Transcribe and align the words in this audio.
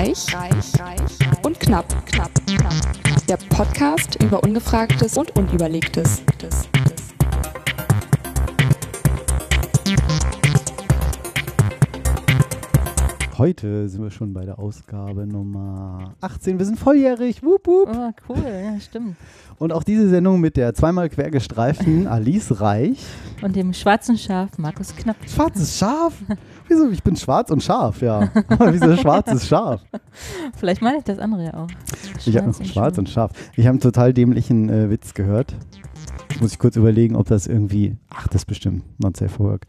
Reich, 0.00 0.34
reich, 0.34 0.80
reich 0.80 1.44
und 1.44 1.60
knapp, 1.60 1.84
knapp, 2.06 2.30
knapp. 2.46 2.72
Der 3.28 3.36
Podcast 3.36 4.16
über 4.22 4.42
Ungefragtes 4.42 5.18
und 5.18 5.36
Unüberlegtes. 5.36 6.22
Heute 13.36 13.90
sind 13.90 14.02
wir 14.02 14.10
schon 14.10 14.32
bei 14.32 14.46
der 14.46 14.58
Ausgabe 14.58 15.26
Nummer 15.26 16.14
18. 16.22 16.58
Wir 16.58 16.64
sind 16.64 16.78
volljährig. 16.78 17.42
Wup, 17.42 17.66
wup. 17.66 17.88
Oh, 17.90 18.10
cool, 18.28 18.42
ja, 18.44 18.80
stimmt. 18.80 19.16
Und 19.58 19.72
auch 19.72 19.82
diese 19.82 20.08
Sendung 20.08 20.40
mit 20.40 20.56
der 20.56 20.72
zweimal 20.72 21.10
quer 21.10 21.30
gestreiften 21.30 22.06
Alice 22.06 22.60
Reich. 22.60 23.04
Und 23.42 23.54
dem 23.56 23.74
schwarzen 23.74 24.16
Schaf 24.16 24.56
Markus 24.56 24.96
Knapp. 24.96 25.16
Schwarzes 25.26 25.78
Schaf? 25.78 26.14
Wieso? 26.70 26.88
Ich 26.90 27.02
bin 27.02 27.16
schwarz 27.16 27.50
und 27.50 27.62
scharf, 27.62 28.00
ja. 28.00 28.30
Wieso 28.70 28.96
schwarzes 29.02 29.48
Schaf? 29.48 29.82
Vielleicht 30.56 30.82
meine 30.82 30.98
ich 30.98 31.04
das 31.04 31.18
andere 31.18 31.44
ja 31.46 31.54
auch. 31.54 31.68
Ich 32.24 32.36
habe 32.36 32.52
schwarz 32.64 32.96
und 32.96 33.08
scharf. 33.08 33.32
Ich 33.56 33.66
habe 33.66 33.70
einen 33.72 33.80
total 33.80 34.14
dämlichen 34.14 34.68
äh, 34.68 34.88
Witz 34.88 35.14
gehört. 35.14 35.54
Jetzt 36.30 36.40
muss 36.40 36.52
ich 36.52 36.58
kurz 36.60 36.76
überlegen, 36.76 37.16
ob 37.16 37.26
das 37.26 37.48
irgendwie. 37.48 37.96
Ach, 38.10 38.28
das 38.28 38.42
ist 38.42 38.46
bestimmt 38.46 38.84
Not 39.00 39.16
Safe 39.16 39.28
for 39.30 39.46
Work. 39.50 39.66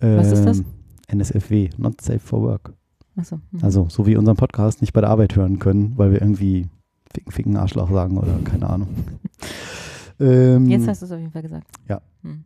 Ähm, 0.00 0.18
Was 0.18 0.30
ist 0.30 0.44
das? 0.44 0.62
NSFW, 1.08 1.70
Not 1.76 2.00
Safe 2.00 2.20
for 2.20 2.40
Work. 2.42 2.72
Achso. 3.16 3.36
hm. 3.50 3.60
Also, 3.62 3.86
so 3.90 4.06
wie 4.06 4.16
unseren 4.16 4.36
Podcast 4.36 4.80
nicht 4.80 4.92
bei 4.92 5.00
der 5.00 5.10
Arbeit 5.10 5.34
hören 5.36 5.58
können, 5.58 5.92
weil 5.96 6.12
wir 6.12 6.20
irgendwie 6.22 6.68
Ficken, 7.12 7.32
Ficken, 7.32 7.56
Arschloch 7.56 7.90
sagen 7.90 8.16
oder 8.18 8.38
keine 8.44 8.70
Ahnung. 8.70 8.88
ähm, 10.20 10.66
Jetzt 10.66 10.86
hast 10.88 11.02
du 11.02 11.06
es 11.06 11.12
auf 11.12 11.18
jeden 11.18 11.32
Fall 11.32 11.42
gesagt. 11.42 11.66
Ja. 11.88 12.00
Hm. 12.22 12.44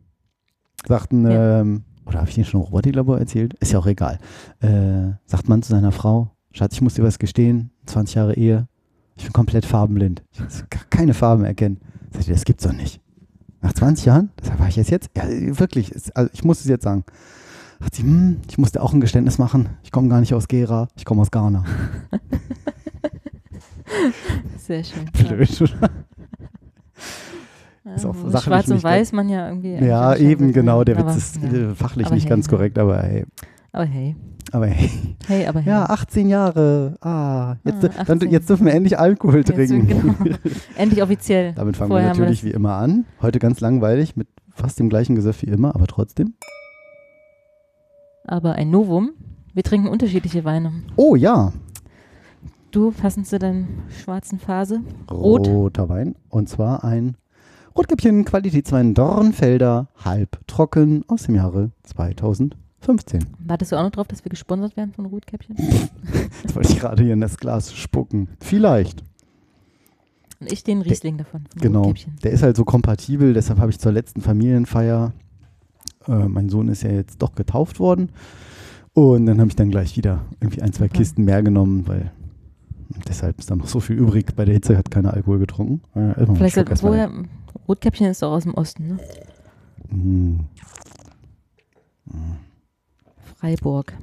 sagten, 0.87 1.29
Ja. 1.29 1.61
ähm, 1.61 1.83
oder 2.09 2.19
habe 2.19 2.29
ich 2.29 2.35
den 2.35 2.43
schon 2.43 2.61
Robotiklabor 2.61 3.19
erzählt? 3.19 3.53
Ist 3.59 3.71
ja 3.71 3.79
auch 3.79 3.85
egal. 3.85 4.17
Äh, 4.61 5.13
sagt 5.25 5.47
man 5.47 5.61
zu 5.61 5.69
seiner 5.69 5.91
Frau, 5.91 6.31
Schatz, 6.51 6.73
ich 6.73 6.81
muss 6.81 6.95
dir 6.95 7.03
was 7.03 7.19
gestehen, 7.19 7.69
20 7.85 8.15
Jahre 8.15 8.35
Ehe, 8.35 8.67
ich 9.15 9.23
bin 9.23 9.31
komplett 9.31 9.65
farbenblind. 9.65 10.23
Ich 10.33 10.69
kann 10.69 10.81
keine 10.89 11.13
Farben 11.13 11.45
erkennen. 11.45 11.79
Sagt 12.11 12.25
sie, 12.25 12.31
das 12.31 12.45
gibt's 12.45 12.63
doch 12.63 12.73
nicht. 12.73 12.99
Nach 13.61 13.73
20 13.73 14.05
Jahren? 14.05 14.31
Das 14.37 14.57
war 14.57 14.67
ich 14.67 14.75
jetzt 14.75 14.89
jetzt? 14.89 15.11
Ja, 15.15 15.23
wirklich. 15.27 15.93
Also 16.15 16.29
ich 16.33 16.43
muss 16.43 16.61
es 16.61 16.65
jetzt 16.65 16.83
sagen. 16.83 17.03
Sagt 17.79 17.95
sie, 17.95 18.03
hm, 18.03 18.37
ich 18.49 18.57
musste 18.57 18.81
auch 18.81 18.93
ein 18.93 19.01
Geständnis 19.01 19.37
machen. 19.37 19.69
Ich 19.83 19.91
komme 19.91 20.09
gar 20.09 20.19
nicht 20.19 20.33
aus 20.33 20.47
Gera, 20.47 20.87
ich 20.95 21.05
komme 21.05 21.21
aus 21.21 21.31
Ghana. 21.31 21.63
Sehr 24.57 24.83
schön. 24.83 25.05
Blöd, 25.11 25.61
oder? 25.61 25.89
Ja, 27.89 27.95
Ist 27.95 28.05
auch 28.05 28.15
wo 28.21 28.29
sachlich 28.29 28.43
Schwarz 28.43 28.67
und 28.69 28.83
Weiß 28.83 29.11
man 29.13 29.29
ja 29.29 29.47
irgendwie. 29.47 29.73
Ja, 29.75 30.15
eben, 30.15 30.45
schon 30.45 30.53
genau. 30.53 30.83
Der 30.83 30.97
aber- 30.97 31.07
Witz 31.09 31.17
ist 31.17 31.43
ja. 31.43 31.49
äh, 31.49 31.75
fachlich 31.75 32.05
Aber 32.05 32.15
nicht 32.15 32.25
hey, 32.25 32.29
ganz 32.29 32.47
korrekt, 32.47 32.77
aber 32.77 33.01
hey. 33.01 33.25
Aber 33.71 33.85
hey. 33.85 34.15
Aber 34.51 34.65
hey. 34.67 34.89
Hey, 35.27 35.45
aber 35.47 35.59
hey. 35.59 35.69
Ja, 35.69 35.85
18 35.85 36.27
Jahre. 36.29 36.95
Ah, 37.01 37.55
jetzt, 37.63 37.85
Ah, 37.85 38.03
dann, 38.07 38.17
18. 38.17 38.31
jetzt 38.31 38.49
dürfen 38.49 38.65
wir 38.65 38.73
endlich 38.73 38.97
Alkohol 38.97 39.37
Jetzt, 39.37 39.53
trinken. 39.53 39.87
genau. 39.87 40.15
Endlich 40.75 41.03
offiziell. 41.03 41.53
Damit 41.53 41.77
fangen 41.77 41.89
Vorher 41.91 42.07
wir 42.09 42.19
natürlich 42.19 42.43
wie 42.43 42.51
immer 42.51 42.75
an. 42.75 43.05
Heute 43.21 43.37
ganz 43.39 43.59
langweilig 43.59 44.15
mit 44.15 44.27
fast 44.53 44.79
dem 44.79 44.89
gleichen 44.89 45.15
Gesöff 45.15 45.41
wie 45.43 45.47
immer, 45.47 45.75
aber 45.75 45.85
trotzdem. 45.87 46.33
Aber 48.25 48.53
ein 48.53 48.69
Novum. 48.69 49.11
Wir 49.53 49.63
trinken 49.63 49.87
unterschiedliche 49.87 50.45
Weine. 50.45 50.71
Oh 50.95 51.15
ja, 51.15 51.51
Du 52.71 52.91
passend 52.91 53.25
zu 53.25 53.39
deiner 53.39 53.65
schwarzen 54.03 54.37
Phase. 54.37 54.81
Rot. 55.09 55.47
roter 55.47 55.89
Wein. 55.89 56.15
Und 56.29 56.49
zwar 56.49 56.83
ein 56.83 57.15
Rotkäppchen 57.79 58.25
Qualitätswein 58.25 58.93
Dornfelder 58.93 59.87
halbtrocken 60.03 61.05
aus 61.07 61.23
dem 61.23 61.35
Jahre 61.35 61.71
2015. 61.83 63.25
Wartest 63.45 63.71
du 63.71 63.77
auch 63.77 63.83
noch 63.83 63.91
drauf, 63.91 64.07
dass 64.09 64.25
wir 64.25 64.29
gesponsert 64.29 64.75
werden 64.75 64.91
von 64.91 65.05
Rotkäppchen? 65.05 65.55
Jetzt 66.43 66.57
wollte 66.57 66.73
ich 66.73 66.77
gerade 66.77 67.01
hier 67.01 67.13
in 67.13 67.21
das 67.21 67.37
Glas 67.37 67.73
spucken. 67.73 68.27
Vielleicht. 68.41 69.01
Und 70.41 70.51
ich 70.51 70.65
den 70.65 70.81
Riesling 70.81 71.17
davon. 71.19 71.45
Von 71.49 71.61
Genau. 71.61 71.93
Der 72.21 72.31
ist 72.31 72.43
halt 72.43 72.57
so 72.57 72.65
kompatibel, 72.65 73.33
deshalb 73.33 73.59
habe 73.59 73.71
ich 73.71 73.79
zur 73.79 73.93
letzten 73.93 74.19
Familienfeier, 74.19 75.13
äh, 76.05 76.27
mein 76.27 76.49
Sohn 76.49 76.67
ist 76.67 76.83
ja 76.83 76.91
jetzt 76.91 77.21
doch 77.21 77.33
getauft 77.33 77.79
worden. 77.79 78.09
Und 78.91 79.25
dann 79.25 79.39
habe 79.39 79.47
ich 79.47 79.55
dann 79.55 79.71
gleich 79.71 79.95
wieder 79.95 80.25
irgendwie 80.41 80.61
ein, 80.61 80.73
zwei 80.73 80.87
Super. 80.87 80.97
Kisten 80.97 81.23
mehr 81.23 81.43
genommen, 81.43 81.87
weil 81.87 82.11
deshalb 83.07 83.39
ist 83.39 83.49
dann 83.49 83.59
noch 83.59 83.67
so 83.67 83.79
viel 83.79 83.95
übrig. 83.95 84.35
Bei 84.35 84.45
der 84.45 84.53
Hitze 84.55 84.77
hat 84.77 84.91
keiner 84.91 85.13
Alkohol 85.13 85.39
getrunken. 85.39 85.81
Äh, 85.95 86.25
Vielleicht 86.25 86.55
Schluck 86.55 86.67
soll, 86.67 86.71
erstmal. 86.71 86.91
woher, 86.91 87.11
Rotkäppchen 87.67 88.07
ist 88.07 88.21
doch 88.21 88.31
aus 88.31 88.43
dem 88.43 88.53
Osten, 88.53 88.87
ne? 88.87 88.99
Mm. 89.95 90.39
Freiburg. 93.37 93.93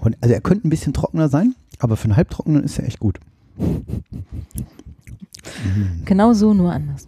Und, 0.00 0.16
also 0.20 0.34
er 0.34 0.40
könnte 0.40 0.66
ein 0.66 0.70
bisschen 0.70 0.92
trockener 0.92 1.28
sein, 1.28 1.54
aber 1.78 1.96
für 1.96 2.04
einen 2.04 2.16
halbtrockenen 2.16 2.62
ist 2.64 2.78
er 2.78 2.86
echt 2.86 3.00
gut. 3.00 3.20
Mm. 3.58 3.76
Genau 6.04 6.32
so, 6.32 6.52
nur 6.54 6.72
anders. 6.72 7.06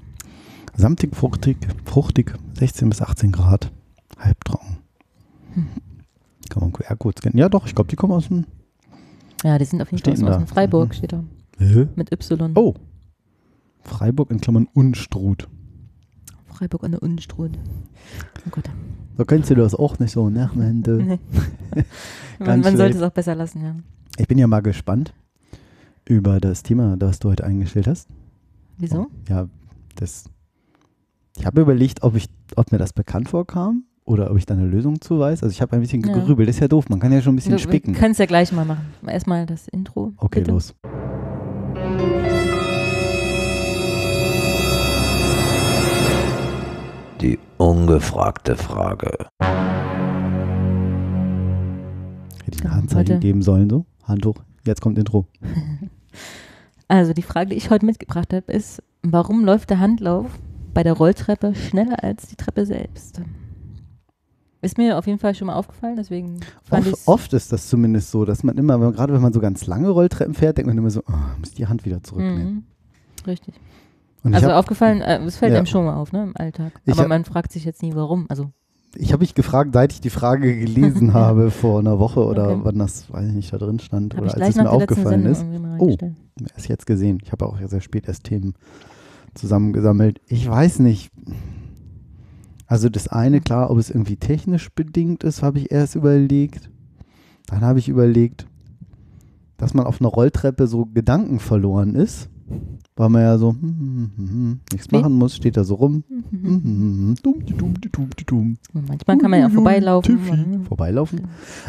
Samtig, 0.75 1.15
fruchtig, 1.15 1.57
fruchtig, 1.85 2.33
16 2.55 2.89
bis 2.89 3.03
18 3.03 3.33
Grad, 3.33 3.71
halbtrocken. 4.19 4.79
Hm. 5.55 5.67
Kann 6.49 6.63
man 6.63 6.73
QR-Codes 6.73 7.23
kennen? 7.23 7.39
Ja 7.39 7.49
doch, 7.49 7.67
ich 7.67 7.75
glaube, 7.75 7.91
die 7.91 7.97
kommen 7.97 8.13
aus 8.13 8.29
dem... 8.29 8.47
Ja, 9.45 9.59
die 9.59 9.65
sind 9.65 9.83
auf 9.83 9.91
jeden 9.91 10.03
Fall 10.03 10.13
aus 10.13 10.19
denn 10.21 10.29
dem? 10.29 10.47
Freiburg, 10.47 10.89
Mhm. 10.91 10.95
steht 10.95 11.13
da. 11.13 11.25
Hä? 11.59 11.89
Mit 11.97 12.13
Y. 12.13 12.53
Oh. 12.57 12.75
Freiburg 13.85 14.31
in 14.31 14.41
Klammern 14.41 14.69
Unstrut. 14.73 15.49
Freiburg 16.63 16.85
an 16.85 16.93
der 16.93 17.03
Unstrut. 17.03 17.51
Oh 18.47 18.51
Gott. 18.53 18.71
So 19.19 19.25
kennst 19.25 19.51
du 19.51 19.57
das 19.57 19.75
auch 19.75 19.99
nicht 19.99 20.13
so, 20.13 20.31
ne? 20.31 20.49
Hände. 20.55 21.03
Nee. 21.03 21.19
man 22.39 22.61
man 22.61 22.77
sollte 22.77 22.97
es 22.99 23.03
auch 23.03 23.11
besser 23.11 23.35
lassen, 23.35 23.63
ja. 23.65 23.75
Ich 24.17 24.29
bin 24.29 24.39
ja 24.39 24.47
mal 24.47 24.61
gespannt 24.63 25.13
über 26.09 26.39
das 26.39 26.63
Thema, 26.63 26.97
das 26.97 27.19
du 27.19 27.31
heute 27.31 27.43
eingestellt 27.45 27.89
hast. 27.89 28.09
Wieso? 28.79 29.09
Ja, 29.29 29.49
das. 29.97 30.27
Ich 31.37 31.45
habe 31.47 31.63
überlegt, 31.63 32.05
ob 32.05 32.15
ich, 32.15 32.29
ob 32.55 32.71
mir 32.71 32.79
das 32.79 32.93
bekannt 32.93 33.29
vorkam 33.29 33.83
oder 34.05 34.31
ob 34.31 34.37
ich 34.39 34.47
da 34.47 34.55
eine 34.55 34.67
Lösung 34.67 35.01
zu 35.01 35.19
weiß. 35.19 35.43
Also 35.43 35.53
ich 35.53 35.61
habe 35.63 35.75
ein 35.75 35.81
bisschen 35.81 36.05
Ja. 36.05 36.15
gegrübelt. 36.15 36.49
Das 36.49 36.57
ist 36.57 36.61
ja 36.61 36.69
doof. 36.69 36.89
Man 36.89 37.01
kann 37.01 37.11
ja 37.11 37.21
schon 37.23 37.33
ein 37.33 37.37
bisschen 37.37 37.53
Wir, 37.53 37.59
spicken. 37.59 37.95
können 37.95 38.13
es 38.13 38.19
ja 38.19 38.27
gleich 38.27 38.53
mal 38.53 38.65
machen. 38.65 38.87
Erstmal 39.05 39.47
das 39.47 39.67
Intro. 39.67 40.13
Okay, 40.17 40.41
bitte. 40.41 40.53
los. 40.53 40.75
Ungefragte 47.63 48.57
Frage. 48.57 49.27
Hätte 52.45 52.59
ich 52.59 52.65
ein 52.65 52.75
Handzeichen 52.75 53.15
heute- 53.15 53.19
geben 53.21 53.43
sollen, 53.43 53.71
so? 53.71 53.87
Hand 54.05 54.27
hoch. 54.27 54.37
Jetzt 54.67 54.81
kommt 54.81 54.99
Intro. 54.99 55.27
Also 56.89 57.15
die 57.15 57.23
Frage, 57.23 57.49
die 57.51 57.57
ich 57.57 57.71
heute 57.71 57.87
mitgebracht 57.87 58.35
habe, 58.35 58.53
ist, 58.53 58.83
warum 59.03 59.47
läuft 59.47 59.71
der 59.71 59.79
Handlauf 59.79 60.27
bei 60.75 60.83
der 60.83 60.93
Rolltreppe 60.93 61.55
schneller 61.55 62.05
als 62.05 62.27
die 62.27 62.37
Treppe 62.37 62.67
selbst? 62.67 63.23
Ist 64.61 64.77
mir 64.77 64.99
auf 64.99 65.07
jeden 65.07 65.19
Fall 65.19 65.35
schon 65.35 65.47
mal 65.47 65.55
aufgefallen, 65.55 65.97
deswegen 65.97 66.41
fand 66.63 66.89
Oft, 66.89 67.09
oft 67.09 67.33
ist 67.33 67.51
das 67.51 67.71
zumindest 67.71 68.11
so, 68.11 68.27
dass 68.27 68.43
man 68.43 68.59
immer, 68.59 68.79
gerade 68.93 69.15
wenn 69.15 69.23
man 69.23 69.33
so 69.33 69.41
ganz 69.41 69.65
lange 69.67 69.89
Rolltreppen 69.89 70.35
fährt, 70.35 70.59
denkt 70.59 70.67
man 70.69 70.77
immer 70.77 70.91
so, 70.91 71.01
oh, 71.09 71.15
muss 71.39 71.53
die 71.53 71.67
Hand 71.67 71.87
wieder 71.87 72.03
zurücknehmen. 72.03 72.53
Mhm. 72.57 72.65
Richtig. 73.27 73.55
Und 74.23 74.35
Also 74.35 74.47
habe 74.49 74.57
aufgefallen, 74.57 75.01
äh, 75.01 75.19
es 75.25 75.37
fällt 75.37 75.53
Ja. 75.53 75.59
einem 75.59 75.67
schon 75.67 75.85
mal 75.85 75.97
auf, 75.97 76.13
ne, 76.13 76.23
im 76.23 76.37
Alltag. 76.37 76.73
Aber 76.89 77.03
hab- 77.03 77.09
man 77.09 77.25
fragt 77.25 77.53
sich 77.53 77.65
jetzt 77.65 77.83
nie, 77.83 77.95
warum. 77.95 78.27
Also, 78.29 78.51
ich 78.95 79.13
hab 79.13 79.21
mich 79.21 79.35
gefragt, 79.35 79.71
seit 79.73 79.93
ich 79.93 80.01
die 80.01 80.11
Frage 80.11 80.57
gelesen 80.59 81.13
habe 81.15 81.51
vor 81.51 81.81
einer 81.81 81.99
Woche 81.99 82.25
oder 82.25 82.51
Okay. 82.51 82.61
wann 82.65 82.79
das, 82.79 83.13
weiß 83.13 83.27
ich 83.29 83.35
nicht, 83.35 83.53
da 83.53 83.59
drin 83.59 83.81
stand 83.81 84.15
habe 84.15 84.27
oder 84.27 84.35
als 84.41 84.51
es 84.51 84.63
mir 84.63 84.71
aufgefallen 84.71 85.27
ist. 85.27 85.45
Oh. 85.79 85.97
Erst 86.55 86.69
jetzt 86.69 86.87
gesehen. 86.87 87.19
Ich 87.25 87.33
habe 87.33 87.47
auch 87.47 87.59
sehr 87.67 87.81
spät 87.81 88.07
erst 88.07 88.25
Themen 88.25 88.55
zusammengesammelt. 89.35 90.21
Ich 90.29 90.49
weiß 90.49 90.79
nicht. 90.81 91.11
Also 92.67 92.89
das 92.89 93.09
eine, 93.09 93.41
klar, 93.41 93.71
ob 93.71 93.79
es 93.79 93.91
irgendwie 93.91 94.17
technisch 94.17 94.71
bedingt 94.75 95.25
ist, 95.25 95.43
habe 95.43 95.59
ich 95.59 95.73
erst 95.73 95.95
überlegt. 95.95 96.71
Dann 97.49 97.61
habe 97.63 97.79
ich 97.79 97.89
überlegt, 97.89 98.47
dass 99.59 99.75
man 99.75 99.87
auf 99.87 100.01
einer 100.01 100.09
Rolltreppe 100.11 100.67
so 100.67 100.87
Gedanken 100.87 101.39
verloren 101.39 101.95
ist. 101.95 102.29
Weil 102.95 103.09
man 103.09 103.23
ja 103.23 103.39
so 103.39 103.53
hm, 103.53 103.61
hm, 103.61 104.11
hm, 104.17 104.29
hm, 104.29 104.61
nichts 104.71 104.91
Wie? 104.91 104.97
machen 104.97 105.15
muss, 105.15 105.35
steht 105.35 105.57
da 105.57 105.65
so 105.65 105.77
rum. 105.77 106.05
Hm, 106.09 106.25
hm, 106.31 107.17
hm. 107.25 108.57
Manchmal 108.73 109.19
kann 109.19 109.31
man 109.31 109.41
ja 109.41 109.47
auch 109.47 109.51
vorbeilaufen. 109.51 110.65
Vorbeilaufen? 110.69 111.23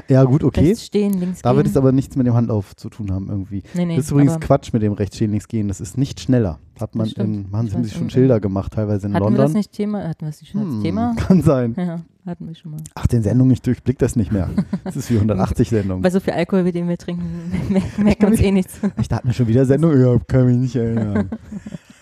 Ja, 0.10 0.26
gut, 0.26 0.44
okay. 0.44 0.68
Rechts 0.68 0.86
stehen, 0.86 1.14
links 1.14 1.42
Da 1.42 1.56
wird 1.56 1.68
es 1.68 1.78
aber 1.78 1.92
nichts 1.94 2.18
mit 2.18 2.28
dem 2.28 2.34
Handlauf 2.34 2.76
zu 2.76 2.90
tun 2.90 3.12
haben 3.12 3.30
irgendwie. 3.30 3.64
nee, 3.74 3.86
nee, 3.86 3.96
Das 3.96 4.06
ist 4.06 4.12
übrigens 4.12 4.40
Quatsch 4.42 4.74
mit 4.74 4.82
dem 4.82 4.94
rechts 4.94 5.16
stehen, 5.16 5.32
links 5.32 5.48
gehen. 5.48 5.70
Das 5.70 5.80
ist 5.80 5.98
nicht 5.98 6.20
schneller. 6.20 6.60
Hat 6.80 6.94
man 6.96 7.08
in, 7.08 7.46
sie 7.46 7.52
haben 7.58 7.72
weiß, 7.74 7.84
sich 7.86 7.94
schon 7.94 8.10
Schilder 8.10 8.40
gemacht, 8.40 8.74
teilweise 8.74 9.08
in 9.08 9.14
Hatten 9.14 9.24
wir 9.24 9.30
London. 9.30 9.46
das 9.46 9.54
nicht 9.54 9.72
Thema? 9.72 10.08
Hatten 10.08 10.26
wir 10.26 10.28
das 10.32 10.42
nicht 10.42 10.52
schon 10.52 10.62
als 10.62 10.74
Hm, 10.74 10.82
Thema? 10.82 11.16
Kann 11.16 11.42
sein. 11.42 11.76
Ja, 11.78 12.02
hatten 12.26 12.48
wir 12.48 12.56
schon 12.56 12.72
mal. 12.72 12.82
Ach, 12.96 13.08
den 13.08 13.24
Sendung, 13.24 13.52
ich 13.52 13.62
durchblick 13.62 14.00
das 14.00 14.16
nicht 14.16 14.32
mehr. 14.32 14.50
Das 14.84 14.96
ist 14.96 15.10
wie 15.10 15.16
180 15.16 15.70
Sendungen. 15.70 16.02
Bei 16.02 16.10
so 16.10 16.20
viel 16.20 16.34
Alkohol, 16.34 16.66
wie 16.66 16.72
den 16.72 16.88
wir 16.88 16.98
trinken, 16.98 17.52
merken 17.98 18.22
wir 18.22 18.28
uns 18.28 18.42
eh 18.42 18.52
nichts. 18.52 18.80
Ich 19.00 19.08
dachte 19.08 19.28
mir 19.28 19.34
schon 19.34 19.48
wieder 19.48 19.66
Sendung, 19.66 20.00
ja, 20.00 20.18
kann 20.28 20.46
mich 20.46 20.58
nicht 20.58 20.76
erinnern. 20.76 21.30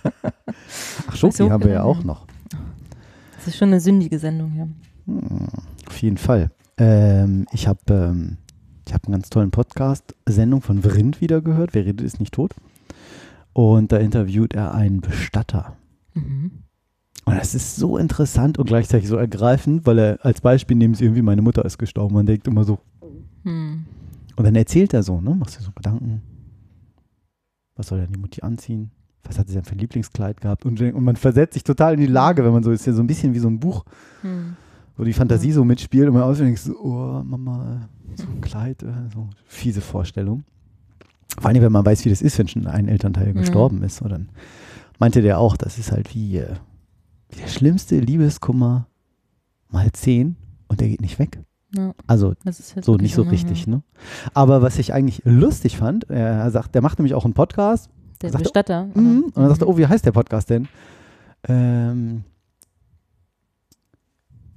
Ach, 1.07 1.15
Schoki 1.15 1.37
so 1.37 1.49
haben 1.49 1.63
wir 1.63 1.71
ja 1.71 1.81
genau, 1.81 1.91
auch 1.91 2.03
noch. 2.03 2.25
Das 3.35 3.47
ist 3.47 3.57
schon 3.57 3.69
eine 3.69 3.79
sündige 3.79 4.17
Sendung, 4.19 4.55
ja. 4.55 4.67
Hm, 5.05 5.47
auf 5.87 5.97
jeden 6.01 6.17
Fall. 6.17 6.49
Ähm, 6.77 7.45
ich 7.51 7.67
habe 7.67 7.79
ähm, 7.89 8.37
ich 8.91 8.93
habe 8.93 9.07
einen 9.07 9.13
ganz 9.13 9.29
tollen 9.29 9.51
Podcast-Sendung 9.51 10.61
von 10.61 10.83
Vrind 10.83 11.21
wieder 11.21 11.41
gehört. 11.41 11.73
Wer 11.73 11.85
redet, 11.85 12.01
ist 12.01 12.19
nicht 12.19 12.33
tot. 12.33 12.53
Und 13.53 13.91
da 13.91 13.97
interviewt 13.97 14.53
er 14.53 14.73
einen 14.73 14.99
Bestatter. 14.99 15.77
Mhm. 16.13 16.63
Und 17.31 17.37
das 17.39 17.55
ist 17.55 17.75
so 17.77 17.97
interessant 17.97 18.57
und 18.57 18.65
gleichzeitig 18.65 19.07
so 19.07 19.15
ergreifend, 19.15 19.85
weil 19.85 19.97
er 19.99 20.25
als 20.25 20.41
Beispiel 20.41 20.75
nehmen 20.75 20.95
sie 20.95 21.05
irgendwie, 21.05 21.21
meine 21.21 21.41
Mutter 21.41 21.63
ist 21.63 21.77
gestorben. 21.77 22.13
Man 22.13 22.25
denkt 22.25 22.45
immer 22.47 22.63
so. 22.65 22.79
Hm. 23.43 23.85
Und 24.35 24.43
dann 24.45 24.55
erzählt 24.55 24.93
er 24.93 25.01
so, 25.03 25.21
ne? 25.21 25.33
Machst 25.35 25.57
dir 25.59 25.63
so 25.63 25.71
Gedanken. 25.71 26.21
Was 27.75 27.87
soll 27.87 27.99
denn 28.01 28.11
die 28.11 28.19
Mutti 28.19 28.41
anziehen? 28.41 28.91
Was 29.23 29.39
hat 29.39 29.47
sie 29.47 29.53
denn 29.53 29.63
für 29.63 29.73
ein 29.73 29.77
Lieblingskleid 29.79 30.41
gehabt? 30.41 30.65
Und, 30.65 30.81
und 30.81 31.03
man 31.03 31.15
versetzt 31.15 31.53
sich 31.53 31.63
total 31.63 31.93
in 31.93 31.99
die 32.01 32.05
Lage, 32.07 32.43
wenn 32.43 32.51
man 32.51 32.63
so 32.63 32.71
ist 32.71 32.85
ja 32.85 32.93
so 32.93 33.01
ein 33.01 33.07
bisschen 33.07 33.33
wie 33.33 33.39
so 33.39 33.47
ein 33.47 33.59
Buch, 33.59 33.85
Hm. 34.21 34.55
wo 34.97 35.03
die 35.03 35.13
Fantasie 35.13 35.51
so 35.53 35.63
mitspielt 35.63 36.07
und 36.07 36.13
man 36.15 36.23
ausdenkt 36.23 36.59
so, 36.59 36.73
oh, 36.79 37.23
Mama, 37.23 37.87
so 38.15 38.25
ein 38.27 38.41
Kleid, 38.41 38.83
äh, 38.83 38.87
so 39.13 39.29
fiese 39.45 39.79
Vorstellung. 39.81 40.43
Vor 41.39 41.49
allem, 41.49 41.61
wenn 41.61 41.71
man 41.71 41.85
weiß, 41.85 42.03
wie 42.03 42.09
das 42.09 42.21
ist, 42.21 42.37
wenn 42.39 42.47
schon 42.49 42.67
ein 42.67 42.89
Elternteil 42.89 43.29
Mhm. 43.33 43.37
gestorben 43.39 43.83
ist. 43.83 43.97
So, 43.97 44.07
dann 44.09 44.27
meinte 44.99 45.21
der 45.21 45.39
auch, 45.39 45.55
das 45.55 45.77
ist 45.77 45.91
halt 45.93 46.13
wie, 46.13 46.37
äh, 46.37 46.55
wie 46.55 46.70
der 47.39 47.47
schlimmste 47.47 47.99
Liebeskummer 47.99 48.87
mal 49.69 49.91
zehn 49.93 50.35
und 50.67 50.79
der 50.81 50.87
geht 50.89 51.01
nicht 51.01 51.19
weg. 51.19 51.39
Ja, 51.75 51.93
Also 52.05 52.33
das 52.43 52.59
ist 52.59 52.83
so 52.83 52.95
nicht 52.97 53.15
so 53.15 53.23
ne? 53.23 53.31
richtig, 53.31 53.65
ne? 53.67 53.81
Aber 54.33 54.61
was 54.61 54.77
ich 54.77 54.93
eigentlich 54.93 55.21
lustig 55.23 55.77
fand, 55.77 56.09
er 56.09 56.51
sagt, 56.51 56.75
der 56.75 56.81
macht 56.81 56.99
nämlich 56.99 57.13
auch 57.13 57.23
einen 57.23 57.33
Podcast. 57.33 57.89
Der 58.21 58.29
Sagt 58.31 58.41
er- 58.41 58.43
Bestatter. 58.43 58.89
oder? 58.91 59.01
Mhm. 59.01 59.23
Und 59.23 59.37
dann 59.37 59.47
sagt 59.49 59.61
er, 59.61 59.67
Mhm. 59.67 59.73
oh, 59.73 59.77
wie 59.77 59.87
heißt 59.87 60.05
der 60.05 60.11
Podcast 60.11 60.49
denn? 60.49 60.67
Ähm, 61.47 62.23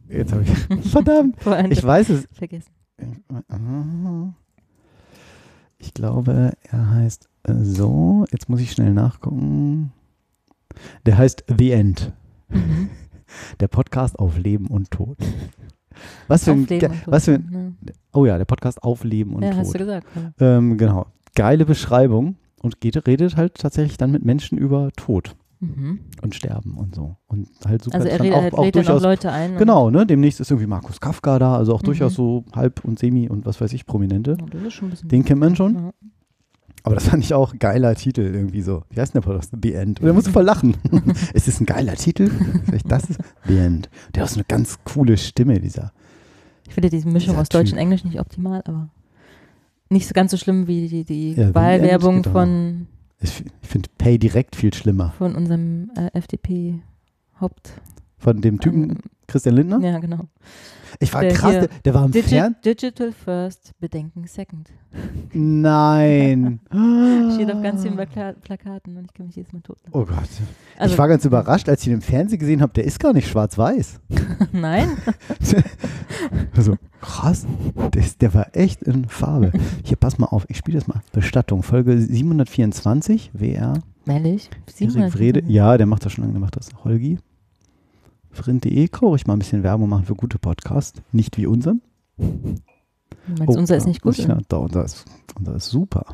jetzt 0.08 0.32
habe 0.32 0.42
ich, 0.42 0.50
verdammt, 0.90 1.36
ich 1.70 1.82
weiß 1.84 2.08
es. 2.10 2.26
vergessen. 2.32 2.70
Ich 5.78 5.92
glaube, 5.92 6.52
er 6.62 6.90
heißt 6.90 7.28
äh, 7.42 7.54
so, 7.62 8.24
jetzt 8.32 8.48
muss 8.48 8.60
ich 8.60 8.72
schnell 8.72 8.94
nachgucken. 8.94 9.92
Der 11.04 11.18
heißt 11.18 11.44
The 11.58 11.72
End. 11.72 12.12
Mhm. 12.49 12.88
Der 13.61 13.69
Podcast 13.69 14.19
auf 14.19 14.38
Leben 14.38 14.67
und 14.69 14.91
Tod. 14.91 15.17
Was 16.29 16.44
für 16.44 16.52
ein, 16.52 16.67
was 17.06 17.25
für 17.26 17.35
ein, 17.35 17.76
oh 18.12 18.26
ja, 18.26 18.37
der 18.37 18.44
Podcast 18.44 18.82
auf 18.82 19.05
Leben 19.05 19.35
und 19.35 19.43
Ja, 19.43 19.50
Tod. 19.50 19.58
hast 19.61 19.75
du 19.75 19.79
gesagt. 19.79 20.06
Ja. 20.41 20.56
Ähm, 20.56 20.76
genau. 20.76 21.06
Geile 21.35 21.64
Beschreibung 21.67 22.37
und 22.62 22.81
geht, 22.81 23.06
redet 23.06 23.37
halt 23.37 23.55
tatsächlich 23.55 23.96
dann 23.96 24.11
mit 24.12 24.25
Menschen 24.25 24.58
über 24.58 24.91
Tod 24.96 25.37
Mhm. 25.61 26.00
und 26.20 26.35
Sterben 26.35 26.76
und 26.76 26.94
so. 26.94 27.17
Und 27.26 27.49
halt 27.67 27.82
super 27.85 27.96
Also 27.96 28.08
er 28.08 28.20
redet, 28.20 28.35
halt, 28.37 28.58
lädt 28.58 28.76
dann 28.76 28.88
auch 28.88 29.00
Leute 29.00 29.31
ein. 29.32 29.56
Genau, 29.56 29.88
ne? 29.91 30.05
Demnächst 30.05 30.41
ist 30.41 30.50
irgendwie 30.50 30.67
Markus 30.67 31.00
Kafka 31.00 31.38
da, 31.38 31.56
also 31.56 31.73
auch 31.75 31.81
Mhm. 31.82 31.87
durchaus 31.87 32.14
so 32.14 32.44
halb 32.55 32.85
und 32.85 32.99
semi 32.99 33.29
und 33.29 33.46
was 33.46 33.61
weiß 33.61 33.73
ich, 33.73 33.87
Prominente. 33.87 34.37
Bisschen 34.37 34.93
Den 35.05 35.25
kennt 35.25 35.41
man 35.41 35.55
schon. 35.56 35.91
Aber 36.86 36.94
das 36.94 37.08
fand 37.08 37.25
ich 37.25 37.32
auch 37.34 37.54
geiler 37.58 37.94
Titel 37.96 38.20
irgendwie 38.20 38.60
so. 38.60 38.84
Wie 38.90 39.00
heißt 39.00 39.14
denn 39.14 39.22
der 39.22 39.26
Podcast? 39.26 39.52
The 39.60 39.72
End. 39.72 40.00
Und 40.00 40.06
da 40.06 40.12
musst 40.12 40.26
du 40.26 40.32
voll 40.32 40.44
lachen. 40.44 40.76
es 41.34 41.48
ist 41.48 41.60
ein 41.60 41.66
geiler 41.66 41.94
Titel. 41.94 42.31
Ich, 42.75 42.82
Das 42.84 43.04
ist 43.10 43.19
The 43.46 43.56
End. 43.58 43.88
Der 44.14 44.22
hat 44.22 44.31
so 44.31 44.36
eine 44.36 44.44
ganz 44.44 44.78
coole 44.84 45.16
Stimme, 45.16 45.58
dieser. 45.60 45.92
Ich 46.69 46.75
finde 46.75 46.90
diese 46.90 47.08
Mischung 47.08 47.36
aus 47.36 47.48
Deutsch 47.48 47.70
Typ. 47.70 47.75
und 47.75 47.78
Englisch 47.81 48.04
nicht 48.04 48.20
optimal, 48.20 48.62
aber 48.66 48.90
nicht 49.88 50.06
so 50.06 50.12
ganz 50.12 50.31
so 50.31 50.36
schlimm 50.36 50.66
wie 50.66 50.88
die, 50.88 51.04
die 51.04 51.32
Ja, 51.32 51.54
Wahlwerbung 51.54 52.22
von, 52.25 52.86
Ich, 53.20 53.42
ich 53.62 53.69
finde 53.69 53.88
Pay 53.96 54.19
direkt 54.19 54.54
viel 54.56 54.72
schlimmer. 54.75 55.14
von 55.16 55.34
unserem 55.34 55.90
äh, 55.96 56.10
FDP-Haupt. 56.19 57.81
Von 58.19 58.40
dem 58.40 58.60
Typen 58.60 58.98
Christian 59.26 59.56
Lindner. 59.56 59.80
Ja, 59.80 59.98
genau. 59.98 60.20
Ich 61.00 61.12
war 61.12 61.22
Der 61.22 61.32
krass, 61.32 61.52
der, 61.52 61.68
der 61.84 61.94
war 61.94 62.04
im 62.04 62.12
Digi 62.12 62.28
Fernsehen. 62.28 62.56
Digital 62.64 63.12
first, 63.12 63.72
Bedenken 63.80 64.26
second. 64.26 64.70
Nein. 65.32 66.60
Steht 67.34 67.50
auf 67.52 67.62
ganz 67.62 67.82
vielen 67.82 67.96
Plaka 67.96 68.34
Plakaten 68.40 68.96
und 68.96 69.06
ich 69.06 69.14
kann 69.14 69.26
mich 69.26 69.36
jedes 69.36 69.52
Mal 69.52 69.60
tot. 69.62 69.78
Oh 69.92 70.04
Gott. 70.04 70.18
Also, 70.78 70.92
ich 70.92 70.98
war 70.98 71.08
ganz 71.08 71.24
überrascht, 71.24 71.68
als 71.68 71.82
ich 71.82 71.88
ihn 71.88 71.94
im 71.94 72.02
Fernsehen 72.02 72.38
gesehen 72.38 72.62
habe, 72.62 72.72
der 72.72 72.84
ist 72.84 73.00
gar 73.00 73.12
nicht 73.12 73.28
schwarz-weiß. 73.28 74.00
nein? 74.52 74.90
Also, 76.56 76.76
krass. 77.00 77.46
Der, 77.92 78.04
der 78.20 78.34
war 78.34 78.56
echt 78.56 78.82
in 78.82 79.06
Farbe. 79.06 79.52
Hier, 79.82 79.96
pass 79.96 80.18
mal 80.18 80.26
auf, 80.26 80.46
ich 80.48 80.56
spiele 80.56 80.78
das 80.78 80.86
mal. 80.86 81.02
Bestattung, 81.12 81.62
Folge 81.62 82.00
724, 82.00 83.32
WR. 83.34 83.74
Ehrlich? 84.06 84.48
Erik. 84.78 85.44
Ja, 85.48 85.76
der 85.76 85.86
macht 85.86 86.04
das 86.04 86.12
schon 86.12 86.22
lange, 86.22 86.34
der 86.34 86.40
macht 86.40 86.56
das. 86.56 86.70
Holgi. 86.84 87.18
Vrind.de, 88.34 88.88
kann 88.88 89.08
ruhig 89.08 89.26
mal 89.26 89.34
ein 89.34 89.38
bisschen 89.38 89.62
Werbung 89.62 89.88
machen 89.88 90.04
für 90.04 90.14
gute 90.14 90.38
Podcasts. 90.38 91.00
Nicht 91.12 91.36
wie 91.36 91.46
unseren. 91.46 91.81
Meinst 92.19 93.54
du, 93.54 93.58
unser 93.58 93.76
ist 93.76 93.86
nicht 93.86 94.02
gut? 94.02 94.19
Ich, 94.19 94.26
ja, 94.26 94.38
da, 94.48 94.56
unser, 94.58 94.84
ist, 94.84 95.04
unser 95.38 95.54
ist 95.56 95.66
super. 95.70 96.04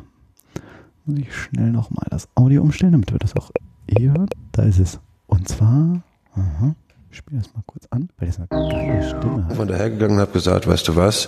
Muss 1.05 1.19
ich 1.19 1.35
schnell 1.35 1.71
nochmal 1.71 2.05
das 2.09 2.27
Audio 2.35 2.61
umstellen, 2.61 2.91
damit 2.93 3.11
wir 3.11 3.19
das 3.19 3.35
auch 3.35 3.51
eh 3.87 4.07
hören. 4.09 4.27
Da 4.51 4.63
ist 4.63 4.79
es. 4.79 4.99
Und 5.27 5.47
zwar, 5.47 6.01
aha, 6.35 6.75
ich 7.09 7.17
spiele 7.17 7.41
das 7.41 7.53
mal 7.53 7.63
kurz 7.65 7.87
an, 7.89 8.09
weil 8.17 8.27
das 8.27 8.37
eine 8.37 8.47
geile 8.47 9.03
Stimme 9.09 9.45
hat. 9.45 9.55
von 9.55 9.67
dahergegangen 9.67 10.15
und 10.17 10.21
habe 10.21 10.31
gesagt, 10.31 10.67
weißt 10.67 10.87
du 10.87 10.95
was, 10.95 11.27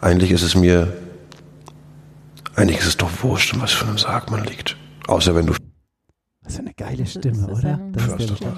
eigentlich 0.00 0.30
ist 0.30 0.42
es 0.42 0.54
mir, 0.56 0.92
eigentlich 2.56 2.78
ist 2.78 2.86
es 2.86 2.96
doch 2.96 3.10
wurscht, 3.22 3.54
was 3.60 3.72
für 3.72 3.86
einem 3.86 3.98
Sarg 3.98 4.30
man 4.30 4.44
liegt. 4.44 4.76
Außer 5.08 5.34
wenn 5.34 5.46
du 5.46 5.54
Was 6.42 6.54
für 6.56 6.60
eine 6.62 6.74
geile 6.74 6.98
Das 7.02 7.10
Stimme, 7.10 7.36
ist 7.38 7.58
oder? 7.58 7.68
ja- 7.68 7.78
Das 7.92 8.06
ist 8.30 8.40
der. 8.40 8.52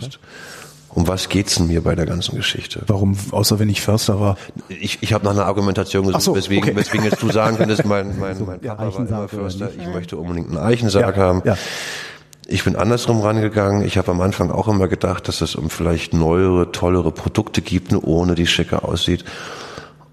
Um 0.94 1.08
was 1.08 1.29
geht's 1.29 1.56
denn 1.56 1.67
mir 1.67 1.82
bei 1.82 1.96
der 1.96 2.06
ganzen 2.06 2.37
Geschichte? 2.37 2.82
Warum, 2.87 3.17
außer 3.32 3.58
wenn 3.58 3.69
ich 3.69 3.81
Förster 3.81 4.20
war? 4.20 4.37
Ich, 4.69 5.02
ich 5.02 5.12
habe 5.12 5.25
nach 5.25 5.32
einer 5.32 5.46
Argumentation 5.46 6.06
gesucht, 6.06 6.23
so, 6.23 6.37
weswegen, 6.37 6.62
okay. 6.62 6.76
weswegen 6.76 7.05
jetzt 7.05 7.20
du 7.20 7.31
sagen 7.32 7.56
könntest, 7.56 7.85
mein, 7.87 8.17
mein, 8.19 8.37
mein 8.44 8.61
ja, 8.62 8.76
Papa 8.76 8.82
war 8.82 8.88
Eichensarg 8.88 9.32
immer 9.32 9.43
Förster, 9.43 9.70
ich 9.76 9.87
möchte 9.88 10.17
unbedingt 10.17 10.49
einen 10.49 10.58
Eichensarg 10.58 11.17
haben. 11.17 11.43
Ja. 11.44 11.58
Ich 12.46 12.62
bin 12.62 12.76
andersrum 12.76 13.23
rangegangen. 13.23 13.85
Ich 13.85 13.99
habe 13.99 14.12
am 14.12 14.20
Anfang 14.20 14.50
auch 14.50 14.69
immer 14.69 14.87
gedacht, 14.87 15.26
dass 15.26 15.41
es 15.41 15.56
um 15.56 15.69
vielleicht 15.70 16.12
neuere, 16.12 16.70
tollere 16.70 17.11
Produkte 17.11 17.61
gibt, 17.61 17.90
nur 17.90 18.05
ohne 18.05 18.35
die 18.35 18.47
schicker 18.47 18.85
aussieht. 18.85 19.25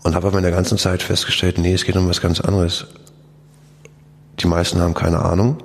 Und 0.04 0.16
habe 0.16 0.27
aber 0.27 0.38
in 0.38 0.44
der 0.44 0.51
ganzen 0.51 0.80
Zeit 0.80 1.04
festgestellt, 1.04 1.60
nee, 1.60 1.74
es 1.74 1.84
geht 1.84 1.95
um 1.95 2.07
was 2.10 2.22
ganz 2.22 2.42
anderes. 2.42 2.88
Die 4.39 4.48
meisten 4.48 4.80
haben 4.80 4.95
keine 4.95 5.19
Ahnung. 5.19 5.57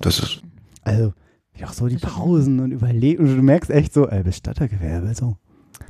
Das 0.00 0.18
ist 0.18 0.40
Also, 0.82 1.12
ja, 1.58 1.66
auch 1.68 1.72
so 1.72 1.86
die 1.88 1.96
Pausen 1.96 2.60
und 2.60 2.70
überlegen. 2.72 3.22
Und 3.22 3.36
du 3.36 3.42
merkst 3.42 3.70
echt 3.70 3.92
so, 3.92 4.08
ey, 4.08 4.22
Bestattergewerbe, 4.22 5.14
so. 5.14 5.36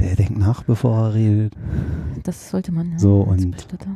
Der 0.01 0.17
denkt 0.17 0.37
nach, 0.39 0.63
bevor 0.65 1.09
er 1.09 1.15
redet. 1.15 1.55
Das 2.25 2.51
sollte 2.51 2.73
man. 2.73 2.93
Ja, 2.93 2.99
So, 2.99 3.21
und 3.21 3.53
Bestatter. 3.53 3.91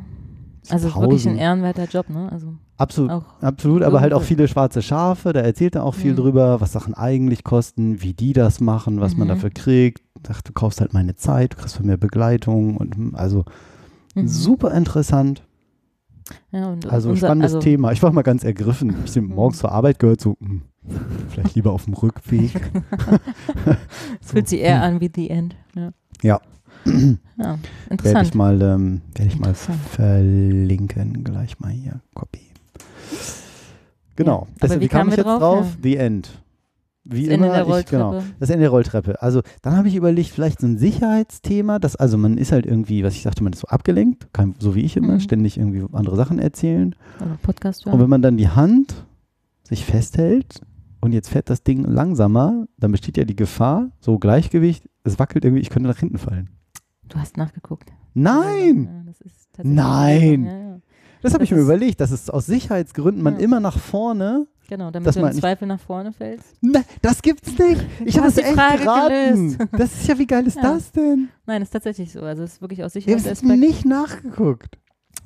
Also 0.69 0.89
wirklich 1.01 1.27
ein 1.27 1.33
Pausen. 1.33 1.37
ehrenwerter 1.37 1.85
Job, 1.87 2.11
ne? 2.11 2.31
Also 2.31 2.55
Absolut, 2.77 3.11
auch. 3.11 3.25
absolut, 3.43 3.83
aber 3.83 4.01
halt 4.01 4.13
auch 4.15 4.23
viele 4.23 4.47
schwarze 4.49 4.81
Schafe. 4.83 5.33
Da 5.33 5.41
erzählt 5.41 5.75
er 5.75 5.85
auch 5.85 5.95
viel 5.95 6.13
Mhm. 6.13 6.17
drüber, 6.17 6.61
was 6.61 6.73
Sachen 6.73 6.95
eigentlich 6.95 7.45
kosten, 7.45 8.01
wie 8.03 8.15
die 8.15 8.33
das 8.33 8.61
machen, 8.61 9.01
was 9.01 9.17
man 9.17 9.27
Mhm. 9.27 9.31
dafür 9.33 9.51
kriegt. 9.51 10.03
Sagt, 10.27 10.49
du 10.49 10.53
kaufst 10.53 10.81
halt 10.81 10.95
meine 10.95 11.15
Zeit, 11.17 11.53
du 11.55 11.57
kriegst 11.59 11.77
von 11.77 11.87
mir 11.87 11.99
Begleitung 11.99 12.77
und 12.77 12.95
hm, 12.97 13.15
also 13.15 13.45
Mhm. 14.15 14.29
super 14.29 14.73
interessant. 14.73 15.43
Ja, 16.53 16.69
und 16.71 16.87
Also 16.91 17.11
unser, 17.11 17.27
spannendes 17.27 17.53
also, 17.55 17.61
Thema. 17.61 17.93
Ich 17.93 18.03
war 18.03 18.13
mal 18.13 18.23
ganz 18.23 18.45
ergriffen. 18.45 18.95
Ich 19.05 19.13
bin 19.15 19.25
Mhm. 19.25 19.35
morgens 19.35 19.59
zur 19.59 19.73
Arbeit 19.73 19.99
gehört, 19.99 20.21
so, 20.21 20.37
hm, 20.41 20.63
vielleicht 21.29 21.55
lieber 21.55 21.73
auf 21.73 21.85
dem 21.85 21.95
Rückweg. 21.95 22.53
Es 24.23 24.33
fühlt 24.33 24.49
sich 24.49 24.61
eher 24.61 24.83
an 24.83 25.01
wie 25.01 25.11
The 25.15 25.31
End. 25.31 25.57
Ja. 25.75 25.91
Ja. 26.23 26.41
ja 26.87 26.93
Werde 27.37 27.59
interessant. 27.91 28.29
ich 28.29 28.35
mal, 28.35 28.61
ähm, 28.63 29.01
werde 29.15 29.31
ich 29.33 29.39
mal 29.39 29.55
verlinken. 29.55 31.25
Gleich 31.25 31.59
mal 31.61 31.71
hier. 31.71 32.01
Copy. 32.15 32.41
Genau. 34.17 34.47
Ja. 34.63 34.71
Aber 34.71 34.81
wie 34.81 34.89
kam 34.89 34.99
kamen 35.09 35.11
ich 35.11 35.17
wir 35.17 35.25
jetzt 35.25 35.27
drauf? 35.27 35.39
drauf? 35.41 35.67
Ja. 35.67 35.77
The 35.83 35.97
End. 35.97 36.31
Wie 37.05 37.25
Das 37.25 37.33
Ende 37.35 37.47
immer, 37.47 37.65
der 37.65 37.79
ich, 37.79 37.87
genau, 37.87 38.23
das 38.39 38.51
Ende 38.51 38.61
der 38.61 38.71
Rolltreppe. 38.71 39.23
Also 39.23 39.41
dann 39.63 39.75
habe 39.75 39.89
ich 39.89 39.97
überlegt, 39.97 40.29
vielleicht 40.31 40.61
so 40.61 40.67
ein 40.67 40.77
Sicherheitsthema, 40.77 41.79
dass 41.79 41.97
also 41.97 42.19
man 42.19 42.37
ist 42.37 42.53
halt 42.53 42.67
irgendwie, 42.67 43.03
was 43.03 43.15
ich 43.15 43.23
sagte, 43.23 43.43
man 43.43 43.55
ist 43.55 43.61
so 43.61 43.69
abgelenkt, 43.69 44.29
kann, 44.35 44.55
so 44.59 44.75
wie 44.75 44.83
ich 44.83 44.97
immer, 44.99 45.15
Mhm. 45.15 45.21
ständig 45.21 45.57
irgendwie 45.57 45.83
andere 45.93 46.17
Sachen 46.17 46.39
erzählen. 46.39 46.95
Oder 47.19 47.39
Podcast 47.43 47.87
Und 47.87 47.93
hören. 47.93 48.03
wenn 48.03 48.11
man 48.11 48.23
dann 48.23 48.37
die 48.37 48.49
Hand 48.49 49.07
sich 49.63 49.85
festhält 49.87 50.61
und 51.01 51.13
jetzt 51.13 51.29
fährt 51.29 51.51
das 51.51 51.63
Ding 51.63 51.85
langsamer, 51.85 52.67
dann 52.79 52.93
besteht 52.93 53.17
ja 53.17 53.25
die 53.25 53.37
Gefahr, 53.37 53.91
so 54.01 54.19
Gleichgewicht, 54.19 54.89
es 55.05 55.19
wackelt 55.19 55.45
irgendwie, 55.45 55.63
ich 55.63 55.71
könnte 55.71 55.89
nach 55.89 55.99
hinten 55.99 56.19
fallen. 56.19 56.51
Du 57.09 57.19
hast 57.19 57.37
nachgeguckt. 57.37 57.91
Nein! 58.15 58.85
Ja, 58.85 59.03
das 59.07 59.65
Nein! 59.65 60.45
Ja, 60.45 60.53
ja. 60.53 60.81
Das 61.23 61.35
habe 61.35 61.43
Das 61.43 61.51
ich 61.51 61.51
mir 61.53 61.61
überlegt, 61.61 62.01
dass 62.01 62.11
es 62.11 62.31
aus 62.31 62.47
Sicherheitsgründen 62.47 63.23
man 63.23 63.39
immer 63.39 63.61
nach 63.61 63.79
vorne. 63.79 64.47
Genau, 64.69 64.91
damit 64.91 65.09
Dass 65.09 65.17
du 65.17 65.21
man 65.21 65.33
im 65.33 65.39
Zweifel 65.39 65.67
nach 65.67 65.81
vorne 65.81 66.13
fällst. 66.13 66.63
Ne, 66.63 66.85
das 67.03 67.21
gibt's 67.23 67.59
nicht. 67.59 67.85
Ich 68.05 68.17
habe 68.17 68.29
es 68.29 68.39
echt 68.39 68.55
Frage 68.55 68.79
geraten. 68.85 69.57
gelöst. 69.57 69.59
Das 69.73 69.93
ist 69.93 70.07
ja, 70.07 70.19
wie 70.19 70.27
geil 70.27 70.47
ist 70.47 70.59
das 70.63 70.93
denn? 70.93 71.29
Nein, 71.45 71.61
ist 71.63 71.71
tatsächlich 71.71 72.13
so. 72.13 72.21
Also 72.21 72.45
es 72.45 72.55
ist 72.55 72.61
wirklich 72.61 72.85
aus 72.85 72.95
Ich 72.95 73.07
habe 73.09 73.57
nicht 73.57 73.85
nachgeguckt. 73.85 74.79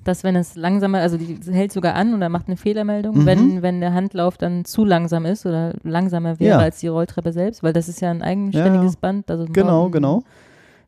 Dass 0.05 0.23
wenn 0.23 0.37
es 0.37 0.55
langsamer, 0.55 0.99
also 0.99 1.17
die 1.17 1.39
hält 1.51 1.73
sogar 1.73 1.95
an 1.95 2.15
oder 2.15 2.29
macht 2.29 2.47
eine 2.47 2.57
Fehlermeldung, 2.57 3.19
Mhm. 3.23 3.27
wenn, 3.27 3.63
wenn 3.63 3.81
der 3.81 3.93
Handlauf 3.95 4.37
dann 4.39 4.65
zu 4.65 4.85
langsam 4.85 5.25
ist 5.27 5.47
oder 5.47 5.75
langsamer 5.83 6.39
wäre 6.39 6.59
Ja. 6.59 6.59
als 6.59 6.79
die 6.81 6.89
Rolltreppe 6.89 7.33
selbst, 7.33 7.63
weil 7.63 7.73
das 7.73 7.89
ist 7.89 8.01
ja 8.01 8.11
ein 8.11 8.23
eigenständiges 8.23 8.97
Band, 8.97 9.31
also 9.31 9.47
Genau, 9.53 9.89
genau. 9.91 10.23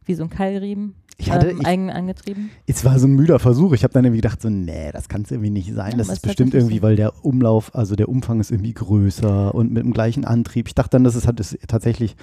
wie 0.05 0.15
so 0.15 0.23
ein 0.25 0.31
Keilriemen. 0.31 0.95
Ich 1.19 1.31
hatte, 1.31 1.49
ähm, 1.49 1.59
ich, 1.63 1.67
eigen 1.67 1.91
angetrieben. 1.91 2.51
es 2.67 2.85
war 2.85 2.99
so 2.99 3.07
ein 3.07 3.13
müder 3.15 3.39
Versuch. 3.39 3.73
Ich 3.73 3.85
habe 3.85 3.95
dann 3.95 4.05
irgendwie 4.05 4.21
gedacht, 4.21 4.43
so, 4.43 4.51
nee, 4.51 4.91
das 4.93 5.09
kann 5.09 5.23
es 5.23 5.31
irgendwie 5.31 5.49
nicht 5.49 5.73
sein. 5.73 5.93
Ja, 5.93 5.97
das 5.97 6.09
ist 6.09 6.15
ist 6.17 6.21
bestimmt 6.21 6.53
irgendwie, 6.53 6.83
weil 6.83 6.95
der 6.97 7.25
Umlauf, 7.25 7.75
also 7.75 7.97
der 7.97 8.11
Umfang 8.11 8.39
ist 8.39 8.51
irgendwie 8.51 8.75
größer 8.75 9.55
und 9.55 9.73
mit 9.73 9.83
dem 9.83 9.95
gleichen 9.95 10.27
Antrieb. 10.27 10.69
Ich 10.69 10.75
dachte 10.75 10.91
dann, 10.91 11.05
dass 11.05 11.15
es 11.15 11.27
hat 11.27 11.41
es 11.41 11.57
tatsächlich 11.69 12.17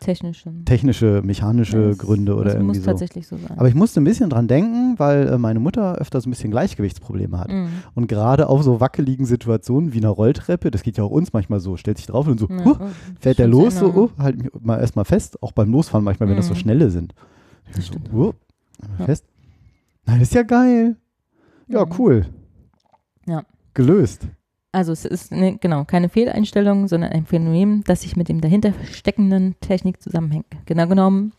Technisch 0.00 0.40
schon. 0.40 0.64
technische, 0.64 1.22
mechanische 1.24 1.88
das- 1.90 1.98
Gründe 1.98 2.34
oder 2.34 2.44
das 2.44 2.54
irgendwie 2.54 2.66
muss 2.78 2.84
so. 2.84 2.90
tatsächlich 2.90 3.26
so 3.26 3.36
sein. 3.36 3.58
Aber 3.58 3.68
ich 3.68 3.74
musste 3.74 4.00
ein 4.00 4.04
bisschen 4.04 4.30
dran 4.30 4.46
denken, 4.48 4.98
weil 4.98 5.28
äh, 5.28 5.38
meine 5.38 5.58
Mutter 5.60 5.96
öfters 5.96 6.26
ein 6.26 6.30
bisschen 6.30 6.50
Gleichgewichtsprobleme 6.50 7.38
hat. 7.38 7.48
Mhm. 7.50 7.68
Und 7.94 8.06
gerade 8.06 8.48
auf 8.48 8.62
so 8.62 8.80
wackeligen 8.80 9.26
Situationen 9.26 9.92
wie 9.92 9.98
einer 9.98 10.10
Rolltreppe, 10.10 10.70
das 10.70 10.82
geht 10.82 10.96
ja 10.98 11.04
auch 11.04 11.10
uns 11.10 11.32
manchmal 11.32 11.60
so, 11.60 11.76
stellt 11.76 11.96
sich 11.98 12.06
drauf 12.06 12.26
und 12.26 12.38
so, 12.38 12.48
Ja, 12.48 12.64
huh, 12.64 12.76
oh, 12.80 12.86
fährt 13.20 13.38
der 13.38 13.48
los, 13.48 13.78
so, 13.78 13.90
genau. 13.92 14.10
oh, 14.16 14.22
halt 14.22 14.42
mich 14.42 14.50
mal 14.60 14.78
erstmal 14.78 15.04
fest, 15.04 15.42
auch 15.42 15.52
beim 15.52 15.70
Losfahren 15.72 16.04
manchmal, 16.04 16.28
wenn 16.28 16.36
das 16.36 16.46
so 16.48 16.54
Mhm. 16.54 16.58
schnelle 16.58 16.90
sind. 16.90 17.14
Das 17.74 17.86
so, 17.86 17.94
oh, 18.14 18.32
Ja. 18.98 19.06
fest. 19.06 19.24
Nein, 20.04 20.20
das 20.20 20.28
ist 20.28 20.34
ja 20.34 20.42
geil. 20.42 20.96
Ja, 21.68 21.84
Mhm. 21.84 21.92
cool. 21.98 22.26
Ja. 23.26 23.42
Gelöst. 23.74 24.28
Also 24.76 24.92
es 24.92 25.06
ist 25.06 25.32
ne, 25.32 25.56
genau 25.58 25.84
keine 25.86 26.10
Fehleinstellung, 26.10 26.86
sondern 26.86 27.10
ein 27.10 27.24
Phänomen, 27.24 27.82
das 27.86 28.02
sich 28.02 28.14
mit 28.14 28.28
dem 28.28 28.42
dahinter 28.42 28.74
steckenden 28.92 29.54
Technik 29.62 30.02
zusammenhängt. 30.02 30.44
Genau 30.66 30.86
genommen 30.86 31.32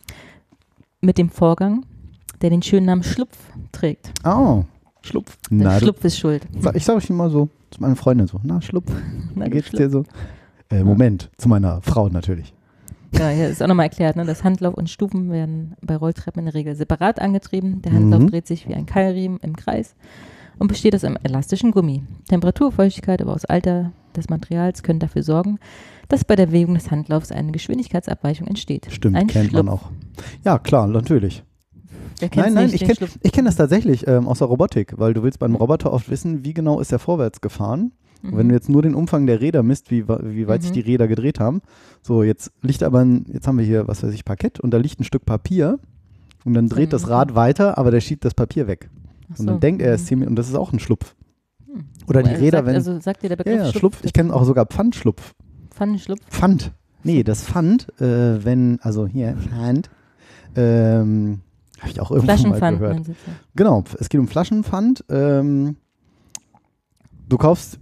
mit 1.00 1.18
dem 1.18 1.30
Vorgang, 1.30 1.86
der 2.42 2.50
den 2.50 2.62
schönen 2.62 2.86
Namen 2.86 3.04
Schlupf 3.04 3.38
trägt. 3.70 4.10
Oh, 4.26 4.64
Schlupf. 5.02 5.38
Der 5.50 5.68
Na, 5.68 5.78
Schlupf 5.78 6.04
ist 6.04 6.18
schuld. 6.18 6.48
ich 6.74 6.84
sage 6.84 6.98
euch 6.98 7.08
immer 7.10 7.30
so 7.30 7.48
zu 7.70 7.80
meinen 7.80 7.94
Freundin 7.94 8.26
so, 8.26 8.40
na, 8.42 8.60
Schlupf, 8.60 8.90
Na, 9.36 9.46
geht's 9.46 9.68
Schlupf. 9.68 9.82
dir 9.82 9.90
so? 9.90 10.04
Äh, 10.70 10.82
Moment, 10.82 11.30
zu 11.38 11.48
meiner 11.48 11.80
Frau 11.82 12.08
natürlich. 12.08 12.52
Ja, 13.16 13.28
hier 13.28 13.48
ist 13.48 13.62
auch 13.62 13.68
nochmal 13.68 13.84
erklärt, 13.86 14.16
ne? 14.16 14.24
das 14.24 14.42
Handlauf 14.42 14.74
und 14.74 14.90
Stufen 14.90 15.30
werden 15.30 15.76
bei 15.80 15.94
Rolltreppen 15.94 16.40
in 16.40 16.46
der 16.46 16.54
Regel 16.54 16.74
separat 16.74 17.20
angetrieben. 17.20 17.82
Der 17.82 17.92
Handlauf 17.92 18.20
Mhm. 18.22 18.30
dreht 18.30 18.48
sich 18.48 18.68
wie 18.68 18.74
ein 18.74 18.84
Keilriemen 18.86 19.38
im 19.42 19.54
Kreis 19.54 19.94
und 20.58 20.68
besteht 20.68 20.94
aus 20.94 21.04
einem 21.04 21.18
elastischen 21.22 21.70
Gummi. 21.70 22.02
Temperatur, 22.28 22.72
Feuchtigkeit, 22.72 23.20
aber 23.22 23.30
auch 23.32 23.36
das 23.36 23.44
Alter 23.44 23.92
des 24.16 24.28
Materials 24.28 24.82
können 24.82 24.98
dafür 24.98 25.22
sorgen, 25.22 25.58
dass 26.08 26.24
bei 26.24 26.36
der 26.36 26.46
Bewegung 26.46 26.74
des 26.74 26.90
Handlaufs 26.90 27.30
eine 27.32 27.52
Geschwindigkeitsabweichung 27.52 28.46
entsteht. 28.46 28.88
Stimmt, 28.90 29.16
ein 29.16 29.26
kennt 29.26 29.52
man 29.52 29.66
Schlupf. 29.66 29.82
auch. 29.82 29.90
Ja, 30.44 30.58
klar, 30.58 30.86
natürlich. 30.86 31.44
Nein, 32.34 32.54
nein, 32.54 32.70
ich 32.72 32.80
kenne 32.80 33.08
kenn 33.32 33.44
das 33.44 33.54
tatsächlich 33.54 34.08
ähm, 34.08 34.26
aus 34.26 34.38
der 34.38 34.48
Robotik, 34.48 34.94
weil 34.96 35.14
du 35.14 35.22
willst 35.22 35.38
beim. 35.38 35.54
Roboter 35.54 35.92
oft 35.92 36.10
wissen, 36.10 36.44
wie 36.44 36.52
genau 36.52 36.80
ist 36.80 36.90
er 36.90 36.98
vorwärts 36.98 37.40
gefahren. 37.40 37.92
Und 38.24 38.32
Mhm. 38.32 38.36
Wenn 38.36 38.48
du 38.48 38.54
jetzt 38.56 38.68
nur 38.68 38.82
den 38.82 38.96
Umfang 38.96 39.28
der 39.28 39.40
Räder 39.40 39.62
misst, 39.62 39.92
wie, 39.92 40.08
wie 40.08 40.48
weit 40.48 40.62
sich 40.62 40.72
Mhm. 40.72 40.74
die 40.74 40.80
Räder 40.80 41.06
gedreht 41.06 41.38
haben. 41.38 41.60
So, 42.02 42.24
jetzt 42.24 42.50
liegt 42.62 42.82
aber 42.82 42.98
ein, 43.04 43.24
jetzt 43.32 43.46
haben 43.46 43.58
wir 43.58 43.64
hier, 43.64 43.86
was 43.86 44.02
weiß 44.02 44.12
ich, 44.12 44.24
Parkett 44.24 44.58
und 44.58 44.72
da 44.72 44.78
liegt 44.78 44.98
ein 44.98 45.04
Stück 45.04 45.24
Papier 45.24 45.78
und 46.44 46.54
dann 46.54 46.68
dreht 46.68 46.92
das 46.92 47.06
Mhm. 47.06 47.12
Rad 47.12 47.34
weiter, 47.36 47.78
aber 47.78 47.92
der 47.92 48.00
schiebt 48.00 48.24
das 48.24 48.34
Papier 48.34 48.66
weg. 48.66 48.90
Und 49.36 49.46
dann 49.46 49.60
denkt 49.60 49.82
er, 49.82 49.94
es 49.94 50.02
ist 50.02 50.06
10 50.08 50.18
Minuten 50.20 50.32
und 50.32 50.36
das 50.36 50.48
ist 50.48 50.54
auch 50.54 50.72
ein 50.72 50.78
Schlupf. 50.78 51.14
Hm. 51.66 51.84
Oder 52.06 52.22
die 52.22 52.30
Also 52.30 52.42
Räder, 52.44 52.58
sagt, 52.58 52.66
wenn. 52.66 52.74
Also 52.74 53.00
sagt 53.00 53.22
dir 53.22 53.28
der 53.28 53.36
Begriff 53.36 53.56
ja, 53.56 53.72
Schlupf. 53.72 53.98
Ich 54.04 54.12
kenne 54.12 54.32
auch 54.34 54.44
sogar 54.44 54.66
Pfandschlupf. 54.66 55.34
Pfannenschlupf. 55.70 56.20
Pfand. 56.28 56.72
Nee, 57.04 57.22
das 57.22 57.44
Pfand, 57.44 57.88
äh, 58.00 58.44
wenn, 58.44 58.78
also 58.82 59.06
hier, 59.06 59.36
Pfand, 59.36 59.90
ähm, 60.56 61.40
habe 61.78 61.90
ich 61.90 62.00
auch 62.00 62.10
irgendwann 62.10 62.26
mal 62.26 62.58
Flaschenpfand. 62.58 62.78
gehört. 62.80 63.04
Sie. 63.04 63.14
Genau, 63.54 63.84
es 64.00 64.08
geht 64.08 64.20
um 64.20 64.26
Flaschenpfand. 64.28 65.04
Ähm, 65.08 65.76
du 67.28 67.38
kaufst 67.38 67.78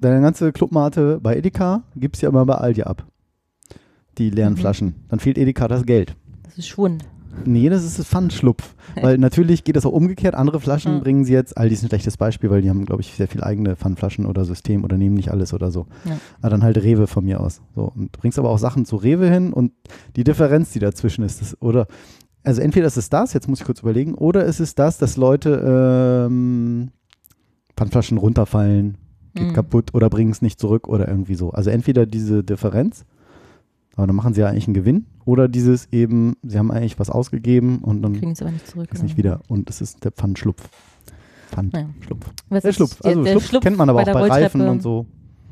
deine 0.00 0.20
ganze 0.22 0.52
Clubmate 0.52 1.18
bei 1.20 1.36
Edeka, 1.36 1.82
gibst 1.96 2.22
ja 2.22 2.28
immer 2.30 2.46
bei 2.46 2.54
Aldi 2.54 2.84
ab. 2.84 3.06
Die 4.18 4.30
leeren 4.30 4.54
Mhm. 4.54 4.58
Flaschen. 4.58 4.94
Dann 5.08 5.18
fehlt 5.18 5.36
Edeka 5.38 5.68
das 5.68 5.84
Geld. 5.84 6.16
Das 6.44 6.56
ist 6.56 6.68
Schwund. 6.68 7.04
Nee, 7.44 7.68
das 7.68 7.84
ist 7.84 7.98
das 7.98 8.06
Pfandschlupf. 8.06 8.74
Weil 9.00 9.18
natürlich 9.18 9.64
geht 9.64 9.76
das 9.76 9.84
auch 9.86 9.92
umgekehrt. 9.92 10.34
Andere 10.34 10.60
Flaschen 10.60 10.94
Ja. 10.94 10.98
bringen 11.00 11.24
sie 11.24 11.32
jetzt, 11.32 11.56
Aldi 11.58 11.74
ist 11.74 11.82
ein 11.82 11.88
schlechtes 11.88 12.16
Beispiel, 12.16 12.48
weil 12.50 12.62
die 12.62 12.70
haben, 12.70 12.86
glaube 12.86 13.02
ich, 13.02 13.12
sehr 13.14 13.26
viel 13.28 13.42
eigene 13.42 13.74
Pfandflaschen 13.76 14.24
oder 14.26 14.44
System 14.44 14.84
oder 14.84 14.96
nehmen 14.96 15.16
nicht 15.16 15.30
alles 15.30 15.52
oder 15.52 15.70
so. 15.72 15.86
Ja. 16.04 16.16
Aber 16.40 16.50
dann 16.50 16.62
halt 16.62 16.76
Rewe 16.78 17.06
von 17.08 17.24
mir 17.24 17.40
aus. 17.40 17.60
So, 17.74 17.90
und 17.94 18.12
bringst 18.12 18.38
aber 18.38 18.50
auch 18.50 18.58
Sachen 18.58 18.84
zu 18.84 18.96
Rewe 18.96 19.28
hin 19.30 19.52
und 19.52 19.72
die 20.14 20.22
Differenz, 20.24 20.70
die 20.72 20.78
dazwischen 20.78 21.24
ist, 21.24 21.40
das, 21.40 21.60
oder 21.60 21.86
also 22.44 22.60
entweder 22.60 22.86
ist 22.86 22.96
es 22.98 23.08
das, 23.10 23.32
jetzt 23.32 23.48
muss 23.48 23.60
ich 23.60 23.66
kurz 23.66 23.80
überlegen, 23.80 24.14
oder 24.14 24.44
ist 24.44 24.60
es 24.60 24.74
das, 24.74 24.98
dass 24.98 25.16
Leute 25.16 26.26
ähm, 26.28 26.90
Pfandflaschen 27.76 28.18
runterfallen, 28.18 28.96
geht 29.34 29.48
Mhm. 29.48 29.52
kaputt 29.54 29.94
oder 29.94 30.08
bringen 30.10 30.30
es 30.30 30.42
nicht 30.42 30.60
zurück 30.60 30.86
oder 30.86 31.08
irgendwie 31.08 31.34
so. 31.34 31.50
Also 31.50 31.70
entweder 31.70 32.06
diese 32.06 32.44
Differenz, 32.44 33.04
aber 33.96 34.06
dann 34.06 34.16
machen 34.16 34.34
sie 34.34 34.40
ja 34.40 34.48
eigentlich 34.48 34.66
einen 34.66 34.74
Gewinn, 34.74 35.06
oder 35.24 35.48
dieses 35.48 35.92
eben, 35.92 36.36
sie 36.42 36.58
haben 36.58 36.70
eigentlich 36.70 36.98
was 36.98 37.10
ausgegeben 37.10 37.78
und 37.78 38.02
dann 38.02 38.14
Kriegen 38.14 38.32
es 38.32 38.42
aber 38.42 38.50
nicht 38.50 38.66
zurück. 38.66 38.88
ist 38.92 39.02
nicht 39.02 39.16
wieder. 39.16 39.40
Und 39.48 39.70
es 39.70 39.80
ist 39.80 40.04
der 40.04 40.12
Pfandschlupf. 40.12 40.68
Naja. 41.56 41.86
Pfandschlupf. 41.86 42.30
Was 42.48 42.62
Der 42.62 42.72
Schlupf. 42.72 43.02
Also 43.02 43.24
der 43.24 43.40
Schlupf, 43.40 43.62
kennt 43.62 43.78
man 43.78 43.88
aber 43.88 44.00
auch 44.00 44.06
bei 44.06 44.12
bei 44.12 44.20
der 44.22 44.30
Reifen 44.30 44.62
und 44.62 44.82
so. 44.82 45.06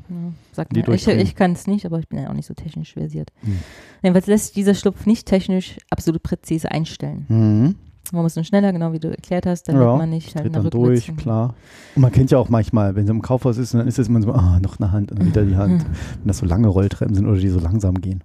Ja, 0.09 0.15
sagt 0.51 0.73
mir. 0.73 0.87
Ich, 0.89 1.07
ich 1.07 1.35
kann 1.35 1.53
es 1.53 1.65
nicht, 1.65 1.85
aber 1.85 1.99
ich 1.99 2.07
bin 2.07 2.19
ja 2.19 2.29
auch 2.29 2.33
nicht 2.33 2.45
so 2.45 2.53
technisch 2.53 2.93
versiert. 2.93 3.31
Hm. 3.41 3.57
Jedenfalls 4.01 4.27
lässt 4.27 4.45
sich 4.47 4.53
dieser 4.53 4.73
Schlupf 4.73 5.05
nicht 5.05 5.27
technisch 5.27 5.77
absolut 5.89 6.21
präzise 6.21 6.69
einstellen. 6.71 7.25
Mhm. 7.29 7.75
Man 8.13 8.21
muss 8.21 8.35
nur 8.35 8.45
schneller, 8.45 8.71
genau 8.71 8.93
wie 8.93 8.99
du 8.99 9.09
erklärt 9.09 9.47
hast, 9.47 9.67
damit 9.67 9.81
Ja, 9.81 9.95
man 9.95 10.11
nicht 10.11 10.35
halt 10.35 10.55
dann 10.55 10.69
durch, 10.69 11.15
klar. 11.17 11.55
Und 11.95 12.03
man 12.03 12.11
kennt 12.11 12.29
ja 12.29 12.37
auch 12.37 12.47
manchmal, 12.47 12.95
wenn 12.95 13.07
sie 13.07 13.11
im 13.11 13.23
Kaufhaus 13.23 13.57
ist, 13.57 13.73
dann 13.73 13.87
ist 13.87 13.97
es 13.97 14.07
immer 14.07 14.21
so, 14.21 14.31
ah, 14.31 14.59
noch 14.61 14.79
eine 14.79 14.91
Hand 14.91 15.11
und 15.11 15.25
wieder 15.25 15.43
die 15.43 15.55
Hand. 15.55 15.83
Wenn 16.19 16.27
das 16.27 16.37
so 16.37 16.45
lange 16.45 16.67
Rolltreppen 16.67 17.15
sind 17.15 17.25
oder 17.25 17.39
die 17.39 17.49
so 17.49 17.59
langsam 17.59 17.95
gehen. 18.01 18.23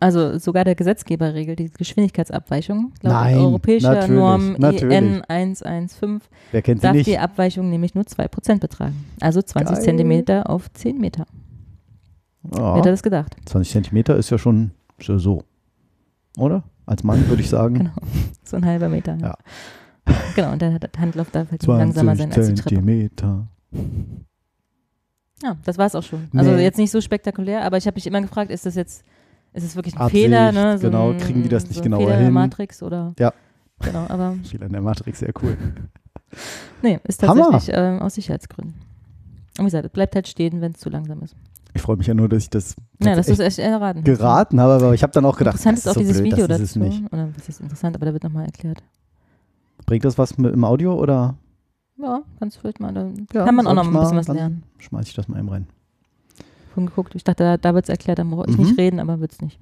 Also 0.00 0.38
sogar 0.38 0.64
der 0.64 0.74
Gesetzgeber 0.74 1.34
regelt 1.34 1.58
die 1.58 1.70
Geschwindigkeitsabweichung. 1.70 2.92
Laut 3.02 3.12
Nein, 3.12 3.36
europäischer 3.36 3.92
natürlich, 3.92 4.18
Norm 4.18 4.52
natürlich. 4.58 4.96
EN 4.96 5.22
115 5.28 6.20
Wer 6.52 6.62
kennt 6.62 6.80
sie 6.80 6.86
darf 6.86 6.94
nicht? 6.96 7.06
die 7.06 7.18
Abweichung 7.18 7.68
nämlich 7.68 7.94
nur 7.94 8.04
2% 8.04 8.58
betragen. 8.58 9.04
Also 9.20 9.42
20 9.42 9.76
Geil. 9.76 9.84
Zentimeter 9.84 10.48
auf 10.48 10.72
10 10.72 10.98
Meter. 10.98 11.26
Wer 12.42 12.58
Ja, 12.58 12.76
hätte 12.76 12.90
das 12.90 13.02
gedacht? 13.02 13.36
20 13.44 13.70
Zentimeter 13.70 14.16
ist 14.16 14.30
ja 14.30 14.38
schon 14.38 14.70
so. 14.98 15.42
Oder? 16.38 16.64
Als 16.86 17.02
Mann 17.04 17.28
würde 17.28 17.42
ich 17.42 17.48
sagen. 17.48 17.74
Genau. 17.76 17.92
So 18.46 18.56
ein 18.58 18.66
halber 18.66 18.88
Meter. 18.90 19.16
Ja. 19.16 19.36
Genau, 20.36 20.52
und 20.52 20.60
der 20.60 20.78
Handlauf 20.98 21.30
darf 21.30 21.50
halt 21.50 21.66
langsamer 21.66 22.14
20 22.14 22.18
sein 22.34 22.42
als 22.42 22.48
die 22.48 22.54
Treppe. 22.54 22.68
Zentimeter. 22.74 23.46
Ja, 25.42 25.56
das 25.64 25.78
war 25.78 25.86
es 25.86 25.94
auch 25.94 26.02
schon. 26.02 26.28
Also 26.34 26.50
Nee. 26.52 26.62
jetzt 26.62 26.76
nicht 26.78 26.90
so 26.90 27.00
spektakulär, 27.00 27.64
aber 27.64 27.78
ich 27.78 27.86
habe 27.86 27.94
mich 27.94 28.06
immer 28.06 28.20
gefragt, 28.20 28.50
ist 28.50 28.66
das 28.66 28.74
jetzt, 28.74 29.02
ist 29.54 29.64
es 29.64 29.76
wirklich 29.76 29.94
ein 29.94 30.00
Absicht, 30.02 30.24
Fehler? 30.24 30.52
Ne? 30.52 30.78
So 30.78 30.88
genau, 30.88 31.10
ein, 31.10 31.18
kriegen 31.18 31.42
die 31.42 31.48
das 31.48 31.64
nicht 31.64 31.76
so 31.76 31.82
genauer 31.82 32.00
Fehler 32.02 32.12
in 32.14 32.18
der 32.18 32.24
hin? 32.26 32.34
Matrix 32.34 32.82
oder? 32.82 33.14
Ja. 33.18 33.32
Genau, 33.80 34.06
aber 34.08 34.34
Viel 34.44 34.62
an 34.62 34.72
der 34.72 34.82
Matrix, 34.82 35.18
sehr 35.20 35.32
cool. 35.42 35.56
nee, 36.82 37.00
ist 37.04 37.20
tatsächlich 37.22 37.70
ähm, 37.74 38.00
aus 38.00 38.14
Sicherheitsgründen. 38.14 38.74
Und 39.58 39.60
wie 39.60 39.64
gesagt, 39.64 39.86
es 39.86 39.92
bleibt 39.92 40.14
halt 40.14 40.28
stehen, 40.28 40.60
wenn 40.60 40.72
es 40.72 40.78
zu 40.80 40.90
langsam 40.90 41.22
ist. 41.22 41.34
Ich 41.76 41.82
freue 41.82 41.96
mich 41.96 42.06
ja 42.06 42.14
nur, 42.14 42.28
dass 42.28 42.44
ich 42.44 42.50
das 42.50 42.76
Ja, 43.02 43.16
dass 43.16 43.26
du 43.26 43.32
echt 43.32 43.40
es 43.40 43.46
echt 43.46 43.58
erraten 43.58 43.98
hast. 44.00 44.04
geraten 44.06 44.60
habe, 44.60 44.74
aber 44.74 44.94
ich 44.94 45.02
habe 45.02 45.12
dann 45.12 45.24
auch 45.24 45.36
gedacht, 45.36 45.54
Interessant 45.56 45.78
das 45.78 45.84
ist 45.84 45.90
auch 45.90 45.94
so 45.94 46.00
dieses 46.00 46.18
blöd, 46.18 46.32
Video 46.32 46.46
das 46.46 46.60
ist 46.60 46.76
dazu. 46.76 46.86
es 46.86 47.00
nicht. 47.00 47.12
Oder 47.12 47.28
was 47.36 47.48
ist 47.48 47.60
interessant, 47.60 47.96
aber 47.96 48.06
da 48.06 48.12
wird 48.12 48.22
nochmal 48.24 48.46
erklärt. 48.46 48.82
Bringt 49.86 50.04
das 50.04 50.16
was 50.16 50.38
mit 50.38 50.54
im 50.54 50.64
Audio 50.64 50.94
oder 50.94 51.34
Ja, 52.00 52.22
kannst 52.38 52.56
du 52.56 52.60
vielleicht 52.60 52.80
mal, 52.80 52.92
da 52.94 53.08
Ja, 53.32 53.44
kann 53.44 53.54
man 53.56 53.66
auch 53.66 53.74
noch 53.74 53.84
ein 53.86 53.92
bisschen 53.92 54.10
mal, 54.10 54.16
was 54.18 54.26
dann 54.26 54.36
lernen. 54.36 54.62
schmeiße 54.78 55.08
ich 55.08 55.14
das 55.14 55.28
mal 55.28 55.38
eben 55.38 55.48
rein? 55.48 55.66
Von 56.74 56.86
geguckt. 56.86 57.14
Ich 57.14 57.24
dachte, 57.24 57.42
da, 57.44 57.56
da 57.56 57.74
wird 57.74 57.84
es 57.84 57.88
erklärt, 57.88 58.18
da 58.18 58.24
brauche 58.24 58.48
ich 58.48 58.56
Mhm. 58.56 58.64
nicht 58.64 58.78
reden, 58.78 58.98
aber 59.00 59.20
wird 59.20 59.32
es 59.32 59.40
nicht. 59.42 59.58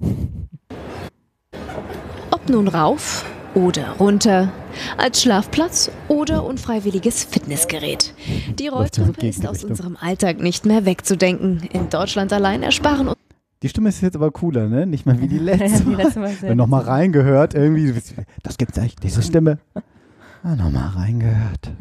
Ob 2.31 2.47
nun 2.49 2.67
rauf 2.67 3.25
oder 3.55 3.91
runter, 3.99 4.51
als 4.97 5.21
Schlafplatz 5.21 5.91
oder 6.07 6.45
unfreiwilliges 6.45 7.23
Fitnessgerät. 7.23 8.13
Die 8.59 8.67
Rolltreppe 8.67 9.27
ist 9.27 9.47
aus 9.47 9.63
unserem 9.63 9.97
Alltag 9.99 10.39
nicht 10.39 10.65
mehr 10.65 10.85
wegzudenken. 10.85 11.61
In 11.71 11.89
Deutschland 11.89 12.33
allein 12.33 12.63
ersparen 12.63 13.07
uns 13.09 13.17
Die 13.61 13.69
Stimme 13.69 13.89
ist 13.89 14.01
jetzt 14.01 14.15
aber 14.15 14.31
cooler, 14.31 14.67
ne? 14.67 14.85
Nicht 14.85 15.05
mehr 15.05 15.19
wie 15.21 15.27
die 15.27 15.37
letzte. 15.39 15.83
Die 15.83 15.95
letzte 15.95 16.19
Mal 16.19 16.31
Wenn 16.41 16.57
nochmal 16.57 16.83
reingehört, 16.83 17.53
irgendwie, 17.53 17.93
das 18.43 18.57
gibt's 18.57 18.77
echt, 18.77 19.03
diese 19.03 19.21
Stimme. 19.21 19.59
Ah, 20.43 20.55
nochmal 20.55 20.89
reingehört. 20.89 21.71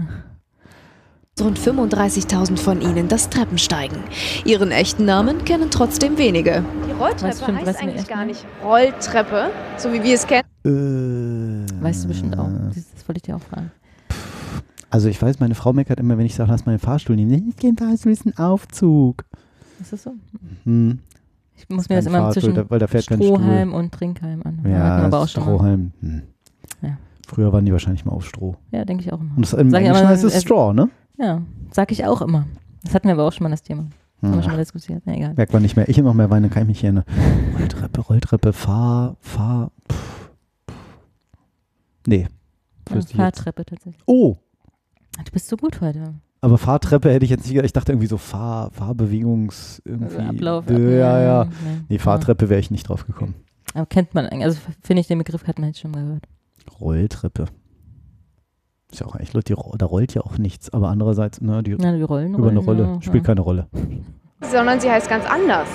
rund 1.41 1.59
35.000 1.59 2.57
von 2.57 2.81
ihnen 2.81 3.09
das 3.09 3.29
Treppensteigen. 3.29 3.99
Ihren 4.45 4.71
echten 4.71 5.05
Namen 5.05 5.45
kennen 5.45 5.71
trotzdem 5.71 6.17
wenige. 6.19 6.63
Die 6.87 6.93
Rolltreppe 6.93 7.41
was 7.41 7.67
heißt 7.67 7.81
eigentlich 7.83 8.07
gar 8.07 8.25
nicht. 8.25 8.45
nicht 8.45 8.65
Rolltreppe, 8.65 9.51
so 9.79 9.93
wie 9.93 10.05
wir 10.05 10.15
es 10.15 10.27
kennen. 10.29 10.47
Äh, 10.65 10.69
Weißt 11.83 12.05
du 12.05 12.09
bestimmt 12.09 12.39
auch. 12.39 12.49
Das, 12.75 12.77
das 12.95 13.09
wollte 13.09 13.19
ich 13.19 13.23
dir 13.23 13.37
auch 13.37 13.41
fragen. 13.41 13.71
Also 14.91 15.09
ich 15.09 15.21
weiß, 15.21 15.41
meine 15.41 15.55
Frau 15.55 15.73
meckert 15.73 15.99
immer, 16.01 16.19
wenn 16.19 16.27
ich 16.27 16.35
sage, 16.35 16.51
lass 16.51 16.67
mal 16.67 16.73
den 16.73 16.79
Fahrstuhl 16.79 17.17
nehmen. 17.17 17.49
Ich 17.49 17.57
gehe 17.57 17.73
Fahrstuhl 17.75 18.13
ist 18.13 18.27
ein 18.27 18.37
Aufzug. 18.37 19.25
Ist 19.81 19.93
das 19.93 20.03
so? 20.03 20.13
Hm. 20.65 20.99
Ich 21.57 21.69
muss 21.69 21.89
mir 21.89 21.97
das 21.97 22.07
immer 22.07 22.19
Fahrstuhl, 22.19 22.43
zwischen 22.43 22.55
da- 22.57 22.71
weil 22.71 22.79
da 22.79 22.87
fährt. 22.87 23.05
Strohhalm 23.05 23.73
und 23.73 23.93
Trinkhalm 23.93 24.43
an. 24.45 24.61
Ja, 24.71 24.99
aber 24.99 25.21
auch. 25.21 25.29
Strohhalm. 25.29 25.93
Hm. 26.01 26.23
Ja. 26.83 26.99
Früher 27.27 27.53
waren 27.53 27.65
die 27.65 27.73
wahrscheinlich 27.73 28.05
mal 28.05 28.13
auf 28.13 28.27
Stroh. 28.27 28.57
Ja, 28.71 28.85
denke 28.85 29.05
ich 29.05 29.13
auch 29.13 29.21
immer. 29.21 29.31
Und 29.37 29.43
das, 29.47 29.55
im 29.55 29.71
Sag 29.71 29.83
Englischen 29.83 30.09
heißt 30.09 30.25
es 30.25 30.35
äh, 30.35 30.41
Straw, 30.41 30.75
ne? 30.75 30.91
Ja, 31.19 31.41
sag 31.71 31.91
ich 31.93 32.05
auch 32.05 32.21
immer. 32.21 32.45
Das 32.85 32.95
hatten 32.95 33.09
wir 33.09 33.15
aber 33.15 33.25
auch 33.25 33.33
schon 33.33 33.45
mal 33.45 33.51
das 33.51 33.63
Thema. 33.63 33.83
Haben 34.21 34.31
wir 34.31 34.37
Hm. 34.37 34.43
schon 34.43 34.53
mal 34.53 34.59
diskutiert. 34.59 35.03
Na, 35.07 35.15
egal. 35.15 35.33
Merkt 35.35 35.53
man 35.53 35.63
nicht 35.63 35.77
mehr. 35.77 35.89
Ich 35.89 35.97
immer 35.99 36.13
mehr 36.15 36.29
weine, 36.31 36.49
kann 36.51 36.63
ich 36.65 36.69
mich 36.69 36.81
hier 36.81 36.91
eine 36.91 37.05
Rolltreppe, 37.59 38.01
Rolltreppe, 38.03 38.53
fahr, 38.53 39.17
fahr. 39.21 39.71
Pff. 39.91 40.12
Nee, 42.07 42.27
Ja. 42.91 43.01
Fahrtreppe 43.01 43.65
tatsächlich. 43.65 44.03
Oh, 44.07 44.37
Du 45.25 45.31
bist 45.33 45.47
so 45.49 45.57
gut 45.57 45.81
heute. 45.81 46.15
aber 46.41 46.57
Fahrtreppe 46.59 47.11
hätte 47.13 47.25
ich 47.25 47.31
jetzt 47.31 47.43
nicht 47.45 47.53
gedacht. 47.53 47.67
Ich 47.67 47.73
dachte 47.73 47.93
irgendwie 47.93 48.07
so 48.09 48.17
Fahr, 48.19 48.71
Fahrbewegungs, 48.73 49.83
irgendwie. 49.85 50.17
Also 50.17 50.29
Ablauf. 50.31 50.71
Ja, 50.71 51.21
ja. 51.21 51.45
Nee, 51.45 51.51
Nee, 51.91 51.99
Fahrtreppe 51.99 52.49
wäre 52.49 52.61
ich 52.61 52.71
nicht 52.71 52.89
drauf 52.89 53.07
gekommen. 53.07 53.35
Aber 53.75 53.87
kennt 53.87 54.15
man 54.15 54.27
eigentlich, 54.27 54.45
also 54.45 54.59
finde 54.83 55.01
ich 55.01 55.07
den 55.07 55.19
Begriff 55.19 55.47
hat 55.47 55.59
man 55.59 55.69
jetzt 55.69 55.81
schon 55.81 55.91
mal 55.93 56.03
gehört. 56.05 56.25
Rolltreppe. 56.81 57.47
Ist 58.91 59.01
ja 59.01 59.07
auch 59.07 59.15
eigentlich, 59.15 59.33
Leute, 59.33 59.55
da 59.79 59.87
rollt 59.87 60.15
ja 60.15 60.23
auch 60.23 60.37
nichts. 60.39 60.71
Aber 60.75 60.89
andererseits, 60.89 61.41
ne, 61.41 61.63
die, 61.63 61.77
Na, 61.79 61.95
die 61.97 62.03
Rollen. 62.03 62.35
über 62.35 62.51
eine 62.51 62.61
rollen, 62.61 62.81
Rolle. 62.81 62.95
ja, 62.97 63.03
Spielt 63.03 63.25
ja. 63.25 63.27
keine 63.29 63.41
Rolle. 63.41 63.69
Sondern 64.51 64.81
sie 64.81 64.91
heißt 64.91 65.09
ganz 65.09 65.25
anders. 65.25 65.69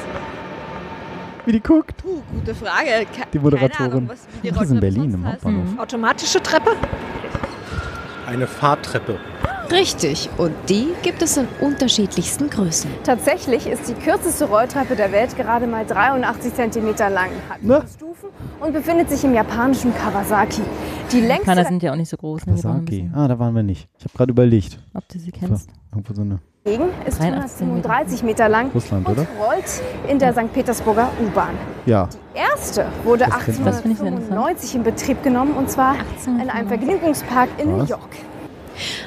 Wie 1.48 1.54
die 1.54 1.62
guckt. 1.62 1.96
Puh, 2.04 2.22
gute 2.34 2.54
Frage. 2.54 3.06
Ke 3.16 3.26
Die 3.32 3.40
Moderatorin. 3.40 3.92
Ahnung, 3.92 4.10
was, 4.10 4.28
wie 4.42 4.50
die 4.50 4.54
Das 4.54 4.64
ist 4.66 4.72
in 4.72 4.80
Berlin 4.82 5.14
im. 5.14 5.26
Hauptbahnhof. 5.26 5.72
Mhm. 5.72 5.80
Automatische 5.80 6.44
Treppe? 6.44 6.72
Eine 8.26 8.48
Fahrtreppe. 8.48 9.18
Richtig, 9.72 10.30
und 10.38 10.54
die 10.68 10.90
gibt 11.04 11.22
es 11.22 11.38
in 11.38 11.48
unterschiedlichsten 11.62 12.50
Größen. 12.50 12.90
Tatsächlich 13.06 13.66
ist 13.66 13.88
die 13.88 13.94
kürzeste 13.94 14.44
Rolltreppe 14.44 14.98
der 14.98 15.14
Welt 15.14 15.38
gerade 15.38 15.68
mal 15.68 15.86
83 15.86 16.54
cm 16.54 16.88
lang, 17.14 17.30
hat 17.50 17.60
fünf 17.62 17.94
Stufen 17.94 18.30
und 18.60 18.74
befindet 18.74 19.10
sich 19.10 19.24
im 19.24 19.34
japanischen 19.34 19.94
Kawasaki. 19.96 20.62
Die 21.14 21.22
längste 21.22 21.48
Japaner 21.48 21.66
sind 21.66 21.82
ja 21.82 21.94
auch 21.94 21.98
nicht 21.98 22.10
so 22.10 22.18
groß. 22.18 22.46
Ne? 22.46 22.56
Kawasaki. 22.56 23.10
Ah, 23.14 23.30
da 23.30 23.40
waren 23.40 23.56
wir 23.56 23.64
nicht. 23.64 23.88
Ich 24.00 24.04
habe 24.04 24.18
gerade 24.18 24.32
überlegt. 24.32 24.80
Ob 24.94 25.08
du 25.08 25.18
sie 25.18 25.32
kennst. 25.32 25.70
Irgendwo 25.94 26.14
so 26.14 26.22
eine 26.24 26.40
dagegen 26.68 26.90
ist 27.06 27.20
83 27.20 27.62
137 27.62 28.24
Meter 28.24 28.50
lang 28.50 28.70
Russland, 28.72 29.08
und 29.08 29.14
oder? 29.14 29.28
rollt 29.40 29.82
in 30.08 30.20
der 30.20 30.34
St. 30.34 30.52
Petersburger 30.54 31.10
U-Bahn. 31.24 31.56
Ja. 31.86 32.08
Die 32.34 32.40
erste 32.40 32.86
wurde 33.04 33.26
Das 33.26 33.46
kennt 33.46 33.60
man. 33.60 33.66
Das 33.66 33.82
finde 33.82 33.94
ich 33.94 34.00
sehr 34.00 34.08
interessant. 34.08 34.38
1895 34.38 34.76
in 34.76 34.84
Betrieb 34.84 35.24
genommen 35.24 35.54
und 35.54 35.70
zwar 35.70 35.96
in 36.26 36.50
einem 36.50 36.68
Vergnügungspark 36.68 37.50
in 37.58 37.72
New 37.72 37.80
Was? 37.80 37.90
York. 37.90 38.10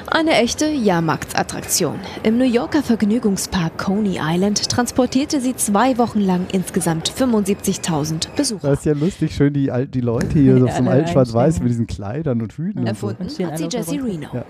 Eine 0.07 0.31
echte 0.31 0.67
Jahrmarktsattraktion. 0.67 1.95
Im 2.23 2.37
New 2.37 2.43
Yorker 2.43 2.83
Vergnügungspark 2.83 3.77
Coney 3.77 4.19
Island 4.21 4.69
transportierte 4.69 5.39
sie 5.39 5.55
zwei 5.55 5.97
Wochen 5.97 6.19
lang 6.19 6.47
insgesamt 6.51 7.09
75.000 7.09 8.35
Besucher. 8.35 8.67
Das 8.67 8.79
ist 8.79 8.85
ja 8.85 8.93
lustig, 8.93 9.33
schön 9.33 9.53
die, 9.53 9.71
die 9.87 10.01
Leute 10.01 10.33
hier 10.33 10.57
so 10.59 10.65
Ja, 10.67 10.73
so 10.73 10.81
alle 10.81 10.91
alten 10.91 11.07
Schwarz-Weiß 11.07 11.59
mit 11.61 11.69
diesen 11.69 11.87
Kleidern 11.87 12.41
und 12.41 12.51
Hüten. 12.51 12.79
Und 12.79 12.85
so. 12.85 12.89
Erfunden 12.89 13.23
Und 13.23 13.31
stehen 13.31 13.47
hat 13.47 13.57
sie 13.59 13.69
Jessie. 13.71 13.99
Reno. 13.99 14.27
Ja. 14.33 14.43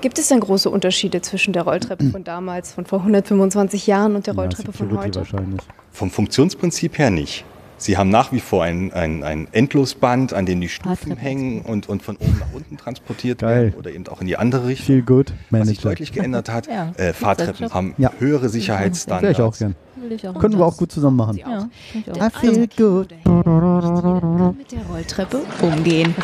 Gibt 0.00 0.18
es 0.18 0.28
denn 0.28 0.40
große 0.40 0.70
Unterschiede 0.70 1.20
zwischen 1.22 1.52
der 1.52 1.62
Rolltreppe 1.62 2.04
von 2.10 2.24
damals, 2.24 2.72
von 2.72 2.86
vor 2.86 3.00
125 3.00 3.86
Jahren 3.86 4.14
und 4.16 4.26
der 4.26 4.34
Ja, 4.34 4.40
Rolltreppe 4.40 4.72
von 4.72 4.88
Security 4.88 5.08
heute? 5.18 5.18
wahrscheinlich. 5.20 5.60
Vom 5.92 6.10
Funktionsprinzip 6.10 6.98
her 6.98 7.10
nicht. 7.10 7.44
Sie 7.80 7.96
haben 7.96 8.10
nach 8.10 8.32
wie 8.32 8.40
vor 8.40 8.64
ein, 8.64 8.92
ein, 8.92 9.22
ein 9.22 9.46
Endlosband, 9.52 10.32
an 10.32 10.46
dem 10.46 10.60
die 10.60 10.68
Stufen 10.68 11.16
hängen 11.16 11.62
und, 11.62 11.88
und 11.88 12.02
von 12.02 12.16
oben 12.16 12.36
nach 12.40 12.52
unten 12.52 12.76
transportiert 12.76 13.38
Geil. 13.38 13.66
werden 13.66 13.74
oder 13.78 13.92
eben 13.92 14.04
auch 14.08 14.20
in 14.20 14.26
die 14.26 14.36
andere 14.36 14.66
Richtung. 14.66 14.86
Viel 14.86 15.02
gut. 15.02 15.32
Was 15.50 15.68
sich 15.68 15.78
deutlich 15.78 16.10
geändert 16.10 16.48
hat, 16.48 16.66
Ja, 16.70 16.90
äh, 16.96 17.12
Fahrtreppen 17.12 17.72
haben 17.72 17.94
Ja. 17.96 18.10
höhere 18.18 18.42
Wäre 18.42 18.46
ich 18.46 18.52
Sicherheitsstandards. 18.52 19.38
auch 19.38 19.56
gern. 19.56 19.76
Will 19.94 20.10
ich 20.10 20.26
auch. 20.26 20.36
Können 20.40 20.58
wir 20.58 20.66
auch 20.66 20.76
gut 20.76 20.90
zusammen 20.90 21.18
machen. 21.18 21.36
Ja, 21.36 21.68
ich 21.94 22.10
auch. 22.10 22.16
I 22.16 22.30
feel 22.40 22.66
good. 22.76 23.10
mit 24.56 24.72
der 24.72 24.82
Rolltreppe 24.90 25.40
umgehen. 25.62 26.14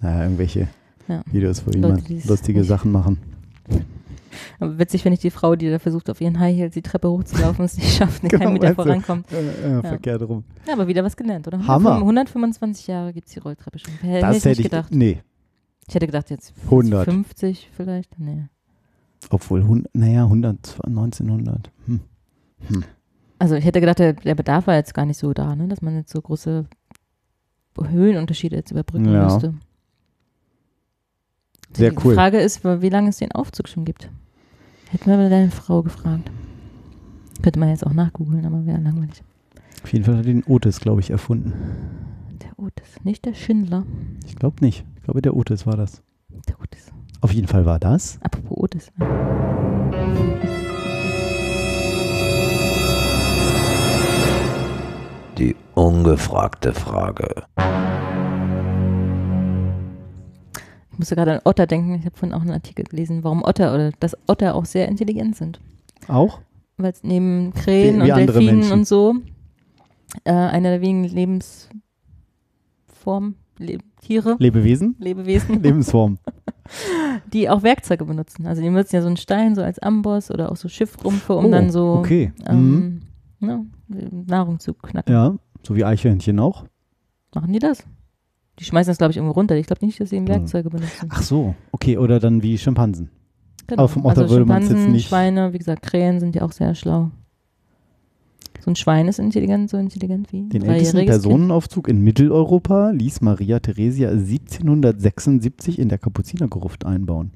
Naja, 0.00 0.22
irgendwelche 0.22 0.68
Ja. 1.08 1.22
Videos, 1.30 1.66
wo 1.66 1.70
jemand 1.70 2.08
lustige 2.26 2.58
nicht- 2.60 2.68
Sachen 2.68 2.92
machen. 2.92 3.18
Aber 4.60 4.78
witzig 4.78 5.02
finde 5.02 5.14
ich 5.14 5.20
die 5.20 5.30
Frau, 5.30 5.56
die 5.56 5.70
da 5.70 5.78
versucht, 5.78 6.10
auf 6.10 6.20
ihren 6.20 6.38
High 6.38 6.54
Heels 6.56 6.74
die 6.74 6.82
Treppe 6.82 7.08
hochzulaufen 7.10 7.60
und 7.60 7.64
es 7.66 7.76
nicht 7.76 7.94
schafft, 7.96 8.20
keinen 8.22 8.28
Genau, 8.40 8.50
Meter 8.52 8.74
vorankommt. 8.74 9.26
Äh, 9.32 9.78
äh, 9.78 9.80
Verkehrt 9.82 10.22
rum. 10.22 10.44
Ja, 10.66 10.74
aber 10.74 10.86
wieder 10.88 11.02
was 11.04 11.16
gelernt, 11.16 11.46
oder? 11.46 11.66
Hammer. 11.66 11.96
125 11.96 12.86
Jahre 12.86 13.12
gibt 13.12 13.28
es 13.28 13.34
die 13.34 13.38
Rolltreppe 13.40 13.78
schon. 13.78 13.94
Hätte 13.94 14.20
Das 14.20 14.36
ich 14.36 14.44
hätte 14.44 14.48
nicht 14.50 14.58
ich 14.58 14.64
gedacht. 14.64 14.94
Nee, 14.94 15.22
Ich 15.88 15.94
hätte 15.94 16.06
gedacht, 16.06 16.28
jetzt 16.30 16.52
100. 16.66 17.04
50 17.06 17.70
vielleicht. 17.74 18.18
Nee. 18.18 18.44
Obwohl, 19.30 19.60
100, 19.62 19.94
naja, 19.94 20.24
100, 20.24 20.78
1900. 20.86 21.70
Hm. 21.86 22.00
Also 23.38 23.54
ich 23.54 23.64
hätte 23.64 23.80
gedacht, 23.80 23.98
der, 23.98 24.12
der 24.12 24.34
Bedarf 24.34 24.66
war 24.66 24.74
jetzt 24.74 24.92
gar 24.94 25.06
nicht 25.06 25.18
so 25.18 25.32
da, 25.32 25.56
ne? 25.56 25.68
dass 25.68 25.80
man 25.82 25.94
jetzt 25.96 26.12
so 26.12 26.20
große 26.20 26.66
Höhenunterschiede 27.80 28.56
jetzt 28.56 28.70
überbrücken 28.70 29.12
Ja. 29.12 29.24
müsste. 29.24 29.54
Sehr 31.72 31.90
die 31.90 31.96
cool. 32.04 32.14
Frage 32.14 32.38
ist, 32.38 32.64
wie 32.64 32.88
lange 32.88 33.10
es 33.10 33.18
den 33.18 33.32
Aufzug 33.32 33.68
schon 33.68 33.84
gibt. 33.84 34.08
Hätten 34.90 35.10
wir 35.10 35.16
mal 35.16 35.30
deine 35.30 35.50
Frau 35.50 35.82
gefragt. 35.82 36.30
Könnte 37.42 37.58
man 37.58 37.68
jetzt 37.68 37.86
auch 37.86 37.92
nachgoogeln, 37.92 38.46
aber 38.46 38.64
wäre 38.66 38.80
langweilig. 38.80 39.22
Auf 39.82 39.92
jeden 39.92 40.04
Fall 40.04 40.16
hat 40.16 40.26
er 40.26 40.32
den 40.32 40.44
Otis, 40.44 40.80
glaube 40.80 41.00
ich, 41.00 41.10
erfunden. 41.10 41.52
Der 42.42 42.58
Otis, 42.58 43.04
nicht 43.04 43.24
der 43.24 43.34
Schindler. 43.34 43.84
Ich 44.26 44.36
glaube 44.36 44.64
nicht. 44.64 44.84
Ich 44.96 45.02
glaube, 45.02 45.22
der 45.22 45.36
Otis 45.36 45.66
war 45.66 45.76
das. 45.76 46.02
Der 46.48 46.58
Otis. 46.60 46.92
Auf 47.20 47.32
jeden 47.32 47.46
Fall 47.48 47.66
war 47.66 47.78
das. 47.78 48.18
Apropos 48.22 48.56
Otis. 48.58 48.92
Die 55.38 55.54
ungefragte 55.74 56.72
Frage. 56.72 57.44
Ich 60.96 60.98
musste 60.98 61.14
gerade 61.14 61.34
an 61.34 61.40
Otter 61.44 61.66
denken. 61.66 61.94
Ich 61.96 62.06
habe 62.06 62.16
vorhin 62.16 62.32
auch 62.34 62.40
einen 62.40 62.52
Artikel 62.52 62.86
gelesen, 62.86 63.22
warum 63.22 63.42
Otter 63.44 63.74
oder 63.74 63.92
dass 64.00 64.16
Otter 64.26 64.54
auch 64.54 64.64
sehr 64.64 64.88
intelligent 64.88 65.36
sind. 65.36 65.60
Auch? 66.08 66.40
Weil 66.78 66.90
es 66.92 67.02
neben 67.02 67.52
Krähen 67.52 68.00
Wie- 68.00 68.06
wie 68.06 68.12
und 68.12 68.16
Delfinen 68.18 68.72
und 68.72 68.86
so 68.88 69.14
äh, 70.24 70.32
einer 70.32 70.70
der 70.70 70.80
wenigen 70.80 71.04
Lebensformen, 71.14 73.34
Le 73.58 73.76
Tiere, 74.00 74.36
Lebewesen? 74.38 74.96
Lebewesen, 74.98 75.62
Lebensform. 75.62 76.16
die 77.32 77.50
auch 77.50 77.62
Werkzeuge 77.62 78.06
benutzen. 78.06 78.46
Also 78.46 78.62
die 78.62 78.68
benutzen 78.68 78.96
ja 78.96 79.02
so 79.02 79.08
einen 79.08 79.18
Stein 79.18 79.54
so 79.54 79.62
als 79.62 79.78
Amboss 79.78 80.30
oder 80.30 80.50
auch 80.50 80.56
so 80.56 80.68
Schiffrumpfe, 80.70 81.34
um 81.34 81.44
Oh, 81.46 81.50
dann 81.50 81.70
so 81.70 81.96
Okay. 81.98 82.32
Mhm. 82.50 83.02
ähm, 83.40 83.42
ne, 83.48 83.66
Nahrung 84.26 84.60
zu 84.60 84.72
knacken. 84.72 85.12
Ja, 85.12 85.36
so 85.62 85.76
wie 85.76 85.84
Eichhörnchen 85.84 86.40
auch. 86.40 86.64
Machen 87.34 87.52
die 87.52 87.58
das? 87.58 87.84
Die 88.58 88.64
schmeißen 88.64 88.90
das, 88.90 88.98
glaube 88.98 89.10
ich, 89.10 89.16
irgendwo 89.18 89.34
runter. 89.34 89.54
Ich 89.56 89.66
glaube 89.66 89.84
nicht, 89.84 90.00
dass 90.00 90.10
sie 90.10 90.18
Hm. 90.18 90.28
Werkzeuge 90.28 90.70
benutzen. 90.70 91.08
Ach 91.10 91.22
so, 91.22 91.54
okay. 91.72 91.98
Oder 91.98 92.20
dann 92.20 92.42
wie 92.42 92.56
Schimpansen. 92.58 93.10
Genau. 93.68 93.82
aber 93.82 93.88
vom 93.88 94.04
Otter 94.04 94.22
also 94.22 94.34
würde 94.34 94.44
man's 94.46 94.64
jetzt 94.64 94.68
Schimpansen, 94.70 94.92
nicht- 94.92 95.08
Schweine, 95.08 95.52
wie 95.52 95.58
gesagt, 95.58 95.82
Krähen 95.82 96.20
sind 96.20 96.36
ja 96.36 96.42
auch 96.42 96.52
sehr 96.52 96.74
schlau. 96.76 97.10
So 98.64 98.70
ein 98.70 98.76
Schwein 98.76 99.06
ist 99.08 99.18
intelligent, 99.18 99.70
so 99.70 99.76
intelligent 99.76 100.32
wie 100.32 100.38
ein 100.40 100.48
Den 100.50 100.64
ältesten 100.64 101.04
Personenaufzug 101.04 101.88
in 101.88 102.00
Mitteleuropa 102.02 102.90
ließ 102.90 103.20
Maria 103.20 103.58
Theresia 103.60 104.10
1776 104.10 105.78
in 105.78 105.88
der 105.88 105.98
Kapuzinergruft 105.98 106.84
einbauen. 106.84 107.30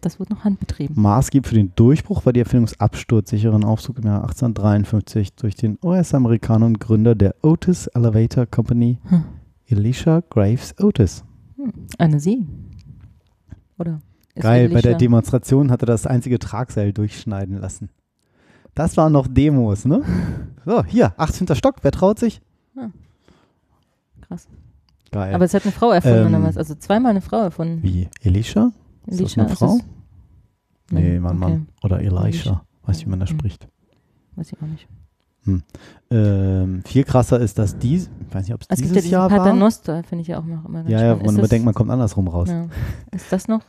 Das 0.00 0.18
wird 0.18 0.28
noch 0.30 0.44
handbetrieben. 0.44 1.00
Maßgebend 1.00 1.46
für 1.46 1.54
den 1.54 1.72
Durchbruch 1.74 2.26
war 2.26 2.32
die 2.34 2.40
Erfindung 2.40 2.66
des 2.66 2.78
absturzsicheren 2.80 3.64
Aufzugs 3.64 4.00
im 4.00 4.06
Jahr 4.06 4.22
1853 4.22 5.34
durch 5.34 5.54
den 5.54 5.78
US-Amerikaner 5.82 6.66
und 6.66 6.80
Gründer 6.80 7.14
der 7.14 7.34
Otis 7.42 7.86
Elevator 7.88 8.44
Company, 8.46 8.98
Hm. 9.08 9.24
Elisha 9.66 10.22
Graves 10.30 10.74
Otis. 10.80 11.24
Hm. 11.56 11.72
Eine 11.98 12.20
Sie. 12.20 12.46
Oder? 13.78 14.00
ist 14.34 14.42
Geil, 14.42 14.68
bei 14.68 14.80
der 14.80 14.92
Elisha- 14.92 14.98
Demonstration 14.98 15.70
hat 15.70 15.82
er 15.82 15.86
das 15.86 16.06
einzige 16.06 16.38
Tragseil 16.38 16.92
durchschneiden 16.92 17.58
lassen. 17.58 17.90
Das 18.74 18.96
waren 18.96 19.12
noch 19.12 19.26
Demos, 19.26 19.84
ne? 19.84 20.02
So, 20.64 20.84
hier, 20.84 21.14
18. 21.16 21.54
Stock, 21.54 21.76
wer 21.82 21.92
traut 21.92 22.18
sich? 22.18 22.40
Krass. 24.20 24.48
Geil. 25.12 25.32
Aber 25.34 25.44
es 25.44 25.54
hat 25.54 25.62
eine 25.62 25.70
Frau 25.72 25.92
erfunden 25.92 26.18
Ähm, 26.26 26.34
oder 26.34 26.42
was? 26.42 26.56
Also 26.56 26.74
zweimal 26.74 27.10
eine 27.10 27.20
Frau 27.20 27.40
erfunden. 27.42 27.80
Wie? 27.84 28.08
Elisha? 28.22 28.72
Ist 29.06 29.12
das 29.12 29.20
Elisha, 29.36 29.40
eine 29.42 29.54
Frau? 29.56 29.78
Nee, 30.90 31.20
Mann, 31.20 31.36
okay. 31.42 31.52
Mann. 31.52 31.68
Oder 31.84 32.00
Elisha. 32.00 32.24
Elisha. 32.24 32.64
Weiß 32.82 32.96
nicht, 32.96 33.06
wie 33.06 33.10
man 33.10 33.20
das 33.20 33.30
Hm. 33.30 33.38
spricht. 33.38 33.68
Weiß 34.34 34.52
ich 34.52 34.58
auch 34.60 34.66
nicht. 34.66 34.88
Ähm, 36.10 36.82
viel 36.86 37.02
krasser 37.04 37.40
ist, 37.40 37.58
dass 37.58 37.78
dies, 37.78 38.08
ich 38.28 38.34
weiß 38.34 38.44
nicht, 38.44 38.54
ob 38.54 38.60
es 38.62 38.66
Es 38.70 38.76
gibt 38.78 38.90
ja 38.90 38.94
dieses 38.96 39.10
Jahr 39.10 39.30
war. 39.30 39.38
Paternoster, 39.38 40.02
finde 40.04 40.22
ich 40.22 40.28
ja 40.28 40.38
auch 40.38 40.44
noch 40.44 40.64
immer 40.64 40.80
ganz 40.80 40.90
Ja, 40.90 41.04
ja, 41.04 41.16
man 41.16 41.36
das- 41.36 41.48
denkt, 41.48 41.64
man 41.64 41.74
kommt 41.74 41.90
andersrum 41.90 42.28
raus. 42.28 42.48
Ja. 42.48 42.66
Ist 43.12 43.32
das 43.32 43.48
noch, 43.48 43.62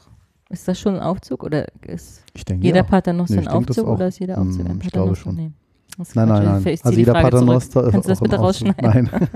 ist 0.49 0.67
das 0.67 0.79
schon 0.79 0.95
ein 0.95 1.01
Aufzug 1.01 1.43
oder 1.43 1.65
ist 1.81 2.21
Ich 2.33 2.45
denke, 2.45 2.63
jeder 2.65 2.77
ja. 2.77 2.83
Paternoster 2.83 3.35
Nee, 3.35 3.41
ein 3.41 3.45
denke, 3.53 3.69
Aufzug 3.69 3.87
auch. 3.87 3.93
oder 3.95 4.07
ist 4.07 4.19
jeder 4.19 4.37
Aufzug 4.39 4.65
ein 4.65 4.71
Hm, 4.71 4.79
ich 4.83 4.91
glaube 4.91 5.09
Paternoster? 5.13 5.23
schon. 5.23 5.35
Nee. 5.35 5.51
Nein, 6.13 6.27
nein, 6.29 6.45
nein. 6.45 6.67
ich 6.67 6.85
Also 6.85 6.97
jeder 6.97 7.13
Frage 7.13 7.29
zurück. 7.31 7.39
Paternoster 7.47 7.83
ist 7.85 7.91
Kannst 7.91 8.07
du 8.07 8.09
das 8.11 8.19
auch 8.19 8.21
ein 8.21 8.29
bitte 8.29 8.39
Aufzug. 8.39 8.67
rausschneiden? 8.67 9.09
Nein, 9.09 9.29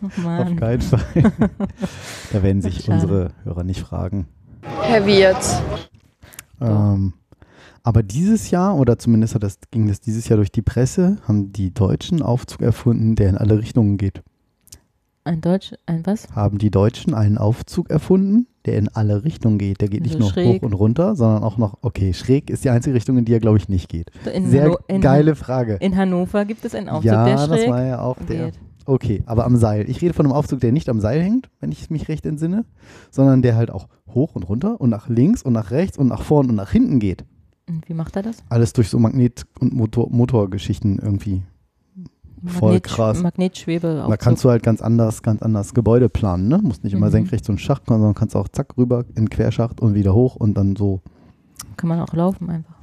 Oh 0.00 0.06
auf 0.52 0.56
keinen 0.56 0.80
Fall. 0.80 1.00
da 2.32 2.42
werden 2.42 2.62
sich 2.62 2.88
unsere 2.88 3.32
Hörer 3.44 3.64
nicht 3.64 3.80
fragen. 3.80 4.26
Herr 4.82 5.04
Wirtz. 5.06 5.60
Ähm, 6.62 7.12
aber 7.88 8.02
dieses 8.02 8.50
Jahr, 8.50 8.76
oder 8.76 8.98
zumindest 8.98 9.34
hat 9.34 9.42
das, 9.42 9.58
ging 9.70 9.88
das 9.88 10.00
dieses 10.00 10.28
Jahr 10.28 10.36
durch 10.36 10.52
die 10.52 10.60
Presse, 10.62 11.16
haben 11.26 11.52
die 11.54 11.72
Deutschen 11.72 12.20
Aufzug 12.20 12.60
erfunden, 12.60 13.16
der 13.16 13.30
in 13.30 13.38
alle 13.38 13.58
Richtungen 13.58 13.96
geht. 13.96 14.22
Ein 15.24 15.40
Deutsch, 15.40 15.72
ein 15.86 16.04
was? 16.04 16.28
Haben 16.34 16.58
die 16.58 16.70
Deutschen 16.70 17.14
einen 17.14 17.38
Aufzug 17.38 17.88
erfunden, 17.90 18.46
der 18.66 18.76
in 18.76 18.88
alle 18.88 19.24
Richtungen 19.24 19.56
geht. 19.58 19.80
Der 19.80 19.88
geht 19.88 20.02
nicht 20.02 20.16
Also 20.16 20.24
nur 20.26 20.32
schräg. 20.32 20.60
hoch 20.62 20.66
und 20.66 20.74
runter, 20.74 21.16
sondern 21.16 21.42
auch 21.42 21.56
noch, 21.56 21.78
okay, 21.82 22.12
schräg 22.12 22.50
ist 22.50 22.62
die 22.64 22.70
einzige 22.70 22.94
Richtung, 22.94 23.16
in 23.16 23.24
die 23.24 23.32
er, 23.32 23.40
glaube 23.40 23.56
ich, 23.56 23.68
nicht 23.70 23.88
geht. 23.88 24.10
In 24.34 24.50
Sehr 24.50 24.64
Hanno- 24.88 25.00
geile 25.00 25.34
Frage. 25.34 25.74
In 25.80 25.96
Hannover 25.96 26.44
gibt 26.44 26.64
es 26.66 26.74
einen 26.74 26.88
Aufzug, 26.90 27.06
ja, 27.10 27.24
der 27.24 27.36
das 27.36 27.46
schräg 27.46 27.70
war 27.70 27.82
ja 27.84 28.00
auch 28.02 28.16
der. 28.28 28.46
geht. 28.46 28.58
Okay, 28.84 29.22
aber 29.26 29.44
am 29.44 29.56
Seil. 29.56 29.88
Ich 29.90 30.00
rede 30.00 30.12
von 30.14 30.24
einem 30.26 30.34
Aufzug, 30.34 30.60
der 30.60 30.72
nicht 30.72 30.88
am 30.88 31.00
Seil 31.00 31.20
hängt, 31.22 31.50
wenn 31.60 31.72
ich 31.72 31.90
mich 31.90 32.08
recht 32.08 32.24
entsinne, 32.24 32.64
sondern 33.10 33.40
der 33.42 33.56
halt 33.56 33.70
auch 33.70 33.88
hoch 34.14 34.34
und 34.34 34.44
runter 34.48 34.78
und 34.80 34.88
nach 34.90 35.08
links 35.10 35.42
und 35.42 35.52
nach 35.54 35.70
rechts 35.70 35.98
und 35.98 36.08
nach 36.08 36.22
vorn 36.22 36.48
und 36.48 36.54
nach 36.56 36.70
hinten 36.70 36.98
geht. 37.00 37.24
Und 37.68 37.88
wie 37.88 37.94
macht 37.94 38.16
er 38.16 38.22
das? 38.22 38.42
Alles 38.48 38.72
durch 38.72 38.88
so 38.88 38.98
Magnet- 38.98 39.46
und 39.60 39.72
Motor 39.74 40.08
Motorgeschichten 40.10 40.98
irgendwie. 40.98 41.42
Voll 42.46 42.74
Magnet- 42.74 42.82
krass. 42.84 43.22
Magnetschwebe. 43.22 44.04
Da 44.08 44.16
kannst 44.16 44.44
du 44.44 44.50
halt 44.50 44.62
ganz 44.62 44.80
anders, 44.80 45.22
ganz 45.22 45.42
anders 45.42 45.74
Gebäude 45.74 46.08
planen, 46.08 46.48
ne? 46.48 46.58
Musst 46.62 46.84
nicht 46.84 46.92
immer 46.94 47.06
Mhm. 47.08 47.12
senkrecht 47.12 47.44
so 47.44 47.52
einen 47.52 47.58
Schacht 47.58 47.84
kommen, 47.86 48.00
sondern 48.00 48.14
kannst 48.14 48.36
auch 48.36 48.48
zack 48.48 48.78
rüber 48.78 49.04
in 49.10 49.24
den 49.24 49.30
Querschacht 49.30 49.80
und 49.80 49.94
wieder 49.94 50.14
hoch 50.14 50.36
und 50.36 50.54
dann 50.54 50.76
so. 50.76 51.00
Kann 51.76 51.88
man 51.88 52.00
auch 52.00 52.12
laufen 52.14 52.48
einfach. 52.48 52.74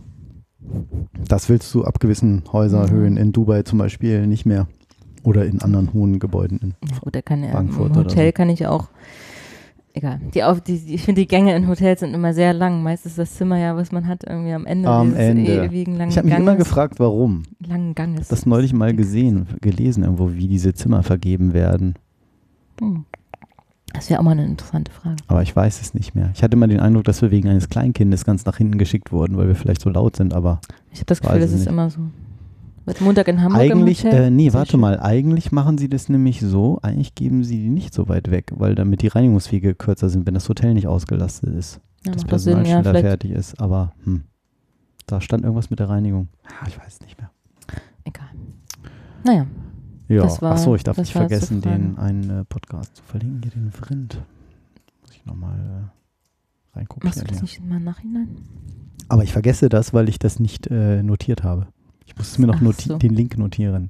Das 1.27 1.47
willst 1.49 1.73
du 1.73 1.83
ab 1.85 1.99
gewissen 1.99 2.43
Häuserhöhen 2.51 3.17
in 3.17 3.31
Dubai 3.31 3.63
zum 3.63 3.77
Beispiel 3.79 4.27
nicht 4.27 4.45
mehr. 4.45 4.67
Oder 5.23 5.45
in 5.45 5.61
anderen 5.61 5.91
hohen 5.93 6.19
Gebäuden 6.19 6.59
in 6.59 6.73
Ja, 6.87 6.99
gut, 6.99 7.25
kann 7.25 7.43
Frankfurt 7.49 7.91
im 7.91 7.95
Hotel 7.95 8.27
so. 8.27 8.31
kann 8.33 8.49
ich 8.49 8.67
auch. 8.67 8.89
Egal. 9.97 10.19
Die, 10.33 10.43
auf, 10.43 10.59
die, 10.59 10.77
die, 10.77 10.95
ich 10.95 11.03
finde, 11.03 11.21
die 11.21 11.27
Gänge 11.27 11.55
in 11.55 11.69
Hotels 11.69 12.01
sind 12.01 12.13
immer 12.13 12.33
sehr 12.33 12.53
lang. 12.53 12.83
Meist 12.83 13.05
ist 13.05 13.17
das 13.17 13.33
Zimmer 13.35 13.57
ja, 13.57 13.77
was 13.77 13.93
man 13.93 14.07
hat, 14.07 14.25
irgendwie 14.27 14.51
am 14.51 14.65
Ende 14.65 14.89
Am 14.89 15.15
Ende. 15.15 15.65
ewigen 15.65 15.95
langen 15.95 16.11
Ich 16.11 16.17
habe 16.17 16.27
mich 16.27 16.35
Ganges. 16.35 16.49
immer 16.49 16.57
gefragt, 16.57 16.99
warum. 16.99 17.43
Langen 17.65 17.95
Ganges. 17.95 18.27
Das 18.27 18.45
neulich 18.45 18.73
mal 18.73 18.93
gesehen, 18.93 19.47
gelesen 19.61 20.03
irgendwo, 20.03 20.33
wie 20.33 20.49
diese 20.49 20.73
Zimmer 20.73 21.01
vergeben 21.01 21.53
werden. 21.53 21.95
Hm. 22.81 23.05
Das 23.93 24.09
wäre 24.09 24.19
auch 24.19 24.25
mal 24.25 24.31
eine 24.31 24.43
interessante 24.45 24.91
Frage. 24.91 25.15
Aber 25.27 25.41
ich 25.41 25.55
weiß 25.55 25.79
es 25.81 25.93
nicht 25.93 26.13
mehr. 26.13 26.29
Ich 26.33 26.43
hatte 26.43 26.57
immer 26.57 26.67
den 26.67 26.81
Eindruck, 26.81 27.05
dass 27.05 27.21
wir 27.21 27.31
wegen 27.31 27.47
eines 27.47 27.69
Kleinkindes 27.69 28.25
ganz 28.25 28.43
nach 28.45 28.57
hinten 28.57 28.77
geschickt 28.77 29.13
wurden, 29.13 29.37
weil 29.37 29.47
wir 29.47 29.55
vielleicht 29.55 29.79
so 29.79 29.89
laut 29.89 30.17
sind, 30.17 30.33
aber 30.33 30.59
Ich 30.91 30.99
habe 30.99 31.05
das 31.05 31.21
Gefühl, 31.21 31.39
das 31.39 31.51
ist 31.53 31.59
nicht. 31.59 31.67
immer 31.69 31.89
so. 31.89 32.01
Wird 32.85 33.01
Montag 33.01 33.27
in 33.27 33.41
Hamburg 33.41 33.61
eigentlich, 33.61 34.05
äh, 34.05 34.29
nee, 34.29 34.53
warte 34.53 34.71
schön. 34.71 34.79
mal, 34.79 34.99
eigentlich 34.99 35.51
machen 35.51 35.77
sie 35.79 35.89
das 35.89 36.07
nämlich 36.07 36.41
so, 36.41 36.79
eigentlich 36.83 37.15
geben 37.15 37.43
sie 37.43 37.57
die 37.57 37.69
nicht 37.69 37.93
so 37.95 38.07
weit 38.09 38.29
weg, 38.29 38.51
weil 38.55 38.75
damit 38.75 39.01
die 39.01 39.07
Reinigungswege 39.07 39.73
kürzer 39.73 40.07
sind, 40.09 40.27
wenn 40.27 40.35
das 40.35 40.47
Hotel 40.49 40.73
nicht 40.75 40.85
ausgelastet 40.87 41.55
ist. 41.55 41.79
Ja, 42.05 42.11
das 42.11 42.21
macht 42.23 42.33
das 42.33 42.43
Sinn, 42.43 42.53
Personal 42.57 42.77
ja, 42.77 42.83
schneller 42.83 43.01
fertig 43.01 43.31
ist, 43.31 43.59
aber 43.59 43.93
hm, 44.03 44.23
da 45.07 45.19
stand 45.19 45.43
irgendwas 45.43 45.71
mit 45.71 45.79
der 45.79 45.89
Reinigung. 45.89 46.27
Ah, 46.43 46.67
ich 46.67 46.77
weiß 46.79 46.99
nicht 47.01 47.17
mehr. 47.17 47.31
Egal. 48.03 48.27
Naja, 49.23 49.47
Ja, 50.07 50.21
Das 50.21 50.39
war- 50.43 50.53
ach 50.53 50.57
so, 50.59 50.75
ich 50.75 50.83
darf 50.83 50.97
nicht 50.97 51.11
vergessen, 51.11 51.61
den 51.61 51.97
einen 51.97 52.29
äh, 52.29 52.45
Podcast 52.45 52.97
zu 52.97 53.03
verlinken, 53.03 53.41
hier 53.41 53.51
den 53.51 53.71
Vrind. 53.71 54.21
Muss 55.01 55.11
ich 55.11 55.25
nochmal 55.25 55.57
äh, 55.57 56.77
reingucken. 56.77 57.07
machst 57.07 57.21
du 57.21 57.25
das 57.25 57.41
nicht 57.41 57.65
mal 57.65 57.77
im 57.77 57.83
Nachhinein? 57.83 58.27
Aber 59.09 59.23
ich 59.23 59.31
vergesse 59.31 59.69
das, 59.69 59.91
weil 59.95 60.07
ich 60.09 60.19
das 60.19 60.39
nicht 60.39 60.67
äh, 60.67 61.01
notiert 61.01 61.43
habe. 61.43 61.67
Ich 62.05 62.15
muss 62.17 62.37
mir 62.37 62.47
noch 62.47 62.61
so. 62.79 62.97
den 62.97 63.13
Link 63.13 63.37
notieren. 63.37 63.89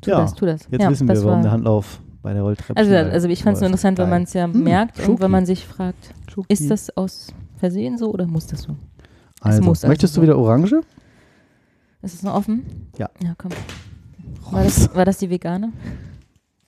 Tu 0.00 0.10
ja, 0.10 0.18
das, 0.20 0.34
tu 0.34 0.46
das. 0.46 0.68
Jetzt 0.70 0.80
Ja, 0.82 0.90
wissen 0.90 1.08
wir, 1.08 1.16
warum 1.16 1.30
war- 1.38 1.42
der 1.42 1.50
Handlauf 1.52 2.00
bei 2.22 2.32
der 2.32 2.42
Rolltreppe 2.42 2.76
Also, 2.78 2.94
also 2.94 3.28
ich 3.28 3.42
fand 3.42 3.56
es 3.56 3.60
nur 3.60 3.68
läuft. 3.70 3.84
interessant, 3.84 3.98
Geil. 3.98 4.06
man 4.06 4.22
es 4.22 4.32
ja 4.32 4.44
Hm, 4.44 4.62
merkt 4.62 4.98
und 5.00 5.04
Schoki. 5.04 5.22
wenn 5.22 5.30
man 5.30 5.46
sich 5.46 5.66
fragt, 5.66 6.14
Schoki. 6.30 6.52
ist 6.52 6.70
das 6.70 6.96
aus 6.96 7.32
Versehen 7.56 7.98
so 7.98 8.12
oder 8.12 8.26
muss 8.26 8.46
das 8.46 8.62
so? 8.62 8.76
Also, 9.40 9.62
muss 9.62 9.78
also 9.78 9.88
möchtest 9.88 10.14
so. 10.14 10.20
du 10.20 10.26
wieder 10.26 10.38
Orange? 10.38 10.80
Ist 12.02 12.14
es 12.14 12.22
noch 12.22 12.34
offen? 12.34 12.64
Ja. 12.96 13.10
Ja, 13.22 13.34
komm. 13.36 13.50
War 14.52 14.62
das, 14.64 14.94
war 14.94 15.04
das 15.04 15.18
die 15.18 15.30
vegane? 15.30 15.72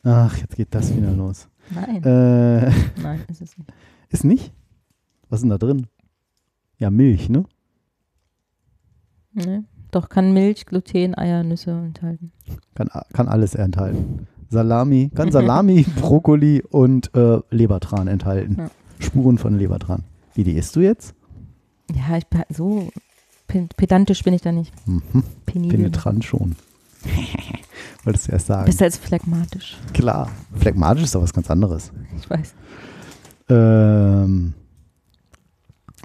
Ach, 0.02 0.36
jetzt 0.38 0.56
geht 0.56 0.74
das 0.74 0.94
wieder 0.94 1.12
los. 1.12 1.48
Nein. 1.70 2.02
Äh, 2.02 2.70
Nein, 3.00 3.20
ist 3.28 3.42
es 3.42 3.56
nicht. 3.56 3.70
ist 4.08 4.24
nicht? 4.24 4.52
Was 5.28 5.38
ist 5.38 5.42
denn 5.42 5.50
da 5.50 5.58
drin? 5.58 5.86
Ja, 6.78 6.90
Milch, 6.90 7.28
ne? 7.28 7.44
Nee. 9.32 9.60
Doch 9.90 10.09
kann 10.09 10.33
Milch, 10.33 10.66
Gluten, 10.66 11.14
Eier, 11.16 11.42
Nüsse 11.42 11.70
enthalten. 11.72 12.33
Kann, 12.74 12.88
kann 13.12 13.29
alles 13.29 13.55
enthalten. 13.55 14.26
Salami, 14.48 15.11
kann 15.14 15.31
Salami, 15.33 15.85
Brokkoli 16.00 16.62
und 16.62 17.14
äh, 17.14 17.38
Lebertran 17.50 18.09
enthalten. 18.09 18.57
Ja. 18.59 18.70
Spuren 18.98 19.38
von 19.38 19.59
Lebertran. 19.59 20.05
Wie 20.35 20.44
die 20.44 20.53
isst 20.53 20.76
du 20.76 20.81
jetzt? 20.81 21.14
Ja, 21.92 22.16
ich 22.16 22.26
bin 22.26 22.42
so 22.50 22.88
pe- 23.48 23.68
pedantisch 23.76 24.22
bin 24.22 24.35
ich 24.35 24.42
da 24.42 24.53
nicht. 24.53 24.72
Mhm. 24.87 25.03
Penibel. 25.46 25.76
Penetrant 25.79 26.24
schon. 26.24 26.55
Wolltest 28.05 28.29
du 28.29 28.33
erst 28.33 28.46
sagen. 28.46 28.66
Besser 28.66 28.85
als 28.85 28.96
phlegmatisch. 28.96 29.79
Klar. 29.92 30.31
Phlegmatisch 30.55 31.05
ist 31.05 31.14
doch 31.14 31.22
was 31.22 31.33
ganz 31.33 31.50
anderes. 31.50 31.90
Ich 32.18 32.29
weiß. 32.31 32.55
Ähm, 33.48 34.55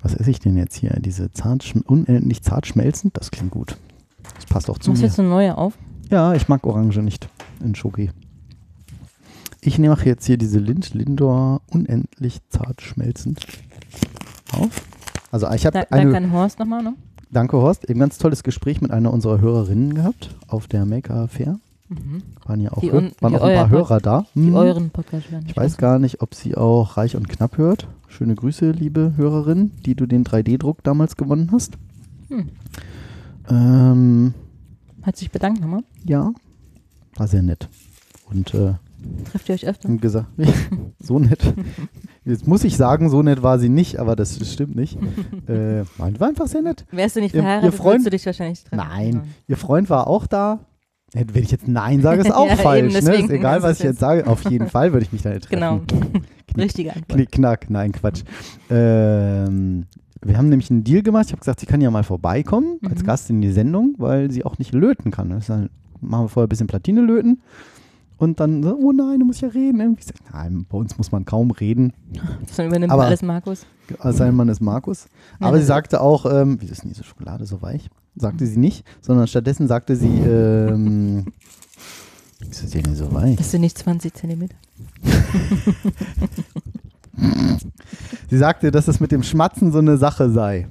was 0.06 0.14
esse 0.14 0.30
ich 0.30 0.40
denn 0.40 0.56
jetzt 0.56 0.76
hier? 0.76 0.92
Diese 1.00 1.32
zart, 1.32 1.64
schm- 1.64 1.84
unendlich 1.84 2.44
zart 2.44 2.68
schmelzend? 2.68 3.18
Das 3.18 3.32
klingt 3.32 3.50
gut. 3.52 3.76
Das 4.36 4.46
passt 4.46 4.70
auch 4.70 4.78
zu 4.78 4.92
Machst 4.92 5.02
du 5.02 5.06
mir. 5.06 5.10
jetzt 5.10 5.20
eine 5.20 5.30
neue 5.30 5.58
auf? 5.58 5.74
Ja, 6.12 6.34
ich 6.36 6.48
mag 6.48 6.64
Orange 6.68 7.00
nicht 7.02 7.28
in 7.64 7.74
Schoki. 7.74 8.12
Ich 9.62 9.80
nehme 9.80 9.98
jetzt 10.04 10.26
hier 10.28 10.38
diese 10.38 10.60
Lind 10.60 10.94
Lindor 10.94 11.62
unendlich 11.72 12.40
zart 12.50 12.84
schmelzend 12.84 13.48
auf. 14.52 14.84
Also 15.32 15.50
ich 15.52 15.66
habe 15.66 15.80
Da, 15.80 15.86
eine, 15.90 16.12
danke 16.12 16.18
an 16.28 16.32
Horst 16.32 16.60
nochmal, 16.60 16.84
ne? 16.84 16.94
danke 17.32 17.58
Horst, 17.58 17.90
ein 17.90 17.98
ganz 17.98 18.20
tolles 18.20 18.44
Gespräch 18.44 18.82
mit 18.82 18.92
einer 18.92 19.12
unserer 19.12 19.42
Hörerinnen 19.42 19.96
gehabt 19.96 20.36
auf 20.48 20.68
der 20.68 20.86
Maker 20.86 21.28
Fair. 21.28 21.60
Mhm. 21.88 22.24
Waren 22.46 22.60
ja 22.62 22.72
auch, 22.72 22.80
Die 22.82 22.92
un- 22.92 23.12
waren 23.20 23.36
auch 23.36 23.42
ein 23.44 23.56
paar 23.56 23.70
Hörer 23.70 24.00
da. 24.00 24.26
Die 24.34 24.48
Hm. 24.48 24.56
euren 24.56 24.90
Podcast 24.90 25.30
hören. 25.30 25.46
Ich 25.48 25.56
weiß 25.56 25.78
gar 25.78 26.00
nicht, 26.00 26.22
ob 26.22 26.34
sie 26.34 26.56
auch 26.56 26.98
reich 26.98 27.16
und 27.16 27.30
knapp 27.30 27.58
hört. 27.58 27.88
Schöne 28.08 28.34
Grüße, 28.36 28.72
liebe 28.72 29.14
Hörerin, 29.18 29.72
die 29.86 29.94
du 29.96 30.06
den 30.08 30.24
3D-Druck 30.24 30.84
damals 30.84 31.16
gewonnen 31.16 31.50
hast. 31.52 31.74
Hm. 32.30 32.50
Ähm, 33.50 34.34
Hat 35.04 35.18
sich 35.18 35.32
bedankt 35.32 35.62
nochmal. 35.62 35.84
ja, 36.04 36.32
war 37.16 37.28
sehr 37.28 37.42
nett. 37.44 37.70
Und 38.32 38.54
äh, 38.56 38.74
Trefft 39.30 39.50
ihr 39.50 39.56
euch 39.56 39.68
öfter? 39.68 39.88
gesagt, 39.98 40.28
so 41.00 41.20
nett. 41.20 41.54
Jetzt 42.24 42.48
muss 42.48 42.64
ich 42.64 42.76
sagen, 42.76 43.10
so 43.12 43.22
nett 43.22 43.44
war 43.44 43.60
sie 43.60 43.70
nicht, 43.70 44.00
aber 44.00 44.16
das 44.16 44.40
stimmt 44.52 44.76
nicht. 44.76 44.98
äh, 45.48 45.84
war 45.98 46.08
einfach 46.28 46.48
sehr 46.48 46.64
nett. 46.64 46.86
Wärst 46.92 47.16
du 47.16 47.20
nicht 47.20 47.36
Ihr- 47.36 47.42
ihr 47.42 47.44
verheiratet, 47.44 47.74
Freund- 47.76 48.06
du 48.06 48.10
dich 48.10 48.26
wahrscheinlich 48.26 48.64
treffen. 48.64 48.78
Nein, 48.78 49.22
ihr 49.48 49.58
Freund 49.58 49.90
war 49.92 50.08
auch 50.08 50.26
da. 50.26 50.60
Wenn 51.14 51.44
ich 51.44 51.52
jetzt 51.52 51.68
Nein 51.68 52.02
sage, 52.02 52.22
ist 52.22 52.32
auch 52.34 52.48
Ja, 52.50 52.56
falsch. 52.58 52.94
eben, 52.96 53.06
ne? 53.06 53.16
Ist 53.16 53.30
egal, 53.30 53.64
was 53.64 53.80
ich 53.80 53.86
jetzt 53.86 54.00
sage. 54.00 54.28
Auf 54.28 54.50
jeden 54.50 54.68
Fall 54.70 54.92
würde 54.94 55.06
ich 55.06 55.14
mich 55.14 55.22
da 55.22 55.30
nicht 55.30 55.48
treffen. 55.50 55.56
Genau. 56.56 56.62
Richtige 56.64 56.90
Antwort. 56.96 57.10
Knick, 57.10 57.32
knack, 57.34 57.70
nein, 57.70 57.92
Quatsch. 57.92 58.24
Ähm, 58.70 59.86
wir 60.24 60.38
haben 60.38 60.48
nämlich 60.50 60.72
einen 60.72 60.84
Deal 60.84 61.02
gemacht. 61.04 61.26
Ich 61.28 61.32
habe 61.34 61.40
gesagt, 61.40 61.60
sie 61.60 61.66
kann 61.66 61.82
ja 61.82 61.92
mal 61.92 62.04
vorbeikommen 62.04 62.80
als 62.90 63.02
Mhm. 63.02 63.06
Gast 63.06 63.30
in 63.30 63.42
die 63.42 63.52
Sendung, 63.52 63.96
weil 63.98 64.32
sie 64.32 64.46
auch 64.46 64.58
nicht 64.58 64.74
löten 64.74 65.12
kann. 65.12 65.30
Das 65.32 65.48
dann, 65.48 65.70
machen 66.02 66.26
wir 66.26 66.30
vorher 66.30 66.48
ein 66.48 66.50
bisschen 66.50 66.68
Platine 66.68 67.02
löten. 67.02 67.42
Und 68.18 68.40
dann 68.40 68.64
so, 68.64 68.78
oh 68.78 68.94
nein, 68.94 69.20
du 69.20 69.26
musst 69.26 69.42
ja 69.42 69.50
reden. 69.50 69.82
Irgendwie 69.82 70.04
sag 70.04 70.16
Nein, 70.34 70.66
bei 70.70 70.78
uns 70.78 70.98
muss 70.98 71.12
man 71.12 71.26
kaum 71.26 71.52
reden. 71.52 71.92
Dann 72.56 72.68
übernimmt 72.68 72.94
Aber- 72.94 73.06
alles 73.06 73.22
Markus. 73.22 73.66
Sein 74.02 74.34
Mann 74.36 74.48
ist 74.48 74.62
Markus. 74.62 75.08
Ja, 75.42 75.48
Aber 75.48 75.58
sie 75.58 75.62
das- 75.64 75.68
sagte 75.68 76.00
auch, 76.00 76.26
ähm, 76.26 76.58
wieso 76.62 76.72
ist 76.72 76.84
denn 76.84 76.90
diese 76.92 77.04
Schokolade 77.04 77.46
so 77.46 77.62
weich? 77.62 77.90
Sagte 78.16 78.46
sie 78.48 78.58
nicht, 78.58 78.86
sondern 79.02 79.28
stattdessen 79.28 79.68
sagte 79.68 79.96
sie, 79.96 80.08
ähm, 80.08 81.26
ist 82.50 82.74
die 82.74 82.82
denn 82.82 82.96
so 82.96 83.12
weich? 83.14 83.36
Das 83.36 83.52
sind 83.52 83.62
nicht 83.62 83.78
20 83.78 84.14
Zentimeter. 84.14 84.56
Sie 88.30 88.38
sagte, 88.38 88.72
dass 88.72 88.88
es 88.88 89.00
mit 89.00 89.12
dem 89.12 89.24
Schmatzen 89.24 89.72
so 89.72 89.80
eine 89.80 89.98
Sache 89.98 90.30
sei. 90.30 90.68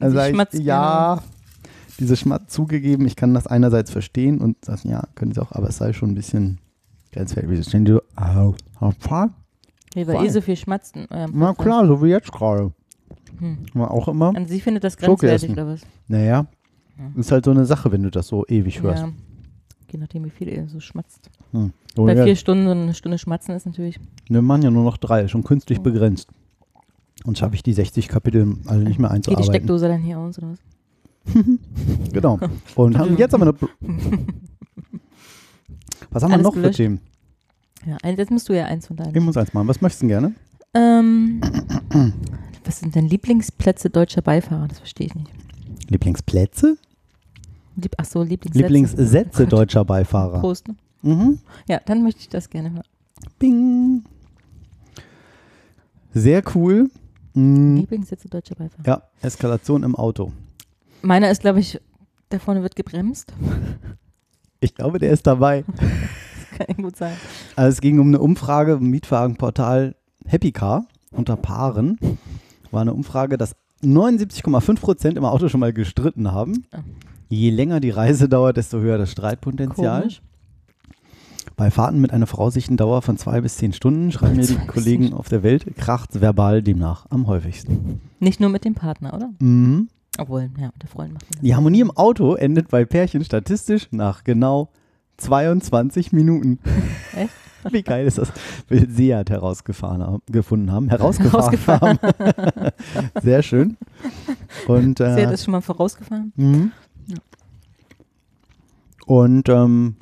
Sie 0.00 0.10
sag 0.10 0.54
ich, 0.54 0.60
ja, 0.60 1.22
diese 1.98 2.16
Schmatz 2.16 2.52
zugegeben, 2.52 3.06
ich 3.06 3.16
kann 3.16 3.34
das 3.34 3.46
einerseits 3.46 3.90
verstehen 3.90 4.40
und 4.40 4.56
das, 4.62 4.84
ja, 4.84 5.02
können 5.14 5.32
sie 5.32 5.42
auch, 5.42 5.52
aber 5.52 5.68
es 5.68 5.78
sei 5.78 5.92
schon 5.92 6.10
ein 6.10 6.14
bisschen 6.14 6.58
grenzwertig. 7.12 7.50
Wieso 7.50 7.68
stehen 7.68 7.84
die 7.84 7.92
so, 7.92 8.02
au, 8.14 8.54
au, 8.80 8.92
fahr? 8.98 9.30
Weil 9.94 10.04
Fein. 10.04 10.24
ihr 10.24 10.30
so 10.30 10.40
viel 10.40 10.56
schmatzt. 10.56 10.96
in 10.96 11.06
eurem 11.10 11.32
Na 11.34 11.54
klar, 11.54 11.86
so 11.86 12.02
wie 12.02 12.08
jetzt 12.08 12.30
gerade. 12.30 12.72
Hm. 13.38 13.58
War 13.74 13.90
auch 13.90 14.06
immer. 14.06 14.28
Und 14.30 14.48
sie 14.48 14.60
findet 14.60 14.84
das 14.84 14.96
grenzwertig 14.96 15.50
oder 15.50 15.66
was? 15.66 15.80
Naja, 16.06 16.46
ist 17.16 17.32
halt 17.32 17.44
so 17.44 17.50
eine 17.50 17.64
Sache, 17.64 17.92
wenn 17.92 18.02
du 18.02 18.10
das 18.10 18.28
so 18.28 18.46
ewig 18.46 18.82
hörst. 18.82 19.02
Ja. 19.02 19.12
Je 19.90 19.98
nachdem, 19.98 20.24
wie 20.24 20.30
viel 20.30 20.48
ihr 20.48 20.68
so 20.68 20.80
schmatzt. 20.80 21.30
Hm. 21.52 21.72
Bei 21.96 22.14
ja, 22.14 22.24
vier 22.24 22.36
Stunden 22.36 22.66
so 22.66 22.72
eine 22.72 22.94
Stunde 22.94 23.18
schmatzen 23.18 23.54
ist 23.54 23.66
natürlich. 23.66 23.98
wir 24.28 24.42
machen 24.42 24.62
ja 24.62 24.70
nur 24.70 24.84
noch 24.84 24.98
drei, 24.98 25.26
schon 25.28 25.44
künstlich 25.44 25.80
begrenzt. 25.80 26.28
Und 27.24 27.38
schaffe 27.38 27.54
ich 27.54 27.62
die 27.62 27.72
60 27.72 28.06
Kapitel 28.08 28.56
alle 28.66 28.84
nicht 28.84 28.98
mehr 28.98 29.08
Geht 29.10 29.26
die 29.26 29.30
einzuarbeiten. 29.30 29.52
Steckdose 29.52 29.88
dann 29.88 30.02
hier 30.02 30.18
aus 30.18 30.38
oder 30.38 30.50
was? 30.50 30.58
Genau. 32.12 32.38
Und 32.74 32.96
haben 32.96 33.16
jetzt 33.16 33.34
aber 33.34 33.48
eine. 33.48 33.54
Was 36.10 36.22
haben 36.22 36.30
wir 36.30 36.34
Alles 36.34 36.44
noch 36.44 36.54
für 36.54 36.60
gelöscht? 36.60 36.76
Themen? 36.78 37.00
Ja, 37.86 37.98
jetzt 38.08 38.30
musst 38.30 38.48
du 38.48 38.54
ja 38.54 38.64
eins 38.64 38.86
von 38.86 38.96
deinen. 38.96 39.14
Ich 39.14 39.22
muss 39.22 39.36
eins 39.36 39.52
machen. 39.52 39.68
Was 39.68 39.80
möchtest 39.80 40.02
du 40.02 40.06
gerne? 40.06 40.34
Ähm, 40.74 41.40
was 42.64 42.80
sind 42.80 42.94
denn 42.94 43.08
Lieblingsplätze 43.08 43.90
deutscher 43.90 44.22
Beifahrer? 44.22 44.68
Das 44.68 44.78
verstehe 44.78 45.06
ich 45.06 45.14
nicht. 45.14 45.30
Lieblingsplätze? 45.88 46.76
Lieb, 47.80 47.94
ach 47.96 48.04
so, 48.04 48.22
Lieblingssätze. 48.22 48.66
Lieblingssätze 48.66 49.46
deutscher 49.46 49.84
Beifahrer. 49.84 50.40
Prost. 50.40 50.66
Mhm. 51.02 51.38
Ja, 51.68 51.80
dann 51.84 52.02
möchte 52.02 52.20
ich 52.20 52.28
das 52.28 52.50
gerne 52.50 52.72
hören. 52.72 52.82
Bing. 53.38 54.04
Sehr 56.12 56.42
cool. 56.54 56.90
Mhm. 57.34 57.76
Lieblingssätze 57.76 58.28
deutscher 58.28 58.56
Beifahrer. 58.56 58.86
Ja, 58.86 59.02
Eskalation 59.22 59.84
im 59.84 59.94
Auto. 59.94 60.32
Meiner 61.02 61.30
ist, 61.30 61.42
glaube 61.42 61.60
ich, 61.60 61.80
da 62.30 62.38
vorne 62.38 62.62
wird 62.62 62.76
gebremst. 62.76 63.32
Ich 64.60 64.74
glaube, 64.74 64.98
der 64.98 65.12
ist 65.12 65.24
dabei. 65.24 65.64
kann 66.58 66.82
gut 66.82 66.96
sein. 66.96 67.14
Also 67.54 67.68
es 67.68 67.80
ging 67.80 68.00
um 68.00 68.08
eine 68.08 68.18
Umfrage 68.18 68.72
im 68.72 68.90
Mietwagenportal 68.90 69.94
Happy 70.26 70.50
Car 70.50 70.84
unter 71.12 71.36
Paaren. 71.36 71.96
War 72.72 72.80
eine 72.80 72.92
Umfrage, 72.92 73.38
dass 73.38 73.54
79,5 73.84 74.80
Prozent 74.80 75.16
im 75.16 75.24
Auto 75.24 75.48
schon 75.48 75.60
mal 75.60 75.72
gestritten 75.72 76.32
haben. 76.32 76.66
Je 77.28 77.50
länger 77.50 77.80
die 77.80 77.90
Reise 77.90 78.28
dauert, 78.28 78.56
desto 78.56 78.78
höher 78.78 78.98
das 78.98 79.10
Streitpotenzial. 79.12 80.00
Komisch. 80.00 80.22
Bei 81.56 81.70
Fahrten 81.70 82.00
mit 82.00 82.12
einer 82.12 82.26
Voraussichtendauer 82.28 83.02
von 83.02 83.16
zwei 83.18 83.40
bis 83.40 83.56
zehn 83.56 83.72
Stunden, 83.72 84.12
schreiben 84.12 84.36
mir 84.36 84.46
die 84.46 84.54
Kollegen 84.66 85.12
auf 85.12 85.28
der 85.28 85.42
Welt, 85.42 85.66
kracht 85.76 86.20
verbal 86.20 86.62
demnach 86.62 87.06
am 87.10 87.26
häufigsten. 87.26 88.00
Nicht 88.20 88.38
nur 88.38 88.48
mit 88.48 88.64
dem 88.64 88.74
Partner, 88.74 89.12
oder? 89.12 89.30
Mhm. 89.40 89.88
Obwohl, 90.18 90.50
ja, 90.58 90.66
mit 90.66 90.82
der 90.82 90.88
Freundin 90.88 91.14
macht 91.14 91.26
das. 91.34 91.40
Die 91.40 91.54
Harmonie 91.54 91.80
im 91.80 91.90
Auto 91.90 92.34
endet 92.34 92.68
bei 92.68 92.84
Pärchen 92.84 93.24
statistisch 93.24 93.88
nach 93.90 94.22
genau 94.24 94.70
22 95.16 96.12
Minuten. 96.12 96.60
Echt? 97.14 97.32
Wie 97.72 97.82
geil 97.82 98.06
ist 98.06 98.18
das? 98.18 98.32
Will 98.68 98.88
Seat 98.88 99.30
herausgefahren 99.30 100.00
haben, 100.02 100.22
gefunden 100.30 100.70
haben. 100.70 100.88
Herausgefahren, 100.88 101.58
haben. 101.66 101.98
Sehr 103.22 103.42
schön. 103.42 103.76
Und, 104.68 105.00
äh, 105.00 105.14
Sie 105.16 105.26
hat 105.26 105.34
es 105.34 105.44
schon 105.44 105.52
mal 105.52 105.60
vorausgefahren. 105.60 106.32
mhm. 106.36 106.72
Und 109.08 109.48
ähm, 109.48 109.96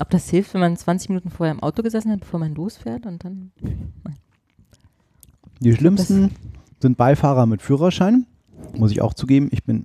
Ob 0.00 0.08
das 0.10 0.30
hilft, 0.30 0.54
wenn 0.54 0.60
man 0.60 0.76
20 0.76 1.08
Minuten 1.08 1.30
vorher 1.30 1.52
im 1.52 1.60
Auto 1.64 1.82
gesessen 1.82 2.12
hat, 2.12 2.20
bevor 2.20 2.38
man 2.38 2.54
losfährt 2.54 3.04
und 3.04 3.24
dann. 3.24 3.50
die 5.58 5.74
schlimmsten 5.74 6.30
sind 6.78 6.96
Beifahrer 6.96 7.46
mit 7.46 7.60
Führerschein. 7.60 8.26
Muss 8.76 8.92
ich 8.92 9.02
auch 9.02 9.14
zugeben. 9.14 9.48
Ich 9.50 9.64
bin, 9.64 9.84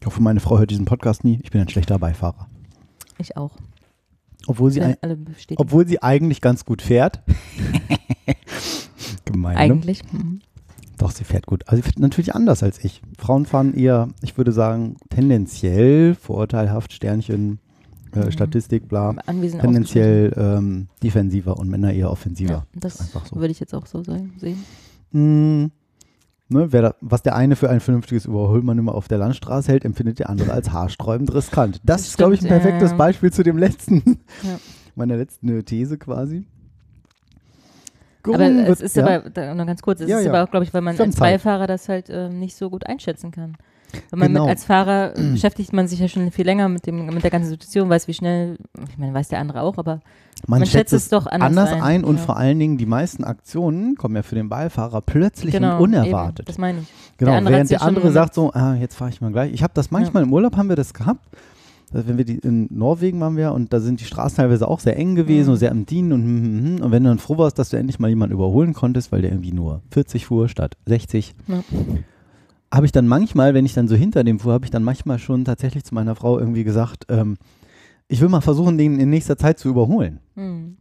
ich 0.00 0.06
hoffe, 0.06 0.20
meine 0.20 0.40
Frau 0.40 0.58
hört 0.58 0.72
diesen 0.72 0.84
Podcast 0.84 1.22
nie. 1.22 1.38
Ich 1.44 1.52
bin 1.52 1.60
ein 1.60 1.68
schlechter 1.68 1.96
Beifahrer. 2.00 2.48
Ich 3.18 3.36
auch. 3.36 3.52
Obwohl 4.48 4.72
sie, 4.72 4.82
ein, 4.82 4.96
obwohl 5.54 5.86
sie 5.86 6.02
eigentlich 6.02 6.40
ganz 6.40 6.64
gut 6.64 6.82
fährt. 6.82 7.22
Gemein, 9.26 9.54
ne? 9.54 9.60
Eigentlich. 9.60 10.02
Mhm. 10.12 10.40
Doch, 10.98 11.12
sie 11.12 11.22
fährt 11.22 11.46
gut. 11.46 11.62
Also 11.68 11.76
sie 11.76 11.82
fährt 11.82 12.00
natürlich 12.00 12.34
anders 12.34 12.64
als 12.64 12.82
ich. 12.84 13.00
Frauen 13.16 13.46
fahren 13.46 13.74
eher, 13.74 14.08
ich 14.22 14.36
würde 14.36 14.50
sagen, 14.50 14.96
tendenziell 15.08 16.16
vorurteilhaft, 16.16 16.92
Sternchen, 16.92 17.60
äh, 18.22 18.26
Mhm. 18.26 18.30
Statistik, 18.32 18.88
bla. 18.88 19.14
Anwesend 19.26 19.60
Tendenziell 19.62 20.32
ähm, 20.36 20.88
defensiver 21.02 21.56
und 21.58 21.68
Männer 21.68 21.92
eher 21.92 22.10
offensiver. 22.10 22.52
Ja, 22.52 22.66
das 22.74 23.00
einfach 23.00 23.26
so. 23.26 23.36
würde 23.36 23.50
ich 23.52 23.60
jetzt 23.60 23.74
auch 23.74 23.86
so 23.86 24.02
sagen, 24.02 24.32
sehen. 24.38 24.64
Mm, 25.12 25.66
ne, 26.48 26.72
wer 26.72 26.82
da, 26.82 26.94
was 27.00 27.22
der 27.22 27.36
eine 27.36 27.56
für 27.56 27.70
ein 27.70 27.80
vernünftiges 27.80 28.24
Überholmanöver 28.26 28.94
auf 28.94 29.08
der 29.08 29.18
Landstraße 29.18 29.70
hält, 29.72 29.84
empfindet 29.84 30.18
der 30.18 30.30
andere 30.30 30.52
als 30.52 30.70
haarsträubend 30.72 31.32
riskant. 31.34 31.76
Das, 31.84 32.02
Das 32.02 32.08
ist, 32.08 32.16
glaube 32.16 32.34
ich, 32.34 32.42
ein 32.42 32.48
perfektes 32.48 32.90
ja. 32.90 32.96
Beispiel 32.96 33.32
zu 33.32 33.42
dem 33.42 33.58
letzten, 33.58 34.20
Ja. 34.42 34.58
meiner 34.94 35.16
letzten 35.16 35.48
äh, 35.48 35.62
These 35.62 35.98
quasi. 35.98 36.44
Aber 38.22 38.38
Gerungen 38.38 38.66
es 38.66 38.80
ist 38.80 38.96
ja. 38.96 39.06
aber, 39.06 39.54
noch 39.54 39.66
ganz 39.66 39.82
kurz, 39.82 40.00
es 40.00 40.08
Ja, 40.08 40.18
ist 40.18 40.24
ja. 40.24 40.32
aber 40.32 40.42
auch, 40.44 40.50
glaube 40.50 40.64
ich, 40.64 40.74
weil 40.74 40.80
man 40.82 40.98
als. 40.98 41.14
Beifahrer 41.16 41.66
das 41.68 41.88
halt 41.88 42.06
ähm, 42.10 42.40
nicht 42.40 42.56
so 42.56 42.70
gut 42.70 42.84
einschätzen 42.86 43.30
kann. 43.30 43.56
Man 44.14 44.28
Genau. 44.28 44.46
als 44.46 44.64
Fahrer 44.64 45.12
beschäftigt 45.32 45.72
man 45.72 45.88
sich 45.88 45.98
ja 46.00 46.08
schon 46.08 46.30
viel 46.30 46.44
länger 46.44 46.68
mit, 46.68 46.86
dem, 46.86 47.06
mit 47.06 47.22
der 47.22 47.30
ganzen 47.30 47.50
Situation, 47.50 47.88
weiß 47.88 48.08
wie 48.08 48.14
schnell, 48.14 48.56
ich 48.90 48.98
meine, 48.98 49.14
weiß 49.14 49.28
der 49.28 49.38
andere 49.40 49.62
auch, 49.62 49.78
aber 49.78 50.00
Man, 50.46 50.60
Man 50.60 50.66
schätzt 50.66 50.90
schätzt 50.90 50.92
es 50.92 51.08
doch 51.08 51.26
anders 51.26 51.72
ein, 51.72 51.82
ein, 51.82 52.04
und 52.04 52.16
ja. 52.16 52.22
vor 52.22 52.36
allen 52.36 52.58
Dingen 52.58 52.76
die 52.78 52.86
meisten 52.86 53.24
Aktionen 53.24 53.94
kommen 53.96 54.16
ja 54.16 54.22
für 54.22 54.34
den 54.34 54.48
Beifahrer 54.48 55.00
plötzlich 55.00 55.52
genau, 55.52 55.80
und 55.82 55.92
eben, 55.94 56.02
unerwartet. 56.04 56.48
das 56.48 56.58
meine 56.58 56.80
ich. 56.80 56.86
genau, 57.16 57.32
andere 57.32 57.54
während 57.54 57.70
der 57.70 57.82
andere 57.82 58.12
sagt 58.12 58.34
so, 58.34 58.52
ah, 58.52 58.74
jetzt 58.74 58.94
fahre 58.96 59.10
ich 59.10 59.20
mal 59.20 59.32
gleich. 59.32 59.52
Ich 59.52 59.62
habe 59.62 59.72
das 59.74 59.90
manchmal 59.90 60.22
Ja. 60.22 60.26
im 60.26 60.32
Urlaub 60.32 60.56
haben 60.56 60.68
wir 60.68 60.76
das 60.76 60.92
gehabt. 60.94 61.24
Wenn 61.92 62.18
wir 62.18 62.24
die 62.24 62.38
in 62.38 62.66
Norwegen 62.70 63.20
waren 63.20 63.36
wir 63.36 63.52
und 63.52 63.72
da 63.72 63.78
sind 63.78 64.00
die 64.00 64.04
Straßen 64.04 64.36
teilweise 64.38 64.66
auch 64.66 64.80
sehr 64.80 64.96
eng 64.98 65.14
gewesen 65.14 65.46
Mhm. 65.46 65.52
und 65.52 65.56
sehr 65.58 65.70
am 65.70 65.86
Dienen 65.86 66.12
und 66.12 66.22
hm, 66.22 66.42
hm, 66.42 66.64
hm. 66.78 66.84
und 66.84 66.90
wenn 66.90 67.04
du 67.04 67.08
dann 67.10 67.18
froh 67.20 67.38
warst, 67.38 67.58
dass 67.60 67.68
du 67.70 67.76
endlich 67.76 68.00
mal 68.00 68.08
jemanden 68.08 68.34
überholen 68.34 68.74
konntest, 68.74 69.12
weil 69.12 69.22
der 69.22 69.30
irgendwie 69.30 69.52
nur 69.52 69.82
40 69.92 70.26
fuhr 70.26 70.48
statt 70.48 70.76
60, 70.86 71.34
Ja. 71.46 71.62
Habe 72.76 72.86
ich 72.86 72.92
dann 72.92 73.08
manchmal, 73.08 73.54
wenn 73.54 73.66
ich 73.66 73.74
dann 73.74 73.88
so 73.88 73.96
hinter 73.96 74.22
dem 74.24 74.38
fuhr, 74.38 74.52
habe 74.52 74.64
ich 74.64 74.70
dann 74.70 74.84
manchmal 74.84 75.18
schon 75.18 75.44
tatsächlich 75.44 75.84
zu 75.84 75.94
meiner 75.94 76.14
Frau 76.14 76.38
irgendwie 76.38 76.64
gesagt, 76.64 77.04
ähm, 77.08 77.36
ich 78.08 78.20
will 78.20 78.28
mal 78.28 78.40
versuchen, 78.40 78.78
den 78.78 79.00
in 79.00 79.10
nächster 79.10 79.36
Zeit 79.36 79.58
zu 79.58 79.68
überholen. 79.68 80.20
Hm. 80.34 80.76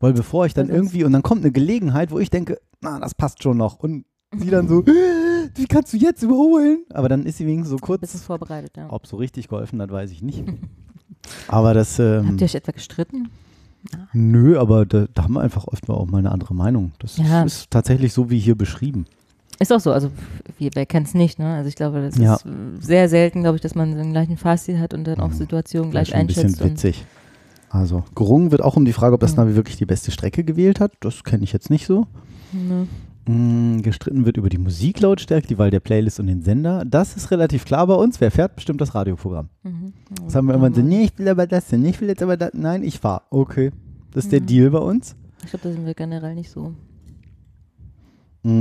Weil 0.00 0.12
bevor 0.12 0.46
ich 0.46 0.54
dann 0.54 0.68
Das 0.68 0.76
ist- 0.76 0.78
irgendwie, 0.82 1.04
und 1.04 1.12
dann 1.12 1.22
kommt 1.22 1.42
eine 1.42 1.50
Gelegenheit, 1.52 2.10
wo 2.12 2.18
ich 2.20 2.30
denke, 2.30 2.58
na, 2.80 3.00
das 3.00 3.14
passt 3.14 3.42
schon 3.42 3.56
noch. 3.56 3.78
Und 3.80 4.04
sie 4.36 4.50
dann 4.50 4.68
so, 4.68 4.84
wie 5.56 5.66
kannst 5.66 5.92
du 5.92 5.96
jetzt 5.96 6.22
überholen? 6.22 6.84
Aber 6.92 7.08
dann 7.08 7.24
ist 7.26 7.38
sie 7.38 7.46
wenigstens 7.46 7.70
so 7.70 7.76
kurz. 7.78 8.12
du 8.12 8.18
vorbereitet, 8.18 8.76
ja. 8.76 8.86
Ob 8.92 9.06
so 9.08 9.16
richtig 9.16 9.48
geholfen 9.48 9.82
hat, 9.82 9.90
weiß 9.90 10.12
ich 10.12 10.22
nicht. 10.22 10.44
Aber 11.48 11.74
das, 11.74 11.98
ähm, 11.98 12.28
Habt 12.28 12.40
ihr 12.40 12.44
euch 12.44 12.54
etwa 12.54 12.72
gestritten? 12.72 13.28
nö, 14.12 14.58
aber 14.58 14.86
da, 14.86 15.06
da 15.14 15.22
haben 15.24 15.34
wir 15.34 15.40
einfach 15.40 15.66
oft 15.66 15.88
mal 15.88 15.94
auch 15.94 16.06
mal 16.06 16.18
eine 16.18 16.30
andere 16.32 16.54
Meinung. 16.54 16.92
Das 16.98 17.16
Ja. 17.16 17.42
ist 17.42 17.70
tatsächlich 17.70 18.12
so 18.12 18.28
wie 18.30 18.38
hier 18.38 18.56
beschrieben. 18.56 19.06
Ist 19.60 19.72
auch 19.72 19.80
so, 19.80 19.92
also 19.92 20.10
wie, 20.58 20.70
wer 20.74 20.86
kennt 20.86 21.08
es 21.08 21.14
nicht, 21.14 21.38
ne? 21.38 21.54
Also 21.56 21.68
ich 21.68 21.74
glaube, 21.74 22.00
das 22.00 22.16
Ja. 22.16 22.34
ist 22.36 22.44
sehr 22.80 23.08
selten, 23.08 23.40
glaube 23.42 23.56
ich, 23.56 23.62
dass 23.62 23.74
man 23.74 23.92
so 23.94 24.00
einen 24.00 24.12
gleichen 24.12 24.36
Fahrstil 24.36 24.78
hat 24.78 24.94
und 24.94 25.04
dann 25.04 25.18
auch 25.20 25.28
Mhm. 25.30 25.34
Situationen 25.34 25.90
gleich 25.90 26.08
schon 26.08 26.16
ein 26.18 26.26
bisschen 26.28 26.44
einschätzt. 26.46 26.64
Witzig. 26.64 27.04
Also, 27.70 28.04
gerungen 28.14 28.50
wird 28.50 28.62
auch 28.62 28.76
um 28.76 28.84
die 28.84 28.92
Frage, 28.94 29.14
ob 29.14 29.20
das. 29.20 29.36
Navi 29.36 29.54
wirklich 29.54 29.76
die 29.76 29.84
beste 29.84 30.10
Strecke 30.10 30.42
gewählt 30.44 30.80
hat. 30.80 30.92
Das 31.00 31.22
kenne 31.24 31.44
ich 31.44 31.52
jetzt 31.52 31.70
nicht 31.70 31.86
so. 31.86 32.06
ne? 32.52 32.86
Mm, 33.26 33.82
gestritten 33.82 34.24
wird 34.24 34.38
über 34.38 34.48
die 34.48 34.56
Musiklautstärke, 34.56 35.46
die 35.46 35.58
Wahl 35.58 35.70
der 35.70 35.80
Playlist 35.80 36.18
und 36.18 36.28
den 36.28 36.40
Sender. 36.40 36.84
Das 36.86 37.14
ist 37.14 37.30
relativ 37.30 37.66
klar 37.66 37.86
bei 37.86 37.92
uns. 37.92 38.22
Wer 38.22 38.30
fährt, 38.30 38.54
bestimmt 38.56 38.80
das 38.80 38.94
Radioprogramm. 38.94 39.50
Mhm. 39.64 39.92
Das 40.24 40.34
haben 40.34 40.46
wir 40.46 40.54
immer 40.54 40.72
so, 40.74 40.80
nee, 40.80 41.02
ich 41.04 41.18
will 41.18 41.28
aber 41.28 41.46
das 41.46 41.66
denn, 41.66 41.84
ich 41.84 42.00
will 42.00 42.08
jetzt 42.08 42.22
aber 42.22 42.38
das. 42.38 42.52
Nein, 42.54 42.82
ich 42.82 43.00
fahre. 43.00 43.20
Okay. 43.28 43.70
Das 44.12 44.24
ist 44.24 44.32
der 44.32 44.40
Mhm. 44.40 44.46
Deal 44.46 44.70
bei 44.70 44.78
uns. 44.78 45.14
Ich 45.44 45.50
glaube, 45.50 45.68
da 45.68 45.72
sind 45.74 45.84
wir 45.84 45.92
generell 45.92 46.34
nicht 46.34 46.50
so, 46.50 46.72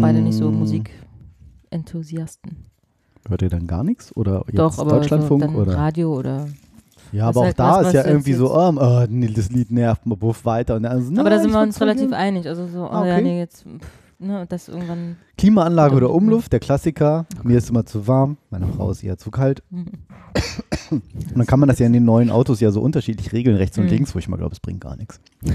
beide 0.02 0.20
nicht 0.22 0.36
so 0.38 0.50
Mm, 0.52 0.60
Musikenthusiasten. 0.60 2.58
Hört 3.28 3.42
ihr 3.42 3.50
dann 3.50 3.68
gar 3.68 3.84
nichts? 3.84 4.16
Oder 4.16 4.44
jetzt 4.48 4.58
Doch, 4.58 4.78
aber 4.80 4.90
so 4.92 4.96
Deutschlandfunk? 4.98 5.42
dann 5.42 5.56
oder? 5.56 5.76
Radio 5.76 6.14
oder. 6.18 6.48
Ja, 7.12 7.28
aber 7.30 7.40
auch 7.42 7.46
halt 7.46 7.60
da 7.60 7.82
ist 7.82 7.94
ja 7.94 8.02
jetzt 8.02 8.10
irgendwie 8.10 8.34
so, 8.34 8.54
oh, 8.54 8.74
oh, 8.78 9.06
nee, 9.10 9.28
das 9.28 9.50
Lied 9.50 9.72
nervt, 9.72 10.06
mal 10.06 10.16
buff 10.16 10.44
weiter. 10.46 10.76
Und 10.76 10.84
dann 10.84 11.02
so, 11.04 11.20
aber 11.20 11.30
da 11.30 11.40
sind 11.40 11.52
wir 11.52 11.62
uns 11.62 11.80
relativ 11.80 12.06
voll 12.10 12.14
einig. 12.14 12.48
Also 12.48 12.68
so, 12.68 12.84
oh 12.84 12.90
Ah, 12.90 13.06
ja, 13.08 13.14
okay. 13.16 13.24
nee, 13.24 13.40
jetzt, 13.40 13.64
pff, 13.64 13.88
ne, 14.20 14.46
das 14.50 14.68
irgendwann. 14.68 15.16
Klimaanlage 15.38 15.96
oder. 15.96 16.10
Umluft, 16.14 16.52
der 16.52 16.60
Klassiker. 16.60 17.26
Mir 17.44 17.58
ist 17.60 17.70
immer 17.70 17.86
zu 17.86 18.08
warm, 18.08 18.38
meiner 18.50 18.68
Frau 18.68 18.92
ist 18.92 19.04
eher 19.04 19.18
zu 19.18 19.32
kalt. 19.32 19.64
Mhm. 19.70 19.86
Und 20.92 21.02
dann 21.38 21.46
kann 21.46 21.60
man 21.60 21.68
das 21.70 21.80
ja 21.80 21.86
in 21.86 21.94
den 21.94 22.06
neuen 22.06 22.30
Autos 22.30 22.60
ja 22.60 22.72
so 22.72 22.82
unterschiedlich 22.82 23.32
regeln, 23.34 23.56
rechts 23.58 23.78
und 23.78 23.86
Mhm. 23.86 23.90
links, 23.92 24.14
wo 24.16 24.20
ich 24.20 24.28
mal 24.28 24.38
glaube, 24.38 24.54
es 24.54 24.60
bringt 24.60 24.82
gar 24.82 24.96
nichts. 24.98 25.20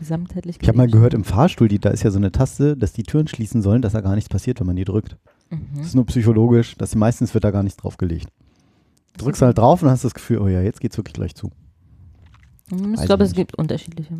Gesamtheitlich. 0.00 0.56
Ich 0.60 0.66
habe 0.66 0.78
mal 0.78 0.88
gehört, 0.88 1.12
im 1.12 1.24
Fahrstuhl, 1.24 1.68
die, 1.68 1.78
da 1.78 1.90
ist 1.90 2.02
ja 2.02 2.10
so 2.10 2.18
eine 2.18 2.32
Taste, 2.32 2.74
dass 2.74 2.94
die 2.94 3.02
Türen 3.02 3.28
schließen 3.28 3.60
sollen, 3.60 3.82
dass 3.82 3.92
da 3.92 4.00
gar 4.00 4.14
nichts 4.14 4.30
passiert, 4.30 4.58
wenn 4.58 4.66
man 4.66 4.76
die 4.76 4.86
drückt. 4.86 5.18
Mhm. 5.50 5.68
Das 5.76 5.88
ist 5.88 5.94
nur 5.94 6.06
psychologisch, 6.06 6.74
dass 6.76 6.94
meistens 6.94 7.34
wird 7.34 7.44
da 7.44 7.50
gar 7.50 7.62
nichts 7.62 7.76
draufgelegt. 7.76 8.28
Drückst 9.18 9.42
halt 9.42 9.58
drauf 9.58 9.82
und 9.82 9.90
hast 9.90 10.02
das 10.02 10.14
Gefühl, 10.14 10.38
oh 10.38 10.48
ja, 10.48 10.62
jetzt 10.62 10.80
geht's 10.80 10.96
wirklich 10.96 11.12
gleich 11.12 11.34
zu. 11.34 11.50
Weiß 12.70 13.00
Ich 13.00 13.06
glaube, 13.06 13.24
ich 13.24 13.30
es 13.30 13.36
gibt 13.36 13.58
unterschiedliche. 13.58 14.14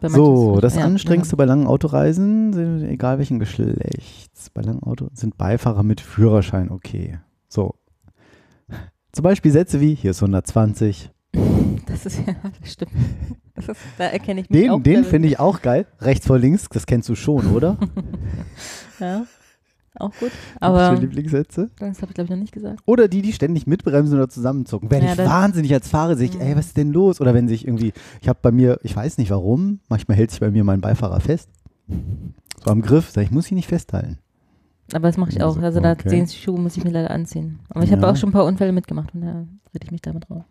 So, 0.00 0.60
das 0.60 0.76
ja, 0.76 0.84
Anstrengendste 0.84 1.36
bei 1.36 1.44
langen 1.44 1.66
Autoreisen, 1.66 2.52
sind, 2.52 2.82
egal 2.84 3.18
welchen 3.18 3.38
Geschlechts, 3.38 4.50
bei 4.50 4.62
langen 4.62 4.82
Autos 4.82 5.10
sind 5.14 5.36
Beifahrer 5.36 5.82
mit 5.82 6.00
Führerschein 6.00 6.70
okay. 6.70 7.20
So. 7.48 7.74
Zum 9.12 9.22
Beispiel 9.22 9.52
Sätze 9.52 9.80
wie, 9.80 9.94
hier 9.94 10.12
ist 10.12 10.22
120. 10.22 11.11
Das 11.86 12.06
ist 12.06 12.18
ja, 12.26 12.34
das 12.60 12.72
stimmt. 12.72 12.92
Das 13.54 13.68
ist, 13.68 13.80
da 13.98 14.04
erkenne 14.04 14.40
ich 14.42 14.50
mich 14.50 14.70
auch. 14.70 14.76
Den, 14.76 14.82
den 14.82 15.00
wieder. 15.00 15.08
finde 15.10 15.28
ich 15.28 15.38
auch 15.40 15.60
geil. 15.62 15.86
Rechts 16.00 16.26
vor 16.26 16.38
links, 16.38 16.68
das 16.70 16.86
kennst 16.86 17.08
du 17.08 17.14
schon, 17.14 17.46
oder? 17.52 17.76
Ja, 19.00 19.26
auch 19.96 20.12
gut. 20.20 20.30
Aber 20.60 20.94
Lieblingssätze. 20.94 21.68
das 21.78 22.00
habe 22.02 22.10
ich, 22.10 22.14
glaube 22.14 22.26
ich, 22.26 22.30
noch 22.30 22.36
nicht 22.36 22.52
gesagt. 22.52 22.80
Oder 22.86 23.08
die, 23.08 23.20
die 23.20 23.32
ständig 23.32 23.66
mitbremsen 23.66 24.16
oder 24.16 24.28
zusammenzucken. 24.28 24.90
Werde 24.90 25.06
Ja, 25.06 25.12
ich 25.14 25.18
wahnsinnig 25.18 25.72
als 25.74 25.88
Fahrer, 25.88 26.16
sehe 26.16 26.28
ich, 26.28 26.40
ey, 26.40 26.54
was 26.56 26.66
ist 26.66 26.76
denn 26.76 26.92
los? 26.92 27.20
Oder 27.20 27.34
wenn 27.34 27.48
sich 27.48 27.66
irgendwie, 27.66 27.92
ich 28.20 28.28
habe 28.28 28.38
bei 28.40 28.52
mir, 28.52 28.78
ich 28.82 28.94
weiß 28.94 29.18
nicht 29.18 29.30
warum, 29.30 29.80
manchmal 29.88 30.16
hält 30.16 30.30
sich 30.30 30.40
bei 30.40 30.50
mir 30.50 30.62
mein 30.64 30.80
Beifahrer 30.80 31.18
fest. 31.20 31.48
So 32.64 32.70
am 32.70 32.80
Griff, 32.80 33.10
sag 33.10 33.24
ich, 33.24 33.30
muss 33.32 33.50
ihn 33.50 33.56
nicht 33.56 33.68
festhalten. 33.68 34.18
Aber 34.92 35.08
das 35.08 35.16
mache 35.16 35.30
ich 35.30 35.42
auch. 35.42 35.56
Also, 35.56 35.60
Also 35.62 35.80
da 35.80 35.92
okay. 35.92 36.08
den 36.10 36.28
Schuh 36.28 36.56
muss 36.56 36.76
ich 36.76 36.84
mir 36.84 36.90
leider 36.90 37.10
anziehen. 37.10 37.58
Aber 37.70 37.82
ich 37.82 37.90
habe 37.90 38.02
Ja. 38.02 38.10
auch 38.10 38.16
schon 38.16 38.28
ein 38.28 38.32
paar 38.32 38.44
Unfälle 38.44 38.72
mitgemacht 38.72 39.14
und 39.14 39.22
da 39.22 39.46
rede 39.74 39.84
ich 39.84 39.90
mich 39.90 40.02
damit 40.02 40.30
raus. 40.30 40.44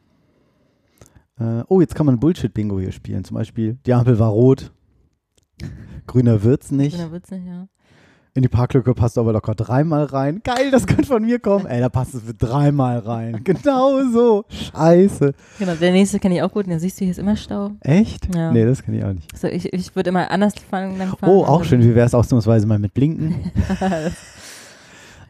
Äh, 1.42 1.64
oh, 1.70 1.82
jetzt 1.82 1.96
kann 1.96 2.06
man 2.06 2.20
Bullshit-Bingo 2.20 2.80
hier 2.80 2.92
spielen. 2.92 3.24
Zum 3.24 3.36
Beispiel, 3.36 3.78
die 3.86 3.94
Ampel 3.94 4.20
war 4.20 4.30
rot. 4.30 4.72
Grüner 6.08 6.44
wird's 6.44 6.72
nicht. 6.72 7.00
Da 7.00 7.12
wird's 7.12 7.32
nicht, 7.32 7.46
ja. 7.46 7.68
In 8.34 8.44
die 8.44 8.48
Parklücke 8.48 8.94
passt 8.94 9.18
du 9.18 9.22
aber 9.22 9.34
locker 9.34 9.56
dreimal 9.56 10.06
rein. 10.06 10.40
Geil, 10.46 10.72
das 10.72 10.88
könnte 10.88 11.04
von 11.06 11.22
mir 11.24 11.40
kommen. 11.40 11.66
Ey, 11.66 11.82
da 11.82 11.90
passt 11.90 12.14
es 12.14 12.22
dreimal 12.38 13.00
rein. 13.00 13.42
Genau 13.44 14.02
so. 14.10 14.46
Scheiße. 14.48 15.34
Genau, 15.60 15.74
der 15.76 15.92
nächste 15.92 16.18
kenne 16.20 16.36
ich 16.36 16.42
auch 16.42 16.52
gut. 16.52 16.66
Und 16.66 16.72
da 16.72 16.80
siehst 16.80 16.98
du, 17.00 17.04
hier 17.04 17.12
ist 17.12 17.18
immer 17.18 17.36
Stau. 17.36 17.72
Echt? 17.82 18.34
Ja. 18.34 18.52
Nee, 18.54 18.64
das 18.64 18.84
kann 18.84 18.94
ich 18.94 19.04
auch 19.04 19.12
nicht. 19.12 19.34
Also 19.34 19.48
ich, 19.48 19.74
ich 19.74 19.94
würde 19.98 20.10
immer 20.12 20.32
anders 20.32 20.54
fahren. 20.70 20.96
Fahren 20.96 21.18
Oh, 21.30 21.44
auch 21.44 21.58
dann- 21.60 21.68
schön. 21.68 21.82
Wie 21.84 21.94
wäre 21.94 22.06
es 22.06 22.14
ausnahmsweise 22.16 22.66
mal 22.68 22.80
mit 22.80 22.94
Blinken? 22.94 23.36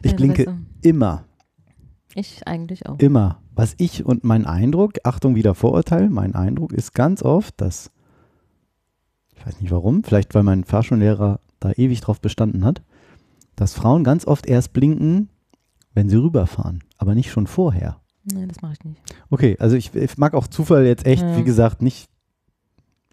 Ich 0.03 0.15
blinke 0.15 0.57
immer. 0.81 1.25
Ich 2.15 2.41
eigentlich 2.47 2.87
auch. 2.87 2.97
Immer. 2.99 3.39
Was 3.53 3.75
ich 3.77 4.05
und 4.05 4.23
mein 4.23 4.45
Eindruck, 4.45 4.93
Achtung, 5.03 5.35
wieder 5.35 5.55
Vorurteil, 5.55 6.09
mein 6.09 6.35
Eindruck 6.35 6.73
ist 6.73 6.93
ganz 6.93 7.21
oft, 7.21 7.59
dass, 7.59 7.91
ich 9.35 9.45
weiß 9.45 9.59
nicht 9.61 9.71
warum, 9.71 10.03
vielleicht 10.03 10.33
weil 10.35 10.43
mein 10.43 10.63
Fahrschullehrer 10.63 11.39
da 11.59 11.71
ewig 11.71 12.01
drauf 12.01 12.21
bestanden 12.21 12.63
hat, 12.63 12.81
dass 13.55 13.73
Frauen 13.73 14.03
ganz 14.03 14.25
oft 14.25 14.45
erst 14.47 14.73
blinken, 14.73 15.29
wenn 15.93 16.09
sie 16.09 16.15
rüberfahren, 16.15 16.83
aber 16.97 17.15
nicht 17.15 17.31
schon 17.31 17.47
vorher. 17.47 17.97
Nee, 18.23 18.45
das 18.47 18.61
mache 18.61 18.73
ich 18.73 18.85
nicht. 18.85 19.01
Okay, 19.29 19.57
also 19.59 19.75
ich, 19.75 19.93
ich 19.95 20.17
mag 20.17 20.33
auch 20.33 20.47
Zufall 20.47 20.85
jetzt 20.85 21.05
echt, 21.05 21.23
Ja. 21.23 21.37
wie 21.37 21.43
gesagt, 21.43 21.81
nicht 21.81 22.07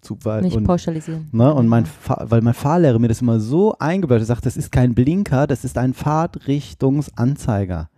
Zufall. 0.00 0.42
Nicht 0.42 0.56
und, 0.56 0.64
pauschalisieren. 0.64 1.28
Ne, 1.32 1.52
und 1.52 1.66
mein. 1.66 1.84
Fahr 1.86 2.30
weil 2.30 2.40
mein 2.40 2.54
Fahrlehrer 2.54 3.00
mir 3.00 3.08
das 3.08 3.20
immer 3.20 3.40
so 3.40 3.74
eingebläut 3.78 4.20
hat, 4.20 4.28
sagt, 4.28 4.46
das 4.46 4.56
ist 4.56 4.70
kein 4.70 4.94
Blinker, 4.94 5.48
das 5.48 5.64
ist 5.64 5.76
ein 5.76 5.92
Fahrtrichtungsanzeiger. 5.92 7.90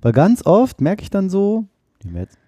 Weil 0.00 0.12
ganz 0.12 0.46
oft 0.46 0.80
merke 0.80 1.02
ich 1.02 1.10
dann 1.10 1.28
so, 1.28 1.66
jetzt, 2.14 2.38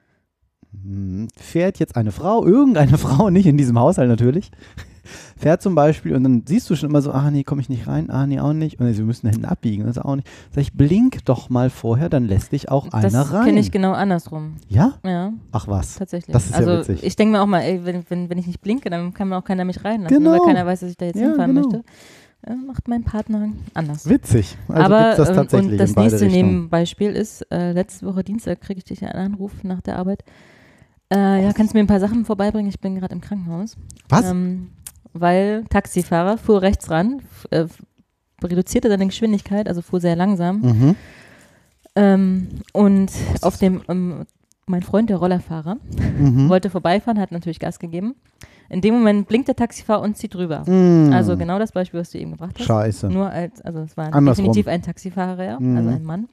hm, 0.83 1.29
fährt 1.37 1.79
jetzt 1.79 1.97
eine 1.97 2.13
Frau, 2.13 2.45
irgendeine 2.45 2.99
Frau, 2.99 3.31
nicht 3.31 3.47
in 3.47 3.57
diesem 3.57 3.79
Haushalt 3.79 4.09
natürlich, 4.09 4.51
fährt 5.37 5.63
zum 5.63 5.75
Beispiel 5.77 6.15
und 6.17 6.25
dann 6.25 6.43
siehst 6.47 6.69
du 6.69 6.75
schon 6.75 6.91
immer 6.91 7.01
so, 7.01 7.13
ah 7.13 7.31
nee, 7.31 7.45
komme 7.45 7.61
ich 7.61 7.69
nicht 7.69 7.87
rein, 7.87 8.11
ah 8.11 8.27
nee, 8.27 8.41
auch 8.41 8.53
nicht. 8.53 8.81
Und 8.81 8.93
sie 8.93 9.03
müssen 9.03 9.27
da 9.27 9.31
hinten 9.33 9.45
abbiegen, 9.47 9.87
das 9.87 9.99
auch 9.99 10.17
nicht. 10.17 10.27
Sag 10.51 10.63
ich, 10.63 10.73
blink 10.73 11.25
doch 11.25 11.49
mal 11.49 11.71
vorher, 11.71 12.09
dann 12.09 12.25
lässt 12.27 12.51
dich 12.53 12.69
auch 12.71 12.93
einer 12.93 13.09
Das 13.11 13.33
rein. 13.33 13.45
kenne 13.47 13.61
ich 13.61 13.71
genau 13.71 13.93
andersrum. 13.93 14.57
Ja? 14.69 14.95
Ja, 15.05 15.33
Ach 15.53 15.69
was. 15.69 15.95
tatsächlich. 15.95 16.33
Das 16.33 16.47
ist 16.47 16.53
ja 16.53 16.57
also 16.59 16.79
witzig. 16.79 17.05
ich 17.05 17.15
denke 17.17 17.33
mir 17.33 17.41
auch 17.43 17.47
mal, 17.47 17.61
ey, 17.61 17.85
wenn, 17.85 18.05
wenn, 18.09 18.29
wenn 18.31 18.39
ich 18.39 18.49
nicht 18.49 18.61
blinke, 18.61 18.91
dann 18.91 19.15
kann 19.15 19.29
mir 19.29 19.37
auch 19.39 19.45
keiner 19.45 19.65
mich 19.65 19.85
reinlassen, 19.85 20.17
Genau. 20.19 20.31
nur 20.31 20.41
weil 20.41 20.47
keiner 20.55 20.67
weiß, 20.67 20.81
dass 20.81 20.91
ich 20.91 20.97
da 20.97 21.07
jetzt 21.07 21.17
Ja, 21.21 21.29
hinfahren 21.29 21.55
genau. 21.55 21.69
möchte. 21.69 21.85
Äh, 22.43 22.55
macht 22.55 22.87
mein 22.89 23.03
Partner 23.03 23.49
anders. 23.75 24.09
Witzig. 24.09 24.57
Also 24.69 24.83
Aber 24.83 25.15
das 25.17 25.29
ähm, 25.31 25.35
tatsächlich 25.35 25.73
und 25.73 25.79
das 25.79 25.97
nächste 25.97 26.21
Richtungen. 26.21 26.33
Nebenbeispiel 26.47 27.11
ist, 27.13 27.43
äh, 27.51 27.73
letzte 27.73 28.07
Woche 28.07 28.23
Dienstag 28.23 28.61
kriege 28.61 28.81
ich 28.89 29.03
einen 29.03 29.33
Anruf 29.33 29.65
nach 29.65 29.81
der 29.81 29.99
Arbeit. 29.99 30.23
Äh, 31.13 31.43
ja, 31.45 31.53
kannst 31.53 31.73
du 31.73 31.79
mir 31.79 31.85
ein 31.85 31.89
paar 31.89 32.01
Sachen 32.01 32.25
vorbeibringen? 32.25 32.69
Ich 32.69 32.81
bin 32.81 32.97
gerade 32.97 33.15
im 33.15 33.21
Krankenhaus. 33.21 33.77
Was? 34.09 34.27
Ähm, 34.31 34.71
weil 35.13 35.65
Taxifahrer 35.71 36.37
fuhr 36.39 36.63
rechts 36.63 36.91
ran, 36.91 37.23
äh, 37.51 37.67
reduzierte 38.43 38.89
seine 38.89 39.07
Geschwindigkeit, 39.07 39.69
also 39.69 39.83
fuhr 39.83 40.01
sehr 40.01 40.15
langsam. 40.17 40.61
Mhm. 40.61 40.97
Ähm, 41.95 42.49
und 42.73 43.11
auf 43.41 43.57
dem, 43.57 43.83
ähm, 43.89 44.27
mein 44.67 44.83
Freund, 44.83 45.09
der 45.09 45.17
Rollerfahrer, 45.17 45.79
Mhm. 46.19 46.49
wollte 46.49 46.71
vorbeifahren, 46.71 47.19
hat 47.21 47.33
natürlich 47.33 47.61
Gas 47.61 47.79
gegeben. 47.79 48.15
In 48.69 48.81
dem 48.81 48.95
Moment 48.95 49.29
blinkt 49.29 49.49
der 49.49 49.57
Taxifahrer 49.57 50.03
und 50.03 50.17
zieht 50.17 50.35
rüber. 50.37 50.65
Mm. 50.69 51.13
Also 51.13 51.37
genau 51.37 51.59
das 51.59 51.73
Beispiel, 51.73 52.01
was 52.01 52.11
du 52.11 52.19
eben 52.19 52.33
gebracht 52.33 52.57
hast. 52.59 52.67
Scheiße. 52.67 53.09
Nur 53.09 53.31
als, 53.31 53.61
also 53.63 53.81
es 53.81 53.97
war 53.97 54.13
Andersrum. 54.13 54.47
definitiv 54.47 54.67
ein 54.69 54.83
Taxifahrer, 54.83 55.45
ja, 55.45 55.61
Mhm. 55.61 55.77
also 55.77 55.89
ein 55.91 56.05
Mann. 56.05 56.29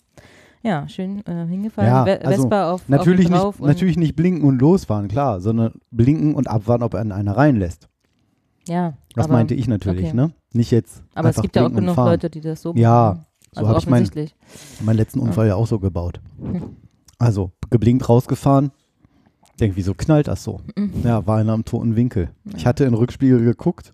Ja, 0.64 0.88
schön 0.88 1.26
äh, 1.28 1.46
hingefallen, 1.46 1.90
Ja, 1.90 2.04
also 2.04 2.44
Vespa 2.44 2.72
auf, 2.72 2.88
natürlich, 2.88 3.32
auf 3.34 3.60
nicht, 3.60 3.68
natürlich 3.68 3.98
nicht 3.98 4.16
blinken 4.16 4.44
und 4.48 4.60
losfahren, 4.62 5.10
klar, 5.10 5.42
sondern 5.42 5.74
blinken 5.92 6.36
und 6.36 6.48
abwarten, 6.48 6.84
ob 6.84 6.94
er 6.94 7.02
einer 7.02 7.36
reinlässt. 7.36 7.90
Ja, 8.68 8.94
Das 9.14 9.26
aber, 9.26 9.34
meinte 9.34 9.56
ich 9.56 9.68
natürlich, 9.68 10.08
okay. 10.08 10.16
ne? 10.16 10.32
Nicht 10.54 10.72
jetzt. 10.72 11.04
Aber 11.16 11.30
es 11.30 11.42
gibt 11.42 11.56
ja 11.58 11.66
auch 11.68 11.74
genug. 11.74 11.98
Leute, 11.98 12.30
die 12.30 12.40
das 12.40 12.62
so 12.62 12.74
Ja, 12.76 13.10
machen. 13.10 13.26
so 13.52 13.60
also 13.60 13.70
habe 13.70 13.80
ich 13.80 13.90
meinen 13.90 14.10
mein 14.86 14.96
letzten 14.96 15.20
Unfall 15.20 15.48
ja 15.48 15.56
auch 15.56 15.68
so 15.68 15.80
gebaut. 15.80 16.20
Also 17.20 17.52
geblinkt 17.70 18.10
rausgefahren. 18.10 18.72
Denk, 19.60 19.74
wieso 19.76 19.94
knallt 19.94 20.28
das 20.28 20.44
so? 20.44 20.62
Mhm. 20.76 20.92
Ja, 21.04 21.26
war 21.28 21.38
einer 21.38 21.54
am 21.54 21.64
toten 21.66 21.96
Winkel. 21.96 22.30
Ich 22.56 22.66
hatte 22.66 22.84
in 22.86 22.92
den 22.92 22.96
Rückspiegel 22.98 23.44
geguckt 23.44 23.94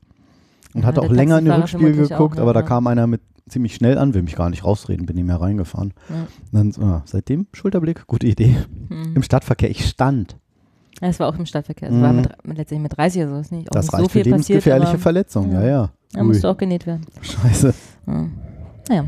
und 0.73 0.81
Ja, 0.81 0.87
hatte 0.87 1.01
auch 1.01 1.09
länger 1.11 1.39
in 1.39 1.45
den 1.45 1.53
Rückspiegel 1.53 1.87
vermutlich 1.93 2.13
auch, 2.13 2.17
geguckt, 2.17 2.35
ne? 2.35 2.41
aber 2.41 2.53
da 2.53 2.61
Ja. 2.61 2.65
kam 2.65 2.87
einer 2.87 3.07
mit 3.07 3.21
ziemlich 3.49 3.73
schnell 3.75 3.97
an, 3.97 4.13
will 4.13 4.21
mich 4.21 4.35
gar 4.35 4.49
nicht 4.49 4.63
rausreden, 4.63 5.05
bin 5.05 5.17
ihm 5.17 5.25
mehr 5.25 5.41
reingefahren. 5.41 5.93
Ja. 6.09 6.27
Dann, 6.51 6.71
ja, 6.79 7.01
seitdem 7.05 7.47
Schulterblick, 7.53 8.05
gute 8.07 8.27
Idee. 8.27 8.55
Mhm. 8.89 9.13
Im 9.15 9.23
Stadtverkehr, 9.23 9.69
ich 9.69 9.85
stand. 9.87 10.37
Ja, 11.01 11.07
es 11.07 11.19
war 11.19 11.27
auch 11.27 11.37
im 11.37 11.45
Stadtverkehr. 11.45 11.89
Es 11.89 11.99
war 12.01 12.11
Mhm. 12.13 12.21
mit, 12.21 12.45
mit 12.45 12.57
letztendlich 12.57 12.83
mit 12.83 12.97
30 12.97 13.23
oder 13.23 13.35
so. 13.35 13.41
Ist 13.41 13.51
nicht, 13.51 13.67
Das 13.73 13.85
nicht 13.85 13.93
reicht 13.93 14.03
so 14.03 14.09
viel 14.09 14.23
für 14.23 14.29
passiert. 14.29 14.47
lebensgefährliche 14.47 14.89
aber, 14.91 14.99
Verletzungen, 14.99 15.51
ja, 15.51 15.63
ja. 15.65 15.89
Da 16.13 16.19
Ui. 16.21 16.27
musste 16.27 16.49
auch 16.49 16.57
genäht 16.57 16.85
werden. 16.85 17.05
Scheiße. 17.21 17.73
Ja. 18.07 18.27
Naja, 18.89 19.05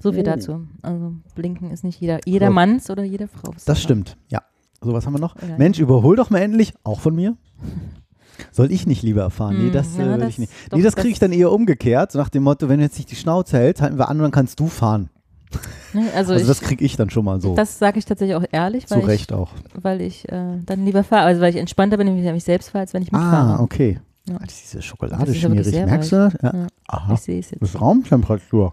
so 0.00 0.12
viel 0.12 0.20
Oh. 0.20 0.24
dazu. 0.24 0.60
Also 0.82 1.12
blinken 1.34 1.70
ist 1.70 1.82
nicht 1.84 2.00
jeder, 2.00 2.20
jeder 2.26 2.50
Manns 2.50 2.90
oder 2.90 3.02
jeder 3.04 3.28
Frau. 3.28 3.52
Das 3.66 3.80
stimmt, 3.80 4.16
ja. 4.28 4.42
So, 4.80 4.92
was 4.92 5.06
haben 5.06 5.14
wir 5.14 5.20
noch? 5.20 5.36
Oder- 5.36 5.58
Mensch, 5.58 5.78
überhol 5.78 6.16
doch 6.16 6.30
mal 6.30 6.38
endlich, 6.38 6.72
auch 6.84 7.00
von 7.00 7.14
mir. 7.14 7.36
Soll 8.52 8.70
ich 8.70 8.86
nicht 8.86 9.02
lieber 9.02 9.28
fahren? 9.30 9.56
Nee, 9.58 9.64
Hm, 9.66 9.72
das, 9.72 9.96
ja, 9.96 10.04
äh, 10.04 10.10
will 10.12 10.18
das- 10.18 10.28
ich 10.30 10.38
nicht. 10.38 10.52
nee, 10.72 10.82
das 10.82 10.94
kriege 10.94 11.08
ich 11.10 11.18
dann 11.18 11.32
eher 11.32 11.50
umgekehrt, 11.50 12.12
so 12.12 12.18
nach 12.18 12.28
dem 12.28 12.44
Motto, 12.44 12.68
wenn 12.68 12.78
du 12.78 12.84
jetzt 12.84 12.96
nicht 12.96 13.10
die 13.10 13.16
Schnauze 13.16 13.58
hältst, 13.58 13.82
halten 13.82 13.98
wir 13.98 14.08
an 14.08 14.16
und 14.18 14.22
dann 14.22 14.30
kannst 14.30 14.60
du 14.60 14.66
fahren. 14.68 15.10
Ne, 15.94 16.02
also 16.14 16.34
Also, 16.34 16.42
ich, 16.42 16.46
das 16.46 16.60
kriege 16.60 16.84
ich 16.84 16.96
dann 16.96 17.08
schon 17.08 17.24
mal 17.24 17.40
so. 17.40 17.54
das 17.54 17.78
sage 17.78 17.98
ich 17.98 18.04
tatsächlich 18.04 18.36
auch 18.36 18.44
ehrlich, 18.52 18.86
Zu 18.86 18.96
weil 18.96 19.04
Recht 19.06 19.30
ich, 19.30 19.36
auch. 19.36 19.50
weil 19.72 20.02
ich 20.02 20.28
äh, 20.28 20.58
dann 20.66 20.84
lieber 20.84 21.02
fahre. 21.02 21.22
Also 21.24 21.40
weil 21.40 21.48
ich 21.48 21.56
entspannter 21.58 21.96
bin, 21.96 22.06
wenn 22.08 22.18
ich 22.22 22.30
mich 22.30 22.44
selbst 22.44 22.68
fahre, 22.68 22.82
als 22.82 22.92
wenn 22.92 23.02
ich 23.02 23.10
mitfahre. 23.10 23.54
Ah, 23.58 23.62
okay. 23.62 23.98
Ja. 24.28 24.36
Ah, 24.36 24.44
diese 24.46 24.76
Das 24.76 24.84
Schokolade 24.84 25.30
ist 25.30 25.38
schmierig, 25.38 25.66
sehr 25.66 25.86
merkst 25.86 26.12
du 26.12 26.16
das? 26.16 26.34
Ja. 26.42 26.52
Ja. 26.54 26.66
Aha. 26.88 27.14
Ich 27.14 27.20
sehe 27.20 27.40
es 27.40 27.50
jetzt. 27.50 27.62
Das 27.62 27.70
ist 27.70 27.80
Raumtemperatur. 27.80 28.70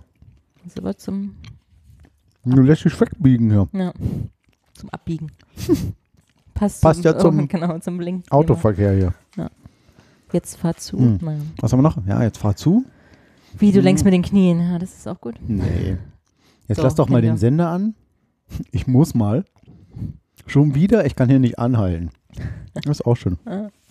Das 0.65 0.73
ist 0.73 0.77
aber 0.79 0.97
zum, 0.97 1.35
Du 2.43 2.61
lässt 2.61 2.83
dich 2.83 2.99
wegbiegen 2.99 3.49
hier. 3.49 3.69
ja, 3.71 3.93
zum 4.75 4.89
Abbiegen. 4.91 5.31
Passt, 6.53 6.81
Passt 6.81 7.01
zum, 7.03 7.11
ja 7.11 7.17
zum 7.19 7.47
genau, 7.47 7.79
zum 7.79 7.97
Blinken. 7.97 8.31
Autoverkehr 8.31 8.93
hier. 8.93 9.13
Jetzt 10.31 10.57
fahr 10.57 10.75
zu. 10.75 10.97
Hm. 10.97 11.19
Naja. 11.21 11.39
Was 11.59 11.71
haben 11.71 11.79
wir 11.79 11.83
noch? 11.83 11.97
Ja, 12.07 12.21
jetzt 12.23 12.37
fahr 12.39 12.55
zu. 12.55 12.83
Wie, 13.57 13.71
du 13.71 13.77
Hm. 13.77 13.83
lenkst 13.85 14.03
mit 14.05 14.13
den 14.13 14.21
Knien. 14.23 14.59
Ja, 14.59 14.79
das 14.79 14.93
ist 14.93 15.07
auch 15.07 15.19
gut. 15.21 15.35
Nee. 15.47 15.97
Jetzt 16.67 16.77
So, 16.77 16.83
lass 16.83 16.95
doch 16.95 17.09
mal 17.09 17.21
den. 17.21 17.37
Sender 17.37 17.69
an. 17.69 17.95
Ich 18.71 18.87
muss 18.87 19.13
mal. 19.13 19.45
Schon 20.47 20.75
wieder? 20.75 21.05
Ich 21.05 21.15
kann 21.15 21.29
hier 21.29 21.39
nicht 21.39 21.59
anhalten. 21.59 22.09
Das 22.73 22.85
ist 22.99 23.05
auch 23.05 23.15
schön. 23.15 23.37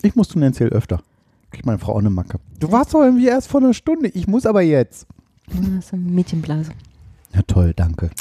Ich 0.03 0.15
muss 0.15 0.27
tendenziell 0.27 0.69
öfter. 0.69 1.01
Kriegt 1.49 1.65
meine 1.65 1.79
Frau 1.79 1.93
auch 1.93 1.99
eine 1.99 2.11
Macke. 2.11 2.39
Du 2.59 2.71
warst 2.71 2.93
doch 2.93 3.01
irgendwie 3.01 3.25
erst 3.25 3.47
vor 3.47 3.59
einer 3.61 3.73
Stunde. 3.73 4.09
Ich 4.09 4.27
muss 4.27 4.45
aber 4.45 4.61
jetzt. 4.61 5.07
Ja, 5.51 5.59
Das 5.75 5.85
ist 5.85 5.93
eine 5.93 6.03
Mädchenblase. 6.03 6.71
Ja, 7.33 7.41
toll, 7.47 7.73
danke. 7.75 8.11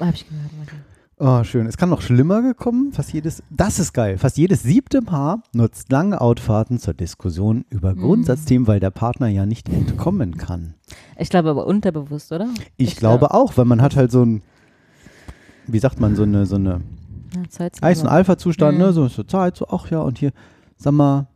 Hab 0.00 0.14
ich 0.14 0.26
gehört. 0.26 0.50
Warte. 0.58 0.72
Oh, 1.18 1.44
schön. 1.44 1.66
Es 1.66 1.76
kann 1.76 1.88
noch 1.90 2.00
schlimmer 2.02 2.42
gekommen. 2.42 2.92
Fast 2.92 3.12
jedes, 3.12 3.42
das 3.50 3.78
ist 3.78 3.92
geil. 3.92 4.18
Fast 4.18 4.38
jedes 4.38 4.62
siebte 4.64 5.02
Paar 5.02 5.42
nutzt 5.52 5.92
lange 5.92 6.20
Outfahrten 6.20 6.78
zur 6.78 6.94
Diskussion 6.94 7.64
über 7.70 7.94
Mhm. 7.94 8.00
Grundsatzthemen, 8.00 8.66
weil 8.66 8.80
der 8.80 8.90
Partner 8.90 9.28
ja 9.28 9.46
nicht 9.46 9.68
entkommen 9.68 10.36
kann. 10.36 10.74
Ich 11.16 11.28
glaube 11.28 11.50
aber 11.50 11.66
unterbewusst, 11.66 12.32
oder? 12.32 12.48
Ich, 12.76 12.96
glaube 12.96 13.32
auch, 13.34 13.56
weil 13.56 13.66
man 13.66 13.82
hat 13.82 13.94
halt 13.94 14.10
so 14.10 14.24
ein, 14.24 14.42
wie 15.68 15.78
sagt 15.78 16.00
man, 16.00 16.16
so 16.16 16.24
eine, 16.24 16.44
so 16.46 16.56
eine 16.56 16.80
Ja, 17.36 17.48
Zeit 17.48 17.82
Eis- 17.82 18.02
und 18.02 18.08
Alpha-Zustand, 18.08 18.76
Mhm. 18.78 18.84
ne? 18.84 18.92
So 18.92 19.08
zur 19.08 19.28
Zeit, 19.28 19.56
so, 19.56 19.66
ach 19.68 19.90
ja, 19.90 20.00
und 20.00 20.18
hier, 20.18 20.32
sag 20.76 20.92
mal, 20.92 21.28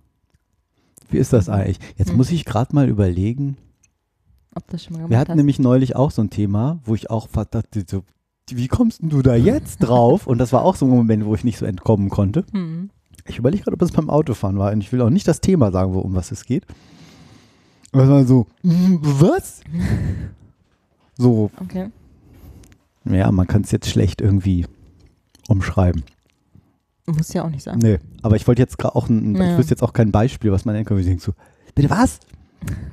wie 1.10 1.18
ist 1.18 1.32
das 1.32 1.48
eigentlich? 1.48 1.78
Jetzt 1.96 2.10
Mhm. 2.10 2.16
muss 2.16 2.30
ich 2.32 2.44
gerade 2.44 2.74
mal 2.74 2.88
überlegen. 2.88 3.56
Ob 4.54 4.66
das 4.68 4.82
schon 4.84 4.94
mal 4.94 5.00
Wir 5.00 5.08
gemacht 5.08 5.20
hatten 5.20 5.30
hast. 5.32 5.36
nämlich 5.36 5.58
neulich 5.60 5.94
auch 5.94 6.10
so 6.10 6.22
ein 6.22 6.30
Thema, 6.30 6.80
wo 6.84 6.94
ich 6.94 7.08
auch 7.10 7.28
dachte, 7.28 7.84
so, 7.88 8.02
wie 8.50 8.68
kommst 8.68 9.02
denn 9.02 9.09
du 9.11 9.22
da 9.22 9.35
jetzt 9.35 9.78
drauf? 9.78 10.26
und 10.26 10.38
das 10.38 10.52
war 10.52 10.62
auch 10.64 10.76
so 10.76 10.87
ein 10.87 10.90
Moment, 10.90 11.24
wo 11.24 11.35
ich 11.35 11.44
nicht 11.44 11.59
so 11.59 11.66
entkommen 11.66 12.09
konnte. 12.09 12.44
Hm. 12.52 12.90
Ich 13.26 13.38
überlege 13.38 13.64
gerade, 13.64 13.74
ob 13.74 13.82
es 13.82 13.90
beim 13.90 14.09
Autofahren 14.09 14.56
war. 14.59 14.70
Und 14.72 14.80
ich 14.80 14.92
will 14.92 15.00
auch 15.02 15.11
nicht 15.11 15.26
das 15.26 15.40
Thema 15.40 15.72
sagen, 15.72 15.92
wo, 15.94 15.98
um 15.98 16.14
was 16.14 16.30
es 16.30 16.44
geht. 16.44 16.64
Aber 17.92 18.04
es 18.04 18.09
war 18.11 18.24
so, 18.24 18.46
"Hm, 18.62 18.98
was? 19.02 19.61
So, 21.18 21.50
Okay. 21.62 21.88
ja, 23.06 23.32
man 23.32 23.46
kann 23.46 23.62
es 23.62 23.70
jetzt 23.70 23.88
schlecht 23.88 24.20
irgendwie 24.20 24.66
umschreiben. 25.48 26.02
Muss 27.06 27.32
ja 27.32 27.42
auch 27.44 27.48
nicht 27.50 27.62
sein. 27.62 27.78
Nee, 27.78 27.98
aber 28.20 28.37
ich 28.37 28.46
wollte 28.46 28.61
jetzt 28.61 28.76
gerade 28.78 28.94
auch, 28.96 29.09
ein, 29.09 29.35
Ja. 29.35 29.52
ich 29.52 29.59
wüsste 29.59 29.72
jetzt 29.72 29.82
auch 29.82 29.94
kein 29.94 30.12
Beispiel, 30.12 30.52
was 30.52 30.66
man 30.66 30.74
denkt, 30.74 30.90
wie 30.90 31.02
denkt 31.02 31.22
so, 31.22 31.32
bitte 31.74 31.88
was? 31.88 32.18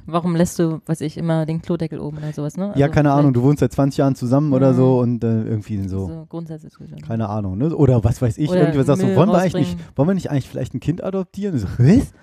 Warum 0.06 0.36
lässt 0.36 0.60
du, 0.60 0.82
weiß 0.86 1.02
ich, 1.02 1.18
immer 1.18 1.46
den 1.46 1.62
Klodeckel 1.62 2.00
oben 2.00 2.18
oder 2.18 2.34
sowas, 2.34 2.58
ne? 2.58 2.74
ja, 2.76 2.86
Also 2.88 2.94
keine 2.96 3.12
Ahnung, 3.14 3.34
du 3.34 3.42
wohnst 3.42 3.62
seit 3.62 3.72
20 3.72 3.98
Jahren 3.98 4.16
zusammen 4.16 4.52
oder 4.54 4.74
Mhm. 4.74 4.76
so 4.76 5.00
und 5.00 5.24
äh, 5.24 5.44
irgendwie 5.44 5.88
so, 5.88 6.08
So 6.08 6.26
Grundsatzdiskussion. 6.30 7.00
keine 7.02 7.30
Ahnung, 7.30 7.58
ne? 7.58 7.74
Oder 7.76 8.04
was 8.04 8.22
weiß 8.22 8.38
ich, 8.38 8.50
Oder 8.50 8.62
irgendwas 8.62 8.88
sagst 8.88 9.04
du, 9.04 9.16
wollen 9.16 9.30
wir 9.30 9.38
eigentlich 9.40 9.76
nicht, 9.76 9.98
wollen 9.98 10.10
wir 10.10 10.14
nicht 10.16 10.30
eigentlich 10.30 10.50
vielleicht 10.50 10.74
ein 10.74 10.80
Kind 10.80 11.04
adoptieren? 11.04 11.58
So, 11.58 11.68
was? 11.78 12.14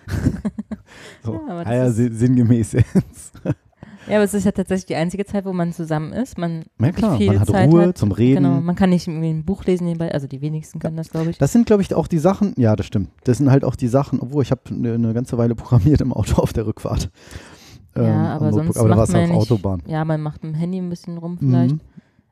so, 1.24 1.32
Ja, 1.48 1.62
ah 1.64 1.74
ja, 1.74 1.90
sinngemäß 1.90 2.72
jetzt. 2.72 3.32
Ja, 4.08 4.16
aber 4.16 4.24
es 4.24 4.32
ist 4.34 4.44
ja 4.44 4.50
tatsächlich 4.50 4.86
die 4.86 4.96
einzige 4.96 5.26
Zeit, 5.26 5.44
wo 5.44 5.52
man 5.52 5.72
zusammen 5.74 6.12
ist. 6.12 6.38
Man 6.38 6.64
Ja, 6.80 6.90
klar, 6.90 7.16
viel 7.18 7.26
man 7.28 7.38
hat 7.40 7.48
Zeit 7.48 7.70
Ruhe 7.70 7.88
hat. 7.88 7.98
zum 7.98 8.12
Reden. 8.12 8.42
Genau, 8.42 8.60
man 8.60 8.74
kann 8.74 8.90
nicht 8.90 9.06
irgendwie 9.06 9.28
ein 9.28 9.44
Buch 9.44 9.64
lesen 9.66 9.84
nebenbei. 9.84 10.10
Also 10.12 10.26
die 10.26 10.40
wenigsten 10.40 10.78
können 10.80 10.96
das, 10.96 11.10
glaube 11.10 11.30
ich. 11.30 11.38
Das 11.38 11.52
sind, 11.52 11.66
glaube 11.66 11.82
ich, 11.82 11.94
auch 11.94 12.08
die 12.08 12.18
Sachen, 12.18 12.54
ja, 12.56 12.74
das 12.76 12.86
stimmt. 12.86 13.10
Das 13.24 13.38
sind 13.38 13.50
halt 13.50 13.62
auch 13.62 13.76
die 13.76 13.88
Sachen, 13.88 14.18
obwohl 14.18 14.42
ich 14.42 14.50
habe 14.50 14.62
eine, 14.70 14.94
eine 14.94 15.12
ganze 15.12 15.36
Weile 15.38 15.54
programmiert 15.54 16.00
im 16.00 16.12
Auto 16.14 16.40
auf 16.40 16.52
der 16.54 16.66
Rückfahrt. 16.66 17.10
Ähm, 17.96 18.04
ja, 18.04 18.34
aber 18.36 18.52
sonst 18.52 18.76
aber 18.78 18.88
da 18.88 18.96
macht 18.96 19.08
es 19.08 19.14
man 19.14 19.22
auf 19.24 19.28
ja 19.30 19.34
Autobahn. 19.34 19.82
Ja, 19.86 20.04
man 20.04 20.20
macht 20.20 20.42
mit 20.44 20.54
dem 20.54 20.56
Handy 20.56 20.78
ein 20.78 20.88
bisschen 20.88 21.18
rum 21.18 21.38
vielleicht. 21.38 21.74
Mhm. 21.74 21.80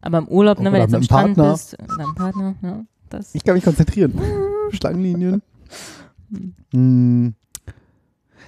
Aber 0.01 0.19
im 0.19 0.29
Urlaub, 0.29 0.59
ne, 0.61 0.67
wenn 0.67 0.75
du 0.75 0.79
jetzt 0.81 0.95
am 0.95 1.03
Strand 1.03 1.37
Partner. 1.37 1.53
bist, 1.53 1.77
mit 1.81 1.91
deinem 1.99 2.15
Partner, 2.15 2.55
ja, 2.63 2.85
das. 3.09 3.35
Ich 3.35 3.45
kann 3.45 3.55
mich 3.55 3.65
konzentrieren. 3.65 4.13
Schlangenlinien. 4.73 5.43
Mm. 6.73 7.29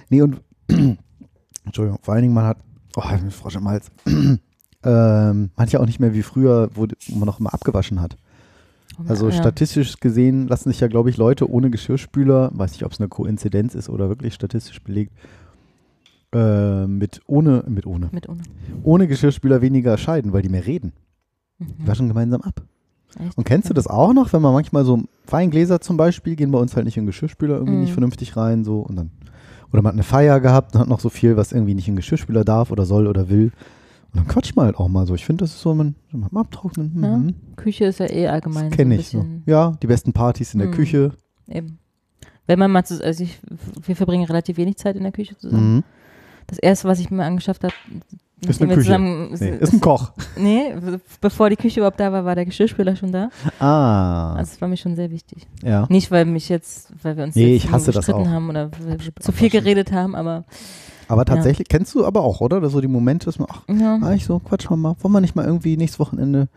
Nee, 0.09 0.21
und 0.21 0.41
Entschuldigung, 1.65 1.99
vor 2.01 2.13
allen 2.13 2.23
Dingen, 2.23 2.33
man 2.33 2.45
hat, 2.45 2.57
oh, 2.95 3.01
ich 3.03 3.11
einen 3.11 3.31
Frosch 3.31 3.55
im 3.55 3.67
Hals. 3.67 3.91
ähm, 4.05 4.39
man 4.83 5.49
hat 5.57 5.71
ja 5.71 5.79
auch 5.79 5.85
nicht 5.85 5.99
mehr 5.99 6.13
wie 6.13 6.21
früher, 6.21 6.69
wo, 6.73 6.85
wo 7.07 7.17
man 7.17 7.25
noch 7.25 7.39
immer 7.39 7.53
abgewaschen 7.53 7.99
hat. 7.99 8.17
Also 9.07 9.29
Ja. 9.29 9.33
statistisch 9.33 9.99
gesehen 9.99 10.47
lassen 10.47 10.69
sich 10.69 10.79
ja, 10.79 10.87
glaube 10.87 11.09
ich, 11.09 11.17
Leute 11.17 11.49
ohne 11.49 11.69
Geschirrspüler, 11.69 12.51
weiß 12.53 12.73
nicht, 12.73 12.85
ob 12.85 12.91
es 12.91 12.99
eine 12.99 13.09
Koinzidenz 13.09 13.73
ist 13.73 13.89
oder 13.89 14.09
wirklich 14.09 14.33
statistisch 14.33 14.81
belegt, 14.81 15.13
äh, 16.33 16.87
mit 16.87 17.21
ohne, 17.27 17.63
mit 17.67 17.85
ohne, 17.85 18.09
Mit 18.11 18.29
ohne. 18.29 18.41
ohne 18.83 19.07
Geschirrspüler 19.07 19.61
weniger 19.61 19.97
scheiden, 19.97 20.33
weil 20.33 20.41
die 20.41 20.49
mehr 20.49 20.65
reden. 20.65 20.93
Mhm. 21.59 21.65
Die 21.81 21.87
waschen 21.87 22.07
gemeinsam 22.07 22.41
ab. 22.41 22.61
Echt? 23.19 23.37
Und 23.37 23.43
kennst 23.43 23.69
du 23.69 23.73
das 23.73 23.87
auch 23.87 24.13
noch, 24.13 24.31
wenn 24.31 24.41
man 24.41 24.53
manchmal 24.53 24.85
so 24.85 25.03
Weingläser 25.27 25.81
zum 25.81 25.97
Beispiel 25.97 26.35
gehen 26.37 26.51
bei 26.51 26.59
uns 26.59 26.75
halt 26.75 26.85
nicht 26.85 26.95
in 26.97 27.03
den 27.03 27.07
Geschirrspüler 27.07 27.55
irgendwie 27.55 27.73
Mhm. 27.73 27.81
nicht 27.81 27.93
vernünftig 27.93 28.37
rein 28.37 28.63
so 28.63 28.79
und 28.79 28.95
dann 28.95 29.11
oder 29.73 29.81
man 29.81 29.91
hat 29.91 29.93
eine 29.95 30.03
Feier 30.03 30.39
gehabt 30.41 30.75
und 30.75 30.81
hat 30.81 30.87
noch 30.89 30.99
so 30.99 31.07
viel, 31.09 31.37
was 31.37 31.53
irgendwie 31.53 31.75
nicht 31.75 31.87
in 31.87 31.93
den 31.93 31.97
Geschirrspüler 31.97 32.43
darf 32.43 32.71
oder 32.71 32.85
soll 32.85 33.07
oder 33.07 33.29
will. 33.29 33.51
Und 34.13 34.17
dann 34.19 34.27
quatscht 34.27 34.53
man 34.57 34.65
halt 34.65 34.75
auch 34.75 34.89
mal 34.89 35.05
so. 35.07 35.15
Ich 35.15 35.23
finde, 35.25 35.45
das 35.45 35.51
ist 35.51 35.61
so, 35.61 35.73
man, 35.73 35.95
mal 36.11 36.41
abtrocknen. 36.41 36.91
Ja. 37.01 37.17
Mhm. 37.17 37.35
Küche 37.55 37.85
ist 37.85 37.99
ja 37.99 38.09
eh 38.09 38.27
allgemein. 38.27 38.67
Das 38.69 38.75
kenne 38.77 38.95
ich 38.95 39.07
so. 39.07 39.25
Ja, 39.45 39.71
die 39.81 39.87
besten 39.87 40.11
Partys 40.11 40.53
in 40.53 40.59
der 40.59 40.67
Mhm. 40.67 40.73
Küche. 40.73 41.11
Eben. 41.47 41.77
Wenn 42.47 42.59
man 42.59 42.69
mal, 42.71 42.83
zu, 42.83 43.01
also 43.01 43.23
ich, 43.23 43.39
wir 43.85 43.95
verbringen 43.95 44.25
relativ 44.25 44.57
wenig 44.57 44.75
Zeit 44.75 44.97
in 44.97 45.03
der 45.03 45.13
Küche 45.13 45.37
zusammen. 45.37 45.75
Mhm. 45.75 45.83
Das 46.47 46.57
erste, 46.59 46.87
was 46.87 46.99
ich 46.99 47.09
mir 47.11 47.23
angeschafft 47.23 47.63
habe, 47.63 47.73
Ist 48.47 48.61
eine 48.61 48.73
Küche. 48.73 48.85
zusammen- 48.87 49.35
Nee, 49.39 49.57
ist 49.59 49.73
ein 49.73 49.81
Koch. 49.81 50.11
Nee, 50.37 50.73
bevor 51.21 51.49
die 51.49 51.55
Küche 51.55 51.79
überhaupt 51.79 51.99
da 51.99 52.11
war, 52.11 52.25
war 52.25 52.35
der 52.35 52.45
Geschirrspüler 52.45 52.95
schon 52.95 53.11
da. 53.11 53.29
Ah. 53.59 54.33
Also 54.35 54.51
das 54.53 54.61
war 54.61 54.67
mir 54.67 54.77
schon 54.77 54.95
sehr 54.95 55.11
wichtig. 55.11 55.47
Ja. 55.63 55.85
Nicht, 55.89 56.09
weil 56.11 56.25
mich 56.25 56.49
jetzt, 56.49 56.91
weil 57.03 57.15
wir 57.17 57.23
uns 57.25 57.35
Nee, 57.35 57.53
jetzt 57.53 57.65
ich 57.65 57.71
hasse 57.71 57.91
gestritten 57.91 58.29
haben 58.29 58.49
oder 58.49 58.69
zu 59.19 59.31
viel 59.31 59.49
geredet 59.49 59.91
haben, 59.91 60.15
aber 60.15 60.43
Aber 61.07 61.25
tatsächlich, 61.25 61.67
kennst 61.67 61.93
du 61.93 62.05
aber 62.05 62.21
auch, 62.21 62.41
oder? 62.41 62.67
So 62.69 62.81
die 62.81 62.87
Momente, 62.87 63.25
dass 63.25 63.37
man, 63.37 63.47
ach, 63.51 63.61
Ja. 63.69 63.95
eigentlich 63.95 64.25
so, 64.25 64.39
quatsch 64.39 64.69
mal 64.69 64.77
mal, 64.77 64.95
wollen 65.01 65.13
wir 65.13 65.21
nicht 65.21 65.35
mal 65.35 65.45
irgendwie 65.45 65.77
nächstes 65.77 65.99
Wochenende 65.99 66.47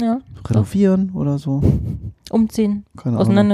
ja, 0.00 0.18
renovieren 0.46 1.12
oder 1.14 1.38
so? 1.38 1.62
umziehen, 2.30 2.84
Keine 2.96 3.16
Ahnung. 3.16 3.48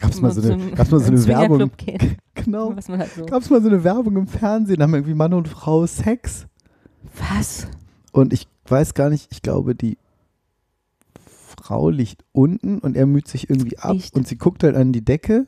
Gab's 0.00 0.20
mal 0.20 0.32
so 0.32 0.52
eine, 0.52 0.70
gab's 0.76 0.90
mal 0.90 1.00
so 1.00 1.06
eine 1.12 1.26
Werbung. 1.26 1.70
Genau. 2.34 2.74
Halt 2.74 3.10
so. 3.16 3.24
Gab's 3.26 3.48
mal 3.48 3.62
so 3.62 3.68
eine 3.68 3.84
Werbung 3.84 4.16
im 4.16 4.26
Fernsehen, 4.26 4.78
da 4.78 4.82
haben 4.84 4.94
irgendwie 4.94 5.14
Mann 5.14 5.32
und 5.32 5.48
Frau 5.48 5.86
Sex. 5.86 6.46
Was? 7.38 7.68
Und 8.12 8.32
ich 8.32 8.48
weiß 8.66 8.94
gar 8.94 9.08
nicht, 9.08 9.28
ich 9.30 9.40
glaube, 9.40 9.74
die 9.74 9.96
Frau 11.56 11.88
liegt 11.90 12.24
unten 12.32 12.78
und 12.80 12.96
er 12.96 13.06
müht 13.06 13.28
sich 13.28 13.48
irgendwie 13.48 13.78
ab 13.78 13.92
Liegt. 13.94 14.14
und 14.14 14.26
sie 14.26 14.36
guckt 14.36 14.62
halt 14.64 14.74
an 14.76 14.92
die 14.92 15.04
Decke 15.04 15.46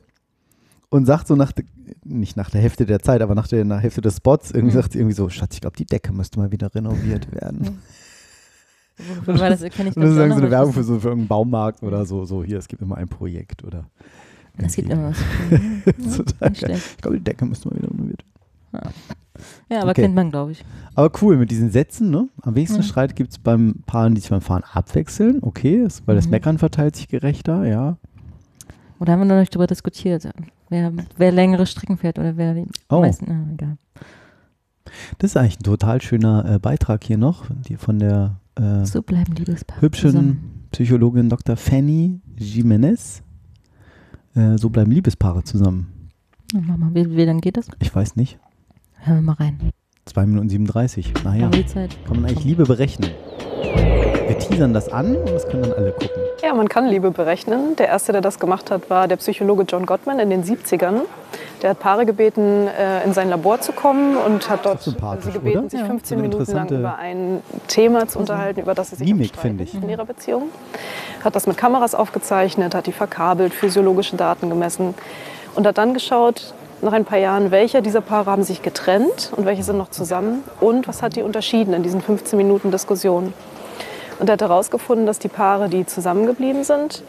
und 0.88 1.04
sagt 1.04 1.26
so 1.26 1.34
nach, 1.34 1.52
der, 1.52 1.64
nicht 2.04 2.36
nach 2.36 2.48
der 2.50 2.60
Hälfte 2.60 2.86
der 2.86 3.00
Zeit, 3.00 3.20
aber 3.20 3.34
nach 3.34 3.48
der, 3.48 3.64
nach 3.64 3.76
der 3.76 3.82
Hälfte 3.82 4.00
des 4.00 4.16
Spots, 4.18 4.52
irgendwie 4.52 4.74
Mhm. 4.76 4.80
sagt 4.80 4.92
sie 4.92 4.98
irgendwie 5.00 5.16
so, 5.16 5.28
Schatz, 5.28 5.54
ich 5.56 5.60
glaube, 5.60 5.76
die 5.76 5.84
Decke 5.86 6.12
müsste 6.12 6.38
mal 6.38 6.52
wieder 6.52 6.72
renoviert 6.74 7.30
werden. 7.42 7.82
Wofür 9.18 9.38
war 9.40 9.50
das? 9.50 9.60
Kenn 9.60 9.88
ich 9.88 9.96
Und 9.96 10.02
das 10.02 10.10
ist 10.12 10.16
so 10.16 10.22
eine 10.22 10.50
Werbung 10.50 10.72
für 10.72 10.84
so 10.84 10.98
für 11.00 11.08
irgendeinen 11.08 11.28
Baumarkt 11.28 11.82
oder 11.82 12.06
so, 12.06 12.24
so 12.24 12.42
hier, 12.42 12.58
es 12.58 12.68
gibt 12.68 12.80
immer 12.80 12.96
ein 12.96 13.08
Projekt 13.08 13.64
oder. 13.64 13.90
Gibt 14.56 14.78
irgendwie- 14.78 14.92
immer 14.92 15.10
was. 15.10 16.38
Geil. 16.40 16.54
schlecht. 16.54 16.86
Ich 16.92 16.96
glaube, 16.98 17.18
die 17.18 17.24
Decke 17.24 17.44
müsste 17.46 17.68
mal 17.68 17.76
wieder 17.76 17.90
renoviert 17.90 18.24
werden. 18.72 18.90
Ja, 19.70 19.82
aber 19.82 19.90
Okay. 19.90 20.02
kennt 20.02 20.14
man, 20.14 20.30
glaube 20.30 20.52
ich. 20.52 20.64
Aber 20.94 21.10
cool, 21.20 21.36
mit 21.36 21.50
diesen 21.50 21.70
Sätzen, 21.70 22.10
ne? 22.10 22.28
Am 22.42 22.54
wenigsten 22.54 22.78
Mhm. 22.78 22.82
Streit 22.84 23.16
gibt 23.16 23.32
es 23.32 23.38
beim 23.38 23.76
Paaren, 23.86 24.14
die 24.14 24.20
sich 24.20 24.30
beim 24.30 24.40
Fahren 24.40 24.62
abwechseln. 24.72 25.38
Okay, 25.42 25.76
ist, 25.82 26.06
weil 26.06 26.16
das 26.16 26.24
Mhm. 26.26 26.30
Meckern 26.32 26.58
verteilt 26.58 26.96
sich 26.96 27.08
gerechter, 27.08 27.64
ja. 27.66 27.96
Oder 28.98 29.12
haben 29.12 29.20
wir 29.20 29.24
noch 29.26 29.38
nicht 29.38 29.54
darüber 29.54 29.66
diskutiert, 29.66 30.26
wer, 30.70 30.92
wer 31.18 31.32
längere 31.32 31.66
Strecken 31.66 31.98
fährt 31.98 32.18
oder 32.18 32.36
wer 32.38 32.54
die 32.54 32.64
Oh. 32.88 33.00
meisten. 33.00 33.30
Ah, 33.30 33.52
egal. 33.52 33.76
Das 35.18 35.32
ist 35.32 35.36
eigentlich 35.36 35.60
ein 35.60 35.64
total 35.64 36.00
schöner 36.00 36.54
äh, 36.54 36.58
Beitrag 36.58 37.04
hier 37.04 37.18
noch, 37.18 37.44
die 37.68 37.76
von 37.76 37.98
der 37.98 38.40
äh, 38.54 38.86
So 38.86 39.02
bleiben 39.02 39.34
hübschen 39.80 40.10
zusammen. 40.10 40.66
Psychologin 40.70 41.28
Dr. 41.28 41.56
Fanny 41.56 42.20
Jimenez. 42.38 43.22
Äh, 44.36 44.58
so 44.58 44.68
bleiben 44.68 44.90
Liebespaare 44.90 45.42
zusammen. 45.44 46.10
Mal, 46.52 46.94
wie, 46.94 47.16
wie 47.16 47.24
lange 47.24 47.40
geht 47.40 47.56
das? 47.56 47.68
Ich 47.80 47.94
weiß 47.94 48.16
nicht. 48.16 48.38
Hören 48.98 49.16
wir 49.16 49.22
mal 49.22 49.32
rein. 49.32 49.58
2 50.04 50.26
Minuten 50.26 50.48
37. 50.48 51.14
Naja, 51.24 51.50
kann 51.50 52.20
man 52.20 52.26
eigentlich 52.26 52.44
Liebe 52.44 52.64
berechnen. 52.64 53.10
Wir 53.62 54.38
teasern 54.38 54.74
das 54.74 54.92
an 54.92 55.16
und 55.16 55.30
das 55.32 55.48
können 55.48 55.62
dann 55.62 55.72
alle 55.72 55.92
gucken. 55.92 56.22
Ja, 56.42 56.52
man 56.54 56.68
kann 56.68 56.86
Liebe 56.86 57.10
berechnen. 57.10 57.76
Der 57.76 57.88
erste, 57.88 58.12
der 58.12 58.20
das 58.20 58.38
gemacht 58.38 58.70
hat, 58.70 58.90
war 58.90 59.08
der 59.08 59.16
Psychologe 59.16 59.64
John 59.68 59.86
Gottman 59.86 60.18
in 60.18 60.30
den 60.30 60.44
70ern. 60.44 61.02
Der 61.62 61.70
hat 61.70 61.80
Paare 61.80 62.04
gebeten, 62.04 62.68
äh, 62.68 63.02
in 63.04 63.14
sein 63.14 63.30
Labor 63.30 63.60
zu 63.60 63.72
kommen 63.72 64.16
und 64.16 64.50
hat 64.50 64.66
dort 64.66 64.82
sie 64.82 64.92
gebeten, 64.92 65.58
oder? 65.58 65.70
sich 65.70 65.80
Ja. 65.80 65.86
15 65.86 66.08
So 66.08 66.14
eine 66.14 66.28
Minuten 66.28 66.52
lang 66.52 66.68
über 66.68 66.96
ein 66.96 67.42
Thema 67.66 68.06
zu 68.06 68.18
unterhalten, 68.18 68.60
über 68.60 68.74
das 68.74 68.90
sie 68.90 68.96
sich 68.96 69.08
Mimik, 69.08 69.32
ich. 69.60 69.74
in 69.74 69.88
ihrer 69.88 70.04
Beziehung. 70.04 70.50
Hat 71.24 71.34
das 71.34 71.46
mit 71.46 71.56
Kameras 71.56 71.94
aufgezeichnet, 71.94 72.74
hat 72.74 72.86
die 72.86 72.92
verkabelt, 72.92 73.54
physiologische 73.54 74.16
Daten 74.16 74.50
gemessen 74.50 74.94
und 75.54 75.66
hat 75.66 75.78
dann 75.78 75.94
geschaut, 75.94 76.54
nach 76.82 76.92
ein 76.92 77.04
paar 77.04 77.18
Jahren, 77.18 77.50
welche 77.50 77.82
dieser 77.82 78.00
Paare 78.00 78.30
haben 78.30 78.42
sich 78.42 78.62
getrennt 78.62 79.32
und 79.36 79.46
welche 79.46 79.62
sind 79.62 79.78
noch 79.78 79.90
zusammen 79.90 80.44
und 80.60 80.86
was 80.88 81.02
hat 81.02 81.16
die 81.16 81.22
unterschieden 81.22 81.74
in 81.74 81.82
diesen 81.82 82.00
15 82.00 82.36
Minuten 82.36 82.70
Diskussion. 82.70 83.32
Und 84.18 84.28
er 84.28 84.34
hat 84.34 84.42
herausgefunden, 84.42 85.06
dass 85.06 85.18
die 85.18 85.28
Paare, 85.28 85.68
die 85.68 85.86
zusammengeblieben 85.86 86.64
sind, 86.64 87.02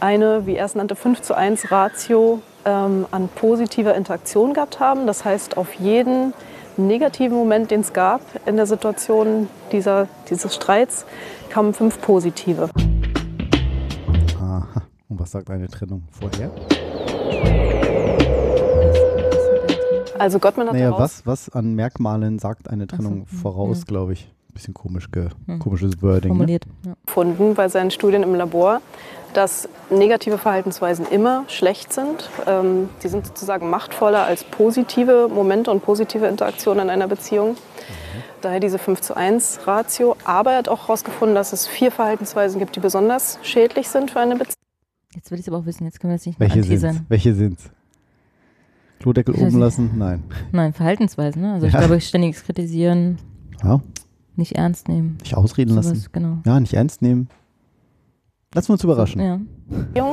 eine, 0.00 0.46
wie 0.46 0.56
er 0.56 0.66
es 0.66 0.74
nannte, 0.74 0.96
5 0.96 1.22
zu 1.22 1.34
1 1.34 1.70
Ratio 1.70 2.40
ähm, 2.64 3.06
an 3.10 3.28
positiver 3.28 3.94
Interaktion 3.94 4.52
gehabt 4.52 4.80
haben. 4.80 5.06
Das 5.06 5.24
heißt, 5.24 5.56
auf 5.56 5.72
jeden 5.74 6.34
negativen 6.76 7.36
Moment, 7.36 7.70
den 7.70 7.80
es 7.80 7.92
gab 7.92 8.20
in 8.46 8.56
der 8.56 8.66
Situation 8.66 9.48
dieser, 9.70 10.08
dieses 10.28 10.54
Streits, 10.54 11.06
kamen 11.50 11.74
fünf 11.74 12.00
positive. 12.00 12.68
Aha. 14.40 14.82
Und 15.08 15.20
was 15.20 15.30
sagt 15.30 15.50
eine 15.50 15.68
Trennung 15.68 16.02
vorher? 16.10 16.50
Also 20.22 20.38
Gottman 20.38 20.68
hat 20.68 20.74
Naja, 20.74 20.96
was, 20.96 21.26
was 21.26 21.48
an 21.48 21.74
Merkmalen 21.74 22.38
sagt 22.38 22.70
eine 22.70 22.86
Trennung 22.86 23.26
voraus, 23.26 23.78
ja. 23.80 23.84
glaube 23.86 24.12
ich. 24.12 24.30
Bisschen 24.54 24.72
komisch 24.72 25.10
ge 25.10 25.30
Hm. 25.46 25.58
komisches 25.58 26.00
Wording. 26.00 26.28
Formuliert. 26.28 26.66
Ne? 26.84 26.94
gefunden 27.06 27.54
bei 27.54 27.68
seinen 27.68 27.90
Studien 27.90 28.22
im 28.22 28.34
Labor, 28.34 28.82
dass 29.34 29.68
negative 29.90 30.38
Verhaltensweisen 30.38 31.06
immer 31.06 31.44
schlecht 31.48 31.92
sind. 31.92 32.30
Ähm, 32.46 32.88
die 33.02 33.08
sind 33.08 33.26
sozusagen 33.26 33.68
machtvoller 33.68 34.24
als 34.24 34.44
positive 34.44 35.28
Momente 35.28 35.70
und 35.70 35.82
positive 35.82 36.26
Interaktionen 36.26 36.84
in 36.84 36.90
einer 36.90 37.08
Beziehung. 37.08 37.56
Daher 38.42 38.60
diese 38.60 38.78
5 38.78 39.00
zu 39.00 39.16
1 39.16 39.60
Ratio. 39.66 40.16
Aber 40.24 40.52
er 40.52 40.58
hat 40.58 40.68
auch 40.68 40.82
herausgefunden, 40.82 41.34
dass 41.34 41.52
es 41.52 41.66
vier 41.66 41.90
Verhaltensweisen 41.90 42.60
gibt, 42.60 42.76
die 42.76 42.80
besonders 42.80 43.38
schädlich 43.42 43.88
sind 43.88 44.12
für 44.12 44.20
eine 44.20 44.36
Beziehung. 44.36 44.56
Jetzt 45.14 45.30
will 45.30 45.38
ich 45.38 45.46
es 45.46 45.52
aber 45.52 45.62
auch 45.62 45.66
wissen, 45.66 45.84
jetzt 45.84 45.98
können 45.98 46.12
wir 46.12 46.18
das 46.18 46.26
nicht 46.26 46.38
mehr 46.38 46.48
Welche 46.54 46.62
sind's? 46.62 47.00
Welche 47.08 47.34
sind's? 47.34 47.70
Klodeckel 49.02 49.34
oben 49.34 49.58
lassen? 49.58 49.90
Nein. 49.96 50.22
Nein, 50.52 50.72
Verhaltensweisen. 50.72 51.42
Ne? 51.42 51.54
Also 51.54 51.66
ich 51.66 51.72
Ja. 51.72 51.80
glaube, 51.80 52.00
ständiges 52.00 52.44
Kritisieren, 52.44 53.18
Ja, 53.62 53.80
nicht 54.36 54.52
ernst 54.52 54.88
nehmen. 54.88 55.18
nicht 55.20 55.36
ausreden 55.36 55.70
Sowas, 55.70 55.86
lassen. 55.88 56.06
Genau. 56.12 56.38
Ja, 56.46 56.58
nicht 56.60 56.72
ernst 56.74 57.02
nehmen. 57.02 57.28
Lassen 58.54 58.68
wir 58.68 58.72
uns 58.74 58.84
überraschen. 58.84 59.20
Ja. 59.22 60.12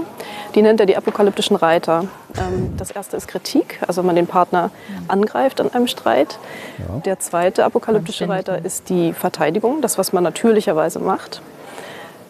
Die 0.56 0.62
nennt 0.62 0.80
er 0.80 0.86
die 0.86 0.96
apokalyptischen 0.96 1.58
Reiter. 1.58 2.06
Ähm, 2.38 2.72
das 2.78 2.90
erste 2.92 3.18
ist 3.18 3.28
Kritik, 3.28 3.80
also 3.86 4.02
wenn 4.02 4.08
man 4.08 4.16
den 4.16 4.28
Partner 4.28 4.72
angreift 5.10 5.60
in 5.60 5.70
einem 5.74 5.88
Streit. 5.88 6.40
Ja. 6.78 7.00
Der 7.00 7.20
zweite 7.20 7.66
apokalyptische 7.66 8.30
Reiter 8.30 8.64
ist 8.64 8.90
die 8.90 9.12
Verteidigung, 9.12 9.82
das, 9.82 9.98
was 9.98 10.14
man 10.14 10.24
natürlicherweise 10.24 11.00
macht, 11.00 11.42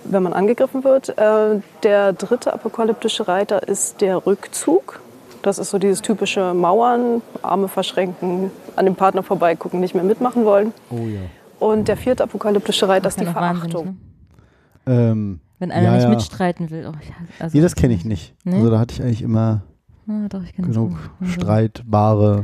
wenn 0.03 0.23
man 0.23 0.33
angegriffen 0.33 0.83
wird. 0.83 1.09
Äh, 1.17 1.61
Der 1.83 2.13
dritte 2.13 2.53
apokalyptische 2.53 3.27
Reiter 3.27 3.67
ist 3.67 4.01
der 4.01 4.25
Rückzug. 4.25 5.01
Das 5.41 5.57
ist 5.57 5.69
so 5.69 5.77
dieses 5.79 6.01
typische 6.01 6.53
Mauern, 6.53 7.21
Arme 7.41 7.67
verschränken, 7.67 8.51
an 8.75 8.85
dem 8.85 8.95
Partner 8.95 9.23
vorbeigucken, 9.23 9.79
nicht 9.79 9.95
mehr 9.95 10.03
mitmachen 10.03 10.43
wollen. 10.45 10.73
Oh 10.89 10.97
ja. 11.07 11.21
Und 11.59 11.87
der 11.87 11.97
vierte 11.97 12.23
apokalyptische 12.23 12.87
Reiter 12.87 13.07
ist 13.07 13.19
die 13.19 13.25
ja 13.25 13.31
Verachtung. 13.31 13.85
ne? 13.85 14.93
Ähm, 14.93 15.39
Wenn 15.59 15.71
einer 15.71 15.87
ja, 15.89 15.93
nicht 15.95 16.03
ja. 16.03 16.09
mitstreiten 16.09 16.69
will. 16.71 16.89
Oh, 16.89 16.95
ich 17.01 17.11
also, 17.41 17.55
Nee, 17.57 17.61
das 17.61 17.75
kenne 17.75 17.93
ich 17.93 18.05
nicht. 18.05 18.33
Nee? 18.43 18.55
Also 18.55 18.69
da 18.69 18.79
hatte 18.79 18.93
ich 18.95 19.01
eigentlich 19.01 19.21
immer 19.21 19.63
Ah, 20.07 20.27
doch, 20.27 20.41
ich 20.43 20.53
das 20.55 20.65
genug. 20.65 20.97
Also, 21.19 21.31
streitbare 21.33 22.43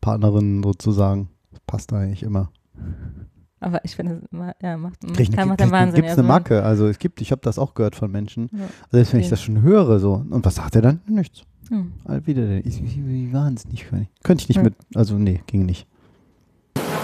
Partnerinnen 0.00 0.62
sozusagen. 0.62 1.30
Das 1.50 1.60
passt 1.66 1.92
eigentlich 1.92 2.22
immer. 2.22 2.50
Aber 3.60 3.84
ich 3.84 3.96
finde, 3.96 4.22
ja, 4.62 4.76
macht, 4.76 5.00
Krieg, 5.14 5.32
kann, 5.34 5.48
macht 5.48 5.58
krieg, 5.58 5.70
Wahnsinn. 5.70 5.96
Gibt 5.96 6.08
es 6.08 6.18
eine 6.18 6.22
also- 6.26 6.28
Macke? 6.28 6.62
Also 6.62 6.86
es 6.88 6.98
gibt, 6.98 7.20
ich 7.20 7.30
habe 7.32 7.40
das 7.42 7.58
auch 7.58 7.74
gehört 7.74 7.94
von 7.96 8.10
Menschen. 8.10 8.48
Ja. 8.52 8.64
Selbst 8.90 9.12
wenn 9.12 9.20
ich 9.20 9.26
Okay. 9.26 9.30
das 9.30 9.42
schon 9.42 9.62
höre, 9.62 9.98
so. 9.98 10.24
Und 10.28 10.44
was 10.44 10.54
sagt 10.56 10.76
er 10.76 10.82
dann? 10.82 11.00
Nichts. 11.06 11.42
Hm. 11.70 11.92
Wieder, 12.26 12.46
der- 12.46 12.58
ich, 12.66 12.82
ich, 12.82 12.98
ich 12.98 13.32
wahnsinnig. 13.32 13.86
Könnte 14.22 14.42
ich 14.42 14.48
nicht 14.48 14.56
Ja. 14.58 14.62
mit, 14.64 14.74
also 14.94 15.14
nee, 15.14 15.40
ging 15.46 15.64
nicht. 15.66 15.86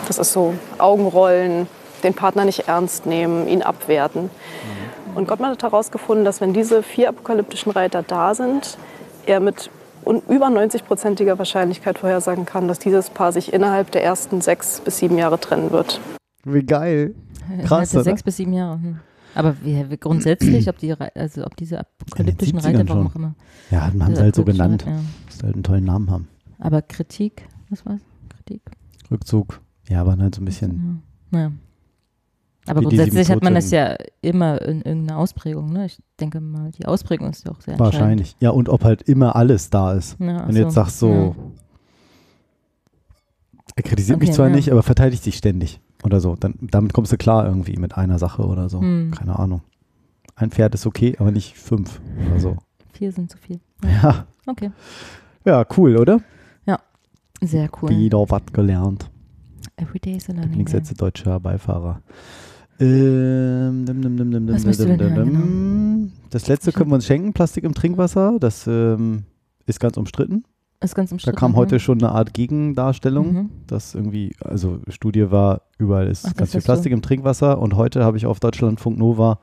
Das 0.06 0.18
ist 0.18 0.32
so 0.32 0.54
Augenrollen, 0.78 1.66
den 2.02 2.14
Partner 2.14 2.44
nicht 2.44 2.68
ernst 2.68 3.06
nehmen, 3.06 3.48
ihn 3.48 3.62
abwerten. 3.62 4.30
Und 5.14 5.26
Gottman 5.26 5.52
hat 5.52 5.62
herausgefunden, 5.62 6.24
dass 6.24 6.40
wenn 6.40 6.52
diese 6.52 6.82
vier 6.82 7.08
apokalyptischen 7.08 7.72
Reiter 7.72 8.02
da 8.02 8.34
sind, 8.34 8.76
er 9.24 9.40
mit 9.40 9.70
über 10.28 10.46
90-prozentiger 10.46 11.38
Wahrscheinlichkeit 11.38 11.98
vorhersagen 11.98 12.44
kann, 12.44 12.68
dass 12.68 12.78
dieses 12.78 13.10
Paar 13.10 13.32
sich 13.32 13.52
innerhalb 13.52 13.90
der 13.90 14.04
ersten 14.04 14.40
sechs 14.40 14.80
bis 14.80 14.98
sieben 14.98 15.16
Jahre 15.18 15.40
trennen 15.40 15.70
wird. 15.72 16.00
Wie 16.44 16.62
geil. 16.62 17.14
Innerhalb 17.48 17.66
Krass, 17.68 17.90
der 17.90 18.00
oder? 18.00 18.10
Sechs 18.10 18.22
bis 18.22 18.36
sieben 18.36 18.52
Jahre. 18.52 18.74
Hm. 18.80 19.00
Aber 19.36 19.54
wie, 19.62 19.90
wie 19.90 19.98
grundsätzlich, 19.98 20.66
ob 20.66 20.78
die, 20.78 20.94
also 20.94 21.44
ob 21.44 21.56
diese 21.56 21.80
apokalyptischen 21.80 22.58
70ern 22.58 22.64
Reiter, 22.64 22.88
warum 22.88 23.06
auch 23.08 23.14
immer. 23.14 23.34
Ja, 23.70 23.82
haben 23.82 23.98
diese 23.98 24.16
sie 24.16 24.22
halt 24.22 24.34
so 24.34 24.44
genannt. 24.44 24.84
Ja. 24.86 24.92
Muss 25.26 25.42
halt 25.42 25.54
einen 25.54 25.62
tollen 25.62 25.84
Namen 25.84 26.10
haben. 26.10 26.28
Aber 26.58 26.80
Kritik, 26.80 27.46
was 27.68 27.84
war's? 27.84 28.00
Kritik? 28.30 28.62
Rückzug. 29.10 29.60
Ja, 29.90 30.00
aber 30.00 30.16
halt 30.16 30.34
so 30.34 30.40
ein 30.40 30.46
bisschen. 30.46 31.02
Ja. 31.32 31.38
ja. 31.40 31.52
Aber 32.66 32.80
Wie 32.80 32.84
grundsätzlich 32.84 33.30
hat 33.30 33.42
man 33.42 33.54
das 33.54 33.70
ja 33.70 33.96
immer 34.22 34.60
in 34.62 34.80
irgendeiner 34.80 35.18
Ausprägung. 35.18 35.70
Ne? 35.70 35.84
Ich 35.84 35.98
denke 36.18 36.40
mal, 36.40 36.70
die 36.72 36.86
Ausprägung 36.86 37.28
ist 37.28 37.44
ja 37.44 37.52
auch 37.52 37.60
sehr 37.60 37.78
Wahrscheinlich. 37.78 38.36
Ja, 38.40 38.50
und 38.50 38.70
ob 38.70 38.84
halt 38.84 39.02
immer 39.02 39.36
alles 39.36 39.68
da 39.68 39.92
ist. 39.92 40.18
Ja, 40.18 40.46
Wenn 40.46 40.54
du 40.54 40.62
jetzt 40.62 40.74
so. 40.74 40.80
sagst 40.80 40.98
so, 40.98 41.36
er 43.76 43.82
kritisiert 43.82 44.18
mich 44.18 44.30
Okay, 44.30 44.36
zwar 44.36 44.48
ja. 44.48 44.56
nicht, 44.56 44.72
aber 44.72 44.82
verteidigt 44.82 45.22
sich 45.22 45.36
ständig 45.36 45.80
oder 46.02 46.20
so. 46.20 46.36
Dann, 46.36 46.54
damit 46.60 46.92
kommst 46.92 47.12
du 47.12 47.16
klar 47.16 47.46
irgendwie 47.46 47.76
mit 47.76 47.96
einer 47.96 48.18
Sache 48.18 48.42
oder 48.42 48.68
so. 48.68 48.80
Hm. 48.80 49.10
Keine 49.10 49.38
Ahnung. 49.38 49.62
Ein 50.34 50.50
Pferd 50.50 50.74
ist 50.74 50.86
okay, 50.86 51.16
aber 51.18 51.30
nicht 51.30 51.56
fünf 51.56 52.00
oder 52.28 52.40
so. 52.40 52.56
Vier 52.92 53.12
sind 53.12 53.30
zu 53.30 53.38
viel. 53.38 53.60
Ja. 54.02 54.26
Okay. 54.46 54.70
Ja, 55.44 55.64
cool, 55.76 55.96
oder? 55.96 56.20
Ja, 56.66 56.78
sehr 57.42 57.68
cool. 57.80 57.90
Wieder 57.90 58.18
was 58.18 58.42
gelernt. 58.52 59.10
Everyday 59.76 60.16
is 60.16 60.28
a 60.28 60.32
learning 60.32 60.42
day. 60.42 60.48
Lieblingssätze 60.58 60.94
deutscher 60.94 61.38
Beifahrer. 61.40 62.00
Ähm, 62.78 63.84
dim, 63.86 64.02
dim, 64.02 64.16
dim, 64.16 64.48
Was 64.48 64.64
möchtest 64.64 64.88
du 64.88 64.96
denn 64.96 65.14
hören, 65.14 65.32
dim. 65.32 66.12
Das 66.30 66.46
letzte 66.48 66.72
können 66.72 66.90
wir 66.90 66.96
uns 66.96 67.06
schenken, 67.06 67.32
Plastik 67.32 67.64
im 67.64 67.74
Trinkwasser. 67.74 68.38
Das 68.38 68.66
ähm, 68.66 69.24
ist 69.66 69.80
ganz 69.80 69.96
umstritten. 69.96 70.44
Ist 70.80 70.94
ganz 70.94 71.10
Da 71.10 71.14
umstritten. 71.14 71.36
kam 71.38 71.56
heute 71.56 71.76
mhm. 71.76 71.80
schon 71.80 71.98
eine 72.02 72.12
Art 72.12 72.34
Gegendarstellung, 72.34 73.32
Mhm. 73.32 73.50
dass 73.66 73.94
irgendwie, 73.94 74.34
also 74.44 74.80
Studie 74.88 75.30
war, 75.30 75.62
überall 75.78 76.06
ist 76.08 76.24
Ach, 76.26 76.30
das 76.30 76.36
ganz 76.36 76.50
viel 76.50 76.58
hast 76.58 76.64
du. 76.64 76.66
Plastik 76.66 76.92
im 76.92 77.02
Trinkwasser 77.02 77.58
und 77.58 77.76
heute 77.76 78.04
habe 78.04 78.16
ich 78.16 78.26
auf 78.26 78.40
Deutschlandfunk 78.40 78.98
Nova 78.98 79.38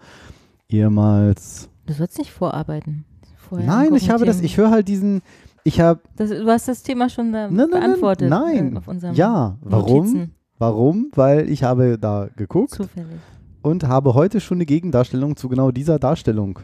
ehemals. 0.70 1.70
Du 1.86 1.94
sollst 1.94 2.18
nicht 2.18 2.32
vorarbeiten. 2.32 3.06
Vorher 3.38 3.68
Nein, 3.68 3.96
ich 3.96 4.10
habe 4.10 4.26
das, 4.26 4.38
Themen. 4.38 4.46
ich 4.46 4.58
höre 4.58 4.72
halt 4.72 4.88
diesen, 4.88 5.22
ich 5.64 5.80
habe, 5.82 6.02
Das, 6.16 6.30
du 6.30 6.46
hast 6.48 6.68
das 6.68 6.84
Thema 6.84 7.10
schon 7.10 7.32
da 7.34 7.48
nein, 7.50 7.56
nein, 7.56 7.70
beantwortet. 7.82 8.30
nein, 8.30 8.74
äh, 8.74 8.78
Auf 8.78 8.88
unserem 8.88 9.16
ja, 9.16 9.58
warum? 9.62 9.98
Notizen. 10.06 10.36
Warum? 10.60 11.12
Weil 11.16 11.50
ich 11.50 11.64
habe 11.64 11.98
da 11.98 12.30
geguckt 12.38 12.72
Zufällig. 12.72 13.18
und 13.62 13.84
habe 13.86 14.14
heute 14.14 14.40
schon 14.40 14.58
eine 14.58 14.66
Gegendarstellung 14.66 15.36
zu 15.36 15.50
genau 15.50 15.72
dieser 15.72 16.00
Darstellung 16.00 16.60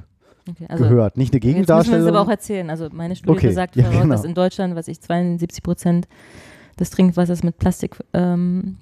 Okay, 0.52 0.66
also 0.70 0.84
gehört. 0.84 1.18
Nicht 1.18 1.34
eine 1.34 1.38
Jetzt 1.38 1.44
müssen 1.44 1.48
wir 1.48 1.54
Gegendarstellung. 1.54 2.02
es 2.02 2.08
aber 2.08 2.22
auch 2.22 2.30
erzählen. 2.30 2.70
Also 2.70 2.90
meine 2.92 3.16
Studie 3.16 3.38
Okay, 3.38 3.48
besagt 3.48 3.76
ja, 3.76 3.90
genau. 3.90 4.08
dass 4.08 4.24
in 4.24 4.34
Deutschland, 4.34 4.76
was 4.76 4.88
ich 4.88 5.00
72 5.02 5.64
Prozent 5.64 6.08
des 6.80 6.90
Trinkwassers 6.92 7.44
mit 7.44 7.58
Plastik 7.58 7.98
ähm, 8.14 8.78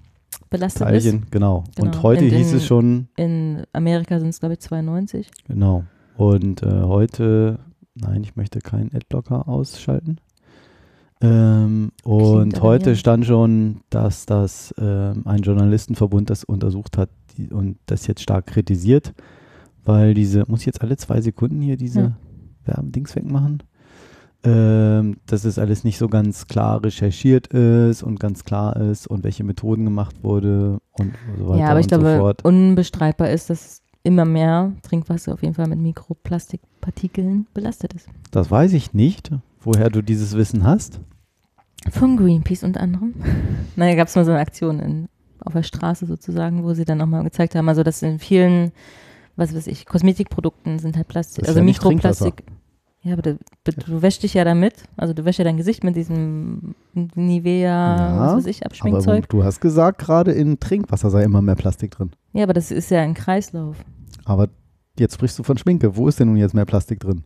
belastet 0.49 0.83
Teilchen, 0.83 1.23
ist. 1.23 1.31
genau. 1.31 1.63
Und 1.79 1.91
Genau. 1.91 2.03
heute 2.03 2.25
In- 2.25 2.35
hieß 2.35 2.51
in- 2.51 2.57
es 2.57 2.65
schon, 2.65 3.07
In 3.17 3.63
Amerika 3.73 4.19
sind 4.19 4.29
es, 4.29 4.39
glaube 4.39 4.53
ich, 4.53 4.59
92. 4.59 5.29
genau. 5.47 5.83
Und 6.15 6.63
äh, 6.63 6.81
heute, 6.83 7.59
nein, 7.95 8.23
ich 8.23 8.35
möchte 8.35 8.59
keinen 8.59 8.93
Adblocker 8.95 9.47
ausschalten. 9.47 10.17
Ähm, 11.19 11.91
und 12.03 12.61
heute 12.61 12.95
stand 12.95 13.25
schon, 13.25 13.81
dass 13.89 14.25
das 14.27 14.73
ähm, 14.77 15.23
ein 15.25 15.41
Journalistenverbund 15.41 16.29
das 16.29 16.43
untersucht 16.43 16.97
hat 16.97 17.09
die, 17.35 17.49
und 17.51 17.77
das 17.87 18.05
jetzt 18.05 18.21
stark 18.21 18.45
kritisiert, 18.47 19.13
weil 19.87 20.13
diese, 20.13 20.43
muss 20.47 20.61
ich 20.61 20.65
jetzt 20.67 20.81
alle 20.81 20.97
zwei 20.97 21.21
Sekunden 21.21 21.61
hier 21.61 21.77
diese 21.77 22.01
Ja. 22.01 22.17
Werbedings 22.65 23.15
wegmachen? 23.15 23.63
Ähm, 24.43 25.17
dass 25.25 25.45
es 25.45 25.57
alles 25.57 25.83
nicht 25.83 25.97
so 25.97 26.07
ganz 26.07 26.47
klar 26.47 26.83
recherchiert 26.83 27.47
ist 27.47 28.03
und 28.03 28.19
ganz 28.19 28.43
klar 28.43 28.75
ist 28.77 29.07
und 29.07 29.23
welche 29.23 29.43
Methoden 29.43 29.83
gemacht 29.83 30.23
wurde 30.23 30.77
und 30.91 31.13
so 31.39 31.49
weiter 31.49 31.59
ja, 31.59 31.69
aber 31.69 31.79
ich 31.79 31.87
und 31.87 31.93
so 31.93 31.99
glaube, 31.99 32.17
fort. 32.19 32.45
unbestreitbar 32.45 33.31
ist, 33.31 33.49
dass 33.49 33.81
immer 34.03 34.25
mehr 34.25 34.73
Trinkwasser 34.83 35.33
auf 35.33 35.41
jeden 35.41 35.55
Fall 35.55 35.67
mit 35.67 35.79
Mikroplastikpartikeln 35.79 37.47
belastet 37.53 37.93
ist. 37.93 38.07
Das 38.31 38.51
weiß 38.51 38.73
ich 38.73 38.93
nicht, 38.93 39.31
woher 39.61 39.89
du 39.89 40.01
dieses 40.01 40.37
Wissen 40.37 40.63
hast. 40.63 40.99
Von 41.89 42.15
Greenpeace 42.15 42.63
unter 42.63 42.81
anderem. 42.81 43.15
naja, 43.75 43.95
gab 43.95 44.07
es 44.07 44.15
mal 44.15 44.23
so 44.23 44.31
eine 44.31 44.39
Aktion 44.39 44.79
in, 44.79 45.09
auf 45.43 45.53
der 45.53 45.63
Straße 45.63 46.05
sozusagen, 46.05 46.63
wo 46.63 46.73
sie 46.73 46.85
dann 46.85 46.99
nochmal 46.99 47.23
gezeigt 47.23 47.55
haben, 47.55 47.67
also 47.67 47.83
dass 47.83 48.01
in 48.01 48.19
vielen, 48.19 48.71
was 49.37 49.55
weiß 49.55 49.67
ich, 49.67 49.85
Kosmetikprodukten 49.85 50.79
sind 50.79 50.97
halt 50.97 51.07
Plastik, 51.07 51.43
Das 51.43 51.49
also 51.49 51.59
ja 51.59 51.65
Mikroplastik. 51.65 52.43
Ja, 53.03 53.13
aber 53.13 53.21
du, 53.21 53.37
du 53.63 54.01
wäschst 54.01 54.23
dich 54.23 54.33
ja 54.33 54.43
damit, 54.43 54.73
also 54.97 55.13
du 55.13 55.23
wäschst 55.23 55.37
ja 55.37 55.45
dein 55.45 55.55
Gesicht 55.55 55.83
mit 55.83 55.95
diesem 55.95 56.75
Nivea, 56.93 58.19
was 58.19 58.37
weiß 58.37 58.45
ich, 58.47 58.65
aber 58.65 58.71
Abschminkzeug. 58.71 59.29
du 59.29 59.43
hast 59.43 59.61
gesagt, 59.61 59.99
gerade 59.99 60.33
in 60.33 60.59
Trinkwasser 60.59 61.09
sei 61.09 61.23
immer 61.23 61.41
mehr 61.41 61.55
Plastik 61.55 61.91
drin. 61.91 62.11
Ja, 62.33 62.43
aber 62.43 62.53
das 62.53 62.71
ist 62.71 62.91
ja 62.91 63.01
ein 63.01 63.13
Kreislauf. 63.13 63.77
Aber 64.25 64.49
jetzt 64.99 65.13
sprichst 65.13 65.39
du 65.39 65.43
von 65.43 65.57
Schminke. 65.57 65.95
Wo 65.95 66.07
ist 66.07 66.19
denn 66.19 66.27
nun 66.27 66.37
jetzt 66.37 66.53
mehr 66.53 66.65
Plastik 66.65 66.99
drin? 66.99 67.23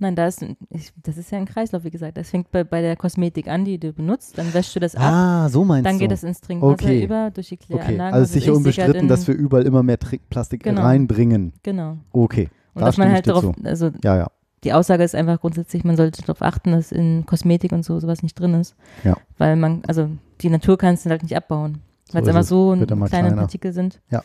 Nein, 0.00 0.14
da 0.14 0.26
ist, 0.28 0.42
ich, 0.70 0.92
das 1.02 1.16
ist 1.16 1.30
ja 1.32 1.38
ein 1.38 1.44
Kreislauf, 1.46 1.82
wie 1.84 1.90
gesagt. 1.90 2.16
Das 2.16 2.30
fängt 2.30 2.50
bei, 2.52 2.62
bei 2.64 2.80
der 2.82 2.94
Kosmetik 2.96 3.48
an, 3.48 3.64
die 3.64 3.78
du 3.78 3.92
benutzt, 3.92 4.38
dann 4.38 4.54
wäschst 4.54 4.76
du 4.76 4.80
das 4.80 4.94
ab. 4.94 5.02
Ah, 5.02 5.48
so 5.48 5.64
meinst 5.64 5.86
dann 5.86 5.94
du. 5.96 6.00
geht 6.00 6.12
es 6.12 6.22
ins 6.22 6.40
Trinkwasser 6.40 6.72
Okay. 6.74 7.04
über, 7.04 7.30
durch 7.30 7.48
die 7.48 7.56
Okay, 7.56 7.66
Kläranlagen. 7.66 8.14
also 8.14 8.22
weiß 8.24 8.32
sicher 8.32 8.52
ich, 8.52 8.56
unbestritten, 8.56 9.08
dass 9.08 9.26
wir 9.26 9.34
überall 9.34 9.66
immer 9.66 9.82
mehr 9.82 9.98
Tri 9.98 10.18
Plastik 10.30 10.62
Genau. 10.62 10.82
reinbringen. 10.82 11.52
Genau. 11.64 11.96
Okay, 12.12 12.48
Und 12.74 12.82
da 12.82 12.86
dass 12.86 12.96
man 12.96 13.10
halt 13.10 13.26
darauf, 13.26 13.52
also 13.64 13.90
Ja, 14.04 14.16
ja. 14.16 14.26
die 14.64 14.72
Aussage 14.72 15.02
ist 15.02 15.14
einfach 15.16 15.40
grundsätzlich, 15.40 15.82
man 15.84 15.96
sollte 15.96 16.22
darauf 16.22 16.42
achten, 16.42 16.70
dass 16.72 16.92
in 16.92 17.26
Kosmetik 17.26 17.72
und 17.72 17.84
so 17.84 17.98
sowas 17.98 18.22
nicht 18.22 18.38
drin 18.38 18.54
ist. 18.54 18.76
Ja. 19.04 19.16
Weil 19.36 19.56
man, 19.56 19.82
also 19.88 20.08
die 20.42 20.50
Natur 20.50 20.78
kannst 20.78 21.06
du 21.06 21.10
halt 21.10 21.22
nicht 21.24 21.36
abbauen. 21.36 21.78
Weil 22.12 22.22
So 22.24 22.30
es 22.30 22.36
einfach 22.36 22.40
es. 22.42 22.48
so 22.48 22.72
kleine 22.76 23.06
kleiner. 23.08 23.36
Partikel 23.36 23.72
sind. 23.72 24.00
Ja. 24.10 24.22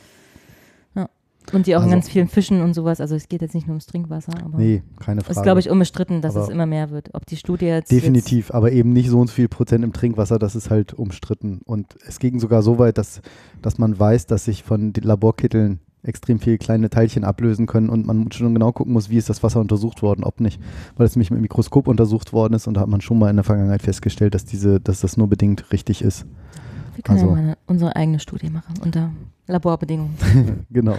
Und 1.53 1.67
die 1.67 1.75
auch 1.75 1.79
in 1.81 1.85
Also- 1.85 1.95
ganz 1.95 2.09
vielen 2.09 2.27
Fischen 2.27 2.61
und 2.61 2.73
sowas, 2.73 2.99
also 2.99 3.15
es 3.15 3.29
geht 3.29 3.41
jetzt 3.41 3.53
nicht 3.53 3.67
nur 3.67 3.73
ums 3.75 3.85
Trinkwasser, 3.85 4.33
aber 4.43 4.57
Nee, 4.57 4.81
keine 4.99 5.21
es 5.21 5.27
Frage. 5.27 5.39
ist, 5.39 5.43
glaube 5.43 5.59
ich, 5.59 5.69
unbestritten, 5.69 6.21
dass 6.21 6.35
Aber 6.35 6.45
es 6.45 6.49
immer 6.49 6.65
mehr 6.65 6.89
wird. 6.89 7.09
Ob 7.13 7.25
die 7.25 7.35
Studie 7.37 7.65
jetzt 7.67 7.91
Definitiv, 7.91 8.51
aber 8.53 8.71
eben 8.71 8.91
nicht 8.91 9.09
so 9.09 9.19
und 9.19 9.27
so 9.27 9.33
viel 9.33 9.47
Prozent 9.47 9.83
im 9.83 9.93
Trinkwasser, 9.93 10.39
das 10.39 10.55
ist 10.55 10.69
halt 10.69 10.93
umstritten. 10.93 11.61
Und 11.65 11.95
es 12.07 12.19
ging 12.19 12.39
sogar 12.39 12.61
so 12.63 12.79
weit, 12.79 12.97
dass, 12.97 13.21
dass 13.61 13.77
man 13.77 13.97
weiß, 13.99 14.25
dass 14.25 14.45
sich 14.45 14.63
von 14.63 14.93
den 14.93 15.03
Laborkitteln 15.03 15.79
extrem 16.05 16.39
viele 16.39 16.57
kleine 16.57 16.89
Teilchen 16.89 17.23
ablösen 17.23 17.65
können 17.65 17.87
und 17.89 18.05
man 18.05 18.29
schon 18.33 18.53
genau 18.53 18.73
gucken 18.73 18.91
muss, 18.91 19.09
wie 19.09 19.17
ist 19.17 19.29
das 19.29 19.41
Wasser 19.41 19.61
untersucht 19.61 20.01
worden, 20.01 20.23
ob 20.25 20.41
nicht. 20.41 20.59
Weil 20.97 21.05
es 21.05 21.15
nämlich 21.15 21.31
mit 21.31 21.37
dem 21.37 21.43
Mikroskop 21.43 21.87
untersucht 21.87 22.33
worden 22.33 22.55
ist 22.55 22.67
und 22.67 22.73
da 22.73 22.81
hat 22.81 22.89
man 22.89 22.99
schon 22.99 23.19
mal 23.19 23.29
in 23.29 23.37
der 23.37 23.45
Vergangenheit 23.45 23.81
festgestellt, 23.83 24.33
dass 24.35 24.43
diese, 24.43 24.81
dass 24.81 24.99
das 24.99 25.15
nur 25.15 25.27
bedingt 25.27 25.71
richtig 25.71 26.01
ist. 26.01 26.25
jetzt, 26.25 26.95
wir 26.97 27.03
können 27.03 27.19
also- 27.19 27.35
ja 27.35 27.41
mal 27.41 27.57
unsere 27.67 27.95
eigene 27.95 28.19
Studie 28.19 28.49
machen, 28.49 28.73
unter 28.83 29.11
Laborbedingungen. 29.47 30.15
genau. 30.71 30.95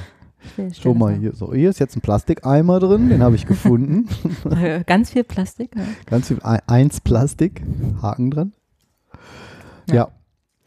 Schon 0.81 0.99
mal 0.99 1.15
hier. 1.15 1.33
So, 1.35 1.53
hier 1.55 1.71
ist 1.71 1.81
jetzt 1.81 1.97
ein 1.97 2.01
Plastikeimer 2.01 2.79
drin, 2.81 3.09
den 3.09 3.23
habe 3.23 3.35
ich 3.37 3.47
gefunden. 3.47 4.09
Äh, 4.51 4.85
Ganz 4.87 5.11
viel 5.11 5.25
Plastik. 5.25 5.71
Ja. 5.77 5.83
Ganz 6.07 6.29
viel 6.29 6.41
ein- 6.43 6.61
eins 6.67 7.01
Plastik, 7.01 7.63
Haken 8.03 8.31
dran. 8.31 8.53
Ja. 9.89 9.95
Ja. 9.95 10.09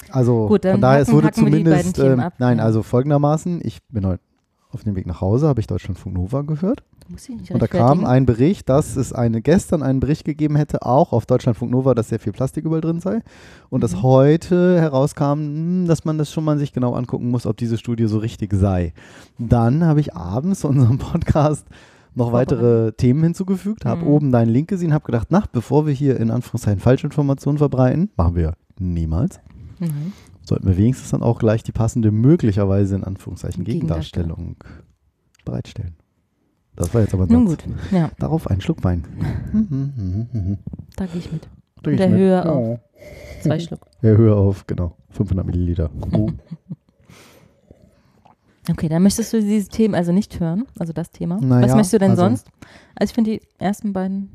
Also 0.10 0.48
Gut, 0.48 0.66
von 0.66 0.80
daher, 0.82 1.02
es 1.02 1.10
hacken- 1.10 1.16
wurde 1.16 1.58
die 1.58 1.64
beiden 1.64 1.94
zumindest, 1.94 2.20
ab, 2.26 2.34
nein, 2.38 2.58
ja. 2.60 2.64
also 2.64 2.82
folgendermaßen, 2.84 3.60
ich 3.64 3.80
bin 3.90 4.06
heute 4.06 4.22
auf 4.70 4.84
dem 4.84 4.96
Weg 4.96 5.06
nach 5.06 5.22
Hause, 5.22 5.48
habe 5.48 5.60
ich 5.60 5.68
Deutschlandfunk 5.68 6.16
Nova 6.16 6.42
gehört. 6.44 6.84
Und 7.10 7.62
da 7.62 7.68
kam 7.68 8.06
ein 8.06 8.26
Bericht, 8.26 8.68
dass 8.70 8.96
es 8.98 9.14
eine, 9.14 9.42
gestern 9.42 9.82
einen 9.84 10.00
Bericht 10.00 10.26
gegeben 10.26 10.56
hätte, 10.56 10.82
auch 10.86 11.14
auf 11.14 11.26
Deutschlandfunk 11.26 11.72
Nova, 11.72 11.94
dass 11.96 12.10
sehr 12.10 12.20
viel 12.20 12.34
Plastik 12.34 12.66
überall 12.66 12.82
drin 12.82 13.00
sei. 13.00 13.22
Und 13.70 13.80
Mhm. 13.80 13.82
dass 13.82 14.02
heute 14.02 14.80
herauskam, 14.80 15.34
hm, 15.40 15.86
dass 15.88 16.06
man 16.06 16.18
das 16.18 16.32
schon 16.32 16.44
mal 16.44 16.58
sich 16.60 16.74
genau 16.74 16.94
angucken 16.94 17.30
muss, 17.30 17.46
ob 17.46 17.56
diese 17.58 17.78
Studie 17.78 18.08
so 18.08 18.18
richtig 18.18 18.54
sei. 18.54 18.94
Dann 19.40 19.84
habe 19.86 20.00
ich 20.02 20.16
abends 20.16 20.62
zu 20.62 20.68
unserem 20.68 20.98
Podcast 20.98 21.66
noch 22.16 22.32
weitere 22.34 22.92
Themen 22.94 23.24
hinzugefügt, 23.24 23.86
habe 23.86 24.02
Mhm. 24.02 24.08
oben 24.08 24.32
deinen 24.32 24.50
Link 24.50 24.68
gesehen, 24.70 24.92
habe 24.94 25.06
gedacht, 25.06 25.28
na, 25.30 25.44
bevor 25.52 25.86
wir 25.86 25.94
hier 25.94 26.20
in 26.20 26.32
Anführungszeichen 26.32 26.80
Falschinformationen 26.80 27.60
verbreiten, 27.60 28.10
machen 28.18 28.36
wir 28.36 28.54
niemals, 28.80 29.40
Mhm. 29.80 30.14
sollten 30.44 30.68
wir 30.68 30.78
wenigstens 30.78 31.12
dann 31.12 31.22
auch 31.22 31.38
gleich 31.40 31.62
die 31.64 31.72
passende, 31.72 32.12
möglicherweise 32.12 32.96
in 32.96 33.04
Anführungszeichen. 33.04 33.64
Gegendarstellung 33.64 34.56
bereitstellen. 35.46 35.96
Das 36.78 36.94
war 36.94 37.02
jetzt 37.02 37.14
aber 37.14 37.24
ein 37.24 37.30
Nun 37.32 37.48
Satz. 37.48 37.64
gut, 37.66 37.74
ja, 37.92 38.10
Darauf 38.20 38.48
einen 38.50 38.62
Schluck 38.62 38.84
Wein. 38.86 39.04
Da 40.96 41.06
gehe 41.08 41.20
ich 41.20 41.32
mit. 41.32 41.48
Dreh 41.84 41.92
ich 41.92 41.98
Der 41.98 42.10
mit. 42.10 42.18
Höhe 42.20 42.46
auf 42.50 42.80
zwei 43.42 43.60
Schluck. 43.60 43.82
Ja, 44.02 44.12
Höhe 44.12 44.36
auf, 44.36 44.66
genau. 44.68 44.96
500 45.10 45.46
Milliliter. 45.46 45.90
Oh. 46.14 46.30
Okay, 48.70 48.90
dann 48.90 49.02
möchtest 49.04 49.32
du 49.32 49.40
dieses 49.40 49.70
Thema 49.70 49.98
also 49.98 50.12
nicht 50.12 50.40
hören, 50.42 50.66
also 50.78 50.92
das 50.92 51.10
Thema. 51.12 51.40
Naja, 51.40 51.68
Was 51.68 51.72
möchtest 51.76 51.94
du 51.94 52.00
denn 52.00 52.12
also- 52.12 52.24
sonst? 52.24 52.48
Also 52.96 53.12
ich 53.12 53.16
finde 53.16 53.32
die 53.32 53.42
ersten 53.60 53.94
beiden 53.94 54.30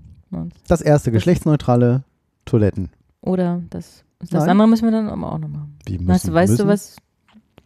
Das 0.68 0.80
erste, 0.80 1.12
geschlechtsneutrale 1.12 2.04
Toiletten. 2.46 2.88
oder 3.20 3.62
das 3.70 4.04
das 4.20 4.30
Nein. 4.30 4.50
andere 4.50 4.68
müssen 4.68 4.84
wir 4.84 4.92
dann 4.92 5.08
aber 5.08 5.32
auch 5.32 5.38
noch 5.38 5.48
machen. 5.48 5.76
Wie 5.84 5.98
müssen, 5.98 6.08
Weißt 6.08 6.28
du, 6.28 6.32
weißt 6.32 6.50
müssen? 6.52 6.62
du 6.62 6.68
was 6.68 6.96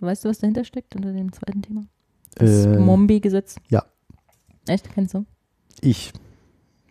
weißt 0.01 0.25
du 0.25 0.29
was 0.31 0.39
dahinter 0.39 0.65
steckt 0.65 0.97
unter 0.97 1.13
dem 1.13 1.31
zweiten 1.33 1.63
Thema? 1.63 1.83
Äh, 2.37 2.45
Das 2.47 2.67
Mombi-Gesetz. 2.81 3.57
ja. 3.69 3.85
Echt? 4.69 4.93
Kennst 4.93 5.15
du? 5.15 5.25
Ich 5.81 6.13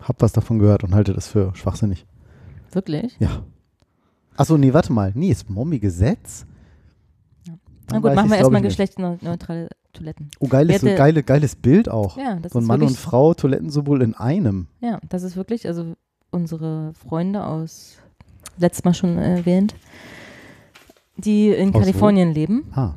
habe 0.02 0.22
was 0.22 0.34
davon 0.34 0.60
gehört 0.60 0.84
und 0.84 0.94
halte 0.94 1.14
das 1.14 1.28
für 1.28 1.56
schwachsinnig. 1.56 2.06
Wirklich? 2.72 3.16
Ja. 3.20 3.44
Achso, 4.38 4.58
nee, 4.58 4.74
warte 4.74 4.92
mal. 4.92 5.12
Nee, 5.16 5.32
ist 5.32 5.50
Mombi-Gesetz? 5.50 6.46
Na 7.48 7.54
Dann 7.88 8.02
gut, 8.02 8.12
weiß 8.12 8.16
machen 8.16 8.30
wir 8.32 8.38
erstmal 8.38 8.62
geschlechtsneutrale 8.62 9.70
Toiletten. 9.94 10.30
Oh, 10.40 10.48
geiles, 10.48 10.82
so 10.82 10.88
geile, 10.88 11.24
geiles 11.24 11.56
Bild 11.56 11.90
auch. 11.90 12.18
Ja, 12.18 12.36
das 12.40 12.52
so 12.52 12.60
ein 12.60 12.64
ist 12.64 12.68
Mann 12.68 12.82
und 12.82 12.98
Frau, 12.98 13.34
Toilettensymbol 13.34 14.02
in 14.02 14.14
einem. 14.14 14.68
Ja, 14.82 15.00
das 15.08 15.24
ist 15.24 15.36
wirklich, 15.36 15.68
also 15.68 15.96
unsere 16.32 16.94
Freunde 16.94 17.46
aus, 17.46 17.98
letztes 18.58 18.84
Mal 18.84 18.94
schon 18.94 19.18
erwähnt, 19.18 19.76
die 21.18 21.50
in 21.50 21.70
Aus 21.70 21.76
wo? 21.76 21.80
Kalifornien 21.80 22.34
leben. 22.34 22.66
Ah. 22.74 22.96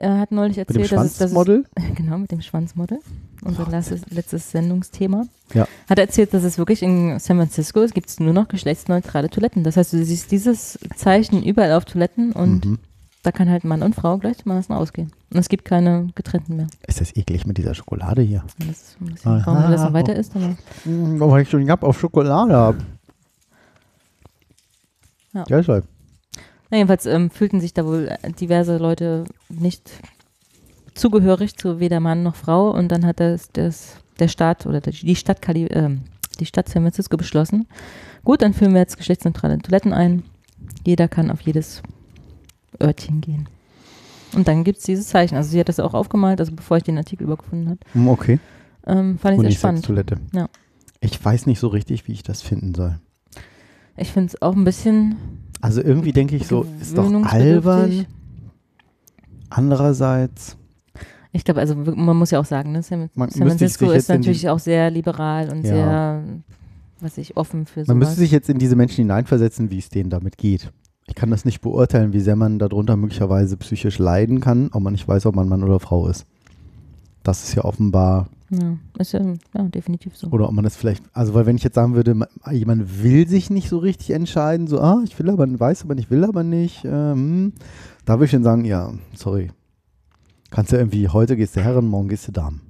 Er 0.00 0.18
hat 0.18 0.32
neulich 0.32 0.56
erzählt, 0.56 0.90
dass 0.92 1.20
es, 1.20 1.32
es 1.32 1.34
genau 1.94 2.16
mit 2.16 2.32
dem 2.32 2.40
Schwanzmodel, 2.40 3.00
unser 3.44 3.68
letztes, 3.68 4.00
letztes 4.08 4.50
Sendungsthema. 4.50 5.24
Ja. 5.52 5.68
Hat 5.90 5.98
er 5.98 6.06
erzählt, 6.06 6.32
dass 6.32 6.42
es 6.42 6.56
wirklich 6.56 6.82
in 6.82 7.18
San 7.18 7.36
Francisco 7.36 7.82
es 7.82 7.92
gibt 7.92 8.18
nur 8.18 8.32
noch 8.32 8.48
geschlechtsneutrale 8.48 9.28
Toiletten. 9.28 9.62
Das 9.62 9.76
heißt, 9.76 9.92
du 9.92 10.02
siehst 10.02 10.32
dieses 10.32 10.78
Zeichen 10.96 11.42
überall 11.42 11.72
auf 11.72 11.84
Toiletten 11.84 12.32
und 12.32 12.64
Mhm. 12.64 12.78
da 13.24 13.30
kann 13.30 13.50
halt 13.50 13.64
Mann 13.64 13.82
und 13.82 13.94
Frau 13.94 14.16
gleichermaßen 14.16 14.74
ausgehen. 14.74 15.12
Und 15.30 15.38
es 15.38 15.50
gibt 15.50 15.66
keine 15.66 16.08
getrennten 16.14 16.56
mehr. 16.56 16.68
Ist 16.86 17.02
das 17.02 17.14
eklig 17.14 17.46
mit 17.46 17.58
dieser 17.58 17.74
Schokolade 17.74 18.22
hier? 18.22 18.42
Das 18.58 18.68
ist 18.68 18.96
ein 19.02 19.06
bisschen, 19.12 19.42
warum 19.44 19.62
du 19.64 19.70
das 19.70 19.82
noch 19.82 19.92
weiter 19.92 20.16
isst, 20.16 20.34
aber 20.34 20.56
Weil 20.86 21.42
ich 21.42 21.50
schon 21.50 21.66
Gab 21.66 21.82
auf 21.82 22.00
Schokolade 22.00 22.54
habe. 22.54 22.78
Ja. 25.34 25.44
Deshalb. 25.44 25.84
Na, 26.70 26.78
jedenfalls 26.78 27.06
ähm, 27.06 27.30
fühlten 27.30 27.60
sich 27.60 27.74
da 27.74 27.84
wohl 27.84 28.08
äh, 28.22 28.32
diverse 28.32 28.78
Leute 28.78 29.24
nicht 29.48 29.90
zugehörig 30.94 31.56
zu 31.56 31.80
weder 31.80 32.00
Mann 32.00 32.22
noch 32.22 32.36
Frau 32.36 32.70
und 32.70 32.88
dann 32.88 33.06
hat 33.06 33.20
das, 33.20 33.48
das 33.52 33.96
der 34.18 34.28
Staat 34.28 34.66
oder 34.66 34.80
der, 34.80 34.92
die 34.92 35.16
Stadt 35.16 35.42
Kali, 35.42 35.66
ähm, 35.66 36.02
die 36.38 36.46
Stadt 36.46 36.68
San 36.68 36.82
Francisco 36.82 37.16
beschlossen, 37.16 37.66
gut, 38.24 38.42
dann 38.42 38.54
führen 38.54 38.72
wir 38.72 38.80
jetzt 38.80 38.96
geschlechtsneutrale 38.96 39.58
Toiletten 39.58 39.92
ein. 39.92 40.22
Jeder 40.86 41.08
kann 41.08 41.30
auf 41.30 41.40
jedes 41.40 41.82
Örtchen 42.80 43.20
gehen. 43.20 43.48
Und 44.34 44.46
dann 44.46 44.62
gibt 44.62 44.78
es 44.78 44.84
dieses 44.84 45.08
Zeichen. 45.08 45.36
Also 45.36 45.50
sie 45.50 45.58
hat 45.60 45.68
das 45.68 45.80
auch 45.80 45.94
aufgemalt, 45.94 46.38
also 46.40 46.52
bevor 46.52 46.76
ich 46.76 46.84
den 46.84 46.98
Artikel 46.98 47.24
übergefunden 47.24 47.70
habe. 47.70 47.80
Mm, 47.94 48.08
Okay. 48.08 48.38
Ähm, 48.86 49.18
fand 49.18 49.36
ich 49.36 49.40
sehr 49.42 49.50
spannend. 49.50 49.88
Unisex-Toilette. 49.88 50.20
Ja. 50.32 50.48
Ich 51.00 51.22
weiß 51.22 51.46
nicht 51.46 51.58
so 51.58 51.68
richtig, 51.68 52.06
wie 52.06 52.12
ich 52.12 52.22
das 52.22 52.42
finden 52.42 52.74
soll. 52.74 52.98
Ich 53.96 54.12
finde 54.12 54.28
es 54.28 54.40
auch 54.40 54.54
ein 54.54 54.64
bisschen 54.64 55.16
Also 55.60 55.82
irgendwie 55.82 56.12
denke 56.12 56.36
ich 56.36 56.46
so, 56.46 56.66
ist 56.80 56.96
doch 56.96 57.12
albern. 57.24 58.06
Andererseits, 59.50 60.56
Ich 61.32 61.44
glaube, 61.44 61.60
also 61.60 61.74
man 61.74 62.16
muss 62.16 62.30
ja 62.30 62.40
auch 62.40 62.44
sagen, 62.44 62.72
ne, 62.72 62.82
San, 62.82 63.10
Man 63.14 63.30
San 63.30 63.46
Francisco 63.46 63.90
ist 63.90 64.08
natürlich 64.08 64.48
auch 64.48 64.58
sehr 64.58 64.90
liberal 64.90 65.48
und 65.50 65.64
Ja. 65.64 65.72
sehr, 65.72 66.22
was 67.00 67.18
ich, 67.18 67.36
offen 67.36 67.66
für 67.66 67.80
man 67.80 67.86
sowas. 67.86 67.98
müsste 67.98 68.16
sich 68.20 68.30
jetzt 68.30 68.48
in 68.48 68.58
diese 68.58 68.74
Menschen 68.76 68.96
hineinversetzen, 69.02 69.70
wie 69.70 69.78
es 69.78 69.88
denen 69.88 70.10
damit 70.10 70.38
geht. 70.38 70.72
Ich 71.06 71.14
kann 71.14 71.30
das 71.30 71.44
nicht 71.44 71.60
beurteilen, 71.60 72.12
wie 72.12 72.20
sehr 72.20 72.36
man 72.36 72.58
darunter 72.60 72.96
möglicherweise 72.96 73.56
psychisch 73.56 73.98
leiden 73.98 74.40
kann, 74.40 74.70
ob 74.72 74.82
man 74.82 74.92
nicht 74.92 75.06
weiß, 75.08 75.26
ob 75.26 75.34
man 75.34 75.48
Mann 75.48 75.64
oder 75.64 75.80
Frau 75.80 76.06
ist. 76.08 76.24
Das 77.24 77.42
ist 77.44 77.54
ja 77.54 77.64
offenbar, 77.64 78.28
ja, 78.50 78.76
ist 78.98 79.12
ja, 79.12 79.20
ja, 79.56 79.62
definitiv 79.64 80.16
so. 80.16 80.28
oder 80.28 80.48
ob 80.48 80.52
man 80.54 80.64
das 80.64 80.76
vielleicht, 80.76 81.04
also 81.12 81.34
weil 81.34 81.46
wenn 81.46 81.56
ich 81.56 81.62
jetzt 81.62 81.74
sagen 81.76 81.94
würde, 81.94 82.14
ma- 82.14 82.28
jemand 82.50 83.02
will 83.02 83.26
sich 83.28 83.48
nicht 83.50 83.68
so 83.68 83.78
richtig 83.78 84.10
entscheiden, 84.10 84.66
so, 84.66 84.80
ah, 84.80 85.00
ich 85.04 85.18
will 85.18 85.30
aber, 85.30 85.46
weiß 85.58 85.84
aber 85.84 85.94
nicht, 85.94 86.10
will 86.10 86.24
aber 86.24 86.42
nicht, 86.42 86.84
ähm, 86.84 87.52
da 88.04 88.14
würde 88.14 88.24
ich 88.26 88.30
dann 88.32 88.42
sagen, 88.42 88.64
ja, 88.64 88.92
sorry. 89.14 89.50
Kannst 90.50 90.72
du 90.72 90.76
irgendwie, 90.76 91.08
heute 91.08 91.36
gehst 91.36 91.54
du 91.56 91.60
Herren, 91.60 91.86
morgen 91.86 92.08
gehst 92.08 92.26
du 92.26 92.32
Damen. 92.32 92.60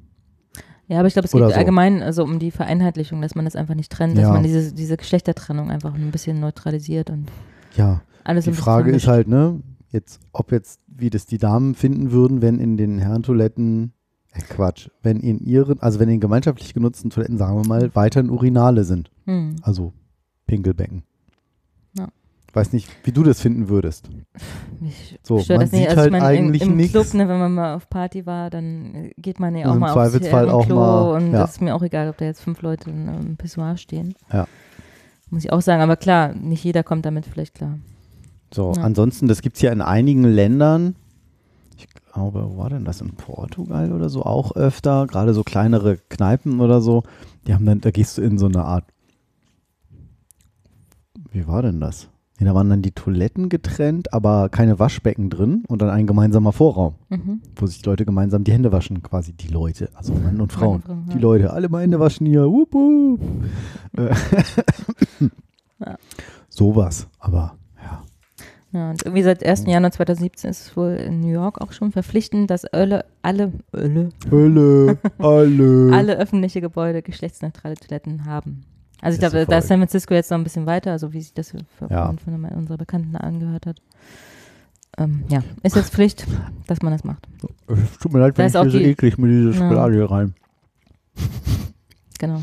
Ja, 0.86 0.98
aber 0.98 1.08
ich 1.08 1.14
glaube, 1.14 1.26
es 1.26 1.32
geht 1.32 1.40
so. 1.40 1.52
allgemein 1.54 2.02
also 2.02 2.24
um 2.24 2.38
die 2.38 2.50
Vereinheitlichung, 2.50 3.22
dass 3.22 3.34
man 3.34 3.44
das 3.46 3.56
einfach 3.56 3.74
nicht 3.74 3.90
trennt, 3.92 4.16
dass 4.18 4.24
Ja. 4.24 4.32
man 4.32 4.42
diese, 4.42 4.74
diese 4.74 4.96
Geschlechtertrennung 4.96 5.70
einfach 5.70 5.94
ein 5.94 6.10
bisschen 6.10 6.40
neutralisiert 6.40 7.10
und 7.10 7.28
Ja, 7.76 8.02
alles 8.24 8.44
die 8.44 8.52
Frage 8.52 8.90
ist 8.90 9.06
halt, 9.06 9.28
ne, 9.28 9.60
jetzt, 9.92 10.20
ob 10.32 10.52
jetzt, 10.52 10.80
wie 10.88 11.08
das 11.08 11.26
die 11.26 11.38
Damen 11.38 11.74
finden 11.74 12.10
würden, 12.10 12.42
wenn 12.42 12.58
in 12.58 12.76
den 12.76 12.98
Herrentoiletten, 12.98 13.92
Quatsch, 14.48 14.88
wenn 15.02 15.18
in 15.20 15.38
ihren, 15.40 15.80
also 15.80 15.98
wenn 16.00 16.08
in 16.08 16.20
gemeinschaftlich 16.20 16.72
genutzten 16.74 17.10
Toiletten, 17.10 17.36
sagen 17.38 17.56
wir 17.62 17.66
mal, 17.68 17.90
weiterhin 17.94 18.30
Urinale 18.30 18.84
sind. 18.84 19.10
Hm. 19.26 19.56
Also 19.62 19.92
Pinkelbecken. 20.46 21.02
Ja. 21.98 22.08
Weiß 22.52 22.72
nicht, 22.72 22.88
wie 23.04 23.12
du 23.12 23.22
das 23.22 23.40
finden 23.40 23.68
würdest. 23.68 24.08
Mich 24.80 25.18
So, 25.22 25.38
stört 25.40 25.58
man 25.58 25.66
das 25.66 25.72
nicht. 25.72 25.80
sieht 25.80 25.88
Also 25.90 26.00
halt 26.00 26.06
ich 26.08 26.12
meine, 26.12 26.24
eigentlich 26.24 26.62
im, 26.62 26.70
im 26.70 26.76
nichts. 26.76 26.92
Club, 26.92 27.14
ne, 27.14 27.28
wenn 27.28 27.38
man 27.38 27.54
mal 27.54 27.74
auf 27.74 27.90
Party 27.90 28.24
war, 28.26 28.50
dann 28.50 28.94
äh, 28.94 29.10
geht 29.18 29.40
man 29.40 29.54
ja 29.56 29.68
auch 29.68 29.74
im 29.74 29.80
mal 29.80 29.92
Zweifelsfall 29.92 30.48
aufs 30.48 30.64
auch 30.64 30.66
Klo 30.66 30.76
mal, 30.76 31.16
und 31.16 31.32
ja. 31.32 31.38
das 31.40 31.52
ist 31.52 31.60
mir 31.60 31.74
auch 31.74 31.82
egal, 31.82 32.08
ob 32.08 32.16
da 32.18 32.24
jetzt 32.24 32.40
fünf 32.42 32.62
Leute 32.62 32.90
in 32.90 33.08
einem 33.08 33.36
Pissoir 33.36 33.76
stehen. 33.76 34.14
Ja. 34.32 34.46
Muss 35.30 35.44
ich 35.44 35.52
auch 35.52 35.60
sagen, 35.60 35.82
aber 35.82 35.96
klar, 35.96 36.34
nicht 36.34 36.64
jeder 36.64 36.82
kommt 36.82 37.04
damit 37.04 37.26
vielleicht 37.26 37.54
klar. 37.54 37.78
So, 38.52 38.72
Ja. 38.74 38.82
ansonsten, 38.82 39.28
das 39.28 39.42
gibt 39.42 39.56
es 39.56 39.62
ja 39.62 39.70
in 39.72 39.80
einigen 39.80 40.24
Ländern. 40.24 40.96
Glaube, 42.12 42.44
wo 42.50 42.58
war 42.58 42.70
denn 42.70 42.84
das 42.84 43.00
in 43.00 43.12
Portugal 43.12 43.92
oder 43.92 44.08
so 44.08 44.22
auch 44.24 44.56
öfter? 44.56 45.06
Gerade 45.06 45.32
so 45.34 45.44
kleinere 45.44 45.96
Kneipen 46.08 46.60
oder 46.60 46.80
so. 46.80 47.04
Die 47.46 47.54
haben 47.54 47.64
dann, 47.66 47.80
da 47.80 47.90
gehst 47.90 48.18
du 48.18 48.22
in 48.22 48.36
so 48.38 48.46
eine 48.46 48.64
Art. 48.64 48.84
Wie 51.32 51.46
war 51.46 51.62
denn 51.62 51.80
das? 51.80 52.08
Nee, 52.38 52.46
da 52.46 52.54
waren 52.54 52.70
dann 52.70 52.80
die 52.82 52.92
Toiletten 52.92 53.48
getrennt, 53.50 54.12
aber 54.14 54.48
keine 54.48 54.78
Waschbecken 54.78 55.28
drin 55.28 55.62
und 55.68 55.82
dann 55.82 55.90
ein 55.90 56.06
gemeinsamer 56.06 56.52
Vorraum, 56.52 56.94
Mhm. 57.10 57.42
wo 57.54 57.66
sich 57.66 57.82
die 57.82 57.88
Leute 57.88 58.06
gemeinsam 58.06 58.44
die 58.44 58.52
Hände 58.52 58.72
waschen, 58.72 59.02
quasi 59.02 59.34
die 59.34 59.48
Leute, 59.48 59.90
also 59.94 60.14
Mann 60.14 60.40
und 60.40 60.50
Frauen. 60.52 60.80
Frauen, 60.82 61.04
die 61.10 61.16
ja. 61.16 61.20
Leute, 61.20 61.52
alle 61.52 61.68
mal 61.68 61.82
Hände 61.82 62.00
waschen 62.00 62.26
hier. 62.26 62.46
Wup, 62.50 62.72
wup. 62.72 63.20
Äh, 63.96 64.14
Ja. 65.84 65.96
Sowas, 66.50 67.08
aber 67.18 67.54
Ja, 68.72 68.90
und 68.90 69.04
irgendwie 69.04 69.22
seit 69.24 69.44
1. 69.44 69.66
Januar 69.66 69.90
2017 69.90 70.50
ist 70.50 70.66
es 70.66 70.76
wohl 70.76 70.92
in 70.92 71.20
New 71.20 71.32
York 71.32 71.60
auch 71.60 71.72
schon 71.72 71.90
verpflichtend, 71.90 72.50
dass 72.50 72.64
alle, 72.64 73.04
alle, 73.20 73.52
alle, 73.72 74.10
Hölle, 74.30 74.98
alle. 75.18 75.90
alle 75.92 76.16
öffentliche 76.16 76.60
Gebäude 76.60 77.02
geschlechtsneutrale 77.02 77.74
Toiletten 77.74 78.26
haben. 78.26 78.64
Also 79.02 79.14
ich 79.16 79.20
glaube, 79.20 79.38
ja 79.38 79.44
da 79.44 79.58
ist. 79.58 79.68
San 79.68 79.78
Francisco 79.80 80.14
jetzt 80.14 80.30
noch 80.30 80.38
ein 80.38 80.44
bisschen 80.44 80.66
weiter, 80.66 80.92
also 80.92 81.12
wie 81.12 81.20
sich 81.20 81.34
das 81.34 81.50
für, 81.50 81.58
Ja. 81.90 82.14
von, 82.24 82.44
unserer 82.44 82.76
Bekannten 82.76 83.16
angehört 83.16 83.66
hat. 83.66 83.80
Ähm, 84.98 85.24
ja, 85.28 85.42
ist 85.62 85.74
jetzt 85.76 85.92
Pflicht, 85.92 86.26
dass 86.66 86.82
man 86.82 86.92
das 86.92 87.02
macht. 87.02 87.26
Es 87.66 87.98
tut 87.98 88.12
mir 88.12 88.20
leid, 88.20 88.34
Da 88.38 88.42
wenn 88.42 88.46
ich 88.48 88.52
hier 88.52 88.70
so 88.70 88.78
eklig 88.78 89.18
mit 89.18 89.30
dieser 89.30 89.50
Ja. 89.50 89.56
Schokolade 89.56 89.94
hier 89.94 90.10
rein. 90.10 90.34
Genau. 92.18 92.40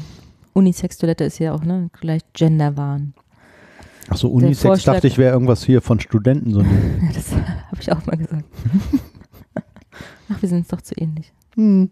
Unisex-Toilette 0.54 1.24
ist 1.24 1.40
ja 1.40 1.54
auch, 1.54 1.64
ne, 1.64 1.90
gleich 2.00 2.22
Genderwahn. 2.34 3.14
Achso, 4.10 4.28
Der 4.28 4.36
Unisex 4.36 4.84
dachte 4.84 5.08
ich 5.08 5.18
wäre 5.18 5.34
irgendwas 5.34 5.64
hier 5.64 5.82
von 5.82 6.00
Studenten. 6.00 6.52
So 6.52 6.62
Ja, 6.62 6.68
das 7.14 7.32
habe 7.36 7.82
ich 7.82 7.92
auch 7.92 8.06
mal 8.06 8.18
gesagt. 8.18 8.46
Ach, 10.30 10.42
wir 10.42 10.50
sind 10.50 10.60
uns 10.60 10.68
doch 10.68 10.82
zu 10.82 10.94
ähnlich. 10.96 11.34
Hm. 11.56 11.90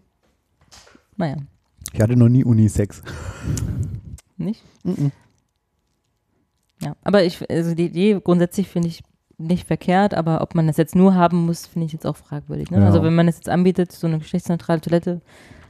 Naja, 1.16 1.36
ich 1.92 2.00
hatte 2.00 2.16
noch 2.16 2.28
nie 2.28 2.44
Unisex. 2.44 3.02
nicht? 4.36 4.62
Mhm. 4.84 5.12
Ja, 6.82 6.94
aber 7.02 7.24
ich, 7.24 7.48
also 7.50 7.74
die 7.74 7.86
Idee 7.86 8.20
grundsätzlich 8.22 8.68
finde 8.68 8.88
ich 8.88 9.02
nicht 9.38 9.66
verkehrt, 9.66 10.14
aber 10.14 10.42
ob 10.42 10.54
man 10.54 10.66
das 10.66 10.76
jetzt 10.76 10.94
nur 10.94 11.14
haben 11.14 11.46
muss, 11.46 11.66
finde 11.66 11.86
ich 11.86 11.92
jetzt 11.92 12.06
auch 12.06 12.16
fragwürdig. 12.16 12.70
Ne? 12.70 12.80
Ja. 12.80 12.86
Also 12.86 13.02
wenn 13.02 13.14
man 13.14 13.28
es 13.28 13.36
jetzt 13.36 13.48
anbietet, 13.48 13.92
so 13.92 14.06
eine 14.06 14.18
geschlechtsneutrale 14.18 14.80
Toilette, 14.80 15.20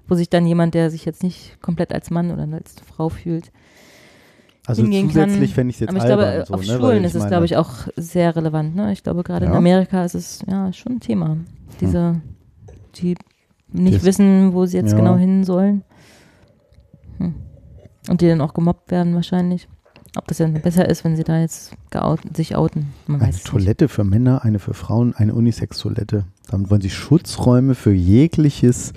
wo 0.09 0.15
sich 0.15 0.31
dann 0.31 0.47
jemand, 0.47 0.75
der 0.75 0.91
sich 0.91 1.05
jetzt 1.05 1.23
nicht 1.23 1.61
komplett 1.61 1.93
als 1.93 2.11
Mann 2.11 2.31
oder 2.31 2.49
als 2.53 2.75
Frau 2.81 3.09
fühlt, 3.09 3.53
Also 4.67 4.83
hingehen 4.83 5.09
zusätzlich 5.09 5.55
kann. 5.55 5.69
ich 5.69 5.77
es 5.77 5.81
jetzt 5.81 5.91
Aber 5.91 5.99
ich 5.99 6.05
glaube, 6.05 6.45
so, 6.47 6.55
auf 6.55 6.61
ne? 6.61 6.67
Schulen 6.67 7.05
ist 7.05 7.15
es, 7.15 7.27
glaube 7.27 7.45
ich, 7.47 7.57
auch 7.57 7.71
sehr 7.97 8.35
relevant. 8.35 8.75
Ne? 8.75 8.93
Ich 8.93 9.03
glaube, 9.03 9.23
gerade 9.23 9.47
in 9.47 9.53
Ja. 9.53 9.59
Amerika 9.59 10.05
ist 10.05 10.15
es 10.15 10.41
ja 10.51 10.73
schon 10.73 10.95
ein 10.95 11.01
Thema. 11.01 11.37
Diese, 11.81 12.21
die 12.97 13.17
nicht 13.73 13.99
Das- 13.99 14.05
wissen, 14.05 14.53
wo 14.55 14.67
sie 14.67 14.77
jetzt 14.79 14.93
Ja. 14.93 14.97
genau 14.99 15.17
hin 15.17 15.45
sollen. 15.45 15.83
Hm. 17.19 17.35
Und 18.09 18.21
die 18.21 18.29
dann 18.29 18.41
auch 18.41 18.55
gemobbt 18.55 18.91
werden 18.91 19.15
wahrscheinlich. 19.15 19.69
Ob 20.17 20.27
das 20.29 20.39
dann 20.39 20.55
besser 20.55 20.89
ist, 20.89 21.05
wenn 21.05 21.15
sie 21.15 21.25
da 21.25 21.39
jetzt 21.41 21.75
geout 21.91 22.19
sich 22.35 22.57
outen. 22.57 22.93
Man 23.07 23.21
Eine 23.21 23.29
weiß 23.29 23.35
es 23.37 23.43
nicht. 23.43 23.51
Toilette 23.51 23.89
für 23.89 24.03
Männer, 24.05 24.45
eine 24.45 24.59
für 24.59 24.73
Frauen, 24.73 25.15
eine 25.15 25.35
Unisex-Toilette. 25.35 26.25
Damit 26.51 26.71
wollen 26.71 26.81
sie 26.81 26.89
Schutzräume 26.91 27.75
für 27.75 27.93
jegliches 27.93 28.95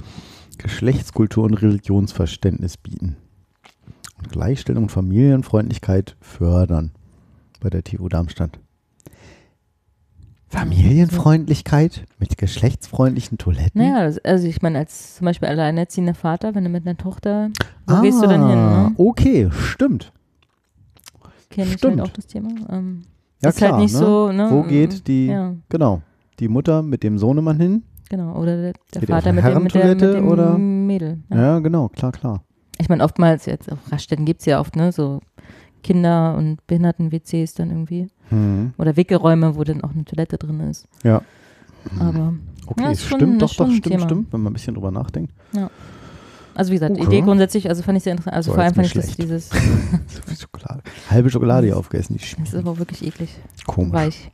Geschlechtskultur- 0.57 1.43
und 1.43 1.55
Religionsverständnis 1.55 2.77
bieten. 2.77 3.17
Gleichstellung 4.29 4.83
und 4.83 4.89
Familienfreundlichkeit 4.89 6.15
fördern 6.21 6.91
bei 7.61 7.69
der 7.69 7.83
TU 7.83 8.07
Darmstadt. 8.09 8.59
Familienfreundlichkeit 10.47 12.05
mit 12.17 12.37
geschlechtsfreundlichen 12.37 13.37
Toiletten? 13.37 13.79
Naja, 13.81 14.11
also 14.23 14.47
ich 14.47 14.61
meine, 14.63 14.79
als 14.79 15.15
zum 15.17 15.25
Beispiel 15.25 15.47
alleinerziehender 15.47 16.15
Vater, 16.15 16.55
wenn 16.55 16.63
du 16.63 16.69
mit 16.71 16.87
einer 16.87 16.97
Tochter, 16.97 17.49
wo 17.85 18.01
gehst 18.01 18.21
du 18.21 18.27
dann 18.27 18.47
hin? 18.49 18.57
Ah, 18.57 18.89
Ne? 18.89 18.95
Okay, 18.97 19.49
stimmt. 19.51 20.11
Kenne 21.51 21.65
ich 21.67 21.69
halt 21.73 21.79
stimmt. 21.79 22.01
auch 22.01 22.07
das 22.09 22.25
Thema. 22.27 22.49
Ähm, 22.69 23.03
Ja, 23.43 23.49
ist 23.49 23.57
klar. 23.57 23.71
halt 23.73 23.81
nicht 23.83 23.93
ne? 23.93 23.99
so, 23.99 24.31
ne? 24.31 24.47
Wo 24.49 24.63
geht 24.63 25.07
die, 25.07 25.27
Ja, 25.27 25.53
genau, 25.69 26.01
die 26.39 26.47
Mutter 26.47 26.81
mit 26.81 27.03
dem 27.03 27.17
Sohnemann 27.19 27.59
hin? 27.59 27.83
genau. 28.09 28.35
Oder 28.35 28.57
der, 28.59 28.73
der 28.95 29.01
er 29.03 29.07
Vater 29.07 29.33
mit 29.33 29.45
dem, 29.45 29.63
mit, 29.63 29.73
der, 29.75 29.85
mit 29.87 30.01
dem 30.01 30.27
oder? 30.27 30.57
Mädel. 30.57 31.19
Ja. 31.31 31.59
genau, 31.59 31.89
klar, 31.89 32.11
klar. 32.11 32.43
Ich 32.79 32.89
meine, 32.89 33.03
oftmals 33.03 33.45
jetzt 33.45 33.71
auf 33.71 33.77
Raststätten 33.91 34.25
gibt 34.25 34.39
es 34.39 34.45
ja 34.45 34.59
oft, 34.59 34.75
ne, 34.75 34.91
so 34.91 35.19
Kinder- 35.83 36.35
und 36.35 36.65
Behinderten-WCs 36.67 37.53
dann 37.53 37.69
irgendwie. 37.69 38.07
Hm. 38.29 38.73
Oder 38.77 38.95
Wickelräume, 38.97 39.55
wo 39.55 39.63
dann 39.63 39.81
auch 39.83 39.91
eine 39.91 40.05
Toilette 40.05 40.37
drin 40.37 40.59
ist. 40.61 40.87
Ja. 41.03 41.21
Aber 41.99 42.33
Okay, 42.67 42.83
Ja, 42.83 42.95
schon- 42.95 43.17
stimmt, 43.19 43.41
doch, 43.41 43.49
schon 43.51 43.65
doch, 43.67 43.73
ein 43.73 43.77
stimmt, 43.77 43.93
Thema. 43.95 44.05
stimmt, 44.05 44.33
wenn 44.33 44.41
man 44.41 44.51
ein 44.51 44.53
bisschen 44.53 44.75
drüber 44.75 44.91
nachdenkt. 44.91 45.33
Ja. 45.53 45.71
Also 46.53 46.71
wie 46.71 46.75
gesagt, 46.75 46.95
die 46.97 47.01
Okay. 47.01 47.09
Idee 47.17 47.21
grundsätzlich, 47.25 47.67
also 47.69 47.81
fand 47.81 47.97
ich 47.97 48.03
sehr 48.03 48.11
interessant. 48.11 48.35
Also 48.35 48.51
So, 48.51 48.55
vor 48.55 48.63
allem 48.63 48.73
fand 48.75 48.87
ich 48.87 48.93
das, 48.93 49.15
dieses, 49.15 49.49
So 50.07 50.21
viel 50.25 50.37
Schokolade. 50.37 50.83
Halbe 51.09 51.29
Schokolade 51.31 51.67
hier 51.67 51.77
aufgegessen, 51.77 52.17
die 52.17 52.35
das 52.39 52.49
ist 52.49 52.55
aber 52.55 52.77
wirklich 52.77 53.03
eklig. 53.05 53.29
komisch. 53.65 53.93
Weich. 53.93 54.31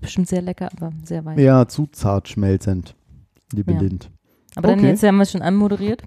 Bestimmt 0.00 0.28
sehr 0.28 0.40
lecker, 0.42 0.68
aber 0.76 0.92
sehr 1.04 1.24
weich. 1.24 1.38
Ja, 1.38 1.66
zu 1.68 1.86
zart 1.88 2.28
schmelzend, 2.28 2.94
liebe 3.52 3.72
Ja. 3.72 3.80
Lind. 3.80 4.10
Aber 4.54 4.68
dann 4.68 4.78
Okay. 4.78 4.88
jetzt 4.88 5.02
haben 5.02 5.16
wir 5.16 5.22
es 5.24 5.32
schon 5.32 5.42
anmoderiert. 5.42 6.02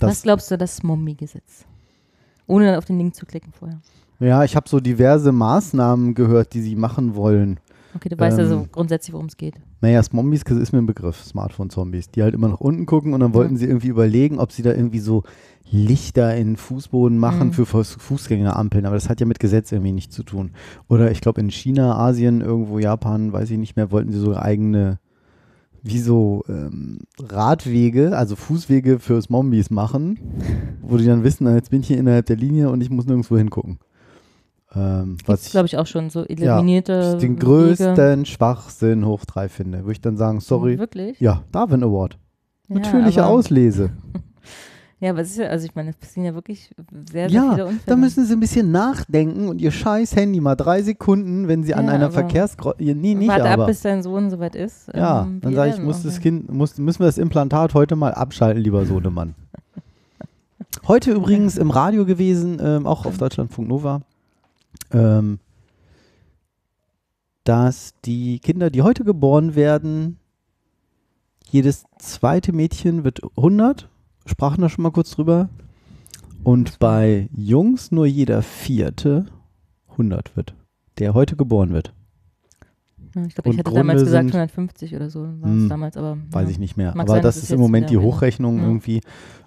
Was 0.00 0.22
glaubst 0.22 0.50
du, 0.50 0.58
das 0.58 0.82
Mommy-Gesetz? 0.82 1.64
Ohne 2.46 2.66
dann 2.66 2.76
auf 2.76 2.84
den 2.84 2.98
Link 2.98 3.14
zu 3.14 3.26
klicken 3.26 3.52
vorher. 3.52 3.80
Ja, 4.20 4.44
ich 4.44 4.56
habe 4.56 4.68
so 4.68 4.80
diverse 4.80 5.32
Maßnahmen 5.32 6.14
gehört, 6.14 6.54
die 6.54 6.60
sie 6.62 6.76
machen 6.76 7.14
wollen. 7.14 7.60
Okay, 7.94 8.08
du 8.08 8.18
weißt 8.18 8.38
Ähm, 8.38 8.44
also 8.44 8.66
grundsätzlich, 8.72 9.12
worum 9.12 9.26
es 9.26 9.36
geht. 9.36 9.54
Naja, 9.80 10.02
Zombies 10.02 10.42
ist 10.42 10.72
mir 10.72 10.78
ein 10.80 10.86
Begriff, 10.86 11.22
Smartphone-Zombies, 11.24 12.08
die 12.10 12.22
halt 12.22 12.34
immer 12.34 12.48
nach 12.48 12.60
unten 12.60 12.86
gucken 12.86 13.14
und 13.14 13.20
dann 13.20 13.34
wollten 13.34 13.54
Ja. 13.54 13.60
sie 13.60 13.66
irgendwie 13.66 13.88
überlegen, 13.88 14.38
ob 14.40 14.50
sie 14.52 14.62
da 14.62 14.72
irgendwie 14.72 14.98
so 14.98 15.22
Lichter 15.70 16.34
in 16.36 16.48
den 16.48 16.56
Fußboden 16.56 17.16
machen 17.18 17.48
Mhm. 17.48 17.52
für 17.52 17.66
Fuß 17.66 17.96
Fußgängerampeln, 18.00 18.84
aber 18.86 18.96
das 18.96 19.08
hat 19.08 19.20
ja 19.20 19.26
mit 19.26 19.38
Gesetz 19.40 19.70
irgendwie 19.72 19.92
nichts 19.92 20.14
zu 20.14 20.22
tun. 20.24 20.50
Oder 20.88 21.10
ich 21.10 21.20
glaube 21.20 21.40
in 21.40 21.50
China, 21.50 21.96
Asien, 21.96 22.40
irgendwo 22.40 22.78
Japan, 22.78 23.32
weiß 23.32 23.50
ich 23.50 23.58
nicht 23.58 23.76
mehr, 23.76 23.90
wollten 23.90 24.12
sie 24.12 24.18
so 24.18 24.36
eigene, 24.36 24.98
wie 25.84 25.98
so 25.98 26.42
ähm, 26.48 27.00
Radwege, 27.20 28.16
also 28.16 28.36
Fußwege 28.36 28.98
für 28.98 29.20
Zombies 29.20 29.70
machen, 29.70 30.18
wo 30.82 30.96
die 30.96 31.04
dann 31.04 31.22
wissen, 31.24 31.46
jetzt 31.54 31.70
bin 31.70 31.82
ich 31.82 31.88
hier 31.88 31.98
innerhalb 31.98 32.24
der 32.26 32.36
Linie 32.36 32.70
und 32.70 32.80
ich 32.80 32.88
muss 32.88 33.04
nirgendwo 33.04 33.36
hingucken. 33.36 33.78
Ähm, 34.74 35.18
was 35.26 35.40
Gibt's, 35.40 35.50
glaube 35.52 35.66
ich, 35.66 35.76
auch 35.76 35.86
schon 35.86 36.08
so 36.08 36.20
ja, 36.20 36.26
eliminierte 36.56 37.18
den 37.18 37.32
Wege. 37.32 37.44
größten 37.46 38.24
Schwachsinn 38.24 39.04
hoch 39.04 39.26
drei 39.26 39.50
finde. 39.50 39.80
Würde 39.80 39.92
ich 39.92 40.00
dann 40.00 40.16
sagen, 40.16 40.40
sorry. 40.40 40.78
Wirklich? 40.78 41.20
Ja, 41.20 41.44
Darwin 41.52 41.84
Award. 41.84 42.18
Ja, 42.68 42.76
Natürliche 42.76 43.26
Auslese. 43.26 43.90
Ja, 45.04 45.10
aber 45.10 45.20
es 45.20 45.32
ist 45.32 45.36
ja, 45.38 45.46
also 45.48 45.66
ich 45.66 45.74
meine, 45.74 45.90
es 45.90 45.96
passieren 45.96 46.24
ja 46.24 46.34
wirklich 46.34 46.70
sehr, 47.12 47.28
sehr 47.28 47.28
Ja, 47.28 47.50
viele 47.50 47.64
Unfälle. 47.66 47.82
da 47.86 47.96
müssen 47.96 48.24
sie 48.24 48.32
ein 48.32 48.40
bisschen 48.40 48.70
nachdenken 48.70 49.48
und 49.48 49.60
ihr 49.60 49.70
scheiß 49.70 50.16
Handy 50.16 50.40
mal 50.40 50.54
drei 50.54 50.82
Sekunden, 50.82 51.46
wenn 51.46 51.62
sie 51.62 51.74
an 51.74 51.86
Ja, 51.86 51.92
einer 51.92 52.04
aber- 52.06 52.14
Verkehrsgro... 52.14 52.72
Nee, 52.78 52.94
nicht 53.14 53.28
Warte 53.28 53.50
aber. 53.50 53.64
ab, 53.64 53.68
bis 53.68 53.82
dein 53.82 54.02
Sohn 54.02 54.30
soweit 54.30 54.54
ist. 54.56 54.88
ja, 54.94 55.24
Ähm, 55.24 55.40
dann 55.42 55.54
sage 55.54 55.72
ich, 55.74 55.78
muss 55.80 56.02
das. 56.02 56.20
Kind, 56.20 56.50
muss, 56.50 56.78
müssen 56.78 57.00
wir 57.00 57.06
das 57.06 57.18
Implantat 57.18 57.74
heute 57.74 57.96
mal 57.96 58.14
abschalten, 58.14 58.62
lieber 58.62 58.86
Sohnemann. 58.86 59.34
Heute 60.88 61.12
übrigens 61.12 61.56
im 61.58 61.70
Radio 61.70 62.04
gewesen, 62.04 62.58
ähm, 62.62 62.86
auch 62.86 63.04
auf 63.06 63.16
Deutschlandfunk 63.18 63.68
Nova, 63.68 64.00
ähm, 64.92 65.38
dass 67.44 67.92
die 68.04 68.38
Kinder, 68.38 68.70
die 68.70 68.82
heute 68.82 69.04
geboren 69.04 69.54
werden, 69.54 70.18
jedes 71.50 71.84
zweite 71.98 72.52
Mädchen 72.52 73.04
wird 73.04 73.20
100, 73.36 73.88
sprachen 74.26 74.60
da 74.62 74.68
schon 74.68 74.82
mal 74.82 74.90
kurz 74.92 75.10
drüber, 75.12 75.48
und 76.42 76.78
bei 76.78 77.28
Jungs 77.34 77.90
nur 77.90 78.06
jeder 78.06 78.42
vierte 78.42 79.26
100 79.92 80.36
wird, 80.36 80.54
der 80.98 81.14
heute 81.14 81.36
geboren 81.36 81.72
wird. 81.72 81.94
Ja, 83.14 83.24
ich 83.24 83.34
glaube, 83.34 83.48
ich 83.50 83.52
Und 83.52 83.58
hätte 83.58 83.70
damals 83.72 83.98
Grunde 83.98 84.04
gesagt 84.04 84.24
sind- 84.24 84.34
150 84.34 84.96
oder 84.96 85.08
so, 85.08 85.20
war 85.20 85.28
es 85.50 85.62
Hm, 85.62 85.68
damals, 85.68 85.96
aber. 85.96 86.18
Weiß 86.32 86.44
ja. 86.44 86.50
ich 86.50 86.58
nicht 86.58 86.76
mehr. 86.76 86.88
Mag 86.96 87.06
Aber 87.06 87.14
sein, 87.14 87.22
das 87.22 87.36
ist 87.36 87.50
im 87.52 87.60
Moment 87.60 87.88
die 87.90 87.96
Hochrechnung 87.96 88.58
Ja. 88.58 88.64
irgendwie. 88.64 89.00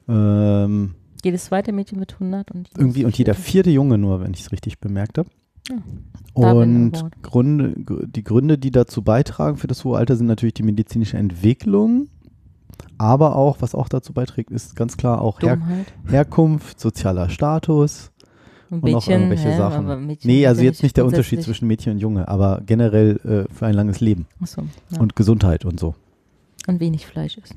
Ähm, 0.08 0.96
Jedes 1.24 1.46
zweite 1.46 1.74
Mädchen 1.74 2.00
mit 2.00 2.14
100 2.20 2.52
und 2.52 2.68
jedes 2.70 2.80
irgendwie 2.80 3.04
und 3.06 3.18
jeder 3.18 3.34
vierte- 3.34 3.70
Junge 3.72 3.98
nur, 3.98 4.22
wenn 4.22 4.34
ich 4.34 4.42
es 4.42 4.52
richtig 4.52 4.80
bemerkt 4.80 5.18
habe. 5.18 5.30
Ja. 5.70 5.76
Und. 6.34 6.94
Gründe, 7.24 7.74
gr- 7.84 8.06
die 8.08 8.24
Gründe, 8.24 8.58
die 8.58 8.72
dazu 8.72 9.02
beitragen 9.02 9.58
für 9.58 9.68
das 9.68 9.84
hohe 9.84 9.98
Alter, 9.98 10.16
sind 10.16 10.28
natürlich 10.28 10.54
die 10.54 10.64
medizinische 10.64 11.18
Entwicklung, 11.18 12.08
aber 12.98 13.36
auch, 13.36 13.58
was 13.62 13.76
auch 13.76 13.90
dazu 13.90 14.14
beiträgt, 14.14 14.52
ist 14.52 14.76
ganz 14.76 14.98
klar 14.98 15.22
auch 15.22 15.42
Her. 15.42 15.60
Herkunft, 16.08 16.80
sozialer 16.80 17.30
Status 17.30 18.12
Und 18.70 18.84
und 18.84 18.92
noch 18.92 19.00
Mädchen, 19.08 19.14
irgendwelche 19.14 19.50
ja, 19.50 19.58
Sachen. 19.58 19.86
aber 19.86 19.98
Mädchen 19.98 20.30
nee, 20.32 20.46
also 20.48 20.62
ja 20.62 20.66
jetzt 20.68 20.84
nicht 20.84 20.98
der 20.98 21.06
Unterschied 21.06 21.42
zwischen 21.44 21.68
Mädchen 21.68 21.94
und 21.94 22.00
Junge, 22.00 22.28
aber 22.28 22.62
generell 22.66 23.48
äh, 23.50 23.54
für 23.54 23.66
ein 23.66 23.74
langes 23.74 24.00
Leben 24.00 24.26
Ach 24.42 24.48
so, 24.48 24.64
ja. 24.92 25.00
und 25.00 25.16
Gesundheit 25.16 25.66
und 25.66 25.80
so. 25.80 25.96
Und 26.68 26.80
wenig 26.80 27.06
Fleisch 27.08 27.38
ist. 27.38 27.56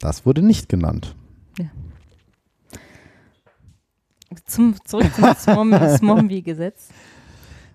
Das 0.00 0.26
wurde 0.26 0.42
nicht 0.42 0.68
genannt. 0.68 1.14
Zum, 4.46 4.74
zurück 4.84 5.10
zum 5.14 5.24
Smom- 5.34 5.96
Smombi-Gesetz. 5.98 6.88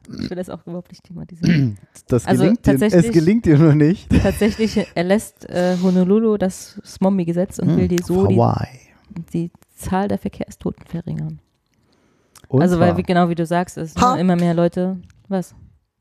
Ich 0.09 0.29
will 0.29 0.37
das 0.37 0.49
auch 0.49 0.65
überhaupt 0.65 0.91
nicht 0.91 1.03
thematisieren. 1.03 1.77
Das 2.07 2.25
Also 2.25 2.43
gelingt 2.43 2.65
dir, 2.65 2.73
es 2.75 2.79
tatsächlich- 2.79 3.11
gelingt 3.11 3.45
dir 3.45 3.57
nur 3.57 3.75
nicht. 3.75 4.09
Tatsächlich 4.23 4.79
erlässt 4.95 5.49
äh, 5.49 5.75
Honolulu 5.81 6.37
das 6.37 6.79
Smombi-Gesetz 6.85 7.59
und 7.59 7.69
Hm, 7.71 7.77
will 7.77 7.87
die 7.89 8.01
so 8.01 8.25
die, 8.27 8.39
die 9.33 9.51
Zahl 9.75 10.07
der 10.07 10.17
Verkehrstoten 10.17 10.85
verringern. 10.85 11.39
Und 12.47 12.61
also 12.61 12.79
weil, 12.79 12.95
wie, 12.95 13.03
genau 13.03 13.27
wie 13.29 13.35
du 13.35 13.45
sagst, 13.45 13.77
es 13.77 13.95
Ha! 13.97 14.15
ne, 14.15 14.21
immer 14.21 14.35
mehr 14.37 14.53
Leute. 14.53 15.01
Was? 15.27 15.53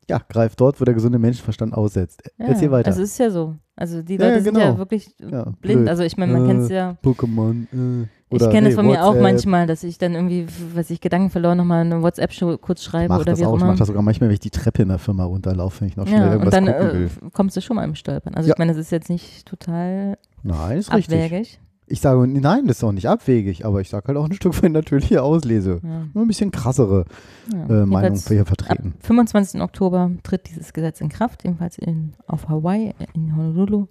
Ja, 0.09 0.19
greift 0.29 0.61
dort, 0.61 0.81
wo 0.81 0.85
der 0.85 0.95
gesunde 0.95 1.19
Menschenverstand 1.19 1.75
aussetzt. 1.75 2.23
Ja, 2.39 2.47
Erzähl 2.47 2.71
weiter. 2.71 2.87
Also 2.89 3.03
es 3.03 3.11
ist 3.13 3.19
ja 3.19 3.31
so. 3.31 3.57
Also 3.77 4.01
die 4.03 4.17
Leute 4.17 4.37
ja, 4.37 4.41
sind 4.41 4.57
ja 4.57 4.67
genau. 4.69 4.79
wirklich 4.79 5.11
Ja, 5.21 5.43
blind. 5.45 5.61
blöd. 5.61 5.89
Also 5.89 6.03
ich 6.03 6.17
meine, 6.17 6.33
man 6.33 6.47
kennt 6.47 6.63
es 6.63 6.71
Äh, 6.71 6.75
ja. 6.77 6.97
Pokémon. 7.05 7.67
Äh, 7.73 8.07
Ich 8.31 8.43
oder, 8.43 8.51
kenne 8.51 8.69
es 8.69 8.73
nee, 8.73 8.77
von 8.77 8.87
mir 8.87 9.03
auch 9.05 9.09
WhatsApp. 9.09 9.23
manchmal, 9.23 9.67
dass 9.67 9.85
ich 9.85 9.99
dann 9.99 10.15
irgendwie, 10.15 10.47
was 10.75 10.89
ich 10.91 11.01
Gedanken 11.01 11.29
verloren, 11.31 11.59
nochmal 11.59 11.83
eine 11.83 12.03
WhatsApp 12.03 12.33
show 12.33 12.57
kurz 12.59 12.83
schreibe 12.83 13.11
Mach 13.11 13.21
oder 13.21 13.33
das 13.33 13.41
wie 13.41 13.45
auch 13.45 13.51
auch. 13.53 13.57
Ich 13.57 13.63
immer. 13.63 13.71
mach 13.73 13.79
das 13.79 13.87
sogar 13.89 14.03
manchmal, 14.03 14.29
wenn 14.31 14.35
ich 14.35 14.41
die 14.41 14.51
Treppe 14.51 14.83
in 14.83 14.89
der 14.89 14.99
Firma 14.99 15.25
runterlaufe, 15.25 15.83
wenn 15.83 15.89
ich 15.89 15.97
noch 15.97 16.07
schnell 16.09 16.21
ja, 16.21 16.33
irgendwas 16.33 16.55
und 16.59 16.67
dann 16.67 16.75
gucken 16.75 16.91
äh, 16.91 17.01
will. 17.01 17.11
kommst 17.35 17.57
du 17.57 17.61
schon 17.61 17.77
mal 17.77 17.85
im 17.85 17.95
Stolpern. 17.95 18.35
Also 18.35 18.49
Ja. 18.49 18.55
ich 18.55 18.59
meine, 18.59 18.73
das 18.73 18.81
ist 18.81 18.91
jetzt 18.91 19.11
nicht 19.11 19.47
total 19.47 20.17
Nein, 20.43 20.79
ist 20.79 20.93
richtig. 20.93 21.61
Ich 21.89 22.01
sage, 22.01 22.27
nein, 22.27 22.67
das 22.67 22.79
ist 22.79 22.85
auch 22.85 22.93
nicht 22.93 23.09
abwegig, 23.09 23.65
aber 23.65 23.81
ich 23.81 23.89
sage 23.89 24.09
halt 24.09 24.19
auch 24.19 24.25
ein 24.25 24.33
Stück 24.35 24.61
weit 24.63 24.73
natürliche 24.73 25.23
Auslese. 25.23 25.81
Ja. 25.83 26.07
Nur 26.13 26.25
ein 26.25 26.29
bisschen 26.29 26.51
krassere 26.51 27.05
Ja, 27.53 27.83
äh, 27.83 27.87
Meinung 27.87 28.19
hier 28.27 28.45
vertreten. 28.45 28.95
Ab 28.97 29.07
25. 29.07 29.61
Oktober 29.61 30.11
tritt 30.23 30.49
dieses 30.49 30.73
Gesetz 30.73 31.01
in 31.01 31.09
Kraft, 31.09 31.45
ebenfalls 31.45 31.79
in, 31.79 32.15
auf 32.27 32.49
Hawaii, 32.49 32.93
in 33.15 33.37
Honolulu. 33.37 33.87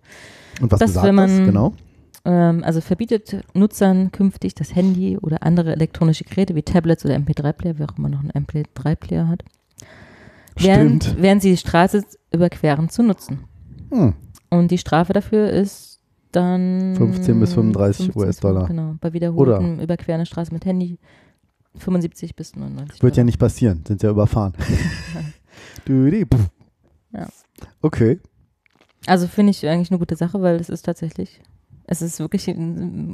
Und 0.61 0.71
was 0.71 0.79
dass, 0.79 0.91
besagt 0.91 1.13
man, 1.13 1.29
das? 1.29 1.45
Genau. 1.45 1.73
Ähm, 2.25 2.63
also 2.65 2.81
verbietet 2.81 3.45
Nutzern 3.53 4.11
künftig 4.11 4.55
das 4.55 4.75
Handy 4.75 5.17
oder 5.17 5.43
andere 5.43 5.73
elektronische 5.73 6.25
Geräte 6.25 6.55
wie 6.55 6.63
Tablets 6.63 7.05
oder 7.05 7.15
MP3-Player, 7.15 7.75
wer 7.77 7.89
auch 7.89 7.97
immer 7.97 8.09
noch 8.09 8.19
einen 8.19 8.31
MP3-Player 8.31 9.27
hat, 9.27 9.45
während, 10.57 11.21
während 11.21 11.43
sie 11.43 11.51
die 11.51 11.57
Straße 11.57 12.03
überqueren 12.33 12.89
zu 12.89 13.03
nutzen. 13.03 13.45
Hm. 13.91 14.15
Und 14.49 14.71
die 14.71 14.77
Strafe 14.77 15.13
dafür 15.13 15.49
ist 15.49 15.94
dann 16.35 16.95
15 16.97 17.39
bis 17.39 17.53
35 17.53 18.05
15 18.07 18.21
US-Dollar. 18.21 18.67
Genau, 18.67 18.95
bei 18.99 19.13
wiederholtem 19.13 19.79
Überqueren 19.79 20.19
der 20.19 20.25
Straße 20.25 20.53
mit 20.53 20.65
Handy 20.65 20.99
75 21.77 22.35
bis 22.35 22.55
99 22.55 23.01
Wird 23.01 23.17
ja 23.17 23.23
nicht 23.23 23.39
passieren, 23.39 23.83
sind 23.87 24.03
ja 24.03 24.09
überfahren. 24.09 24.53
Ja. 27.13 27.27
Okay. 27.81 28.19
Also 29.05 29.27
finde 29.27 29.51
ich 29.51 29.67
eigentlich 29.67 29.91
eine 29.91 29.99
gute 29.99 30.15
Sache, 30.15 30.41
weil 30.41 30.55
es 30.55 30.69
ist 30.69 30.83
tatsächlich, 30.83 31.41
es 31.85 32.01
ist 32.01 32.19
wirklich 32.19 32.47
äh, 32.47 32.55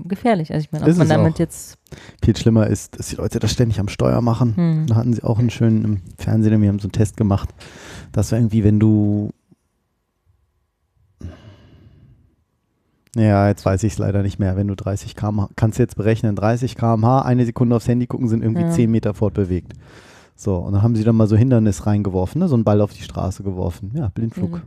gefährlich. 0.06 0.54
Also 0.54 0.64
ich 0.64 0.72
meine, 0.72 0.86
ob 0.86 0.90
Ist 0.90 0.98
man 0.98 1.10
damit 1.10 1.36
auch. 1.36 1.40
jetzt, 1.40 1.78
Viel 2.24 2.36
schlimmer 2.36 2.68
ist, 2.68 2.98
dass 2.98 3.10
die 3.10 3.18
Leute 3.18 3.40
das 3.40 3.52
ständig 3.52 3.80
am 3.80 3.90
Steuer 3.90 4.22
machen. 4.22 4.56
Hm. 4.56 4.88
Da 4.88 4.96
hatten 4.96 5.14
sie 5.14 5.24
auch 5.24 5.40
einen 5.40 5.50
schönen 5.50 5.84
im 5.84 6.02
Fernsehen, 6.18 6.62
wir 6.62 6.70
haben 6.70 6.80
so 6.80 6.86
einen 6.86 6.94
Test 6.94 7.18
gemacht, 7.18 7.50
dass 8.12 8.32
wir 8.32 8.38
irgendwie, 8.38 8.64
wenn 8.64 8.80
du 8.80 9.32
ja, 13.16 13.48
jetzt 13.48 13.66
weiß 13.66 13.84
ich 13.84 13.94
es 13.94 14.00
leider 14.00 14.22
nicht 14.24 14.40
mehr. 14.40 14.56
Wenn 14.56 14.68
du 14.68 14.76
30 14.76 15.16
km 15.16 15.48
kannst 15.56 15.78
du 15.80 15.84
jetzt 15.84 15.96
berechnen, 15.96 16.36
30 16.36 16.76
km/h, 16.76 17.22
eine 17.24 17.46
Sekunde 17.46 17.76
aufs 17.76 17.88
Handy 17.88 18.08
gucken, 18.08 18.28
sind 18.28 18.42
irgendwie 18.44 18.64
Ja. 18.64 18.72
10 18.72 18.90
Meter 18.90 19.14
fortbewegt. 19.14 19.74
So, 20.36 20.56
und 20.58 20.74
dann 20.74 20.82
haben 20.82 20.96
sie 20.96 21.04
dann 21.04 21.16
mal 21.16 21.28
so 21.28 21.36
Hindernis 21.36 21.86
reingeworfen, 21.86 22.40
ne? 22.40 22.48
so 22.48 22.56
einen 22.56 22.64
Ball 22.64 22.82
auf 22.82 22.94
die 22.94 23.04
Straße 23.04 23.44
geworfen. 23.44 23.92
Ja, 23.96 24.10
Blindflug. 24.10 24.54
Mhm. 24.56 24.62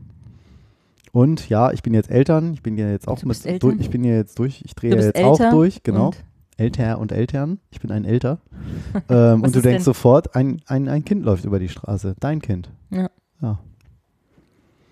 Und 1.12 1.48
ja, 1.48 1.70
ich 1.72 1.82
bin 1.82 1.94
jetzt 1.94 2.10
Eltern, 2.10 2.54
ich 2.54 2.62
bin 2.62 2.76
ja 2.76 2.88
jetzt 2.90 3.08
auch 3.08 3.22
mit, 3.22 3.46
Eltern? 3.46 3.58
durch, 3.70 3.80
ich 3.80 3.90
bin 3.90 4.04
ja 4.04 4.14
jetzt 4.14 4.38
durch, 4.38 4.62
ich 4.64 4.74
drehe 4.74 4.94
jetzt 4.94 5.16
auch 5.16 5.38
älter 5.38 5.50
durch, 5.50 5.82
genau. 5.82 6.06
und- 6.06 6.16
Älter 6.56 6.98
und 7.00 7.10
Eltern, 7.10 7.58
ich 7.70 7.80
bin 7.80 7.90
ein 7.90 8.04
Älter. 8.04 8.38
ähm, 9.08 9.42
und 9.42 9.54
du 9.56 9.60
denkst 9.60 9.78
denn? 9.78 9.84
sofort, 9.84 10.36
ein, 10.36 10.60
ein, 10.66 10.88
ein 10.88 11.04
Kind 11.04 11.24
läuft 11.24 11.44
über 11.44 11.58
die 11.58 11.68
Straße, 11.68 12.14
dein 12.20 12.40
Kind. 12.40 12.70
ja. 12.90 13.08
Ja. 13.42 13.58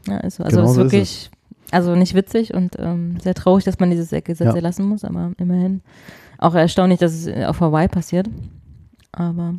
Ja, 0.09 0.17
ist 0.19 0.37
so. 0.37 0.43
Also 0.45 0.57
Genau 0.57 0.69
ist 0.71 0.75
so 0.75 0.83
ist 0.83 0.93
wirklich, 0.93 1.31
also 1.73 1.95
nicht 1.97 2.15
witzig 2.15 2.55
und 2.55 2.77
ähm, 2.79 3.19
sehr 3.21 3.35
traurig, 3.35 3.65
dass 3.65 3.79
man 3.81 3.91
dieses 3.91 4.11
Gesetz 4.11 4.41
Ja. 4.41 4.55
erlassen 4.55 4.87
muss, 4.87 5.05
aber 5.05 5.33
immerhin. 5.39 5.81
Auch 6.39 6.55
erstaunlich, 6.55 6.99
dass 7.01 7.13
es 7.13 7.27
äh, 7.27 7.45
auf 7.47 7.61
Hawaii 7.61 7.89
passiert. 7.89 8.29
Aber 9.13 9.55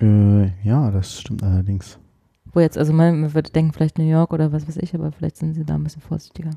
Äh, 0.00 0.46
ja, 0.64 0.90
das 0.90 1.20
stimmt 1.20 1.42
allerdings. 1.42 1.98
wo 2.54 2.60
jetzt, 2.60 2.76
also 2.78 2.92
man, 2.92 3.20
man 3.20 3.34
würde 3.34 3.50
denken, 3.50 3.72
vielleicht 3.72 3.98
New 3.98 4.08
York 4.08 4.32
oder 4.32 4.52
was 4.52 4.66
weiß 4.68 4.76
ich, 4.78 4.94
aber 4.94 5.10
vielleicht 5.12 5.36
sind 5.36 5.54
sie 5.54 5.64
da 5.64 5.74
ein 5.74 5.84
bisschen 5.84 6.02
vorsichtiger. 6.02 6.50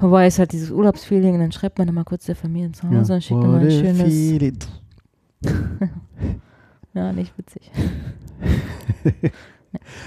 Hawaii 0.00 0.28
ist 0.28 0.38
halt 0.38 0.52
dieses 0.52 0.70
Urlaubsfeeling 0.70 1.34
und 1.34 1.40
dann 1.40 1.52
schreibt 1.52 1.78
man 1.78 1.88
immer 1.88 2.04
kurz 2.04 2.24
der 2.26 2.36
Familie 2.36 2.72
zu 2.72 2.88
Hause 2.88 3.14
und 3.14 3.22
schickt 3.24 3.42
immer 3.44 3.58
ein 3.58 3.70
schönes. 3.70 4.40
Ja, 6.94 7.12
nicht 7.12 7.36
witzig. 7.38 7.70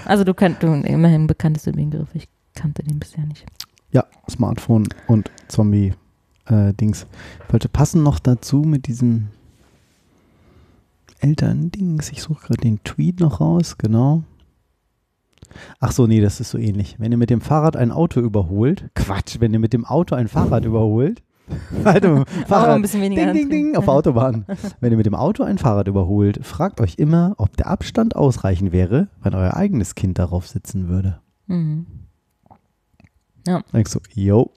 Also 0.04 0.24
du 0.24 0.34
kannst, 0.34 0.62
du 0.62 0.66
immerhin 0.74 1.26
bekanntest 1.26 1.66
du 1.66 1.72
den 1.72 1.88
Begriff. 1.88 2.14
Ich 2.14 2.28
kannte 2.54 2.82
den 2.82 2.98
bisher 2.98 3.24
nicht. 3.24 3.46
Ja, 3.94 4.04
Smartphone 4.28 4.88
und 5.06 5.30
Zombie-Dings. 5.46 7.06
ich 7.46 7.52
wollte 7.52 7.68
passen 7.68 8.02
noch 8.02 8.18
dazu 8.18 8.62
mit 8.62 8.88
diesem 8.88 9.28
Eltern-Dings. 11.20 12.10
Ich 12.10 12.20
suche 12.20 12.48
gerade 12.48 12.60
den 12.60 12.82
Tweet 12.82 13.20
noch 13.20 13.40
raus, 13.40 13.78
genau. 13.78 14.24
Ach 15.78 15.92
so, 15.92 16.08
nee, 16.08 16.20
das 16.20 16.40
ist 16.40 16.50
so 16.50 16.58
ähnlich. 16.58 16.96
Wenn 16.98 17.12
ihr 17.12 17.18
mit 17.18 17.30
dem 17.30 17.40
Fahrrad 17.40 17.76
ein 17.76 17.92
Auto 17.92 18.18
überholt, 18.18 18.90
Quatsch, 18.96 19.36
wenn 19.38 19.52
ihr 19.52 19.60
mit 19.60 19.72
dem 19.72 19.84
Auto 19.84 20.16
ein 20.16 20.26
Fahrrad 20.26 20.64
überholt, 20.64 21.22
also 21.84 22.24
Fahrrad, 22.48 22.70
ein 22.70 22.82
bisschen 22.82 23.00
weniger 23.00 23.26
ding, 23.26 23.48
ding, 23.48 23.50
ding, 23.50 23.76
auf 23.76 23.84
der 23.84 23.94
Autobahn. 23.94 24.44
Wenn 24.80 24.90
ihr 24.90 24.96
mit 24.96 25.06
dem 25.06 25.14
Auto 25.14 25.44
ein 25.44 25.58
Fahrrad 25.58 25.86
überholt, 25.86 26.44
fragt 26.44 26.80
euch 26.80 26.96
immer, 26.98 27.34
ob 27.38 27.56
der 27.56 27.68
Abstand 27.68 28.16
ausreichend 28.16 28.72
wäre, 28.72 29.06
wenn 29.22 29.36
euer 29.36 29.54
eigenes 29.54 29.94
Kind 29.94 30.18
darauf 30.18 30.48
sitzen 30.48 30.88
würde. 30.88 31.20
Mhm. 31.46 31.86
Ja. 33.46 33.62
Denkst 33.72 33.92
du, 33.92 34.00
yo, 34.14 34.50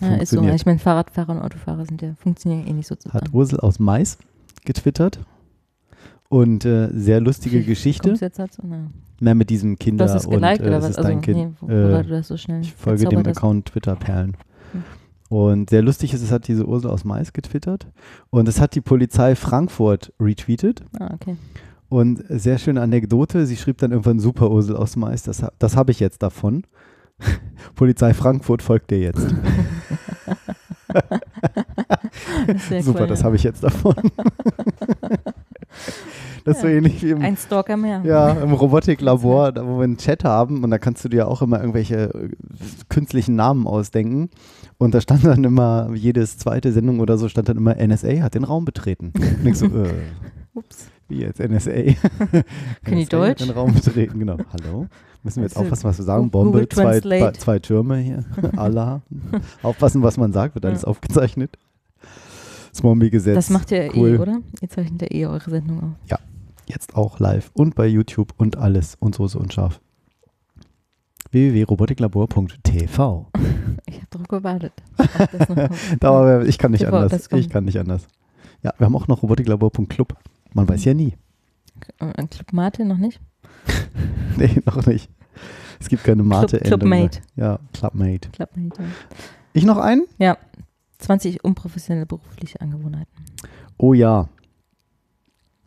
Ja, 0.00 0.16
ist 0.16 0.30
so. 0.30 0.42
Ich 0.42 0.66
meine, 0.66 0.78
Fahrradfahrer 0.78 1.30
und 1.32 1.38
Autofahrer 1.40 1.84
sind 1.86 2.00
ja, 2.02 2.14
funktionieren 2.22 2.66
eh 2.66 2.72
nicht 2.72 2.86
so 2.86 2.94
zusammen. 2.94 3.22
hat 3.24 3.32
Ursel 3.34 3.60
aus 3.60 3.78
Mais 3.78 4.18
getwittert. 4.64 5.20
Und 6.28 6.64
äh, 6.64 6.88
sehr 6.92 7.20
lustige 7.20 7.62
Geschichte. 7.64 8.08
Kommst 8.10 8.22
du 8.22 8.26
jetzt 8.26 8.38
dazu? 8.38 8.62
Na. 8.64 8.90
Na, 9.20 9.34
mit 9.34 9.50
diesem 9.50 9.72
Du 9.72 9.76
Kinder 9.84 10.04
hast 10.04 10.14
es 10.14 10.26
und 10.26 10.32
geliked 10.40 10.60
äh, 10.62 10.68
oder 10.68 10.80
was? 10.82 10.90
ist 10.90 10.96
dein 10.98 11.06
Also, 11.18 11.20
Kind. 11.20 11.36
nee, 11.36 11.48
wo- 11.60 11.66
äh, 11.68 12.02
du 12.04 12.08
das 12.08 12.28
so 12.28 12.36
schnell 12.36 12.60
ich 12.62 12.72
folge 12.72 13.06
dem. 13.06 13.26
Account 13.26 13.66
Twitter 13.66 13.96
Perlen. 13.96 14.36
Hm. 14.72 14.84
Und 15.28 15.70
sehr 15.70 15.82
lustig 15.82 16.14
ist, 16.14 16.22
es 16.22 16.30
hat 16.32 16.48
diese 16.48 16.66
Ursel 16.66 16.90
aus 16.90 17.04
Mais 17.04 17.32
getwittert. 17.32 17.86
Und 18.30 18.48
es 18.48 18.60
hat 18.60 18.74
die 18.74 18.80
Polizei 18.80 19.34
Frankfurt 19.36 20.12
retweetet. 20.18 20.82
Ah, 20.98 21.12
okay. 21.14 21.36
Und 21.88 22.24
sehr 22.28 22.58
schöne 22.58 22.80
Anekdote, 22.80 23.44
sie 23.46 23.56
schrieb 23.56 23.78
dann 23.78 23.90
irgendwann 23.90 24.20
Super 24.20 24.50
Ursel 24.50 24.76
aus 24.76 24.94
Mais, 24.96 25.22
das, 25.24 25.44
das 25.58 25.76
habe 25.76 25.90
ich 25.90 25.98
jetzt 26.00 26.22
davon. 26.22 26.62
Polizei 27.74 28.14
Frankfurt 28.14 28.62
folgt 28.62 28.90
dir 28.90 28.98
jetzt. 28.98 29.26
Das 32.46 32.84
Super, 32.84 33.02
cool, 33.02 33.06
das 33.06 33.20
ja. 33.20 33.24
habe 33.26 33.36
ich 33.36 33.42
jetzt 33.44 33.62
davon. 33.62 33.94
das 36.44 36.56
ist 36.56 36.62
so 36.62 36.66
Ja. 36.68 36.74
ähnlich 36.74 37.02
wie 37.02 37.10
im, 37.10 37.22
Ein 37.22 37.36
Stalker 37.36 37.76
mehr. 37.76 38.02
ja, 38.04 38.30
im 38.32 38.52
Robotiklabor, 38.52 39.52
da 39.52 39.66
wo 39.66 39.78
wir 39.78 39.84
einen 39.84 39.96
Chat 39.98 40.24
haben 40.24 40.64
und 40.64 40.70
da 40.70 40.78
kannst 40.78 41.04
du 41.04 41.08
dir 41.08 41.28
auch 41.28 41.42
immer 41.42 41.60
irgendwelche 41.60 42.12
äh, 42.14 42.28
künstlichen 42.88 43.36
Namen 43.36 43.66
ausdenken. 43.66 44.30
Und 44.78 44.94
da 44.94 45.00
stand 45.00 45.24
dann 45.24 45.44
immer, 45.44 45.90
jedes 45.94 46.38
zweite 46.38 46.72
Sendung 46.72 47.00
oder 47.00 47.18
so 47.18 47.28
stand 47.28 47.48
dann 47.48 47.56
immer, 47.56 47.74
NSA 47.76 48.22
hat 48.22 48.34
den 48.34 48.44
Raum 48.44 48.64
betreten. 48.64 49.12
Und 49.14 49.46
ich 49.46 49.58
so, 49.58 49.66
äh, 49.66 49.90
Ups. 50.54 50.88
wie 51.08 51.20
jetzt 51.20 51.38
NSA? 51.38 51.70
Können 51.70 52.44
die 52.90 52.94
NSA 53.04 53.10
Deutsch? 53.16 53.42
Den 53.44 53.50
Raum 53.50 53.74
betreten, 53.74 54.18
genau. 54.18 54.38
Hallo? 54.52 54.86
Müssen 55.22 55.36
wir 55.40 55.44
jetzt 55.48 55.56
aufpassen, 55.56 55.84
was 55.84 55.98
wir 55.98 56.04
sagen? 56.04 56.30
Bombe, 56.30 56.66
zwei, 56.68 57.00
zwei 57.32 57.58
Türme 57.58 57.96
hier. 57.98 58.24
Allah. 58.56 59.02
Aufpassen, 59.62 60.02
was 60.02 60.16
man 60.16 60.32
sagt, 60.32 60.54
wird 60.54 60.64
alles 60.64 60.82
Ja. 60.82 60.88
aufgezeichnet. 60.88 61.58
Zombie-Gesetz. 62.72 63.34
Das 63.34 63.50
macht 63.50 63.70
ihr 63.72 63.90
cool. 63.94 64.08
eh, 64.14 64.18
oder? 64.18 64.38
Ihr 64.62 64.68
zeichnet 64.70 65.02
ja 65.02 65.08
eh 65.10 65.26
eure 65.26 65.50
Sendung 65.50 65.78
auf. 65.82 65.90
Ja, 66.08 66.18
jetzt 66.66 66.94
auch 66.94 67.18
live 67.18 67.50
und 67.54 67.74
bei 67.74 67.86
YouTube 67.86 68.32
und 68.38 68.56
alles 68.56 68.94
und 69.00 69.14
so, 69.14 69.24
und 69.38 69.52
scharf. 69.52 69.80
www.robotiklabor.tv 71.32 73.26
Ich 73.86 73.96
habe 73.96 74.06
drauf 74.10 74.28
gewartet. 74.28 74.72
das. 74.96 75.08
Da, 76.00 76.42
ich 76.42 76.58
kann 76.58 76.70
nicht 76.72 76.84
TV, 76.84 76.96
anders. 76.96 77.28
das. 77.28 77.38
Ich 77.38 77.50
kann 77.50 77.64
nicht 77.64 77.78
anders. 77.78 78.06
Ja, 78.62 78.72
wir 78.78 78.84
haben 78.86 78.96
auch 78.96 79.08
noch 79.08 79.22
robotiklabor.club. 79.22 80.14
Man 80.54 80.68
weiß 80.68 80.84
ja 80.84 80.94
nie. 80.94 81.14
Äh, 81.98 82.26
Club 82.26 82.52
Martin 82.52 82.88
noch 82.88 82.98
nicht? 82.98 83.20
Nee, 84.36 84.62
noch 84.64 84.86
nicht. 84.86 85.10
Es 85.80 85.88
gibt 85.88 86.04
keine 86.04 86.22
mate 86.22 86.58
Club- 86.58 86.80
Clubmate. 86.80 87.20
Ja, 87.36 87.58
Clubmate. 87.72 88.30
Clubmate, 88.30 88.82
ja. 88.82 88.88
Ich 89.52 89.64
noch 89.64 89.76
einen? 89.78 90.04
Ja. 90.18 90.36
20 90.98 91.42
unprofessionelle 91.44 92.06
berufliche 92.06 92.60
Angewohnheiten. 92.60 93.12
Oh 93.78 93.92
ja. 93.94 94.28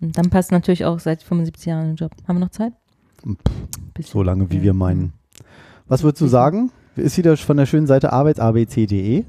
Und 0.01 0.17
dann 0.17 0.29
passt 0.29 0.51
natürlich 0.51 0.85
auch 0.85 0.99
seit 0.99 1.23
75 1.23 1.65
Jahren 1.65 1.87
den 1.87 1.95
Job. 1.95 2.11
Haben 2.27 2.37
wir 2.37 2.45
noch 2.45 2.51
Zeit? 2.51 2.73
Pff, 3.25 4.07
So 4.07 4.21
lange, 4.23 4.49
wie 4.51 4.61
wir 4.61 4.73
meinen. 4.73 5.13
Was 5.87 6.03
würdest 6.03 6.21
du 6.21 6.27
sagen? 6.27 6.71
Ist 6.95 7.17
wieder 7.17 7.35
von 7.37 7.57
der 7.57 7.65
schönen 7.65 7.87
Seite 7.87 8.13
arbeitsabc.de. 8.13 9.25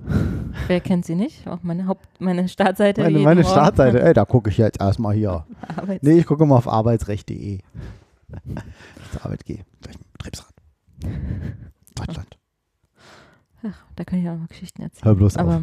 Wer 0.66 0.80
kennt 0.80 1.06
sie 1.06 1.14
nicht? 1.14 1.46
Auch 1.48 1.62
meine 1.62 1.86
Haupt, 1.86 2.06
meine 2.20 2.46
Startseite. 2.48 3.02
Meine, 3.02 3.18
meine. 3.20 3.44
Startseite. 3.44 4.02
Ey, 4.02 4.12
da 4.12 4.24
gucke 4.26 4.50
ich 4.50 4.58
jetzt 4.58 4.80
erstmal 4.80 5.14
hier. 5.14 5.44
Arbeits- 5.76 6.02
Nee, 6.02 6.18
ich 6.18 6.26
gucke 6.26 6.44
mal 6.44 6.56
auf 6.56 6.68
arbeitsrecht.de. 6.68 7.60
Zur 9.12 9.24
Arbeit 9.24 9.44
gehe. 9.44 9.64
Gleich 9.82 9.98
mit 9.98 10.12
Betriebsrat. 10.12 10.54
Deutschland. 11.94 12.38
Ach, 13.66 13.84
da 13.96 14.04
kann 14.04 14.18
ich 14.18 14.28
auch 14.28 14.36
noch 14.36 14.48
Geschichten 14.48 14.82
erzählen. 14.82 15.04
Hör 15.04 15.14
bloß 15.14 15.36
Aber 15.36 15.56
auf. 15.56 15.62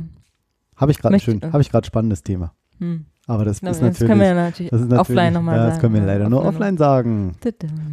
Habe 0.75 0.91
ich 0.91 0.97
gerade 0.99 1.19
schön, 1.19 1.41
habe 1.43 1.61
ich 1.61 1.69
gerade 1.69 1.85
spannendes 1.85 2.23
Thema. 2.23 2.53
Hm. 2.79 3.05
Aber 3.27 3.45
das 3.45 3.61
Na, 3.61 3.69
ist 3.69 3.77
das 3.77 3.81
natürlich. 3.83 4.07
können 4.09 4.19
wir 4.19 4.27
ja 4.27 4.33
natürlich 4.33 4.71
das 4.71 4.81
ist 4.81 4.91
offline 4.91 5.33
noch 5.33 5.43
mal 5.43 5.55
ja, 5.55 5.67
Das 5.67 5.79
können 5.79 5.93
wir 5.93 6.01
Ja, 6.01 6.07
leider 6.07 6.27
nur 6.29 6.39
offline 6.39 6.75
offline 6.75 6.77
sagen. 6.77 7.35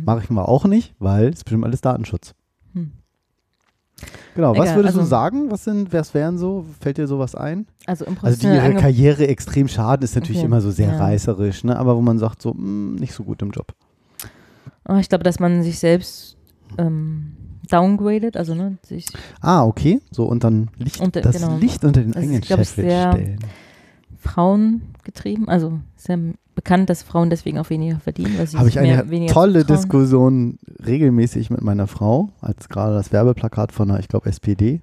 Mache 0.06 0.20
ich 0.24 0.30
mal 0.30 0.44
auch 0.44 0.64
nicht, 0.64 0.94
weil 0.98 1.28
es 1.28 1.44
bestimmt 1.44 1.64
alles 1.64 1.82
Datenschutz. 1.82 2.34
Hm. 2.72 2.92
Genau, 4.34 4.52
was 4.56 4.66
Egal, 4.66 4.76
würdest 4.76 4.94
du 4.94 5.00
also- 5.00 5.10
sagen? 5.10 5.50
Was 5.50 5.64
sind, 5.64 5.92
was 5.92 6.14
wären 6.14 6.38
so? 6.38 6.64
Fällt 6.80 6.96
dir 6.96 7.06
sowas 7.06 7.34
ein? 7.34 7.66
Also 7.86 8.06
im 8.06 8.16
Also 8.22 8.40
die 8.40 8.46
ihre 8.46 8.74
Karriere 8.74 9.26
extrem 9.26 9.68
schaden, 9.68 10.02
ist 10.04 10.14
natürlich 10.14 10.38
Okay, 10.38 10.46
immer 10.46 10.60
so 10.60 10.70
sehr 10.70 10.92
ja. 10.92 10.98
reißerisch, 10.98 11.64
ne? 11.64 11.78
aber 11.78 11.96
wo 11.96 12.00
man 12.00 12.18
sagt, 12.18 12.40
so, 12.40 12.54
mh, 12.54 13.00
nicht 13.00 13.12
so 13.12 13.24
gut 13.24 13.42
im 13.42 13.50
Job. 13.50 13.74
Oh, 14.88 14.96
ich 14.96 15.08
glaube, 15.08 15.24
dass 15.24 15.38
man 15.38 15.62
sich 15.62 15.78
selbst 15.78 16.36
ähm, 16.78 17.32
downgradet, 17.70 18.36
also 18.36 18.54
ne, 18.54 18.78
sich 18.82 19.06
Ah, 19.40 19.64
okay. 19.64 20.00
So, 20.10 20.24
und 20.24 20.42
dann 20.44 20.70
Licht, 20.78 21.00
Unter- 21.00 21.20
das 21.20 21.36
genau. 21.36 21.56
Licht 21.58 21.84
unter 21.84 22.00
den 22.00 22.12
Das 22.12 22.22
ist, 22.22 22.28
eigenen 22.28 22.40
glaub 22.40 22.60
ich, 22.60 22.68
Scheffel 22.68 22.84
sehr- 22.84 23.12
stellen. 23.12 23.38
Frauen 24.18 24.82
getrieben. 25.04 25.48
Also 25.48 25.78
ist 25.96 26.08
ja 26.08 26.16
bekannt, 26.54 26.90
dass 26.90 27.02
Frauen 27.02 27.30
deswegen 27.30 27.58
auch 27.58 27.70
weniger 27.70 28.00
verdienen, 28.00 28.36
Habe 28.38 28.68
ich 28.68 28.74
mehr, 28.74 29.00
eine 29.02 29.10
weniger 29.10 29.32
tolle. 29.32 29.64
Diskussion 29.64 30.58
regelmäßig 30.84 31.50
mit 31.50 31.62
meiner 31.62 31.86
Frau, 31.86 32.30
als 32.40 32.68
gerade 32.68 32.94
das 32.94 33.12
Werbeplakat 33.12 33.70
von 33.72 33.88
der, 33.88 34.00
ich 34.00 34.08
glaube, 34.08 34.28
SPD 34.28 34.80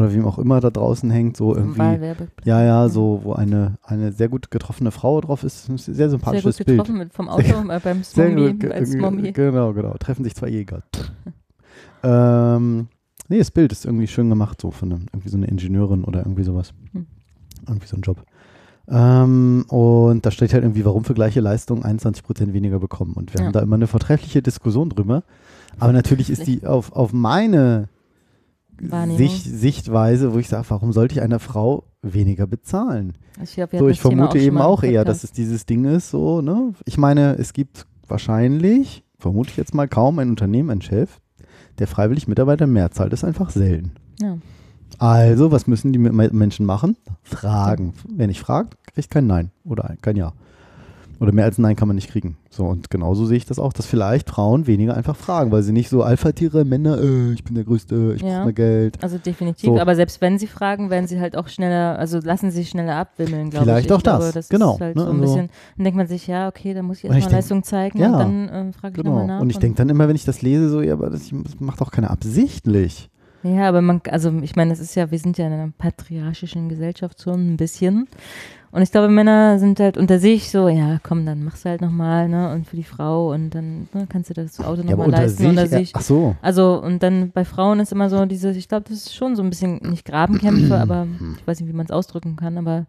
oder 0.00 0.12
wem 0.12 0.24
auch 0.26 0.38
immer 0.38 0.60
da 0.60 0.70
draußen 0.70 1.10
hängt, 1.10 1.36
so 1.36 1.54
irgendwie. 1.54 1.78
Wahlwerbeplakat, 1.78 2.46
Ja, 2.46 2.62
ja, 2.64 2.88
so, 2.88 3.20
wo 3.22 3.32
eine, 3.34 3.78
eine 3.82 4.12
sehr 4.12 4.28
gut 4.28 4.50
getroffene 4.50 4.90
Frau 4.90 5.20
drauf 5.20 5.44
ist. 5.44 5.68
Ein 5.68 5.78
sehr 5.78 5.94
Sehr 5.94 6.10
sympathisches 6.10 6.58
gut 6.58 6.66
Bild. 6.66 6.78
getroffen 6.78 6.98
mit, 6.98 7.12
vom 7.12 7.28
Auto 7.28 7.42
Sehr- 7.46 7.76
äh, 7.76 7.80
beim 7.82 8.02
sehr 8.02 8.34
gut, 8.34 8.60
ge- 8.60 8.72
als 8.72 8.90
Smommy. 8.92 9.32
Genau, 9.32 9.72
genau. 9.72 9.94
Treffen 9.98 10.24
sich 10.24 10.34
zwei 10.34 10.48
Jäger. 10.48 10.82
ähm, 12.02 12.88
nee, 13.28 13.38
das 13.38 13.50
Bild 13.50 13.72
ist 13.72 13.84
irgendwie 13.84 14.06
schön 14.06 14.28
gemacht, 14.28 14.60
so 14.60 14.70
von 14.70 14.92
einem, 14.92 15.06
irgendwie 15.12 15.28
so 15.28 15.36
eine 15.36 15.46
Ingenieurin 15.46 16.04
oder 16.04 16.20
irgendwie 16.20 16.44
sowas. 16.44 16.72
Hm. 16.92 17.06
Irgendwie 17.68 17.86
so 17.86 17.96
ein 17.96 18.02
Job. 18.02 18.22
Ähm, 18.88 19.64
und 19.68 20.26
da 20.26 20.30
steht 20.30 20.52
halt 20.52 20.64
irgendwie, 20.64 20.84
warum 20.84 21.04
für 21.04 21.14
gleiche 21.14 21.40
Leistung 21.40 21.84
21% 21.84 22.52
weniger 22.52 22.80
bekommen. 22.80 23.12
Und 23.14 23.32
wir 23.32 23.40
Ja. 23.40 23.46
haben 23.46 23.52
da 23.52 23.60
immer 23.60 23.76
eine 23.76 23.86
vortreffliche 23.86 24.42
Diskussion 24.42 24.88
drüber. 24.90 25.22
Aber 25.78 25.92
natürlich 25.92 26.30
ist 26.30 26.46
die 26.46 26.66
auf, 26.66 26.92
auf 26.92 27.12
meine. 27.12 27.88
Sicht, 29.16 29.44
Sichtweise, 29.44 30.32
wo 30.32 30.38
ich 30.38 30.48
sage, 30.48 30.64
warum 30.68 30.92
sollte 30.92 31.14
ich 31.14 31.22
einer 31.22 31.38
Frau 31.38 31.84
weniger 32.02 32.46
bezahlen? 32.46 33.12
Also 33.38 33.50
ich 33.50 33.54
glaub, 33.56 33.70
so, 33.78 33.88
ich 33.88 34.00
vermute 34.00 34.30
auch 34.30 34.34
eben 34.36 34.58
auch 34.58 34.82
eher, 34.82 35.04
dass 35.04 35.24
es 35.24 35.32
dieses 35.32 35.66
Ding 35.66 35.84
ist, 35.84 36.10
so, 36.10 36.40
ne? 36.40 36.72
Ich 36.86 36.96
meine, 36.98 37.34
es 37.38 37.52
gibt 37.52 37.86
wahrscheinlich, 38.08 39.04
vermute 39.18 39.50
ich 39.50 39.56
jetzt 39.56 39.74
mal, 39.74 39.88
kaum 39.88 40.18
ein 40.18 40.30
Unternehmen, 40.30 40.70
ein 40.70 40.82
Chef, 40.82 41.20
der 41.78 41.86
freiwillig 41.86 42.28
Mitarbeiter 42.28 42.66
mehr 42.66 42.90
zahlt. 42.90 43.12
Das 43.12 43.20
ist 43.20 43.24
einfach 43.24 43.50
selten. 43.50 43.92
Ja. 44.20 44.38
Also, 44.98 45.50
was 45.52 45.66
müssen 45.66 45.92
die 45.92 45.98
Menschen 45.98 46.66
machen? 46.66 46.96
Fragen. 47.22 47.94
Wer 48.08 48.26
nicht 48.26 48.40
fragt, 48.40 48.76
kriegt 48.92 49.10
kein 49.10 49.26
Nein 49.26 49.50
oder 49.64 49.88
ein- 49.88 49.98
kein 50.02 50.16
Ja. 50.16 50.32
Oder 51.20 51.32
mehr 51.32 51.44
als 51.44 51.58
ein 51.58 51.62
Nein 51.62 51.76
kann 51.76 51.86
man 51.86 51.96
nicht 51.96 52.08
kriegen. 52.10 52.38
So, 52.48 52.64
und 52.64 52.88
genauso 52.88 53.26
sehe 53.26 53.36
ich 53.36 53.44
das 53.44 53.58
auch, 53.58 53.74
dass 53.74 53.84
vielleicht 53.84 54.30
Frauen 54.30 54.66
weniger 54.66 54.96
einfach 54.96 55.14
fragen, 55.16 55.52
weil 55.52 55.62
sie 55.62 55.72
nicht 55.72 55.90
so 55.90 56.02
Alpha-Tiere, 56.02 56.64
Männer, 56.64 56.98
äh, 56.98 57.32
ich 57.34 57.44
bin 57.44 57.54
der 57.54 57.64
Größte, 57.64 58.14
ich 58.16 58.22
Ja. 58.22 58.28
brauche 58.28 58.44
mehr 58.46 58.52
Geld. 58.54 59.02
Also 59.04 59.18
definitiv, 59.18 59.66
So. 59.66 59.78
aber 59.78 59.94
selbst 59.96 60.22
wenn 60.22 60.38
sie 60.38 60.46
fragen, 60.46 60.88
werden 60.88 61.06
sie 61.06 61.20
halt 61.20 61.36
auch 61.36 61.48
schneller, 61.48 61.98
also 61.98 62.20
lassen 62.20 62.50
sie 62.50 62.56
sich 62.58 62.70
schneller 62.70 62.96
abwimmeln, 62.96 63.50
glaube 63.50 63.66
ich. 63.66 63.70
Vielleicht 63.70 63.86
ich 63.86 63.92
auch 63.92 64.02
glaube, 64.02 64.24
das, 64.24 64.32
das 64.32 64.48
genau, 64.48 64.74
Ist 64.76 64.80
halt 64.80 64.96
ne, 64.96 65.02
so 65.02 65.08
ein 65.10 65.20
also- 65.20 65.34
bisschen, 65.34 65.50
dann 65.76 65.84
denkt 65.84 65.96
man 65.98 66.06
sich, 66.06 66.26
ja, 66.26 66.48
okay, 66.48 66.72
dann 66.72 66.86
muss 66.86 66.98
ich 66.98 67.04
erstmal 67.04 67.32
Leistung 67.32 67.62
zeigen 67.64 67.98
ja, 67.98 68.06
und 68.12 68.18
dann 68.18 68.48
äh, 68.48 68.72
frage 68.72 68.94
ich 68.96 69.02
Genau. 69.04 69.10
nochmal 69.18 69.26
nach. 69.26 69.40
Und 69.42 69.50
ich 69.50 69.58
denke 69.58 69.76
dann 69.76 69.90
immer, 69.90 70.08
wenn 70.08 70.16
ich 70.16 70.24
das 70.24 70.40
lese, 70.40 70.70
so, 70.70 70.80
ja, 70.80 70.94
aber 70.94 71.10
das, 71.10 71.28
das 71.30 71.60
macht 71.60 71.82
doch 71.82 71.90
keiner 71.90 72.10
absichtlich. 72.10 73.10
Ja, 73.42 73.68
aber 73.68 73.80
man, 73.82 74.02
also 74.10 74.30
ich 74.42 74.54
meine, 74.56 74.72
es 74.72 74.80
ist 74.80 74.94
ja, 74.96 75.10
wir 75.10 75.18
sind 75.18 75.38
ja 75.38 75.46
in 75.46 75.52
einer 75.52 75.72
patriarchischen 75.76 76.68
Gesellschaft 76.70 77.22
schon 77.22 77.52
ein 77.52 77.56
bisschen. 77.56 78.06
Und 78.72 78.82
ich 78.82 78.92
glaube, 78.92 79.08
Männer 79.08 79.58
sind 79.58 79.80
halt 79.80 79.96
unter 79.96 80.20
sich 80.20 80.50
so, 80.50 80.68
ja, 80.68 80.98
komm, 81.02 81.26
dann 81.26 81.42
machst 81.42 81.64
du 81.64 81.70
halt 81.70 81.80
nochmal, 81.80 82.28
ne, 82.28 82.52
und 82.52 82.68
für 82.68 82.76
die 82.76 82.84
Frau 82.84 83.32
und 83.32 83.50
dann 83.50 83.88
ne, 83.92 84.06
kannst 84.08 84.30
du 84.30 84.34
das 84.34 84.60
Auto 84.60 84.82
Ja, 84.82 84.90
nochmal 84.90 85.06
unter 85.06 85.22
leisten 85.22 85.38
sich, 85.38 85.48
unter 85.48 85.62
äh, 85.64 85.66
sich. 85.66 85.92
ach 85.94 86.02
so. 86.02 86.36
Also, 86.40 86.80
und 86.80 87.02
dann 87.02 87.32
bei 87.32 87.44
Frauen 87.44 87.80
ist 87.80 87.90
immer 87.90 88.08
so 88.08 88.24
diese, 88.26 88.50
ich 88.52 88.68
glaube, 88.68 88.84
das 88.88 88.98
ist 88.98 89.14
schon 89.14 89.34
so 89.34 89.42
ein 89.42 89.50
bisschen, 89.50 89.78
nicht 89.82 90.04
Grabenkämpfe, 90.04 90.78
aber 90.78 91.08
ich 91.36 91.46
weiß 91.46 91.60
nicht, 91.60 91.68
wie 91.68 91.76
man 91.76 91.86
es 91.86 91.90
ausdrücken 91.90 92.36
kann, 92.36 92.58
aber 92.58 92.86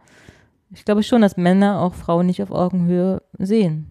ich 0.69 0.85
glaube 0.85 1.01
schon, 1.01 1.21
dass 1.21 1.35
Männer 1.35 1.81
auch 1.81 1.95
Frauen 1.95 2.27
nicht 2.27 2.43
auf 2.43 2.51
Augenhöhe 2.51 3.23
sehen. 3.39 3.87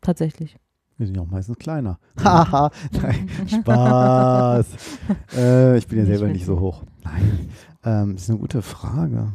Tatsächlich. 0.00 0.56
Wir 0.96 1.06
sind 1.06 1.16
ja 1.16 1.22
auch 1.22 1.30
meistens 1.30 1.58
kleiner. 1.58 1.98
Haha, 2.24 2.70
nein, 3.02 3.28
Spaß. 3.46 4.66
äh, 5.36 5.76
ich 5.76 5.86
bin 5.86 5.98
ja 5.98 6.06
selber 6.06 6.28
nicht 6.28 6.46
so 6.46 6.58
hoch. 6.58 6.84
Nein, 7.04 7.50
ähm, 7.84 8.12
das 8.14 8.22
ist 8.22 8.30
eine 8.30 8.38
gute 8.38 8.62
Frage. 8.62 9.32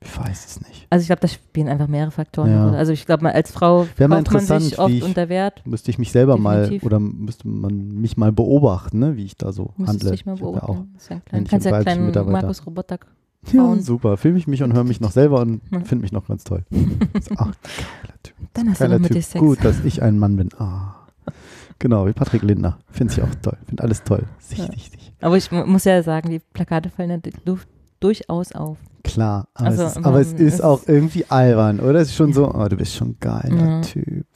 Ich 0.00 0.16
weiß 0.16 0.46
es 0.46 0.60
nicht. 0.60 0.86
Also 0.90 1.02
ich 1.02 1.08
glaube, 1.08 1.20
da 1.20 1.28
spielen 1.28 1.68
einfach 1.68 1.88
mehrere 1.88 2.12
Faktoren. 2.12 2.50
Ja. 2.50 2.70
Also 2.70 2.92
ich 2.92 3.04
glaube, 3.04 3.24
mal 3.24 3.32
als 3.32 3.50
Frau 3.50 3.88
Wäre 3.96 4.08
mal 4.08 4.22
kauft 4.22 4.48
man 4.48 4.60
sich 4.60 4.78
oft 4.78 4.92
ich- 4.92 5.02
unter 5.02 5.28
Wert. 5.28 5.62
Müsste 5.66 5.90
ich 5.90 5.98
mich 5.98 6.12
selber 6.12 6.36
mal 6.36 6.60
Definitiv. 6.62 6.84
oder 6.86 7.00
müsste 7.00 7.48
man 7.48 8.00
mich 8.00 8.16
mal 8.16 8.30
beobachten, 8.30 9.00
ne, 9.00 9.16
wie 9.16 9.24
ich 9.24 9.36
da 9.36 9.50
so 9.52 9.72
Müsstest 9.76 9.88
handle. 9.88 10.10
dich 10.12 10.24
mal 10.26 10.34
Ich 10.36 10.40
hab 10.40 10.46
ja 10.54 10.60
beobachten. 10.60 10.90
Das 10.94 11.02
ist 11.02 11.10
ja 11.10 11.20
kannst 11.26 11.66
ja 11.66 11.72
einen 11.74 12.12
kleinen. 12.12 12.30
Markus 12.30 12.64
Roboter 12.64 12.98
Ja, 13.52 13.62
bauen. 13.62 13.82
super. 13.82 14.16
Filme 14.16 14.38
ich 14.38 14.46
mich 14.46 14.62
und 14.62 14.72
höre 14.72 14.84
mich 14.84 15.00
noch 15.00 15.10
selber 15.10 15.40
und 15.40 15.62
Ja. 15.72 15.80
finde 15.80 16.02
mich 16.02 16.12
noch 16.12 16.26
ganz 16.28 16.44
toll. 16.44 16.64
Ach, 17.36 17.46
geiler 17.46 18.14
Typ. 18.22 18.34
Dann 18.54 18.70
hast 18.70 18.80
du 18.80 18.84
Geiler 18.84 18.94
noch 18.98 19.02
mit 19.02 19.12
typ. 19.12 19.22
Sex. 19.24 19.40
Gut, 19.40 19.64
dass 19.64 19.84
ich 19.84 20.00
ein 20.02 20.18
Mann 20.18 20.36
bin. 20.36 20.48
Ah. 20.58 20.94
Genau, 21.80 22.06
wie 22.06 22.12
Patrick 22.12 22.42
Lindner. 22.42 22.78
Finde 22.90 23.12
ich 23.14 23.22
auch 23.22 23.34
toll. 23.42 23.56
Finde 23.66 23.82
alles 23.82 24.02
toll. 24.04 24.24
Sicht, 24.38 24.60
Ja. 24.60 24.66
sicht. 24.72 25.12
Aber 25.20 25.36
ich 25.36 25.50
mu- 25.52 25.66
muss 25.66 25.84
ja 25.84 26.02
sagen, 26.02 26.30
die 26.30 26.40
Plakate 26.52 26.88
fallen 26.90 27.10
ja 27.10 27.18
du- 27.44 27.58
durchaus 28.00 28.52
auf. 28.52 28.78
Klar, 29.12 29.48
aber, 29.54 29.66
Also, 29.68 29.82
es 29.84 29.96
ist, 29.96 30.04
aber 30.06 30.20
es 30.20 30.32
ist 30.34 30.40
ist- 30.54 30.60
auch 30.62 30.80
irgendwie 30.86 31.24
albern, 31.28 31.80
oder? 31.80 32.00
Es 32.00 32.08
ist 32.08 32.14
schon 32.16 32.32
so, 32.32 32.52
oh, 32.54 32.68
du 32.68 32.76
bist 32.76 32.94
schon 32.94 33.10
ein 33.10 33.16
geiler 33.20 33.68
Ja. 33.68 33.80
Typ. 33.80 34.26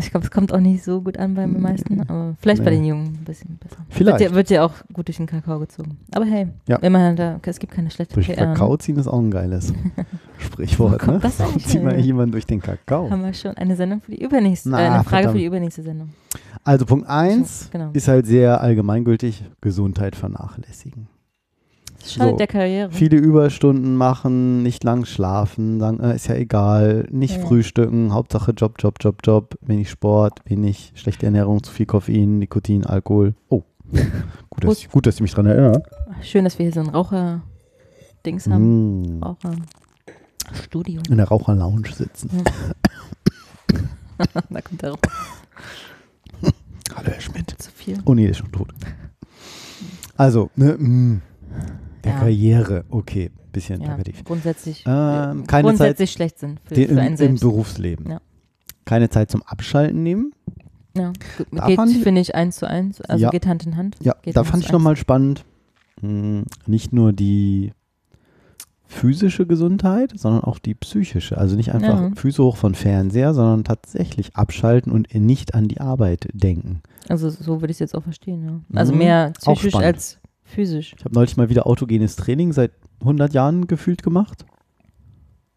Ich 0.00 0.12
glaube, 0.12 0.24
es 0.24 0.30
kommt 0.30 0.52
auch 0.54 0.60
nicht 0.60 0.84
so 0.84 1.02
gut 1.02 1.18
an 1.18 1.34
bei 1.34 1.40
den 1.44 1.60
meisten, 1.60 2.00
aber 2.02 2.36
vielleicht 2.38 2.62
bei 2.64 2.70
Nee. 2.70 2.76
den 2.76 2.84
Jungen 2.84 3.06
ein 3.20 3.24
bisschen 3.24 3.56
besser. 3.58 3.78
Vielleicht. 3.88 4.20
Wird 4.20 4.30
ja, 4.30 4.36
wird 4.36 4.50
ja 4.50 4.64
auch 4.64 4.72
gut 4.92 5.08
durch 5.08 5.16
den 5.16 5.26
Kakao 5.26 5.58
gezogen. 5.58 5.98
Aber 6.14 6.24
hey, 6.24 6.46
Ja. 6.68 6.76
immerhin, 6.76 7.16
da, 7.16 7.40
es 7.44 7.58
gibt 7.58 7.72
keine 7.72 7.90
schlechte 7.90 8.14
Durch 8.14 8.26
den 8.28 8.36
ne? 8.36 8.42
Kakao 8.54 8.76
ziehen 8.76 8.96
ist 8.96 9.08
auch 9.08 9.18
ein 9.18 9.32
geiles 9.32 9.72
Sprichwort, 10.38 10.92
Wo 10.92 10.98
kommt 10.98 11.14
ne? 11.14 11.20
das 11.22 11.40
Warum 11.40 11.58
zieht 11.58 11.82
man 11.82 11.94
her? 11.96 12.00
jemand 12.04 12.32
durch 12.32 12.46
den 12.46 12.60
Kakao? 12.60 13.10
Haben 13.10 13.24
wir 13.24 13.34
schon 13.34 13.56
eine 13.56 13.74
Sendung 13.74 14.00
für 14.00 14.12
die 14.12 14.22
übernächste, 14.22 14.68
Na, 14.70 14.78
äh, 14.80 14.84
eine 14.84 14.94
Frage 15.02 15.06
verdammt. 15.08 15.32
für 15.32 15.38
die 15.38 15.46
übernächste 15.46 15.82
Sendung. 15.82 16.10
Also 16.62 16.86
Punkt 16.86 17.08
1 17.08 17.70
genau. 17.72 17.90
ist 17.92 18.06
halt 18.06 18.24
sehr 18.26 18.60
allgemeingültig, 18.60 19.42
Gesundheit 19.60 20.14
vernachlässigen. 20.14 21.08
Das 22.08 22.14
schadet 22.14 22.40
der 22.40 22.46
Karriere. 22.46 22.90
Viele 22.90 23.18
Überstunden 23.18 23.94
machen, 23.94 24.62
nicht 24.62 24.82
lang 24.82 25.04
schlafen, 25.04 25.78
sagen, 25.78 26.00
äh, 26.00 26.16
ist 26.16 26.26
ja 26.28 26.36
egal, 26.36 27.06
nicht 27.10 27.36
Ja. 27.36 27.44
frühstücken, 27.46 28.14
Hauptsache 28.14 28.52
Job, 28.52 28.76
Job, 28.78 28.96
Job, 28.98 29.18
Job, 29.22 29.58
wenig 29.60 29.90
Sport, 29.90 30.40
wenig 30.46 30.92
schlechte 30.94 31.26
Ernährung, 31.26 31.62
zu 31.62 31.70
viel 31.70 31.84
Koffein, 31.84 32.38
Nikotin, 32.38 32.86
Alkohol. 32.86 33.34
Oh, 33.50 33.62
gut, 34.48 34.64
dass, 34.64 34.78
ich, 34.78 34.90
gut, 34.90 35.06
dass 35.06 35.16
ich 35.16 35.20
mich 35.20 35.34
dran 35.34 35.44
erinnere. 35.44 35.82
Schön, 36.22 36.44
dass 36.44 36.58
wir 36.58 36.64
hier 36.64 36.72
so 36.72 36.80
ein 36.80 36.88
Raucher-Dings 36.88 38.48
haben. 38.48 39.18
Mm. 39.18 39.22
Raucher-Studio. 39.22 41.02
In 41.10 41.18
der 41.18 41.28
Raucherlounge 41.28 41.88
sitzen. 41.92 42.30
da 44.48 44.60
kommt 44.62 44.80
der 44.80 44.92
Rauch. 44.92 44.98
Hallo 46.96 47.10
Herr 47.10 47.20
Schmidt. 47.20 47.54
Zu 47.58 47.70
viel. 47.70 47.98
Oh 48.06 48.14
nee, 48.14 48.22
der 48.22 48.30
ist 48.30 48.38
schon 48.38 48.50
tot. 48.50 48.72
Also, 50.16 50.50
ne, 50.56 50.72
mm, 50.78 51.20
der 52.04 52.12
Ja. 52.12 52.18
Karriere, 52.18 52.84
okay, 52.90 53.30
bisschen 53.52 53.80
Ja, 53.80 53.88
plakativ. 53.88 54.24
grundsätzlich, 54.24 54.84
Ähm, 54.86 55.42
äh, 55.42 55.46
keine 55.46 55.62
grundsätzlich 55.68 56.10
Zeit, 56.10 56.16
schlecht 56.16 56.38
sind 56.38 56.60
für, 56.64 56.74
die 56.74 56.84
für 56.86 56.92
im, 56.92 56.98
einen 56.98 57.10
im 57.10 57.16
selbst. 57.16 57.40
Berufsleben. 57.40 58.10
Ja. 58.10 58.20
Keine 58.84 59.08
Zeit 59.10 59.30
zum 59.30 59.42
Abschalten 59.42 60.02
nehmen. 60.02 60.32
Ja, 60.96 61.12
Da 61.52 61.66
geht, 61.66 61.78
finde 62.02 62.20
ich, 62.20 62.34
eins 62.34 62.56
zu 62.56 62.66
eins. 62.68 63.00
Also 63.02 63.22
Ja. 63.24 63.30
geht 63.30 63.46
Hand 63.46 63.66
in 63.66 63.76
Hand. 63.76 63.96
Ja, 64.00 64.14
geht 64.22 64.36
da 64.36 64.44
fand 64.44 64.64
ich 64.64 64.72
nochmal 64.72 64.96
spannend, 64.96 65.44
mh, 66.00 66.44
nicht 66.66 66.92
nur 66.92 67.12
die 67.12 67.72
physische 68.86 69.46
Gesundheit, 69.46 70.12
sondern 70.16 70.42
auch 70.44 70.58
die 70.58 70.74
psychische. 70.74 71.36
Also 71.36 71.56
nicht 71.56 71.74
einfach 71.74 72.00
Ja. 72.00 72.10
Füße 72.16 72.42
hoch 72.42 72.56
von 72.56 72.74
Fernseher, 72.74 73.34
sondern 73.34 73.62
tatsächlich 73.64 74.34
abschalten 74.34 74.90
und 74.90 75.14
nicht 75.14 75.54
an 75.54 75.68
die 75.68 75.80
Arbeit 75.80 76.28
denken. 76.32 76.80
Also 77.08 77.28
so 77.28 77.60
würde 77.60 77.70
ich 77.70 77.76
es 77.76 77.80
jetzt 77.80 77.94
auch 77.94 78.02
verstehen, 78.02 78.44
ja. 78.44 78.78
Also 78.80 78.92
Mhm. 78.92 78.98
mehr 78.98 79.32
psychisch 79.38 79.74
als 79.74 80.18
physisch. 80.48 80.94
Ich 80.98 81.04
habe 81.04 81.14
neulich 81.14 81.36
mal 81.36 81.48
wieder 81.48 81.66
autogenes 81.66 82.16
Training 82.16 82.52
seit 82.52 82.72
100 83.00 83.32
Jahren 83.32 83.66
gefühlt 83.66 84.02
gemacht. 84.02 84.44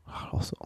Ach, 0.05 0.33
auch 0.33 0.41
so, 0.41 0.55
oh, 0.59 0.65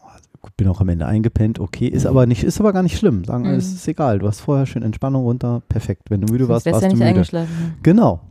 bin 0.58 0.68
auch 0.68 0.80
am 0.82 0.90
Ende 0.90 1.06
eingepennt, 1.06 1.60
okay, 1.60 1.88
ist 1.88 2.06
aber 2.06 2.26
nicht, 2.26 2.44
ist 2.44 2.60
aber 2.60 2.72
gar 2.74 2.84
nicht 2.84 2.98
schlimm. 2.98 3.26
Sagen, 3.26 3.44
Mhm. 3.46 3.56
es 3.56 3.74
ist 3.74 3.88
egal. 3.88 4.20
Du 4.20 4.28
hast 4.28 4.40
vorher 4.42 4.66
schön 4.66 4.84
Entspannung 4.84 5.24
runter, 5.24 5.62
perfekt. 5.70 6.10
Wenn 6.10 6.22
du 6.22 6.32
müde 6.32 6.48
warst, 6.48 6.64
Sonst 6.66 6.74
warst 6.84 6.96
du 6.96 7.00
ja 7.00 7.14
du 7.14 7.20
müde. 7.20 7.48
Genau. 7.84 8.22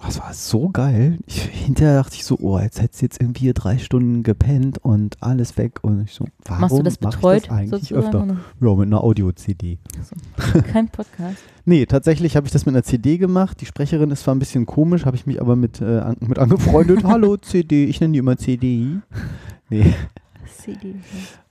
Oh, 0.00 0.06
das 0.06 0.18
war 0.18 0.32
so 0.32 0.70
geil. 0.70 1.18
Ich, 1.26 1.42
hinterher 1.42 1.96
dachte 1.96 2.14
ich 2.14 2.24
so, 2.24 2.38
oh, 2.40 2.58
jetzt 2.58 2.80
hättest 2.80 3.02
du 3.02 3.04
jetzt 3.06 3.20
irgendwie 3.20 3.40
hier 3.40 3.52
drei 3.54 3.76
Stunden 3.76 4.22
gepennt 4.22 4.78
und 4.78 5.22
alles 5.22 5.58
weg. 5.58 5.80
Und 5.82 6.04
ich 6.04 6.14
so, 6.14 6.24
warum 6.46 6.60
Machst 6.62 6.78
du 6.78 6.82
das 6.82 7.00
mach 7.00 7.10
ich 7.10 7.16
betreut 7.16 7.42
das 7.44 7.50
eigentlich 7.50 7.94
öfter? 7.94 8.26
Ja, 8.60 8.74
mit 8.74 8.86
einer 8.86 9.04
Audio-CD. 9.04 9.78
Kein 10.72 10.88
Podcast. 10.88 11.36
Nee, 11.66 11.84
tatsächlich 11.84 12.36
habe 12.36 12.46
ich 12.46 12.52
das 12.52 12.64
mit 12.64 12.74
einer 12.74 12.82
CD 12.82 13.18
gemacht. 13.18 13.60
Die 13.60 13.66
Sprecherin 13.66 14.10
ist 14.10 14.22
zwar 14.22 14.34
ein 14.34 14.38
bisschen 14.38 14.64
komisch, 14.64 15.04
habe 15.04 15.14
ich 15.14 15.26
mich 15.26 15.40
aber 15.40 15.54
mit, 15.56 15.80
äh, 15.80 15.98
an, 15.98 16.16
mit 16.20 16.38
angefreundet. 16.38 17.04
Hallo 17.04 17.36
CD, 17.36 17.84
ich 17.84 18.00
nenne 18.00 18.14
die 18.14 18.18
immer 18.18 18.38
CD. 18.38 18.96
Nee. 19.68 19.94
CD. 20.56 20.94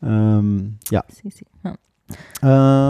Ähm, 0.01 0.77
ja. 0.89 1.03
CC. 1.07 1.45
Ja. 1.63 1.75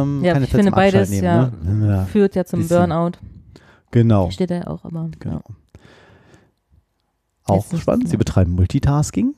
Ähm, 0.02 0.24
Ja, 0.24 0.34
keine 0.34 0.46
ich 0.46 0.52
finde 0.52 0.72
beides 0.72 1.10
nehmen, 1.10 1.24
ja, 1.24 1.52
ne? 1.64 2.08
Führt 2.10 2.36
ja 2.36 2.46
zum 2.46 2.62
bisschen. 2.62 2.78
Burnout. 2.78 3.20
Genau. 3.92 4.30
Steht 4.32 4.52
da 4.52 4.56
ja 4.56 4.68
auch, 4.68 4.86
aber 4.86 5.10
Genau. 5.20 5.42
Auch 7.46 7.72
Jetzt 7.72 7.82
spannend. 7.82 8.10
Sie 8.10 8.18
betreiben 8.18 8.52
Multitasking. 8.52 9.34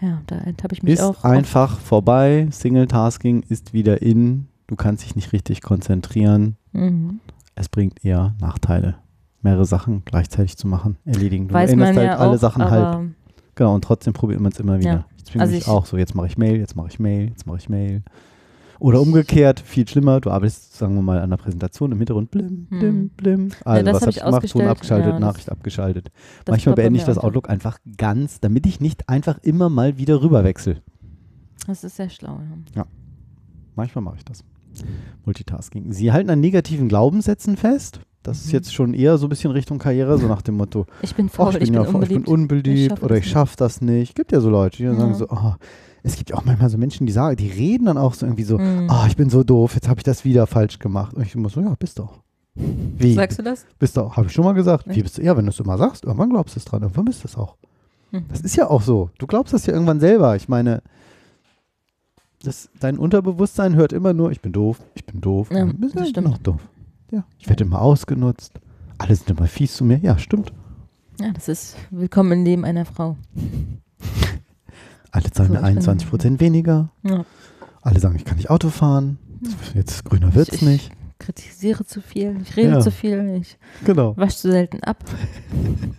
ja, 0.00 0.22
da 0.26 0.36
habe 0.62 0.72
ich 0.72 0.82
mich 0.82 0.94
Ist 0.94 1.02
auch 1.02 1.24
einfach 1.24 1.78
vorbei. 1.78 2.48
Single-Tasking 2.50 3.42
ist 3.48 3.72
wieder 3.74 4.00
in. 4.00 4.48
Du 4.66 4.76
kannst 4.76 5.04
dich 5.04 5.16
nicht 5.16 5.32
richtig 5.32 5.60
konzentrieren. 5.62 6.56
Mhm. 6.72 7.20
Es 7.54 7.68
bringt 7.68 8.04
eher 8.04 8.34
Nachteile. 8.40 8.96
Mehrere 9.42 9.64
Sachen 9.66 10.02
gleichzeitig 10.04 10.56
zu 10.56 10.66
machen, 10.68 10.96
erledigen. 11.04 11.48
Du 11.48 11.54
Weiß 11.54 11.70
änderst 11.70 11.94
man 11.94 11.96
halt 11.98 12.08
ja 12.12 12.16
alle 12.18 12.36
auch, 12.36 12.40
Sachen 12.40 12.64
halb. 12.70 13.10
Genau, 13.54 13.74
und 13.74 13.82
trotzdem 13.84 14.12
probiert 14.14 14.40
man 14.40 14.52
es 14.52 14.60
immer 14.60 14.78
wieder. 14.78 14.90
Ja. 14.90 15.04
Ich 15.16 15.24
zwinge 15.24 15.42
Also 15.42 15.54
mich 15.54 15.62
ich- 15.62 15.68
auch 15.68 15.84
so, 15.86 15.96
jetzt 15.98 16.14
mache 16.14 16.26
ich 16.28 16.38
Mail, 16.38 16.56
jetzt 16.58 16.76
mache 16.76 16.88
ich 16.88 16.98
Mail, 16.98 17.28
jetzt 17.28 17.46
mache 17.46 17.58
ich 17.58 17.68
Mail. 17.68 18.02
Oder 18.80 19.00
umgekehrt, 19.00 19.60
viel 19.60 19.86
schlimmer, 19.86 20.20
du 20.20 20.30
arbeitest, 20.30 20.76
sagen 20.76 20.94
wir 20.96 21.02
mal, 21.02 21.20
an 21.20 21.30
der 21.30 21.36
Präsentation 21.36 21.92
im 21.92 21.98
Hintergrund, 21.98 22.30
blim, 22.30 22.64
blim, 22.66 22.80
Hm. 22.80 23.08
blim. 23.10 23.48
Ja, 23.48 23.54
Also, 23.66 23.84
das 23.84 23.94
was 23.94 24.16
hab 24.16 24.32
habe 24.32 24.46
ich 24.46 24.52
gemacht? 24.52 24.64
Ton 24.64 24.66
abgeschaltet, 24.72 25.12
Ja, 25.12 25.20
Nachricht 25.20 25.52
abgeschaltet. 25.52 26.10
Manchmal 26.48 26.74
beende 26.74 26.98
ich 26.98 27.04
das 27.04 27.18
unter. 27.18 27.26
Outlook 27.28 27.50
einfach 27.50 27.78
ganz, 27.98 28.40
damit 28.40 28.66
ich 28.66 28.80
nicht 28.80 29.08
einfach 29.08 29.38
immer 29.42 29.68
mal 29.68 29.98
wieder 29.98 30.22
rüberwechsel. 30.22 30.80
Das 31.66 31.84
ist 31.84 31.96
sehr 31.96 32.08
schlau, 32.08 32.40
ja. 32.74 32.86
Manchmal 33.76 34.02
mache 34.02 34.16
ich 34.18 34.24
das. 34.24 34.42
Multitasking. 35.24 35.92
Sie 35.92 36.12
halten 36.12 36.30
an 36.30 36.40
negativen 36.40 36.88
Glaubenssätzen 36.88 37.56
fest. 37.56 38.00
Das 38.22 38.38
ist 38.40 38.46
Mhm. 38.48 38.52
jetzt 38.52 38.74
schon 38.74 38.94
eher 38.94 39.16
so 39.18 39.26
ein 39.26 39.30
bisschen 39.30 39.50
Richtung 39.50 39.78
Karriere, 39.78 40.18
so 40.18 40.26
nach 40.26 40.42
dem 40.42 40.56
Motto, 40.56 40.86
Ich 41.02 41.14
bin 41.14 41.28
faul, 41.28 41.54
ich 41.56 41.64
bin, 41.64 41.74
ja 41.74 41.84
faul, 41.84 42.02
ich 42.02 42.08
bin 42.10 42.24
unbeliebt. 42.24 42.28
unbeliebt 42.28 42.78
Ich 42.78 42.88
schaffe 42.88 43.04
oder 43.04 43.14
das 43.14 43.18
ich 43.18 43.24
nicht. 43.24 43.32
schaffe 43.32 43.56
das 43.56 43.80
nicht. 43.80 44.14
Gibt 44.14 44.32
ja 44.32 44.40
so 44.40 44.50
Leute, 44.50 44.76
die 44.76 44.84
dann 44.84 44.96
sagen 44.96 45.12
Ja. 45.12 45.16
so, 45.18 45.26
oh, 45.30 45.54
es 46.02 46.16
gibt 46.16 46.30
ja 46.30 46.36
auch 46.36 46.44
manchmal 46.44 46.70
so 46.70 46.78
Menschen, 46.78 47.06
die 47.06 47.12
sagen, 47.12 47.36
die 47.36 47.48
reden 47.48 47.86
dann 47.86 47.98
auch 47.98 48.14
so 48.14 48.26
irgendwie 48.26 48.44
so, 48.44 48.58
Mhm. 48.58 48.88
oh, 48.90 49.04
ich 49.06 49.16
bin 49.16 49.30
so 49.30 49.42
doof, 49.44 49.74
jetzt 49.74 49.88
habe 49.88 50.00
ich 50.00 50.04
das 50.04 50.24
wieder 50.24 50.46
falsch 50.46 50.78
gemacht. 50.78 51.14
Und 51.14 51.22
ich 51.22 51.34
immer 51.34 51.48
so, 51.48 51.60
ja, 51.60 51.74
bist 51.78 51.98
du 51.98 52.04
auch. 52.04 52.18
Wie? 52.54 53.14
Sagst 53.14 53.38
du 53.38 53.42
das? 53.42 53.64
Bist 53.78 53.96
du 53.96 54.10
habe 54.12 54.26
ich 54.26 54.32
schon 54.32 54.44
mal 54.44 54.52
gesagt. 54.54 54.86
Echt? 54.88 54.96
Wie 54.96 55.02
bist 55.02 55.18
du? 55.18 55.22
Ja, 55.22 55.36
wenn 55.36 55.44
du 55.46 55.50
es 55.50 55.60
immer 55.60 55.78
sagst, 55.78 56.04
irgendwann 56.04 56.30
glaubst 56.30 56.56
du 56.56 56.58
es 56.58 56.64
dran, 56.64 56.82
irgendwann 56.82 57.04
bist 57.04 57.22
du 57.22 57.28
es 57.28 57.36
auch. 57.36 57.56
Mhm. 58.10 58.24
Das 58.28 58.40
ist 58.40 58.56
ja 58.56 58.68
auch 58.68 58.82
so. 58.82 59.10
Du 59.18 59.26
glaubst 59.26 59.54
das 59.54 59.66
ja 59.66 59.72
irgendwann 59.72 60.00
selber. 60.00 60.34
Ich 60.36 60.48
meine, 60.48 60.82
das, 62.42 62.68
dein 62.80 62.98
Unterbewusstsein 62.98 63.76
hört 63.76 63.92
immer 63.92 64.12
nur, 64.14 64.32
ich 64.32 64.40
bin 64.40 64.52
doof, 64.52 64.80
ich 64.94 65.04
bin 65.04 65.20
doof. 65.20 65.50
Ja, 65.52 65.64
bist 65.66 65.94
das 65.94 66.04
du 66.04 66.08
stimmt. 66.10 66.26
noch 66.28 66.38
doof. 66.38 66.60
Ja, 67.12 67.24
ich 67.38 67.48
werde 67.48 67.64
immer 67.64 67.80
ausgenutzt. 67.82 68.52
Alle 68.98 69.14
sind 69.14 69.30
immer 69.30 69.46
fies 69.46 69.74
zu 69.74 69.84
mir. 69.84 69.98
Ja, 69.98 70.18
stimmt. 70.18 70.52
Ja, 71.20 71.30
das 71.32 71.48
ist 71.48 71.76
willkommen 71.90 72.32
im 72.32 72.44
Leben 72.44 72.64
einer 72.64 72.84
Frau. 72.84 73.16
Alle 75.12 75.30
zahlen 75.30 75.50
mir 75.50 75.56
ich 75.58 75.62
bin- 75.62 75.68
21 75.76 76.08
Prozent 76.08 76.40
weniger. 76.40 76.90
Ja. 77.02 77.24
Alle 77.82 77.98
sagen, 78.00 78.16
ich 78.16 78.24
kann 78.24 78.36
nicht 78.36 78.50
Auto 78.50 78.68
fahren. 78.70 79.18
Jetzt 79.74 80.04
grüner 80.04 80.34
wird's 80.34 80.54
Ich- 80.56 80.62
nicht. 80.62 80.90
Kritisiere 81.18 81.84
zu 81.84 82.00
viel, 82.00 82.36
ich 82.42 82.56
rede 82.56 82.70
Ja. 82.74 82.80
zu 82.80 82.90
viel, 82.90 83.38
ich 83.40 83.58
Genau. 83.84 84.16
wasche 84.16 84.36
zu 84.38 84.50
selten 84.50 84.82
ab. 84.84 84.98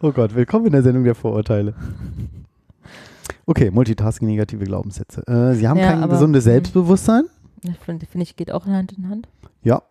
Oh 0.00 0.12
Gott, 0.12 0.36
willkommen 0.36 0.66
in 0.66 0.72
der 0.72 0.84
Sendung 0.84 1.02
der 1.02 1.16
Vorurteile. 1.16 1.74
Okay, 3.44 3.72
Multitasking, 3.72 4.28
negative 4.28 4.64
Glaubenssätze. 4.64 5.26
Äh, 5.26 5.54
Sie 5.56 5.66
haben 5.66 5.78
Ja, 5.80 5.90
kein 5.90 6.02
aber- 6.04 6.12
gesundes 6.12 6.44
hm. 6.44 6.52
Selbstbewusstsein. 6.52 7.24
Das 7.62 7.74
finde 7.84 8.06
find 8.06 8.22
ich 8.22 8.36
geht 8.36 8.52
auch 8.52 8.66
Hand 8.66 8.92
in 8.92 9.08
Hand. 9.08 9.26
Ja. 9.64 9.82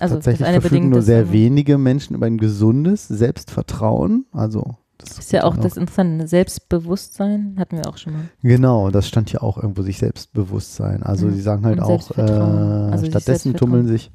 Also 0.00 0.14
Tatsächlich 0.14 0.48
verfügen 0.48 0.88
nur 0.88 1.02
sehr 1.02 1.30
wenige 1.32 1.76
Menschen 1.76 2.14
über 2.16 2.24
ein 2.24 2.38
gesundes 2.38 3.06
Selbstvertrauen. 3.08 4.24
Also 4.32 4.76
das 4.98 5.18
Ist 5.18 5.32
ja 5.32 5.44
auch 5.44 5.56
das 5.56 5.76
Interessante, 5.76 6.26
Selbstbewusstsein 6.28 7.54
hatten 7.58 7.76
wir 7.76 7.88
auch 7.88 7.96
schon 7.96 8.12
mal. 8.14 8.22
Genau, 8.42 8.90
das 8.90 9.06
stand 9.08 9.32
ja 9.32 9.40
auch 9.42 9.56
irgendwo 9.56 9.82
sich 9.82 9.98
Selbstbewusstsein. 9.98 11.02
Also 11.02 11.28
Ja. 11.28 11.32
sie 11.34 11.40
sagen 11.40 11.64
halt 11.64 11.80
auch, 11.80 12.16
äh, 12.18 12.20
Also 12.22 12.98
sich 13.04 13.10
stattdessen 13.10 13.54
tummeln 13.54 13.86
sich 13.86 14.10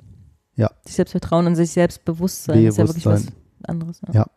ja, 0.56 0.70
Sich 0.86 0.96
Selbstvertrauen 0.96 1.48
und 1.48 1.56
sich 1.56 1.72
Selbstbewusstsein 1.72 2.64
ist 2.66 2.78
ja 2.78 2.88
wirklich 2.88 3.06
was 3.08 3.22
Bewusstsein. 3.26 3.42
anderes. 3.68 4.02
Ja. 4.14 4.28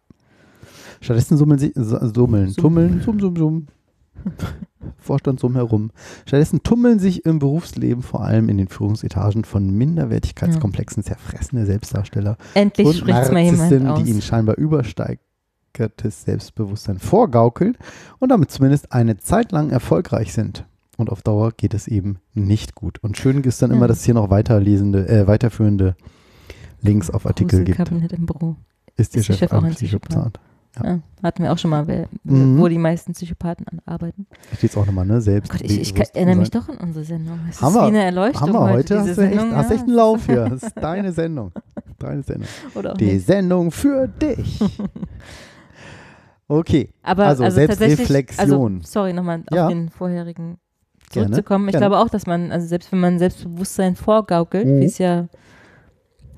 stattdessen 1.01 1.37
summeln 1.37 1.59
sie, 1.59 1.73
summeln, 1.75 2.49
Sum- 2.51 2.63
tummeln, 2.63 3.01
sum, 3.05 3.21
sum, 3.21 3.37
sum. 3.37 3.67
Vorstand 4.99 5.43
drumherum. 5.43 5.91
Stattdessen 6.25 6.63
tummeln 6.63 6.99
sich 6.99 7.27
im 7.27 7.39
Berufsleben 7.39 8.03
vor 8.03 8.23
allem 8.25 8.49
in 8.49 8.57
den 8.57 8.69
Führungsetagen 8.69 9.45
von 9.45 9.71
Minderwertigkeitskomplexen 9.77 11.03
zerfressene 11.03 11.67
Selbstdarsteller 11.67 12.37
Endlich 12.55 12.87
und 12.87 12.95
spricht's 12.95 13.31
mal 13.31 13.41
jemand 13.43 13.59
Narzissten, 13.61 13.89
aus. 13.89 14.03
die 14.03 14.11
ihnen 14.11 14.23
scheinbar 14.23 14.57
übersteigertes 15.77 16.23
Selbstbewusstsein 16.23 16.99
vorgaukeln 16.99 17.77
und 18.19 18.31
damit 18.31 18.51
zumindest 18.51 18.93
eine 18.93 19.17
Zeit 19.19 19.53
lang 19.53 19.71
erfolgreich 19.71 20.33
sind. 20.33 20.65
Und 20.97 21.11
auf 21.11 21.21
Dauer 21.23 21.53
geht 21.53 21.75
es 21.75 21.89
eben 21.89 22.19
nicht 22.33 22.75
gut. 22.75 22.99
Und 23.03 23.19
schön 23.19 23.43
ist 23.45 23.61
dann 23.61 23.71
Ja. 23.71 23.77
immer, 23.77 23.87
dass 23.87 23.99
es 23.99 24.05
hier 24.05 24.15
noch 24.15 24.31
weiterlesende, 24.31 25.07
äh, 25.09 25.27
weiterführende 25.27 25.95
Links 26.81 27.11
auf 27.11 27.27
Artikel 27.27 27.65
gibt. 27.65 27.79
Im 28.13 28.27
Büro. 28.27 28.57
Ist 28.97 29.15
Ist 29.15 29.29
der 29.29 29.35
Chef, 29.35 29.39
Chef 29.39 29.53
auch 29.53 29.63
ein 29.63 29.73
Psychopath? 29.75 30.09
Psychopath? 30.09 30.41
Ja. 30.85 31.01
hatten 31.23 31.43
wir 31.43 31.53
auch 31.53 31.57
schon 31.57 31.71
mal, 31.71 31.87
wer, 31.87 32.07
Mhm. 32.25 32.59
wo 32.59 32.69
die 32.69 32.77
meisten 32.77 33.13
Psychopathen 33.15 33.65
arbeiten. 33.87 34.27
Da 34.51 34.57
steht 34.59 34.71
es 34.71 34.77
auch 34.77 34.85
nochmal, 34.85 35.07
ne? 35.07 35.23
Selbst. 35.23 35.51
Oh 35.51 35.57
Gott, 35.57 35.71
ich, 35.71 35.81
ich 35.81 35.97
erinnere 36.15 36.37
mich 36.37 36.51
doch 36.51 36.69
an 36.69 36.77
unsere 36.77 37.03
Sendung. 37.03 37.41
Es 37.49 37.63
Haben 37.63 37.69
ist 37.71 37.75
wir, 37.77 37.83
wie 37.85 37.87
eine 37.89 38.03
Erleuchtung 38.05 38.41
haben 38.43 38.53
wir 38.53 38.61
heute. 38.61 38.83
diese 38.99 38.99
Hast 39.09 39.17
du 39.19 39.23
echt, 39.23 39.35
Sendung. 39.39 39.57
hast 39.57 39.71
ja. 39.71 39.75
echt 39.77 39.85
einen 39.85 39.95
Lauf 39.95 40.27
hier. 40.27 40.45
Das 40.51 40.63
ist 40.63 40.75
deine 40.77 41.13
Sendung. 41.13 41.53
Deine 41.99 42.23
Sendung. 42.23 42.49
Die 42.99 43.05
nicht. 43.07 43.27
Sendung 43.27 43.71
für 43.71 44.07
dich. 44.07 44.61
Okay. 46.49 46.91
Aber 47.03 47.27
also, 47.27 47.45
also, 47.45 47.59
tatsächlich, 47.67 47.97
Selbstreflexion. 47.97 48.77
also, 48.77 48.87
sorry, 48.87 49.13
nochmal 49.13 49.43
Ja. 49.53 49.65
auf 49.67 49.73
den 49.73 49.89
vorherigen 49.89 50.59
Gerne, 51.11 51.29
zurückzukommen. 51.31 51.69
Ich 51.69 51.73
gerne. 51.73 51.87
glaube 51.89 52.03
auch, 52.03 52.09
dass 52.09 52.27
man, 52.27 52.53
also 52.53 52.67
selbst 52.67 52.93
wenn 52.93 53.01
man 53.01 53.19
Selbstbewusstsein 53.19 53.97
vorgaukelt, 53.97 54.67
Mhm. 54.67 54.81
wie 54.81 54.85
es 54.85 54.99
ja 54.99 55.27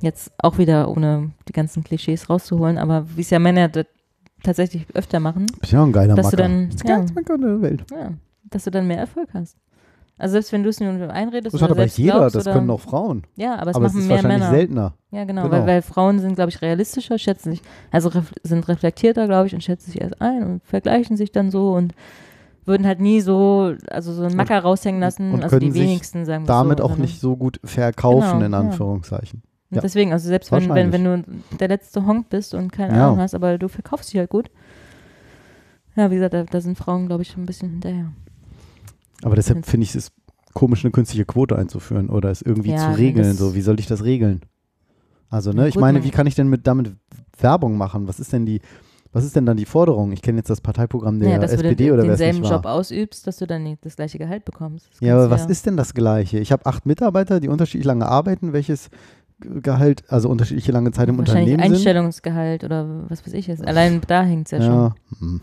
jetzt 0.00 0.30
auch 0.38 0.58
wieder, 0.58 0.88
ohne 0.90 1.32
die 1.48 1.52
ganzen 1.52 1.82
Klischees 1.84 2.30
rauszuholen, 2.30 2.78
aber 2.78 3.04
wie 3.16 3.20
es 3.20 3.30
ja 3.30 3.38
Männer 3.38 3.70
tatsächlich 4.42 4.86
öfter 4.94 5.20
machen, 5.20 5.46
Bist 5.60 5.72
ja 5.72 5.82
ein 5.82 5.92
geiler 5.92 6.14
dass 6.14 6.30
du 6.30 6.36
Macker. 6.36 6.48
dann, 6.48 6.70
Das 6.70 6.82
ja, 6.88 7.04
Macker 7.14 7.38
der 7.38 7.60
Welt. 7.60 7.84
ja, 7.90 8.12
dass 8.44 8.64
du 8.64 8.70
dann 8.70 8.86
mehr 8.86 8.98
Erfolg 8.98 9.28
hast. 9.34 9.56
Also 10.18 10.32
selbst 10.32 10.52
wenn 10.52 10.62
du 10.64 10.68
es 10.68 10.80
nur 10.80 10.90
einredest 11.10 11.54
Das 11.54 11.62
hat 11.62 11.70
aber 11.70 11.86
jeder, 11.86 12.18
glaubst 12.18 12.34
das 12.36 12.44
können 12.44 12.68
auch 12.70 12.80
Frauen. 12.80 13.22
Ja, 13.36 13.56
aber 13.56 13.70
es 13.70 13.76
Aber 13.76 13.86
es 13.86 13.92
machen 13.92 14.02
ist 14.02 14.08
mehr 14.08 14.16
wahrscheinlich 14.16 14.38
Männer. 14.40 14.50
seltener. 14.50 14.94
Ja, 15.12 15.24
genau, 15.24 15.42
Genau. 15.44 15.52
Weil, 15.56 15.66
weil 15.66 15.82
Frauen 15.82 16.18
sind, 16.18 16.34
glaube 16.34 16.50
ich, 16.50 16.60
realistischer, 16.60 17.18
schätzen 17.18 17.52
sich, 17.52 17.62
also 17.92 18.08
ref 18.08 18.32
sind 18.42 18.66
reflektierter, 18.68 19.26
glaube 19.26 19.46
ich, 19.46 19.54
und 19.54 19.62
schätzen 19.62 19.92
sich 19.92 20.00
erst 20.00 20.20
ein 20.20 20.42
und 20.42 20.64
vergleichen 20.64 21.16
sich 21.16 21.30
dann 21.32 21.50
so 21.50 21.72
und 21.72 21.94
würden 22.64 22.86
halt 22.86 23.00
nie 23.00 23.20
so, 23.20 23.74
also 23.90 24.12
so 24.12 24.24
einen 24.24 24.36
Macker 24.36 24.58
raushängen 24.58 25.00
lassen, 25.00 25.32
Und 25.32 25.42
also 25.44 25.56
können 25.58 25.72
die 25.72 25.78
wenigsten 25.80 26.24
sagen 26.26 26.44
wir 26.44 26.48
damit 26.48 26.78
so, 26.80 26.84
auch 26.84 26.96
nicht 26.96 27.20
so 27.20 27.36
gut 27.36 27.60
verkaufen, 27.64 28.40
Genau, 28.40 28.44
in 28.46 28.52
ja. 28.52 28.58
Anführungszeichen. 28.58 29.42
Und 29.70 29.76
Ja. 29.76 29.80
deswegen, 29.82 30.12
also 30.12 30.28
selbst 30.28 30.50
wenn, 30.52 30.68
wenn, 30.74 30.92
wenn 30.92 31.04
du 31.04 31.24
der 31.60 31.68
letzte 31.68 32.04
Honk 32.04 32.28
bist 32.28 32.54
und 32.54 32.72
keine 32.72 32.94
Ja. 32.96 33.06
Ahnung 33.06 33.20
hast, 33.20 33.34
aber 33.34 33.56
du 33.56 33.68
verkaufst 33.68 34.12
dich 34.12 34.18
halt 34.18 34.30
gut. 34.30 34.50
Ja, 35.96 36.10
wie 36.10 36.14
gesagt, 36.16 36.34
da, 36.34 36.44
da 36.44 36.60
sind 36.60 36.76
Frauen, 36.78 37.06
glaube 37.06 37.22
ich, 37.22 37.28
schon 37.30 37.42
ein 37.42 37.46
bisschen 37.46 37.70
hinterher. 37.70 38.12
Aber 39.22 39.36
deshalb 39.36 39.66
finde 39.66 39.84
ich 39.84 39.94
es 39.94 40.12
komisch, 40.54 40.84
eine 40.84 40.92
künstliche 40.92 41.24
Quote 41.24 41.56
einzuführen 41.56 42.08
oder 42.08 42.30
es 42.30 42.42
irgendwie 42.42 42.70
Ja, 42.70 42.78
zu 42.78 42.92
regeln. 42.92 43.36
So, 43.36 43.54
wie 43.54 43.60
soll 43.60 43.78
ich 43.80 43.86
das 43.86 44.04
regeln? 44.04 44.40
Also, 45.30 45.52
ne, 45.52 45.68
ich 45.68 45.74
gut, 45.74 45.80
meine, 45.82 45.98
man- 45.98 46.06
wie 46.06 46.10
kann 46.10 46.26
ich 46.26 46.34
denn 46.34 46.48
mit 46.48 46.66
damit 46.66 46.94
Werbung 47.38 47.76
machen? 47.76 48.08
Was 48.08 48.18
ist 48.18 48.32
denn 48.32 48.46
die, 48.46 48.60
was 49.12 49.24
ist 49.24 49.36
denn 49.36 49.46
dann 49.46 49.56
die 49.56 49.66
Forderung? 49.66 50.12
Ich 50.12 50.22
kenne 50.22 50.38
jetzt 50.38 50.50
das 50.50 50.60
Parteiprogramm 50.60 51.18
der 51.20 51.30
ja, 51.30 51.38
dass 51.38 51.52
SPD 51.52 51.88
du 51.88 51.94
oder 51.94 52.02
den, 52.02 52.08
wer 52.08 52.14
es 52.14 52.18
denselben 52.20 52.44
war. 52.44 52.52
Job 52.52 52.66
ausübst, 52.66 53.26
dass 53.26 53.36
du 53.36 53.46
dann 53.46 53.62
nicht 53.62 53.84
das 53.84 53.96
gleiche 53.96 54.18
Gehalt 54.18 54.44
bekommst. 54.44 54.88
Das 54.90 55.00
Ja, 55.00 55.14
aber 55.14 55.30
was 55.30 55.46
ist 55.46 55.66
denn 55.66 55.76
das 55.76 55.94
Gleiche? 55.94 56.38
Ich 56.38 56.50
habe 56.52 56.64
acht 56.66 56.86
Mitarbeiter, 56.86 57.40
die 57.40 57.48
unterschiedlich 57.48 57.86
lange 57.86 58.06
arbeiten, 58.06 58.52
welches 58.52 58.88
Gehalt, 59.40 60.02
also 60.08 60.28
unterschiedliche 60.28 60.72
lange 60.72 60.90
Zeit 60.92 61.08
im 61.08 61.18
Wahrscheinlich 61.18 61.52
Unternehmen 61.54 61.62
sind. 61.74 61.86
Einstellungsgehalt 61.86 62.64
oder 62.64 63.04
was 63.08 63.24
weiß 63.26 63.34
ich 63.34 63.46
jetzt. 63.46 63.66
Allein 63.66 64.00
da 64.06 64.22
hängt 64.24 64.46
es 64.46 64.50
ja, 64.52 64.58
Ja, 64.58 64.64
schon. 64.64 65.18
hm. 65.20 65.40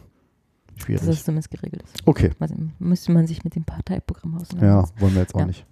Schwierig. 0.77 1.01
Dass 1.01 1.09
das 1.09 1.23
zumindest 1.25 1.51
geregelt 1.51 1.83
ist. 1.83 2.01
Okay. 2.05 2.31
Also, 2.39 2.55
müsste 2.79 3.11
man 3.11 3.27
sich 3.27 3.43
mit 3.43 3.55
dem 3.55 3.63
Parteiprogramm 3.65 4.33
Ja, 4.33 4.39
auseinandersetzen. 4.39 5.01
wollen 5.01 5.13
wir 5.13 5.21
jetzt 5.21 5.35
auch 5.35 5.39
Ja. 5.39 5.45
nicht. 5.47 5.65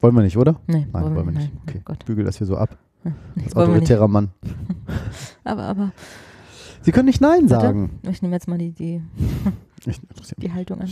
Wollen 0.00 0.14
wir 0.14 0.22
nicht, 0.22 0.36
oder? 0.36 0.60
Nee, 0.66 0.86
Nein, 0.92 1.02
wollen 1.02 1.14
wir 1.14 1.24
nicht. 1.24 1.52
nein. 1.52 1.60
Okay, 1.66 1.78
Oh 1.80 1.84
Gott. 1.84 2.04
bügel 2.04 2.24
das 2.24 2.38
hier 2.38 2.46
so 2.46 2.56
ab. 2.56 2.76
Ja, 3.04 3.12
Als 3.44 3.54
wollen 3.54 3.68
wir 3.68 3.74
autoritärer 3.74 4.08
Mann. 4.08 4.30
Aber, 5.44 5.62
aber. 5.62 5.92
Sie 6.82 6.92
können 6.92 7.06
nicht 7.06 7.20
Nein 7.20 7.48
Warte, 7.50 7.66
sagen. 7.66 7.98
Ich 8.10 8.22
nehme 8.22 8.34
jetzt 8.34 8.48
mal 8.48 8.58
die, 8.58 8.72
die, 8.72 9.02
die 10.38 10.52
Haltung 10.52 10.80
an. 10.80 10.88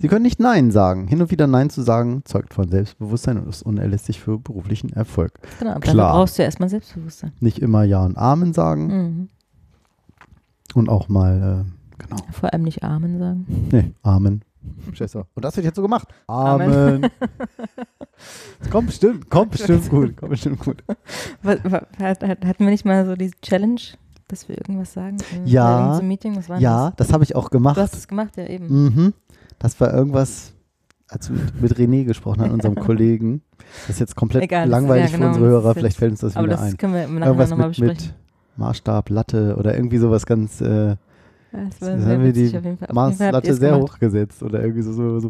Sie 0.00 0.08
können 0.08 0.22
nicht 0.22 0.38
Nein 0.40 0.70
sagen. 0.70 1.06
Hin 1.08 1.20
und 1.20 1.30
wieder 1.30 1.46
Nein 1.46 1.70
zu 1.70 1.82
sagen, 1.82 2.22
zeugt 2.24 2.54
von 2.54 2.68
Selbstbewusstsein 2.68 3.38
und 3.38 3.48
ist 3.48 3.62
unerlässlich 3.62 4.20
für 4.20 4.38
beruflichen 4.38 4.90
Erfolg. 4.92 5.32
Genau, 5.58 5.72
aber 5.72 5.80
dafür 5.80 5.92
Klar. 5.94 6.12
brauchst 6.12 6.38
du 6.38 6.42
ja 6.42 6.46
erstmal 6.46 6.68
Selbstbewusstsein. 6.68 7.32
Nicht 7.40 7.58
immer 7.60 7.84
Ja 7.84 8.04
und 8.04 8.16
Amen 8.16 8.52
sagen 8.52 8.86
Mhm. 8.86 9.28
und 10.74 10.88
auch 10.88 11.08
mal, 11.08 11.66
äh, 11.66 11.77
genau. 11.98 12.16
Vor 12.32 12.52
allem 12.52 12.62
nicht 12.62 12.82
Amen 12.82 13.18
sagen. 13.18 13.68
Nee, 13.70 13.92
Amen. 14.02 14.42
Schätzer. 14.92 15.26
Und 15.34 15.44
das 15.44 15.56
wird 15.56 15.66
jetzt 15.66 15.76
so 15.76 15.82
gemacht. 15.82 16.08
Amen. 16.26 16.72
Amen. 16.72 17.10
Das 18.60 18.70
kommt 18.70 18.88
bestimmt, 18.88 19.30
kommt 19.30 19.52
bestimmt 19.52 19.88
gut. 19.88 20.16
Kommt 20.16 20.30
bestimmt 20.30 20.58
gut. 20.60 20.82
Was, 21.42 21.58
was, 21.64 21.82
hat, 21.98 22.22
hat, 22.22 22.44
hatten 22.44 22.64
wir 22.64 22.70
nicht 22.70 22.84
mal 22.84 23.06
so 23.06 23.14
diese 23.14 23.34
Challenge, 23.40 23.80
dass 24.28 24.48
wir 24.48 24.58
irgendwas 24.58 24.92
sagen? 24.92 25.16
Ja, 25.44 26.00
Meeting? 26.02 26.36
Was 26.36 26.48
war 26.48 26.58
ja, 26.60 26.92
das 26.96 27.12
habe 27.12 27.24
ich 27.24 27.34
auch 27.36 27.50
gemacht. 27.50 27.76
Du 27.76 27.80
hast 27.82 27.94
es 27.94 28.08
gemacht, 28.08 28.36
ja 28.36 28.46
eben. 28.46 28.66
Mhm. 28.84 29.14
Das 29.58 29.80
war 29.80 29.92
irgendwas, 29.94 30.52
als 31.08 31.30
wir 31.30 31.38
mit, 31.38 31.62
mit 31.62 31.74
René 31.78 32.04
gesprochen 32.04 32.42
haben, 32.42 32.50
unserem 32.50 32.74
Kollegen. 32.80 33.42
Das 33.86 33.90
ist 33.96 34.00
jetzt 34.00 34.16
komplett 34.16 34.42
Egal, 34.42 34.68
das- 34.68 34.70
langweilig 34.70 35.10
ja, 35.12 35.16
genau, 35.18 35.32
für 35.34 35.38
unsere 35.40 35.46
das 35.46 35.52
Hörer. 35.62 35.70
ist 35.70 35.78
Vielleicht 35.78 35.96
fällt 35.96 36.10
uns 36.12 36.20
das 36.20 36.36
aber 36.36 36.46
wieder 36.46 36.56
das 36.56 36.64
ein. 36.66 36.76
können 36.76 36.94
wir 36.94 37.04
im 37.04 37.14
Nachhinein 37.14 37.28
irgendwas 37.28 37.50
noch 37.50 37.56
mal 37.58 37.68
mit, 37.68 37.78
besprechen. 37.78 38.12
Maßstab, 38.56 39.10
Latte 39.10 39.56
oder 39.56 39.74
irgendwie 39.76 39.98
sowas 39.98 40.26
ganz. 40.26 40.60
Äh, 40.60 40.96
das 41.52 41.80
war 41.80 41.98
sehr 41.98 42.06
haben 42.18 42.24
wir 42.24 42.32
die 42.32 42.92
Maßlatte 42.92 43.54
sehr 43.54 43.70
gemacht. 43.72 43.92
hoch 43.94 43.98
gesetzt 43.98 44.42
oder 44.42 44.60
irgendwie 44.62 44.82
so. 44.82 44.92
so, 44.92 45.20
so 45.20 45.28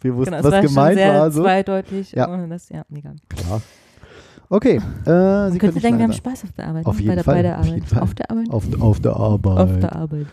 wir 0.00 0.14
wussten, 0.16 0.34
Genau, 0.34 0.44
was 0.50 0.64
gemeint 0.64 0.96
sehr 0.98 1.14
war. 1.14 1.30
So. 1.30 1.42
zweideutig, 1.42 2.12
Ja. 2.12 2.28
ohne 2.32 2.48
das, 2.48 2.68
ja, 2.68 2.82
egal. 2.94 3.16
Klar. 3.28 3.62
Okay. 4.48 4.76
Äh, 5.04 5.50
Sie 5.50 5.58
könnte 5.58 5.80
denken, 5.80 5.98
wir 5.98 6.04
haben 6.04 6.12
Spaß 6.12 6.44
auf 6.44 6.52
der 6.52 6.68
Arbeit. 6.68 6.86
Auf 6.86 6.96
ne? 6.96 7.02
jeden 7.02 7.08
bei 7.10 7.14
der, 7.16 7.24
Fall, 7.24 7.34
Bei 7.34 7.42
der 7.42 7.58
Arbeit. 7.58 7.84
Fall. 7.84 8.02
Auf 8.02 8.14
der 8.14 8.30
Arbeit? 8.30 8.50
Auf, 8.50 8.80
auf 8.80 9.00
der 9.00 9.16
Arbeit. 9.16 9.58
Auf 9.58 9.80
der 9.80 9.96
Arbeit. 9.96 10.26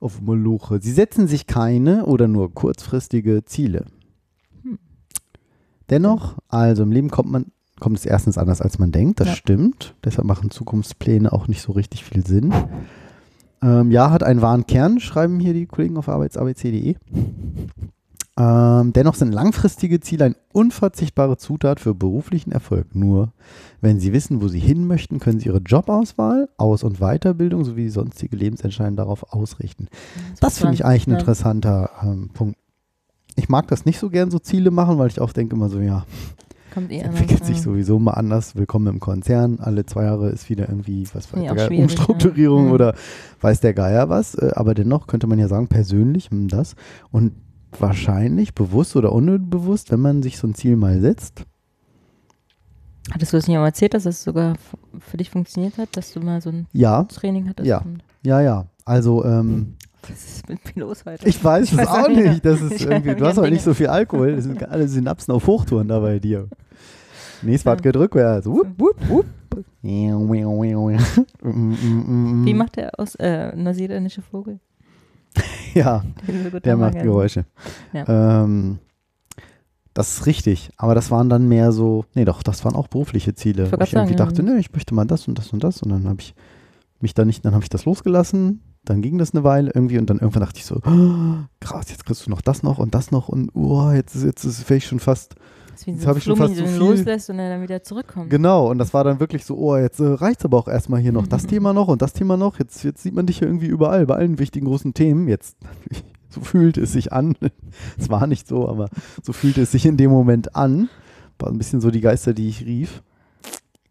Auf 0.00 0.20
Moluche. 0.22 0.78
Sie 0.80 0.92
setzen 0.92 1.26
sich 1.26 1.46
keine 1.46 2.06
oder 2.06 2.28
nur 2.28 2.52
kurzfristige 2.54 3.44
Ziele. 3.44 3.84
Hm. 4.62 4.78
Dennoch, 5.90 6.36
also 6.48 6.82
im 6.82 6.92
Leben 6.92 7.10
kommt 7.10 7.30
man 7.30 7.46
kommt 7.78 7.98
es 7.98 8.06
erstens 8.06 8.38
anders, 8.38 8.62
als 8.62 8.78
man 8.78 8.90
denkt. 8.90 9.20
Das 9.20 9.28
Ja. 9.28 9.34
stimmt. 9.34 9.94
Deshalb 10.02 10.26
machen 10.26 10.50
Zukunftspläne 10.50 11.30
auch 11.30 11.46
nicht 11.46 11.60
so 11.60 11.72
richtig 11.72 12.04
viel 12.04 12.26
Sinn. 12.26 12.54
Ähm, 13.66 13.90
ja, 13.90 14.10
hat 14.10 14.22
einen 14.22 14.42
wahren 14.42 14.66
Kern, 14.66 15.00
schreiben 15.00 15.40
hier 15.40 15.52
die 15.52 15.66
Kollegen 15.66 15.96
auf 15.96 16.08
arbeitsabc.de. 16.08 16.94
Ähm, 18.38 18.92
dennoch 18.92 19.14
sind 19.14 19.32
langfristige 19.32 19.98
Ziele 20.00 20.26
eine 20.26 20.36
unverzichtbare 20.52 21.38
Zutat 21.38 21.80
für 21.80 21.94
beruflichen 21.94 22.52
Erfolg. 22.52 22.94
Nur 22.94 23.32
wenn 23.80 23.98
Sie 23.98 24.12
wissen, 24.12 24.42
wo 24.42 24.48
Sie 24.48 24.58
hin 24.58 24.86
möchten, 24.86 25.20
können 25.20 25.40
Sie 25.40 25.46
Ihre 25.46 25.60
Jobauswahl, 25.60 26.50
Aus- 26.58 26.84
und 26.84 26.98
Weiterbildung 26.98 27.64
sowie 27.64 27.88
sonstige 27.88 28.36
Lebensentscheidungen 28.36 28.98
darauf 28.98 29.32
ausrichten. 29.32 29.88
Das 30.38 30.58
finde 30.58 30.74
ich 30.74 30.84
eigentlich 30.84 31.06
ein 31.06 31.14
interessanter 31.14 31.88
ähm, 32.02 32.28
Punkt. 32.34 32.58
Ich 33.36 33.48
mag 33.48 33.68
das 33.68 33.86
nicht 33.86 33.98
so 33.98 34.10
gern, 34.10 34.30
so 34.30 34.38
Ziele 34.38 34.70
machen, 34.70 34.98
weil 34.98 35.08
ich 35.08 35.18
auch 35.18 35.32
denke 35.32 35.56
immer 35.56 35.70
so, 35.70 35.80
ja, 35.80 36.04
Kommt 36.76 36.92
eh 36.92 36.98
es 36.98 37.04
anders, 37.04 37.20
entwickelt 37.22 37.46
sich 37.46 37.62
sowieso 37.62 37.98
mal 37.98 38.10
anders. 38.10 38.54
Willkommen 38.54 38.86
im 38.88 39.00
Konzern. 39.00 39.60
Alle 39.60 39.86
zwei 39.86 40.04
Jahre 40.04 40.28
ist 40.28 40.50
wieder 40.50 40.68
irgendwie, 40.68 41.08
was 41.14 41.32
weiß 41.32 41.42
Ja, 41.42 41.68
Umstrukturierung 41.68 42.66
ja. 42.66 42.72
Oder 42.74 42.94
weiß 43.40 43.60
der 43.60 43.72
Geier 43.72 44.10
was. 44.10 44.34
Äh, 44.34 44.50
Aber 44.54 44.74
dennoch 44.74 45.06
könnte 45.06 45.26
man 45.26 45.38
ja 45.38 45.48
sagen, 45.48 45.68
persönlich 45.68 46.28
hm, 46.28 46.48
das. 46.48 46.74
Und 47.10 47.32
wahrscheinlich, 47.78 48.54
bewusst 48.54 48.94
oder 48.94 49.12
unbewusst, 49.12 49.90
wenn 49.90 50.00
man 50.00 50.22
sich 50.22 50.36
so 50.36 50.46
ein 50.48 50.54
Ziel 50.54 50.76
mal 50.76 51.00
setzt, 51.00 51.46
Hattest 53.10 53.32
du 53.32 53.38
das 53.38 53.48
nicht 53.48 53.56
auch 53.56 53.64
erzählt, 53.64 53.94
dass 53.94 54.02
das 54.02 54.22
sogar 54.22 54.56
für 54.98 55.16
dich 55.16 55.30
funktioniert 55.30 55.78
hat, 55.78 55.96
dass 55.96 56.12
du 56.12 56.20
mal 56.20 56.42
so 56.42 56.50
ein 56.50 56.66
Ja. 56.74 57.04
Training 57.04 57.48
hattest? 57.48 57.66
ja, 57.66 57.82
ja, 58.22 58.42
ja. 58.42 58.66
Also, 58.84 59.24
ähm, 59.24 59.76
Was 60.02 60.10
ist 60.10 60.48
mit 60.50 60.76
mir 60.76 60.82
los 60.82 61.06
heute? 61.06 61.26
Ich 61.26 61.42
weiß 61.42 61.72
es 61.72 61.86
auch 61.86 62.08
nicht. 62.08 62.44
Das 62.44 62.60
ist 62.60 62.82
irgendwie, 62.82 63.14
du 63.14 63.24
hast 63.24 63.38
auch 63.38 63.48
nicht 63.48 63.62
so 63.62 63.72
viel 63.72 63.86
Alkohol. 63.86 64.36
Das 64.36 64.44
sind 64.44 64.62
alle 64.68 64.86
Synapsen 64.88 65.32
auf 65.32 65.46
Hochtouren 65.46 65.88
da 65.88 66.00
bei 66.00 66.18
dir. 66.18 66.50
Nee, 67.42 67.54
es 67.54 67.66
war 67.66 67.74
Ja. 67.74 67.80
geht 67.80 67.96
rückwärts. 67.96 68.46
Wupp, 68.46 68.68
wupp, 68.78 68.96
wupp. 69.08 69.26
Wie 69.82 70.12
macht 72.54 72.76
der 72.76 72.98
aus 72.98 73.14
äh, 73.16 73.54
neuseeländische 73.56 74.22
Vogel? 74.22 74.58
Ja, 75.74 76.02
der 76.64 76.76
macht 76.78 76.92
gerne. 76.94 77.06
Geräusche. 77.06 77.44
Ja. 77.92 78.44
Ähm, 78.44 78.78
das 79.92 80.16
ist 80.16 80.24
richtig. 80.26 80.70
Aber 80.78 80.94
das 80.94 81.10
waren 81.10 81.28
dann 81.28 81.48
mehr 81.48 81.70
so, 81.70 82.06
nee 82.14 82.24
doch, 82.24 82.42
das 82.42 82.64
waren 82.64 82.74
auch 82.74 82.88
berufliche 82.88 83.34
Ziele. 83.34 83.64
Ich 83.64 83.72
Wo 83.72 83.76
ich 83.82 83.92
irgendwie 83.92 84.16
sagen, 84.16 84.30
dachte, 84.30 84.42
nee, 84.42 84.56
ich 84.58 84.72
möchte 84.72 84.94
mal 84.94 85.04
das 85.04 85.28
und 85.28 85.38
das 85.38 85.52
und 85.52 85.62
das. 85.62 85.82
Und 85.82 85.90
dann 85.90 86.08
habe 86.08 86.20
ich 86.20 86.34
mich 87.00 87.12
da 87.12 87.26
nicht, 87.26 87.44
dann 87.44 87.52
habe 87.52 87.62
ich 87.62 87.68
das 87.68 87.84
losgelassen. 87.84 88.62
Dann 88.86 89.02
ging 89.02 89.18
das 89.18 89.34
eine 89.34 89.44
Weile 89.44 89.70
irgendwie 89.74 89.98
und 89.98 90.08
dann 90.08 90.18
irgendwann 90.18 90.44
dachte 90.44 90.58
ich 90.58 90.64
so, 90.64 90.76
oh, 90.76 90.80
krass, 91.60 91.90
jetzt 91.90 92.06
kriegst 92.06 92.24
du 92.26 92.30
noch 92.30 92.40
das 92.40 92.62
noch 92.62 92.78
und 92.78 92.94
das 92.94 93.10
noch 93.10 93.28
und 93.28 93.50
oh, 93.54 93.90
jetzt 93.90 94.14
ist 94.14 94.24
jetzt 94.24 94.44
ist 94.44 94.62
vielleicht 94.62 94.86
schon 94.86 95.00
fast, 95.00 95.34
Das 95.76 95.86
ist 95.86 95.86
wie 95.86 95.94
so 96.00 96.06
habe 96.06 96.16
ein 96.16 96.18
ich 96.18 96.24
schon 96.24 96.36
Flummi, 96.36 96.54
so 96.54 96.62
den 96.62 96.70
viel. 96.70 96.78
loslässt 96.78 97.30
und 97.30 97.38
er 97.38 97.50
dann 97.50 97.62
wieder 97.62 97.82
zurückkommt. 97.82 98.30
Genau, 98.30 98.70
und 98.70 98.78
das 98.78 98.94
war 98.94 99.04
dann 99.04 99.20
wirklich 99.20 99.44
so, 99.44 99.56
oh, 99.56 99.76
jetzt 99.76 100.00
äh, 100.00 100.04
reicht's 100.04 100.44
aber 100.44 100.58
auch 100.58 100.68
erstmal 100.68 101.00
hier 101.00 101.12
noch 101.12 101.26
das 101.26 101.46
Thema 101.46 101.72
noch 101.72 101.88
und 101.88 102.02
das 102.02 102.12
Thema 102.12 102.36
noch. 102.36 102.58
Jetzt, 102.58 102.82
jetzt 102.84 103.02
sieht 103.02 103.14
man 103.14 103.26
dich 103.26 103.40
ja 103.40 103.46
irgendwie 103.46 103.66
überall, 103.66 104.06
bei 104.06 104.16
allen 104.16 104.38
wichtigen 104.38 104.66
großen 104.66 104.94
Themen. 104.94 105.28
Jetzt 105.28 105.56
So 106.36 106.42
fühlte 106.42 106.82
es 106.82 106.92
sich 106.92 107.12
an. 107.12 107.34
Es 107.98 108.10
war 108.10 108.26
nicht 108.26 108.46
so, 108.46 108.68
aber 108.68 108.88
so 109.22 109.32
fühlte 109.32 109.62
es 109.62 109.72
sich 109.72 109.86
in 109.86 109.96
dem 109.96 110.10
Moment 110.10 110.54
an. 110.54 110.88
War 111.38 111.50
ein 111.50 111.58
bisschen 111.58 111.80
so 111.80 111.90
die 111.90 112.00
Geister, 112.00 112.34
die 112.34 112.48
ich 112.48 112.64
rief. 112.64 113.02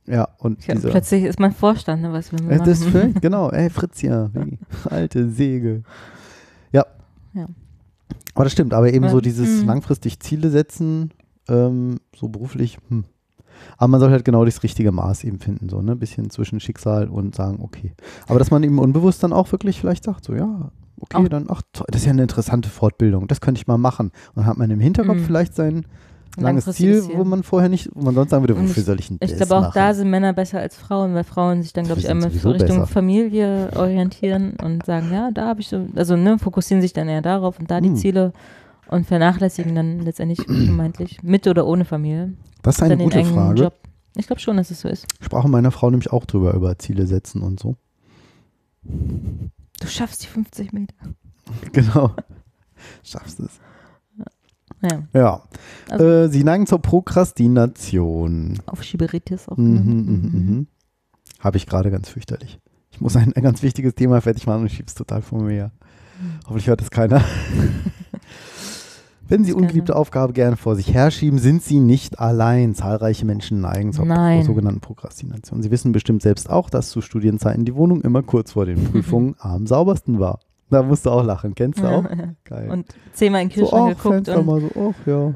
Ja, 0.08 0.30
und 0.38 0.66
Ja, 0.68 0.76
plötzlich 0.76 1.24
ist 1.24 1.40
man 1.40 1.52
Vorstand, 1.52 2.04
ne, 2.04 2.14
was 2.14 2.32
wir 2.32 2.40
äh, 2.40 2.44
machen. 2.44 2.60
das 2.60 2.82
ist 2.82 2.90
völlig, 2.90 3.16
genau, 3.22 3.50
ey, 3.50 3.72
Fritz 3.72 4.04
wie, 4.04 4.10
alte 4.90 5.30
Säge. 5.30 5.82
Ja. 6.72 6.86
Ja. 7.34 7.48
Aber 8.36 8.44
das 8.44 8.54
stimmt, 8.54 8.74
aber 8.74 8.94
eben 8.94 9.06
Ja, 9.06 9.12
so 9.12 9.22
dieses 9.22 9.62
mhm. 9.62 9.68
langfristig 9.68 10.20
Ziele 10.20 10.52
setzen, 10.52 11.12
ähm, 11.50 11.98
so 12.16 12.28
beruflich, 12.30 12.78
hm. 12.90 13.06
Aber 13.78 13.88
man 13.88 14.00
soll 14.02 14.12
halt 14.12 14.26
genau 14.26 14.44
das 14.44 14.64
richtige 14.64 14.92
Maß 14.92 15.24
eben 15.24 15.40
finden, 15.40 15.70
so, 15.70 15.82
ne? 15.82 15.96
Bisschen 15.96 16.30
zwischen 16.30 16.60
Schicksal 16.60 17.08
und 17.08 17.36
sagen, 17.36 17.60
okay. 17.62 17.94
Aber 18.28 18.38
dass 18.38 18.52
man 18.52 18.64
eben 18.64 18.80
unbewusst 18.80 19.24
dann 19.24 19.32
auch 19.32 19.52
wirklich 19.52 19.80
vielleicht 19.80 20.04
sagt, 20.04 20.26
so, 20.26 20.34
ja, 20.34 20.72
okay, 21.00 21.18
Auch- 21.18 21.28
dann, 21.30 21.46
ach, 21.50 21.62
das 21.72 22.02
ist 22.02 22.06
ja 22.06 22.12
eine 22.12 22.24
interessante 22.24 22.70
Fortbildung, 22.70 23.28
das 23.28 23.40
könnte 23.40 23.60
ich 23.60 23.68
mal 23.68 23.78
machen. 23.78 24.08
Und 24.08 24.36
dann 24.38 24.46
hat 24.46 24.58
man 24.58 24.70
im 24.72 24.80
Hinterkopf 24.82 25.16
Mhm. 25.18 25.24
vielleicht 25.26 25.56
sein 25.56 25.86
langes 26.38 26.66
Ziel, 26.66 27.02
wo 27.16 27.24
man 27.24 27.44
vorher 27.44 27.70
nicht, 27.70 27.90
wo 27.94 28.02
man 28.04 28.14
sonst 28.14 28.32
sagen 28.32 28.44
würde, 28.44 28.58
wofür 28.60 28.78
ich- 28.82 28.86
soll 28.86 29.00
ich 29.00 29.08
denn 29.08 29.20
Ich 29.22 29.30
das 29.38 29.38
glaube, 29.48 29.56
auch 29.56 29.62
machen? 29.70 29.72
da 29.76 29.94
sind 29.94 30.10
Männer 30.10 30.34
besser 30.34 30.60
als 30.60 30.76
Frauen, 30.76 31.14
weil 31.14 31.24
Frauen 31.24 31.62
sich 31.64 31.72
dann, 31.72 31.86
glaube 31.86 32.02
ich, 32.02 32.10
einmal 32.10 32.28
Richtung 32.28 32.58
besser. 32.58 32.88
Familie 32.88 33.70
orientieren 33.74 34.56
und 34.62 34.86
sagen, 34.86 35.14
ja, 35.14 35.32
da 35.32 35.48
habe 35.48 35.62
ich 35.62 35.70
so, 35.70 35.88
also 35.96 36.18
ne, 36.18 36.38
fokussieren 36.40 36.82
sich 36.82 36.92
dann 36.92 37.08
eher 37.08 37.22
darauf 37.22 37.58
und 37.58 37.72
da 37.72 37.80
die 37.80 37.88
Hm. 37.90 37.96
Ziele 37.96 38.34
und 38.88 39.06
vernachlässigen 39.08 39.76
dann 39.76 40.00
letztendlich 40.00 40.40
vermeintlich 40.46 41.24
mit 41.24 41.48
oder 41.48 41.66
ohne 41.66 41.86
Familie. 41.86 42.34
Das 42.62 42.76
ist 42.78 42.84
eine 42.84 42.98
gute 42.98 43.24
Frage. 43.26 43.62
Job. 43.64 43.74
Ich 44.18 44.28
glaube 44.28 44.40
schon, 44.40 44.58
dass 44.58 44.72
es 44.72 44.82
so 44.82 44.88
ist. 44.88 45.06
Sprache 45.22 45.48
meiner 45.50 45.72
Frau 45.72 45.90
nämlich 45.90 46.12
auch 46.12 46.26
drüber, 46.26 46.54
über 46.54 46.78
Ziele 46.80 47.06
setzen 47.06 47.42
und 47.42 47.60
so. 47.60 47.76
Du 48.84 49.88
schaffst 49.88 50.24
die 50.24 50.28
50 50.28 50.74
Meter. 50.74 50.96
Genau. 51.74 52.12
Schaffst 53.04 53.40
es. 53.40 53.60
Ja, 54.82 55.04
Ja. 55.14 55.44
Also- 55.90 56.06
äh, 56.06 56.30
sie 56.30 56.44
neigen 56.44 56.66
zur 56.66 56.82
Prokrastination. 56.82 58.60
auf 58.66 58.82
Schieberitis 58.84 59.48
auch. 59.50 59.58
Mhm, 59.58 59.74
ne? 59.76 59.82
mhm, 59.82 60.32
mhm. 60.32 60.68
Habe 61.40 61.58
ich 61.58 61.68
gerade 61.68 61.92
ganz 61.92 62.10
fürchterlich. 62.10 62.60
Ich 62.92 63.02
muss 63.02 63.16
ein, 63.16 63.34
ein 63.34 63.44
ganz 63.44 63.62
wichtiges 63.62 63.94
Thema 63.94 64.22
fertig 64.22 64.48
machen 64.48 64.62
und 64.62 64.68
ich 64.68 64.74
schieb's 64.74 64.96
total 64.96 65.22
vor 65.22 65.42
mir 65.44 65.52
her. 65.54 65.72
Mhm. 66.20 66.40
Hoffentlich 66.46 66.68
hört 66.68 66.82
es 66.82 66.90
keiner. 66.90 67.24
Wenn 69.28 69.44
Sie 69.44 69.54
ungeliebte 69.54 69.94
sein. 69.94 70.00
Aufgabe 70.00 70.34
gerne 70.34 70.56
vor 70.56 70.76
sich 70.76 70.94
herschieben, 70.94 71.40
sind 71.40 71.64
Sie 71.64 71.80
nicht 71.80 72.20
allein. 72.20 72.76
Zahlreiche 72.76 73.26
Menschen 73.26 73.62
neigen 73.62 73.92
zur 73.92 74.06
Nein. 74.06 74.44
sogenannten 74.44 74.82
Prokrastination. 74.82 75.64
Sie 75.64 75.72
wissen 75.72 75.92
bestimmt 75.92 76.22
selbst 76.22 76.50
auch, 76.50 76.70
dass 76.70 76.90
zu 76.90 77.02
Studienzeiten 77.02 77.66
die 77.66 77.76
Wohnung 77.76 78.02
immer 78.02 78.22
kurz 78.22 78.52
vor 78.52 78.66
den 78.66 78.84
Prüfungen 78.84 79.36
am 79.40 79.66
saubersten 79.66 80.20
war. 80.20 80.40
Da 80.70 80.84
musst 80.84 81.06
du 81.06 81.12
auch 81.12 81.24
lachen. 81.24 81.56
Kennst 81.56 81.80
du 81.80 81.86
auch? 81.86 82.04
Geil. 82.44 82.70
Und 82.70 82.88
zehnmal 83.14 83.44
in 83.44 83.50
den 83.50 83.56
so, 83.56 83.62
Kühlschrank 83.62 83.84
ach, 83.84 84.04
geguckt 84.04 84.14
Fenster 84.16 84.40
und 84.40 84.46
mal 84.46 84.62
so, 84.62 84.70
ach 84.92 85.08
ja. 85.08 85.34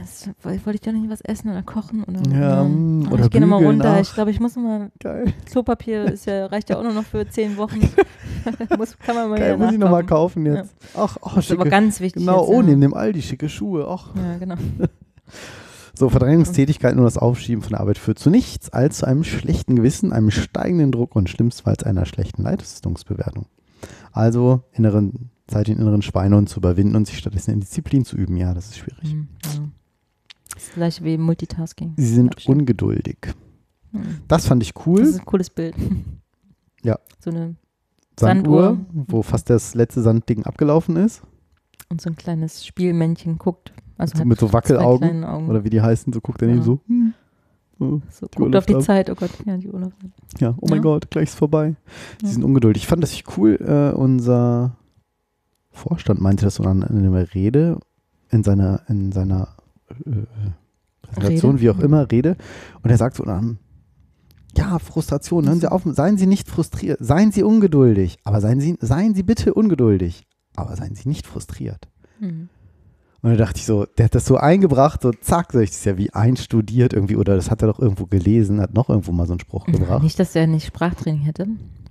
Das, 0.00 0.28
wollte 0.42 0.70
ich 0.74 0.80
doch 0.80 0.92
nicht 0.92 1.10
was 1.10 1.20
essen 1.20 1.50
oder 1.50 1.62
kochen 1.62 2.04
oder 2.04 2.20
Ja, 2.30 2.64
mm, 2.64 3.04
Ach, 3.06 3.12
oder 3.12 3.24
ich 3.24 3.30
gehe 3.30 3.40
nochmal 3.40 3.64
runter. 3.64 3.94
ach. 3.96 4.00
Ich 4.00 4.14
glaube, 4.14 4.30
ich 4.30 4.40
muss 4.40 4.56
nochmal 4.56 4.90
Geil. 4.98 5.32
Klopapier 5.46 6.04
ist 6.06 6.26
ja, 6.26 6.46
reicht 6.46 6.70
ja 6.70 6.78
auch 6.78 6.82
nur 6.82 6.92
noch 6.92 7.04
für 7.04 7.28
zehn 7.28 7.56
Wochen. 7.56 7.80
muss, 8.78 8.98
kann 8.98 9.14
man 9.14 9.30
mal 9.30 9.38
Geil, 9.38 9.56
muss 9.56 9.72
ich 9.72 9.78
nochmal 9.78 10.04
kaufen 10.04 10.46
jetzt. 10.46 10.74
Ach, 10.94 11.16
oh, 11.20 11.30
Das 11.34 11.46
ist 11.46 11.52
aber 11.52 11.66
ganz 11.66 12.00
wichtig. 12.00 12.22
Genau, 12.22 12.40
jetzt, 12.40 12.48
oh, 12.48 12.60
ja. 12.60 12.66
neben 12.66 12.80
dem 12.80 12.94
Aldi, 12.94 13.22
schicke 13.22 13.48
Schuhe. 13.48 13.86
Ach. 13.88 14.14
Ja, 14.16 14.38
genau. 14.38 14.56
So, 15.92 16.08
Verdrängungstätigkeit 16.08 16.96
nur 16.96 17.04
das 17.04 17.18
Aufschieben 17.18 17.60
von 17.62 17.72
der 17.72 17.80
Arbeit 17.80 17.98
führt 17.98 18.18
zu 18.18 18.30
nichts 18.30 18.72
als 18.72 18.98
zu 18.98 19.06
einem 19.06 19.22
schlechten 19.22 19.76
Gewissen, 19.76 20.14
einem 20.14 20.30
steigenden 20.30 20.92
Druck 20.92 21.14
und 21.14 21.28
schlimmstenfalls 21.28 21.82
einer 21.82 22.06
schlechten 22.06 22.42
Leistungsbewertung. 22.42 23.44
Also 24.10 24.62
inneren, 24.72 25.30
Zeit 25.50 25.68
den 25.68 25.78
inneren 25.78 26.02
Schweinehund 26.02 26.48
zu 26.48 26.58
überwinden 26.60 26.96
und 26.96 27.06
sich 27.06 27.18
stattdessen 27.18 27.52
in 27.52 27.60
Disziplin 27.60 28.04
zu 28.04 28.16
üben. 28.16 28.36
Ja, 28.36 28.54
das 28.54 28.66
ist 28.68 28.78
schwierig. 28.78 29.14
Mhm, 29.14 29.28
ja. 29.44 29.50
Das 30.54 30.62
ist 30.64 30.74
gleich 30.74 31.04
wie 31.04 31.16
Multitasking. 31.18 31.94
Sie 31.96 32.06
sind 32.06 32.46
ungeduldig. 32.46 33.18
Mhm. 33.92 34.18
Das 34.28 34.46
fand 34.46 34.62
ich 34.62 34.72
cool. 34.86 35.00
Das 35.00 35.08
ist 35.10 35.18
ein 35.20 35.24
cooles 35.26 35.50
Bild. 35.50 35.74
Ja. 36.82 36.98
So 37.18 37.28
eine 37.30 37.56
Sanduhr, 38.18 38.62
Sanduhr. 38.62 38.86
wo 39.08 39.22
fast 39.22 39.50
das 39.50 39.74
letzte 39.74 40.00
Sandding 40.00 40.44
abgelaufen 40.46 40.96
ist. 40.96 41.20
und 41.90 42.00
so 42.00 42.08
ein 42.08 42.16
kleines 42.16 42.64
Spielmännchen 42.64 43.36
guckt. 43.38 43.72
Also 43.98 44.16
So 44.16 44.24
mit 44.24 44.38
so 44.40 44.50
Wackelaugen. 44.54 45.24
Oder 45.24 45.62
wie 45.64 45.68
die 45.68 45.82
heißen, 45.82 46.10
so 46.12 46.22
guckt 46.22 46.40
er 46.40 46.48
Ja. 46.54 46.62
so. 46.62 46.80
hm, 46.86 47.12
so, 47.78 48.00
so, 48.10 48.26
die 48.28 48.38
guckt 48.38 48.56
auf 48.56 48.64
die 48.64 48.72
Urlaubsab- 48.74 48.82
Zeit. 48.86 49.10
Oh 49.10 49.14
Gott, 49.14 49.30
ja, 49.44 49.58
die 49.58 49.68
Urlaubszeit. 49.68 50.10
Ja, 50.38 50.54
oh 50.58 50.66
mein 50.68 50.76
Ja. 50.76 50.82
Gott, 50.82 51.10
gleich 51.10 51.24
ist 51.24 51.34
vorbei. 51.34 51.74
Sie 52.20 52.26
Ja. 52.28 52.32
sind 52.32 52.44
ungeduldig. 52.44 52.82
Ich 52.84 52.88
fand 52.88 53.02
das 53.02 53.14
cool. 53.36 53.56
Äh, 53.60 53.94
unser 53.94 54.76
Vorstand 55.70 56.20
meinte 56.20 56.44
das 56.44 56.56
so 56.56 56.64
in 56.64 56.82
einer 56.82 57.34
Rede, 57.34 57.78
in 58.30 58.42
seiner, 58.42 58.82
in 58.88 59.12
seiner 59.12 59.48
äh, 59.88 60.26
Präsentation, 61.02 61.52
Rede? 61.52 61.62
wie 61.62 61.70
auch 61.70 61.78
immer, 61.78 62.10
Rede. 62.10 62.36
Und 62.82 62.90
er 62.90 62.96
sagt 62.96 63.16
so, 63.16 63.26
ähm, 63.26 63.58
ja, 64.56 64.78
Frustration, 64.78 65.46
hören 65.46 65.60
Sie 65.60 65.70
auf, 65.70 65.82
seien 65.84 66.18
Sie 66.18 66.26
nicht 66.26 66.48
frustriert, 66.48 66.98
seien 67.00 67.32
Sie 67.32 67.42
ungeduldig, 67.42 68.18
aber 68.24 68.40
seien 68.40 68.60
Sie, 68.60 68.76
seien 68.80 69.14
Sie 69.14 69.22
bitte 69.22 69.54
ungeduldig, 69.54 70.26
aber 70.56 70.76
seien 70.76 70.94
Sie 70.94 71.08
nicht 71.08 71.26
frustriert. 71.26 71.88
Mhm. 72.18 72.48
Und 73.22 73.30
da 73.32 73.36
dachte 73.36 73.58
ich 73.58 73.66
so, 73.66 73.84
der 73.84 74.06
hat 74.06 74.14
das 74.14 74.24
so 74.24 74.38
eingebracht, 74.38 75.02
so 75.02 75.12
zack, 75.12 75.52
so 75.52 75.60
ich, 75.60 75.70
das 75.70 75.80
ist 75.80 75.84
ja 75.84 75.98
wie 75.98 76.12
einstudiert 76.12 76.94
irgendwie, 76.94 77.16
oder 77.16 77.36
das 77.36 77.50
hat 77.50 77.62
er 77.62 77.68
doch 77.68 77.78
irgendwo 77.78 78.06
gelesen, 78.06 78.60
hat 78.60 78.72
noch 78.72 78.88
irgendwo 78.88 79.12
mal 79.12 79.26
so 79.26 79.34
einen 79.34 79.40
Spruch 79.40 79.66
gebracht. 79.66 80.02
Nicht, 80.02 80.18
dass 80.18 80.34
er 80.34 80.46
nicht 80.46 80.66
Sprachtraining 80.66 81.20
hätte, 81.20 81.46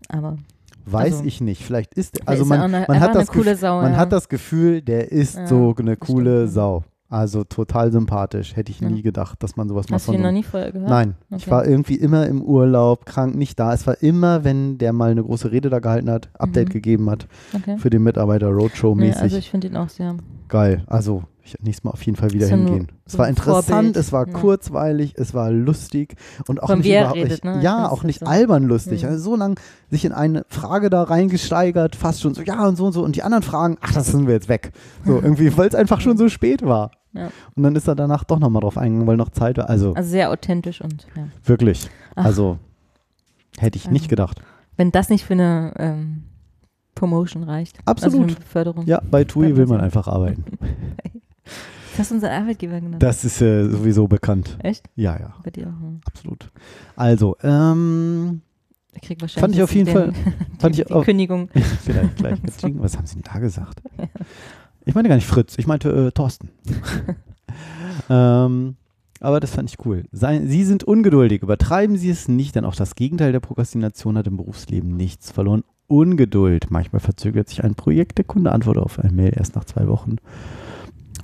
aber 0.07 0.38
Weiß 0.85 1.14
Also- 1.14 1.26
ich 1.26 1.41
nicht. 1.41 1.64
Vielleicht 1.64 1.93
ist 1.93 2.27
also 2.27 2.43
ist 2.43 2.49
man, 2.49 2.61
eine- 2.61 2.85
man 2.88 2.99
hat 2.99 3.10
eine 3.11 3.19
das 3.19 3.27
coole 3.27 3.43
Gefühl, 3.51 3.57
Sau, 3.57 3.81
man 3.81 3.91
ja. 3.93 3.97
hat 3.97 4.11
das 4.11 4.27
Gefühl, 4.30 4.81
der 4.81 5.11
ist 5.11 5.35
Ja, 5.38 5.47
so 5.47 5.76
eine 5.77 5.97
coole 5.97 6.41
stimmt. 6.41 6.53
Sau. 6.53 6.84
Also 7.11 7.43
total 7.43 7.91
sympathisch. 7.91 8.56
Hätte 8.56 8.72
ich 8.72 8.81
Ja. 8.81 8.89
nie 8.89 9.01
gedacht, 9.01 9.41
dass 9.41 9.56
man 9.56 9.68
sowas 9.68 9.89
mal 9.89 9.95
hast 9.95 10.07
du 10.07 10.11
ihn 10.11 10.19
so 10.19 10.23
noch 10.26 10.31
nie 10.31 10.43
vorher 10.43 10.72
gehört? 10.72 10.89
Nein, 10.91 11.15
ich 11.35 11.43
Okay. 11.43 11.51
war 11.51 11.65
irgendwie 11.65 11.95
immer 11.95 12.27
im 12.27 12.41
Urlaub, 12.43 13.06
krank, 13.07 13.34
nicht 13.35 13.60
da. 13.60 13.73
Es 13.73 13.88
war 13.88 14.01
immer, 14.03 14.43
wenn 14.43 14.77
der 14.77 14.93
mal 14.93 15.10
eine 15.10 15.23
große 15.23 15.51
Rede 15.51 15.72
da 15.72 15.80
gehalten 15.80 16.11
hat, 16.11 16.30
Update 16.38 16.69
Mhm. 16.69 16.73
gegeben 16.73 17.10
hat 17.10 17.27
Okay. 17.56 17.77
für 17.80 17.89
den 17.89 18.03
Mitarbeiter 18.03 18.49
Roadshow-mäßig. 18.49 19.22
also 19.23 19.38
ich 19.38 19.49
finde 19.49 19.68
ihn 19.69 19.76
auch 19.77 19.89
sehr. 19.89 20.15
Geil. 20.49 20.84
Also 20.85 21.23
ich 21.55 21.63
nächstes 21.63 21.84
Mal 21.84 21.91
auf 21.91 22.01
jeden 22.03 22.15
Fall 22.17 22.31
wieder 22.31 22.47
hingehen. 22.47 22.88
Es 23.05 23.17
war 23.17 23.27
interessant, 23.27 23.65
Vorbild. 23.67 23.95
es 23.97 24.11
war 24.11 24.27
Ja. 24.27 24.34
kurzweilig, 24.34 25.13
es 25.17 25.34
war 25.34 25.51
lustig 25.51 26.15
und 26.47 26.61
auch 26.63 26.67
Von 26.67 26.80
nicht 26.80 26.89
überhaupt 26.91 27.15
redet, 27.15 27.30
nicht, 27.31 27.43
ne? 27.45 27.59
Ja, 27.61 27.89
auch 27.89 28.03
nicht 28.03 28.19
so- 28.19 28.26
albern 28.26 28.63
lustig. 28.63 29.03
Mhm. 29.03 29.09
Also 29.09 29.23
so 29.31 29.35
lang 29.35 29.59
sich 29.89 30.05
in 30.05 30.11
eine 30.11 30.45
Frage 30.49 30.89
da 30.89 31.03
reingesteigert, 31.03 31.95
fast 31.95 32.21
schon 32.21 32.34
so, 32.34 32.41
ja 32.41 32.67
und 32.67 32.76
so 32.76 32.85
und 32.85 32.93
so 32.93 33.03
und 33.03 33.15
die 33.15 33.23
anderen 33.23 33.43
Fragen, 33.43 33.77
ach, 33.81 33.93
das 33.93 34.07
sind 34.07 34.27
wir 34.27 34.34
jetzt 34.34 34.49
weg. 34.49 34.71
So 35.05 35.13
irgendwie, 35.21 35.55
weil 35.57 35.67
es 35.67 35.76
einfach 35.76 36.01
schon 36.01 36.17
so 36.17 36.30
spät 36.30 36.63
war. 36.63 36.91
Ja. 37.13 37.30
Und 37.55 37.63
dann 37.63 37.76
ist 37.76 37.88
er 37.88 37.95
danach 37.95 38.23
doch 38.23 38.38
nochmal 38.39 38.61
drauf 38.61 38.77
eingegangen, 38.77 39.07
weil 39.07 39.17
noch 39.17 39.30
Zeit 39.30 39.57
war. 39.57 39.69
Also, 39.69 39.93
Also 39.95 40.09
sehr 40.11 40.30
authentisch 40.31 40.81
und 40.81 41.07
ja. 41.15 41.23
wirklich. 41.43 41.89
Ach. 42.15 42.26
Also 42.26 42.59
hätte 43.57 43.77
ich 43.77 43.89
nicht 43.89 44.05
Ähm, 44.05 44.09
gedacht. 44.09 44.41
Wenn 44.77 44.91
das 44.91 45.09
nicht 45.09 45.26
für 45.26 45.34
eine 45.34 45.73
ähm, 45.77 46.23
Promotion 46.95 47.43
reicht. 47.43 47.77
Also 47.85 48.05
Absolut. 48.07 48.13
für 48.31 48.35
eine 48.38 48.39
Beförderung. 48.45 48.85
Ja, 48.85 49.01
bei 49.09 49.23
TUI 49.23 49.55
will 49.57 49.65
man 49.65 49.81
einfach 49.81 50.07
arbeiten. 50.07 50.43
Das 51.91 51.99
hast 51.99 52.11
du 52.11 52.15
unseren 52.15 52.31
Arbeitgeber 52.31 52.80
genannt. 52.80 53.01
Das 53.03 53.26
ist 53.26 53.41
äh, 53.41 53.67
sowieso 53.69 54.07
bekannt. 54.07 54.57
Echt? 54.63 54.85
Ja, 54.95 55.19
ja, 55.19 55.34
Bei 55.43 55.49
dir 55.49 55.67
auch. 55.67 55.81
hm. 55.81 55.99
absolut. 56.05 56.49
Also, 56.95 57.35
ähm, 57.43 58.41
Ich 58.93 59.01
krieg 59.01 59.19
wahrscheinlich 59.21 59.41
Fand 59.41 59.55
ich 59.55 59.63
auf 59.63 59.73
jeden 59.76 59.85
den, 59.88 59.93
Fall- 59.95 60.13
fand 60.59 60.76
die, 60.76 60.81
ich 60.81 60.88
die 60.88 60.93
auch- 60.93 61.03
Kündigung. 61.03 61.49
vielleicht 61.84 62.15
gleich. 62.17 62.39
Was 62.76 62.95
haben 62.97 63.05
Sie 63.07 63.15
denn 63.15 63.23
da 63.34 63.39
gesagt? 63.39 63.81
Ich 64.85 64.95
meine 64.95 65.09
gar 65.09 65.15
nicht 65.15 65.27
Fritz, 65.27 65.55
ich 65.57 65.67
meinte 65.67 65.89
äh, 66.07 66.11
Thorsten. 66.11 66.49
ähm, 68.09 68.76
aber 69.19 69.39
das 69.39 69.51
fand 69.51 69.69
ich 69.69 69.85
cool. 69.85 70.05
Sei, 70.11 70.39
Sie 70.45 70.63
sind 70.63 70.84
ungeduldig, 70.85 71.41
übertreiben 71.43 71.97
Sie 71.97 72.09
es 72.09 72.27
nicht, 72.27 72.55
denn 72.55 72.65
auch 72.65 72.76
das 72.76 72.95
Gegenteil 72.95 73.31
der 73.34 73.41
Prokrastination 73.41 74.17
hat 74.17 74.27
im 74.27 74.38
Berufsleben 74.38 74.95
nichts 74.95 75.31
verloren. 75.31 75.63
Ungeduld. 75.88 76.69
Manchmal 76.69 76.99
verzögert 76.99 77.49
sich 77.49 77.63
ein 77.63 77.76
Projekt, 77.76 78.17
der 78.19 78.26
Kunde 78.26 78.51
antwortet 78.51 78.84
auf 78.84 78.99
eine 78.99 79.11
Mail 79.11 79.34
erst 79.35 79.55
nach 79.55 79.65
zwei 79.65 79.88
Wochen. 79.88 80.17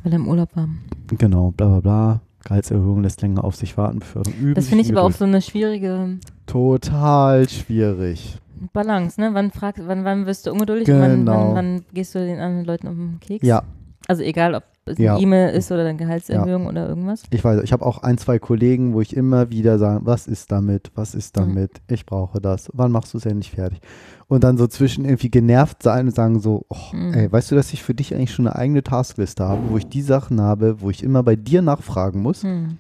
Weil 0.05 0.13
er 0.13 0.19
im 0.19 0.27
Urlaub 0.27 0.55
war. 0.55 0.69
Genau, 1.07 1.49
bla 1.51 1.67
bla 1.67 1.79
bla. 1.79 2.21
Gehaltserhöhung 2.43 3.01
lässt 3.01 3.23
länger 3.23 3.43
auf 3.43 3.55
sich 3.55 3.75
warten, 3.75 3.97
Beförderung 3.99 4.37
üben. 4.39 4.53
Das 4.53 4.67
finde 4.67 4.83
ich 4.83 4.91
aber 4.91 5.01
auch 5.01 5.11
so 5.11 5.25
eine 5.25 5.41
schwierige 5.41 6.19
Total 6.45 7.49
schwierig. 7.49 8.37
Balance, 8.71 9.19
ne? 9.19 9.31
Wann 9.33 9.49
fragst, 9.49 9.81
wann, 9.87 10.05
wann 10.05 10.27
wirst 10.27 10.45
du 10.45 10.51
ungeduldig 10.51 10.87
und 10.89 10.99
wann, 11.01 11.11
Genau. 11.25 11.31
wann, 11.31 11.55
wann 11.55 11.85
gehst 11.95 12.13
du 12.13 12.19
den 12.19 12.39
anderen 12.39 12.65
Leuten 12.65 12.87
um 12.87 12.95
den 12.97 13.19
Keks? 13.19 13.45
Ja, 13.47 13.63
Also 14.07 14.21
egal, 14.21 14.53
ob 14.53 14.63
es 14.87 14.97
Ja. 14.97 15.13
eine 15.15 15.21
E-Mail 15.23 15.49
ist 15.53 15.71
oder 15.71 15.81
eine 15.85 15.95
Gehaltserhöhung 15.97 16.67
oder 16.67 16.87
irgendwas. 16.87 17.23
ich 17.29 17.43
weiß, 17.43 17.61
ich 17.63 17.73
habe 17.73 17.85
auch 17.85 17.99
ein, 18.03 18.17
zwei 18.17 18.39
Kollegen, 18.39 18.93
wo 18.93 19.01
ich 19.01 19.15
immer 19.15 19.49
wieder 19.49 19.77
sage, 19.79 20.05
was 20.05 20.27
ist 20.27 20.51
damit, 20.51 20.91
was 20.95 21.15
ist 21.15 21.35
Mhm. 21.35 21.41
damit, 21.41 21.71
ich 21.89 22.05
brauche 22.05 22.39
das, 22.39 22.69
wann 22.73 22.91
machst 22.91 23.13
du 23.13 23.17
es 23.17 23.25
endlich 23.25 23.51
fertig? 23.51 23.79
Und 24.27 24.43
dann 24.43 24.57
so 24.57 24.67
zwischen 24.67 25.05
irgendwie 25.05 25.29
genervt 25.29 25.83
sein 25.83 26.07
und 26.07 26.15
sagen 26.15 26.39
so, 26.39 26.65
oh, 26.69 26.95
Mhm. 26.95 27.13
ey, 27.13 27.31
weißt 27.31 27.51
du, 27.51 27.55
dass 27.55 27.73
ich 27.73 27.83
für 27.83 27.93
dich 27.93 28.13
eigentlich 28.13 28.33
schon 28.33 28.47
eine 28.47 28.55
eigene 28.55 28.83
Taskliste 28.83 29.43
habe, 29.45 29.69
wo 29.69 29.77
ich 29.77 29.87
die 29.87 30.01
Sachen 30.01 30.41
habe, 30.41 30.81
wo 30.81 30.89
ich 30.89 31.03
immer 31.03 31.23
bei 31.23 31.35
dir 31.35 31.61
nachfragen 31.61 32.21
muss 32.21 32.43
Hm. 32.43 32.77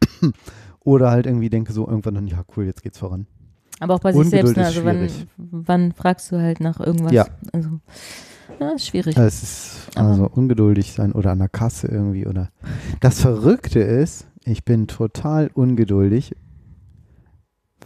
oder 0.80 1.10
halt 1.10 1.26
irgendwie 1.26 1.50
denke 1.50 1.72
so 1.72 1.86
irgendwann 1.86 2.14
dann, 2.14 2.26
ja 2.26 2.42
cool, 2.56 2.64
jetzt 2.66 2.82
geht's 2.82 2.98
voran. 2.98 3.26
Aber 3.80 3.94
auch 3.94 4.00
bei 4.00 4.12
sich 4.12 4.20
Ungeduld 4.20 4.54
selbst, 4.54 4.82
ne? 4.84 4.90
Also 4.90 5.28
wann, 5.36 5.64
wann 5.66 5.92
fragst 5.92 6.32
du 6.32 6.40
halt 6.40 6.60
nach 6.60 6.80
irgendwas? 6.80 7.12
Ja. 7.12 7.26
Also 7.52 7.68
Ja, 8.60 8.70
ist 8.70 8.86
schwierig. 8.86 9.16
Es 9.16 9.42
ist 9.42 9.96
also 9.96 10.28
ungeduldig 10.28 10.92
sein 10.92 11.12
oder 11.12 11.32
an 11.32 11.38
der 11.38 11.48
Kasse 11.48 11.88
irgendwie 11.88 12.26
oder. 12.26 12.50
Das 13.00 13.20
Verrückte 13.20 13.80
ist, 13.80 14.26
ich 14.44 14.64
bin 14.64 14.86
total 14.86 15.50
ungeduldig, 15.52 16.34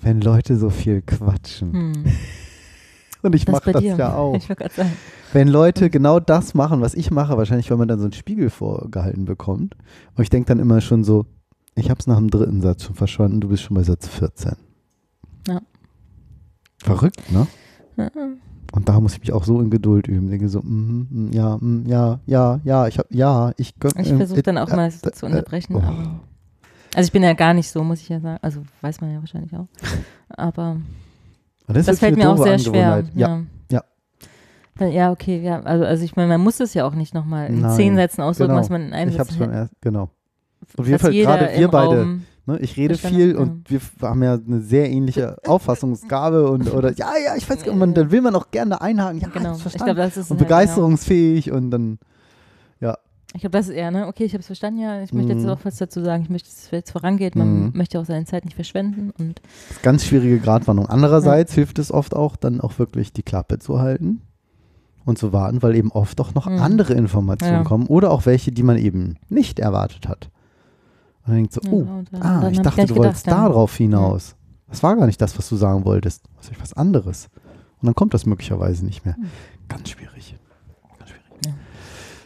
wenn 0.00 0.20
Leute 0.20 0.56
so 0.56 0.70
viel 0.70 1.02
quatschen. 1.02 1.72
Hm. 1.72 2.04
Und 3.22 3.34
ich 3.34 3.46
mache 3.46 3.72
das 3.72 3.82
ja 3.82 4.14
auch. 4.14 4.34
Ich 4.34 4.46
sagen. 4.46 4.92
Wenn 5.32 5.48
Leute 5.48 5.90
genau 5.90 6.20
das 6.20 6.54
machen, 6.54 6.80
was 6.80 6.94
ich 6.94 7.10
mache, 7.10 7.36
wahrscheinlich, 7.36 7.70
weil 7.70 7.76
man 7.76 7.86
dann 7.86 7.98
so 7.98 8.06
einen 8.06 8.14
Spiegel 8.14 8.48
vorgehalten 8.50 9.26
bekommt. 9.26 9.76
Und 10.16 10.22
ich 10.22 10.30
denke 10.30 10.48
dann 10.48 10.58
immer 10.58 10.80
schon 10.80 11.04
so, 11.04 11.26
ich 11.74 11.90
habe 11.90 12.00
es 12.00 12.06
nach 12.06 12.16
dem 12.16 12.30
dritten 12.30 12.62
Satz 12.62 12.84
schon 12.84 12.94
verstanden, 12.94 13.40
du 13.40 13.48
bist 13.48 13.62
schon 13.62 13.76
bei 13.76 13.82
Satz 13.82 14.08
14. 14.08 14.52
Ja. 15.48 15.60
Verrückt, 16.78 17.30
ne? 17.30 17.46
Ja. 17.96 18.10
Und 18.72 18.88
da 18.88 19.00
muss 19.00 19.14
ich 19.14 19.20
mich 19.20 19.32
auch 19.32 19.44
so 19.44 19.60
in 19.60 19.70
Geduld 19.70 20.06
üben. 20.06 20.30
Denke 20.30 20.48
so, 20.48 20.60
mm, 20.60 21.06
mm, 21.10 21.32
ja, 21.32 21.56
mm, 21.56 21.86
ja, 21.86 22.20
ja, 22.26 22.60
ja, 22.64 22.86
ich 22.86 22.98
hab, 22.98 23.06
ja, 23.10 23.52
ich 23.56 23.74
gönn- 23.80 23.98
Ich 24.00 24.12
äh, 24.12 24.16
versuche 24.16 24.42
dann 24.42 24.56
äh, 24.56 24.60
auch 24.60 24.68
mal 24.70 24.88
äh, 24.88 24.90
zu 25.12 25.26
äh, 25.26 25.28
unterbrechen. 25.28 25.74
oh. 25.74 25.78
Aber, 25.80 26.20
also 26.94 27.06
ich 27.06 27.12
bin 27.12 27.22
ja 27.22 27.32
gar 27.32 27.54
nicht 27.54 27.70
so, 27.70 27.82
muss 27.82 28.00
ich 28.00 28.08
ja 28.08 28.20
sagen. 28.20 28.38
Also 28.42 28.62
weiß 28.80 29.00
man 29.00 29.12
ja 29.12 29.18
wahrscheinlich 29.20 29.54
auch. 29.54 29.66
Aber 30.28 30.76
das 31.66 31.86
das, 31.86 31.98
fällt 31.98 32.16
mir 32.16 32.30
auch 32.30 32.38
sehr 32.42 32.58
schwer. 32.58 33.04
Ja, 33.14 33.42
ja. 33.70 33.84
Weil, 34.76 34.92
ja, 34.92 35.10
okay, 35.10 35.42
ja. 35.42 35.60
Also, 35.62 35.84
also 35.84 36.04
ich 36.04 36.16
meine, 36.16 36.28
man 36.28 36.40
muss 36.40 36.58
es 36.60 36.72
ja 36.74 36.86
auch 36.86 36.94
nicht 36.94 37.12
nochmal 37.12 37.48
in 37.48 37.60
Nein, 37.60 37.76
zehn 37.76 37.96
Sätzen 37.96 38.22
ausdrücken, 38.22 38.50
genau. 38.50 38.60
was 38.60 38.70
man 38.70 38.82
in 38.82 38.92
einem 38.94 39.10
Ich 39.10 39.18
hab's 39.18 39.30
Satz 39.30 39.38
beim 39.38 39.50
ersten, 39.50 39.76
genau. 39.80 40.10
Auf 40.78 40.86
jeden 40.86 40.98
Fall 40.98 41.12
gerade 41.12 41.50
wir 41.56 41.68
beide. 41.68 41.98
Raum 42.00 42.22
Ne, 42.46 42.58
ich 42.60 42.76
rede 42.76 42.96
verstanden 42.96 43.16
viel 43.16 43.32
hat, 43.34 43.40
und 43.40 43.70
wir 43.70 43.80
haben 44.02 44.22
ja 44.22 44.34
eine 44.34 44.60
sehr 44.60 44.90
ähnliche 44.90 45.36
Auffassungsgabe 45.46 46.50
und 46.50 46.72
oder 46.72 46.92
ja, 46.94 47.10
ja, 47.24 47.36
ich 47.36 47.48
weiß, 47.48 47.68
und 47.68 47.78
man, 47.78 47.92
dann 47.94 48.10
will 48.10 48.22
man 48.22 48.34
auch 48.34 48.50
gerne 48.50 48.80
einhaken. 48.80 49.20
Ja, 49.20 49.28
Genau. 49.28 49.48
das 49.50 49.56
Ich 49.58 49.62
verstanden. 49.62 49.94
glaube, 49.94 50.00
das 50.08 50.16
ist 50.16 50.30
und 50.30 50.38
halt, 50.38 50.48
begeisterungsfähig 50.48 51.52
und 51.52 51.70
dann, 51.70 51.98
ja. 52.80 52.96
Ich 53.34 53.42
glaube, 53.42 53.56
das 53.56 53.68
ist 53.68 53.74
eher, 53.74 53.90
ne? 53.92 54.06
Okay, 54.08 54.24
ich 54.24 54.32
habe 54.32 54.40
es 54.40 54.46
verstanden, 54.46 54.80
ja. 54.80 55.02
Ich 55.02 55.12
möchte 55.12 55.32
jetzt 55.32 55.44
Mhm. 55.44 55.50
auch 55.50 55.60
was 55.64 55.76
dazu 55.76 56.02
sagen. 56.02 56.22
Ich 56.24 56.30
möchte, 56.30 56.48
dass 56.48 56.64
es 56.64 56.70
jetzt 56.72 56.90
vorangeht. 56.90 57.36
Man 57.36 57.66
Mhm. 57.66 57.70
möchte 57.74 58.00
auch 58.00 58.04
seine 58.06 58.24
Zeit 58.24 58.44
nicht 58.44 58.54
verschwenden. 58.56 59.12
Und 59.18 59.40
Das 59.68 59.76
ist 59.76 59.82
ganz 59.82 60.04
schwierige 60.04 60.38
Gratwanderung. 60.40 60.90
Andererseits 60.90 61.52
hilft 61.54 61.78
es 61.78 61.92
oft 61.92 62.16
auch, 62.16 62.34
dann 62.36 62.60
auch 62.60 62.78
wirklich 62.80 63.12
die 63.12 63.22
Klappe 63.22 63.58
zu 63.60 63.78
halten 63.78 64.22
und 65.04 65.18
zu 65.18 65.32
warten, 65.32 65.62
weil 65.62 65.76
eben 65.76 65.92
oft 65.92 66.20
auch 66.20 66.34
noch 66.34 66.46
Mhm. 66.48 66.58
andere 66.60 66.94
Informationen 66.94 67.52
Ja. 67.58 67.62
kommen 67.62 67.86
oder 67.86 68.10
auch 68.10 68.26
welche, 68.26 68.50
die 68.50 68.62
man 68.64 68.78
eben 68.78 69.16
nicht 69.28 69.60
erwartet 69.60 70.08
hat. 70.08 70.30
Und 71.22 71.28
dann 71.28 71.34
denkt 71.36 71.52
so, 71.52 71.60
Ja, 71.64 71.70
oh, 71.72 72.02
dann- 72.10 72.22
ah, 72.22 72.40
dann 72.40 72.52
ich 72.52 72.58
ich 72.58 72.62
dachte, 72.64 72.80
nicht 72.80 72.90
du 72.90 72.96
wolltest 72.96 73.24
gedacht, 73.24 73.38
ja. 73.42 73.48
darauf 73.48 73.76
hinaus. 73.76 74.36
Das 74.68 74.82
war 74.82 74.96
gar 74.96 75.06
nicht 75.06 75.20
das, 75.20 75.36
was 75.36 75.48
du 75.48 75.56
sagen 75.56 75.84
wolltest. 75.84 76.22
Was 76.36 76.48
ist 76.48 76.60
was 76.60 76.72
anderes. 76.74 77.28
Und 77.80 77.86
dann 77.86 77.94
kommt 77.94 78.14
das 78.14 78.26
möglicherweise 78.26 78.84
nicht 78.84 79.04
mehr. 79.04 79.16
Ganz 79.68 79.90
schwierig. 79.90 80.36
Ganz 80.98 81.10
schwierig. 81.10 81.24
Ja. 81.46 81.52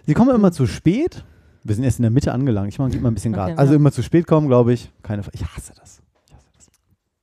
Sie 0.06 0.14
kommen 0.14 0.34
immer 0.34 0.52
zu 0.52 0.66
spät. 0.66 1.24
Wir 1.62 1.74
sind 1.74 1.84
erst 1.84 1.98
in 1.98 2.02
der 2.02 2.10
Mitte 2.10 2.32
angelangt. 2.32 2.68
Ich 2.68 2.78
mache 2.78 2.94
mal 2.98 3.08
ein 3.10 3.14
bisschen 3.14 3.34
Okay, 3.34 3.50
Gas. 3.50 3.58
Also 3.58 3.72
ja. 3.72 3.78
immer 3.78 3.90
zu 3.92 4.02
spät 4.02 4.26
kommen, 4.26 4.48
glaube 4.48 4.72
ich. 4.74 4.92
Keine, 5.02 5.22
ich 5.32 5.44
hasse 5.46 5.72
das. 5.80 6.02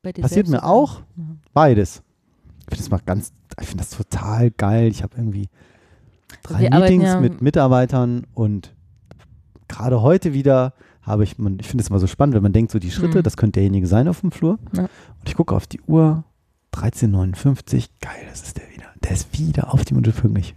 bei 0.02 0.12
dir 0.12 0.22
Passiert 0.24 0.48
selbst 0.48 0.64
mir 0.64 0.68
auch. 0.68 1.02
Ja. 1.16 1.24
Beides. 1.54 2.02
Ich 2.62 2.66
finde 2.78 2.78
das 2.84 2.90
mal 2.90 3.02
ganz, 3.06 3.32
ich 3.60 3.68
finde 3.68 3.84
das 3.84 3.92
total 3.96 4.50
geil. 4.52 4.88
Ich 4.88 5.04
habe 5.04 5.16
irgendwie 5.16 5.50
drei 6.42 6.62
Wir 6.62 6.74
arbeiten 6.74 6.94
Meetings 6.98 7.14
ja- 7.14 7.20
mit 7.20 7.42
Mitarbeitern 7.42 8.26
und 8.34 8.74
gerade 9.68 10.02
heute 10.02 10.34
wieder 10.34 10.74
habe 11.02 11.24
ich, 11.24 11.38
man, 11.38 11.58
ich 11.60 11.68
finde 11.68 11.82
es 11.84 11.90
immer 11.90 12.00
so 12.00 12.08
spannend, 12.08 12.36
wenn 12.36 12.44
man 12.44 12.54
denkt, 12.54 12.72
so 12.72 12.80
die 12.80 12.92
Schritte, 12.92 13.20
Mhm. 13.20 13.24
das 13.24 13.38
könnte 13.38 13.54
derjenige 13.60 13.88
sein 13.88 14.08
auf 14.08 14.22
dem 14.22 14.32
Flur. 14.32 14.60
Ja. 14.76 14.84
Und 14.84 15.28
ich 15.28 15.36
gucke 15.36 15.56
auf 15.56 15.68
die 15.68 15.82
Uhr, 15.88 16.24
13.59, 16.74 17.88
geil, 18.02 18.12
das 18.30 18.44
ist 18.44 18.58
der 18.58 18.70
wieder. 18.74 18.86
Der 19.04 19.12
ist 19.12 19.38
wieder 19.38 19.74
auf 19.74 19.84
die 19.86 19.94
Minute 19.94 20.12
pünktlich. 20.12 20.56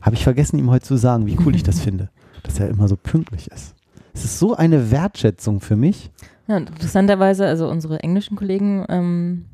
Habe 0.00 0.14
ich 0.16 0.24
vergessen, 0.24 0.58
ihm 0.58 0.70
heute 0.70 0.84
zu 0.84 0.96
sagen, 0.96 1.26
wie 1.26 1.36
cool 1.44 1.54
ich 1.54 1.62
das 1.62 1.80
finde, 1.84 2.10
dass 2.42 2.58
er 2.60 2.68
immer 2.68 2.88
so 2.88 2.96
pünktlich 2.96 3.50
ist. 3.50 3.74
Es 4.12 4.24
ist 4.24 4.38
so 4.38 4.54
eine 4.54 4.90
Wertschätzung 4.90 5.60
für 5.60 5.76
mich. 5.76 6.10
Ja, 6.46 6.56
und 6.58 6.68
interessanterweise, 6.70 7.46
also 7.46 7.68
unsere 7.68 8.00
englischen 8.00 8.36
Kollegen 8.36 8.84
ähm, 8.88 9.46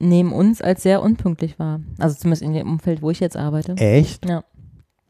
nehmen 0.00 0.32
uns 0.32 0.60
als 0.60 0.82
sehr 0.82 1.02
unpünktlich 1.02 1.58
wahr. 1.58 1.80
Also 1.98 2.16
zumindest 2.16 2.42
in 2.42 2.52
dem 2.54 2.68
Umfeld, 2.68 3.00
wo 3.02 3.10
ich 3.10 3.20
jetzt 3.20 3.36
arbeite. 3.36 3.74
Echt? 3.76 4.26
Ja, 4.28 4.42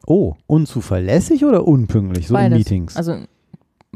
Oh, 0.05 0.35
unzuverlässig 0.47 1.43
oder 1.45 1.67
unpünktlich, 1.67 2.27
so 2.27 2.33
in 2.35 2.39
beides. 2.41 2.57
Meetings? 2.57 2.95
Also 2.95 3.17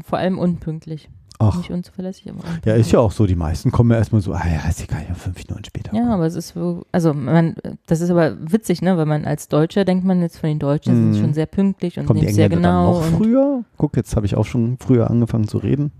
vor 0.02 0.18
allem 0.18 0.38
unpünktlich. 0.38 1.08
Ach. 1.40 1.56
Nicht 1.56 1.70
unzuverlässig, 1.72 2.28
aber 2.30 2.38
unpünktlich. 2.38 2.64
Ja, 2.66 2.74
ist 2.74 2.92
ja 2.92 3.00
auch 3.00 3.10
so. 3.10 3.26
Die 3.26 3.34
meisten 3.34 3.72
kommen 3.72 3.90
ja 3.90 3.96
erstmal 3.96 4.20
so, 4.20 4.32
ah 4.32 4.42
ja, 4.46 4.68
ist 4.68 4.82
egal, 4.82 5.04
ja, 5.08 5.14
fünf 5.14 5.36
Minuten 5.46 5.64
später. 5.64 5.94
Ja, 5.94 6.14
aber 6.14 6.26
es 6.26 6.36
ist 6.36 6.50
so, 6.50 6.86
also 6.92 7.12
man, 7.12 7.56
das 7.86 8.00
ist 8.00 8.10
aber 8.10 8.36
witzig, 8.52 8.82
ne, 8.82 8.96
weil 8.96 9.06
man 9.06 9.24
als 9.24 9.48
Deutscher 9.48 9.84
denkt 9.84 10.04
man 10.04 10.20
jetzt 10.22 10.38
von 10.38 10.48
den 10.48 10.60
Deutschen 10.60 10.94
sind 10.94 11.10
Mhm. 11.10 11.20
schon 11.24 11.34
sehr 11.34 11.46
pünktlich 11.46 11.98
und 11.98 12.06
Kommen 12.06 12.20
die 12.20 12.32
sehr 12.32 12.48
genau. 12.48 13.00
dann 13.00 13.10
noch 13.12 13.18
früher? 13.18 13.64
Guck, 13.76 13.96
jetzt 13.96 14.14
habe 14.14 14.26
ich 14.26 14.36
auch 14.36 14.46
schon 14.46 14.78
früher 14.78 15.10
angefangen 15.10 15.48
zu 15.48 15.58
reden, 15.58 15.90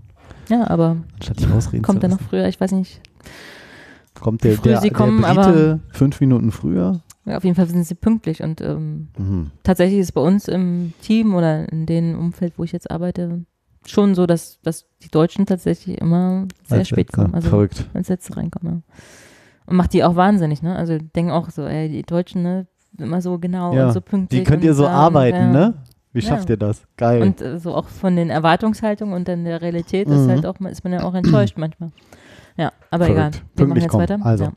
ja, 0.49 0.69
aber 0.69 0.97
anstatt 1.15 1.39
dich 1.39 1.51
ausreden 1.51 1.83
kommt 1.83 2.01
er 2.03 2.09
noch 2.09 2.21
früher, 2.21 2.47
ich 2.47 2.59
weiß 2.61 2.71
nicht. 2.71 3.01
Kommt 4.13 4.43
der, 4.45 4.53
früh 4.55 4.69
der, 4.69 4.81
sie 4.81 4.89
der 4.89 4.97
kommen, 4.97 5.21
Brite 5.21 5.29
aber- 5.39 5.79
fünf 5.91 6.21
Minuten 6.21 6.51
früher? 6.51 7.01
Ja, 7.25 7.37
auf 7.37 7.43
jeden 7.43 7.55
Fall 7.55 7.67
sind 7.67 7.83
sie 7.85 7.95
pünktlich 7.95 8.41
und 8.41 8.61
ähm, 8.61 9.09
Mhm. 9.17 9.51
tatsächlich 9.63 9.99
ist 9.99 10.13
bei 10.13 10.21
uns 10.21 10.47
im 10.47 10.93
Team 11.01 11.33
oder 11.35 11.69
in 11.71 11.85
dem 11.85 12.17
Umfeld, 12.17 12.53
wo 12.57 12.63
ich 12.63 12.71
jetzt 12.71 12.89
arbeite, 12.89 13.43
schon 13.87 14.15
so, 14.15 14.25
dass, 14.25 14.59
dass 14.61 14.85
die 15.03 15.09
Deutschen 15.09 15.45
tatsächlich 15.45 15.99
immer 15.99 16.47
sehr 16.65 16.79
Als 16.79 16.87
spät 16.89 17.11
kommen. 17.11 17.33
Also 17.35 17.49
Verrückt. 17.49 17.87
als 17.93 18.09
Letzte 18.09 18.37
reinkommen. 18.37 18.83
Ja. 18.87 18.95
Und 19.67 19.75
macht 19.77 19.93
die 19.93 20.03
auch 20.03 20.15
wahnsinnig, 20.15 20.61
ne? 20.61 20.75
Also 20.75 20.97
denken 20.97 21.31
auch 21.31 21.49
so, 21.49 21.63
ey, 21.65 21.89
die 21.89 22.03
Deutschen, 22.03 22.43
ne, 22.43 22.67
immer 22.97 23.21
so 23.21 23.37
genau 23.39 23.73
Ja, 23.73 23.87
und 23.87 23.93
so 23.93 24.01
pünktlich. 24.01 24.41
Die 24.41 24.45
könnt 24.45 24.63
ihr 24.63 24.73
so 24.73 24.85
ähm, 24.85 24.91
arbeiten, 24.91 25.37
ja. 25.37 25.51
ne? 25.51 25.73
Wie 26.13 26.21
schafft 26.21 26.49
ihr 26.49 26.55
das? 26.57 26.81
Geil. 26.95 27.21
Und 27.21 27.41
äh, 27.41 27.59
so 27.59 27.75
auch 27.75 27.89
von 27.89 28.15
den 28.15 28.29
Erwartungshaltungen 28.29 29.13
und 29.13 29.27
dann 29.27 29.43
der 29.43 29.61
Realität 29.61 30.07
ist 30.07 30.21
Mhm. 30.25 30.29
halt 30.29 30.45
auch, 30.45 30.57
ist 30.61 30.83
man 30.83 30.93
ja 30.93 31.03
auch 31.03 31.13
enttäuscht 31.13 31.57
manchmal. 31.57 31.91
Ja, 32.55 32.71
aber 32.89 33.09
egal. 33.09 33.31
Verrückt. 33.33 33.35
Wir 33.35 33.65
machen 33.67 33.73
Pünktlich 33.73 33.83
jetzt 33.83 33.91
kommen. 33.91 34.01
weiter. 34.03 34.19
Also, 34.25 34.51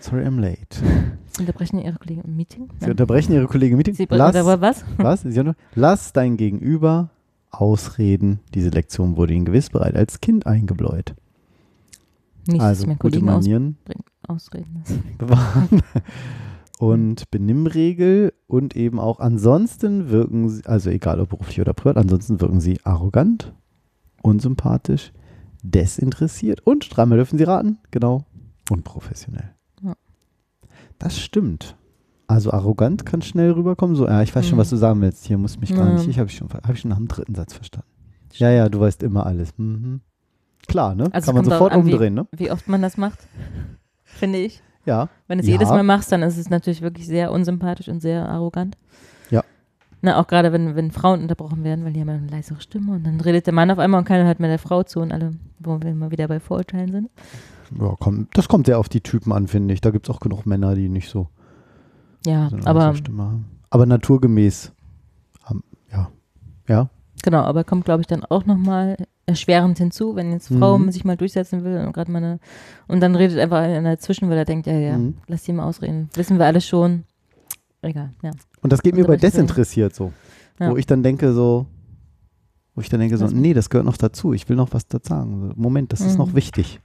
sorry, 0.00 0.26
I'm 0.26 0.38
late. 0.40 0.58
Sie 1.28 1.40
unterbrechen 1.40 1.78
Ihre 1.78 1.96
Kollegen 1.96 2.20
im 2.22 2.36
Meeting. 2.36 2.68
Sie 2.80 2.90
unterbrechen 2.90 3.32
Ihre 3.32 3.46
Kollegen 3.46 3.76
Meeting. 3.78 3.94
Sie 3.94 4.06
Lass, 4.10 4.34
was? 4.34 4.84
was? 4.98 5.22
Sie 5.22 5.42
Lass 5.74 6.12
dein 6.12 6.36
Gegenüber 6.36 7.08
ausreden. 7.50 8.40
Diese 8.54 8.70
Lektion 8.70 9.16
wurde 9.16 9.34
Ihnen 9.34 9.44
gewiss 9.44 9.70
bereits 9.70 9.96
als 9.96 10.20
Kind 10.20 10.46
eingebläut. 10.46 11.14
Nicht, 12.46 12.60
also 12.60 12.86
dass 12.86 12.98
gute 12.98 13.20
Manieren 13.20 13.76
ausreden 14.26 14.82
bewahren. 15.18 15.82
und 16.78 17.30
Benimmregel 17.30 18.32
und 18.46 18.74
eben 18.76 18.98
auch 18.98 19.20
ansonsten 19.20 20.10
wirken 20.10 20.48
sie, 20.48 20.64
also 20.64 20.90
egal 20.90 21.20
ob 21.20 21.30
beruflich 21.30 21.60
oder 21.60 21.74
privat, 21.74 21.96
ansonsten 21.96 22.40
wirken 22.40 22.60
sie 22.60 22.78
arrogant, 22.84 23.52
unsympathisch, 24.22 25.12
desinteressiert 25.62 26.60
und 26.66 26.94
dreimal 26.94 27.18
dürfen 27.18 27.38
sie 27.38 27.44
raten, 27.44 27.78
genau, 27.90 28.24
unprofessionell. 28.70 29.54
Ja. 29.82 29.94
Das 30.98 31.20
stimmt. 31.20 31.76
Also 32.30 32.52
arrogant 32.52 33.04
kann 33.04 33.22
schnell 33.22 33.50
rüberkommen, 33.50 33.96
so, 33.96 34.06
ja, 34.06 34.22
ich 34.22 34.34
weiß 34.34 34.46
schon, 34.46 34.56
Mhm. 34.56 34.60
was 34.60 34.70
du 34.70 34.76
sagen 34.76 35.00
willst, 35.00 35.24
hier 35.26 35.36
muss 35.36 35.58
mich 35.58 35.74
gar 35.74 35.86
Ja. 35.88 35.94
nicht, 35.94 36.06
ich 36.06 36.18
habe 36.18 36.28
schon, 36.28 36.48
hab 36.48 36.70
ich 36.72 36.80
schon 36.80 36.90
nach 36.90 36.96
dem 36.98 37.08
dritten 37.08 37.34
Satz 37.34 37.54
verstanden. 37.54 37.88
Ja, 38.34 38.50
ja, 38.50 38.68
du 38.68 38.78
weißt 38.80 39.02
immer 39.02 39.26
alles. 39.26 39.50
Mhm. 39.56 40.00
Klar, 40.68 40.94
ne? 40.94 41.08
Also 41.12 41.26
kann 41.32 41.34
man 41.42 41.44
sofort 41.44 41.72
an, 41.72 41.80
umdrehen, 41.80 42.14
ne? 42.14 42.28
Wie 42.30 42.50
oft 42.52 42.68
man 42.68 42.82
das 42.82 42.96
macht, 42.96 43.18
finde 44.04 44.38
ich. 44.38 44.62
Ja. 44.86 45.08
Wenn 45.26 45.38
du 45.38 45.42
es 45.42 45.48
Ja. 45.48 45.54
jedes 45.54 45.68
Mal 45.70 45.82
machst, 45.82 46.12
dann 46.12 46.22
ist 46.22 46.38
es 46.38 46.48
natürlich 46.50 46.82
wirklich 46.82 47.06
sehr 47.06 47.32
unsympathisch 47.32 47.88
und 47.88 48.00
sehr 48.00 48.28
arrogant. 48.28 48.76
Ja. 49.30 49.42
Na, 50.00 50.20
auch 50.20 50.26
gerade 50.28 50.52
wenn, 50.52 50.76
wenn 50.76 50.92
Frauen 50.92 51.22
unterbrochen 51.22 51.64
werden, 51.64 51.84
weil 51.84 51.92
die 51.92 52.00
haben 52.00 52.08
ja 52.08 52.14
eine 52.14 52.28
leisere 52.28 52.60
Stimme 52.60 52.92
und 52.92 53.04
dann 53.04 53.20
redet 53.20 53.46
der 53.46 53.54
Mann 53.54 53.70
auf 53.72 53.78
einmal 53.80 53.98
und 53.98 54.04
keiner 54.06 54.24
hört 54.24 54.38
mehr 54.38 54.48
der 54.50 54.58
Frau 54.60 54.84
zu 54.84 55.00
und 55.00 55.10
alle, 55.12 55.32
wo 55.58 55.80
wir 55.82 55.90
immer 55.90 56.10
wieder 56.12 56.28
bei 56.28 56.38
Vorurteilen 56.38 56.92
sind. 56.92 57.10
Ja, 57.78 57.94
komm, 57.98 58.28
das 58.32 58.46
kommt 58.48 58.66
sehr 58.66 58.78
auf 58.78 58.88
die 58.88 59.00
Typen 59.00 59.32
an, 59.32 59.48
finde 59.48 59.74
ich. 59.74 59.80
Da 59.80 59.90
gibt 59.90 60.08
es 60.08 60.14
auch 60.14 60.20
genug 60.20 60.46
Männer, 60.46 60.74
die 60.76 60.88
nicht 60.88 61.08
so, 61.10 61.28
Ja, 62.26 62.50
aber. 62.64 62.94
Aber 63.70 63.86
naturgemäß, 63.86 64.72
ja. 65.92 66.10
Ja, 66.68 66.88
genau, 67.22 67.42
aber 67.42 67.64
kommt, 67.64 67.84
glaube 67.84 68.00
ich, 68.02 68.06
dann 68.06 68.24
auch 68.24 68.44
nochmal 68.46 68.96
erschwerend 69.26 69.78
hinzu, 69.78 70.16
wenn 70.16 70.32
jetzt 70.32 70.48
Frau 70.48 70.76
Mhm. 70.78 70.90
sich 70.90 71.04
mal 71.04 71.16
durchsetzen 71.16 71.62
will 71.64 71.78
und 71.86 71.92
gerade 71.92 72.10
meine 72.10 72.40
und 72.88 73.00
dann 73.00 73.14
redet 73.14 73.38
einfach 73.38 73.58
einer 73.58 73.90
dazwischen, 73.96 74.28
weil 74.28 74.38
er 74.38 74.44
denkt, 74.44 74.66
ja, 74.66 74.72
ja, 74.74 74.98
Mhm. 74.98 75.14
lass 75.28 75.44
die 75.44 75.52
mal 75.52 75.64
ausreden. 75.64 76.08
Wissen 76.14 76.38
wir 76.38 76.46
alles 76.46 76.66
schon. 76.66 77.04
Egal, 77.82 78.10
ja. 78.22 78.30
Und 78.60 78.72
das 78.72 78.82
geht 78.82 78.94
mir 78.94 79.04
bei 79.06 79.16
desinteressiert 79.16 79.94
so. 79.94 80.12
Ja. 80.58 80.70
Wo 80.70 80.76
ich 80.76 80.86
dann 80.86 81.02
denke 81.02 81.32
so, 81.32 81.66
wo 82.74 82.80
ich 82.82 82.88
dann 82.88 83.00
denke 83.00 83.16
so, 83.16 83.26
nee, 83.26 83.54
das 83.54 83.70
gehört 83.70 83.86
noch 83.86 83.96
dazu. 83.96 84.32
Ich 84.32 84.48
will 84.48 84.56
noch 84.56 84.72
was 84.72 84.86
dazu 84.86 85.08
sagen. 85.08 85.52
Moment, 85.56 85.92
das 85.92 86.00
ist 86.00 86.12
Mhm. 86.12 86.18
noch 86.18 86.34
wichtig. 86.34 86.80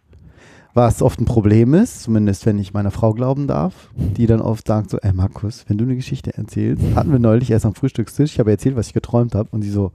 Was 0.77 1.01
oft 1.01 1.21
ein 1.21 1.25
Problem 1.25 1.73
ist, 1.73 2.03
zumindest 2.03 2.45
wenn 2.45 2.59
ich 2.59 2.73
meiner 2.73 2.91
Frau 2.91 3.13
glauben 3.13 3.47
darf, 3.47 3.89
die 3.95 4.27
dann 4.27 4.41
oft 4.41 4.67
sagt 4.67 4.89
so, 4.89 4.97
ey 4.97 5.13
Markus, 5.13 5.63
wenn 5.69 5.77
du 5.77 5.85
eine 5.85 5.95
Geschichte 5.95 6.35
erzählst, 6.37 6.83
hatten 6.95 7.11
wir 7.13 7.19
neulich 7.19 7.49
erst 7.49 7.65
am 7.65 7.73
Frühstückstisch, 7.75 8.33
ich 8.33 8.39
habe 8.39 8.51
erzählt, 8.51 8.75
was 8.75 8.87
ich 8.87 8.93
geträumt 8.93 9.35
habe 9.35 9.47
und 9.51 9.61
sie 9.61 9.69
so, 9.71 9.93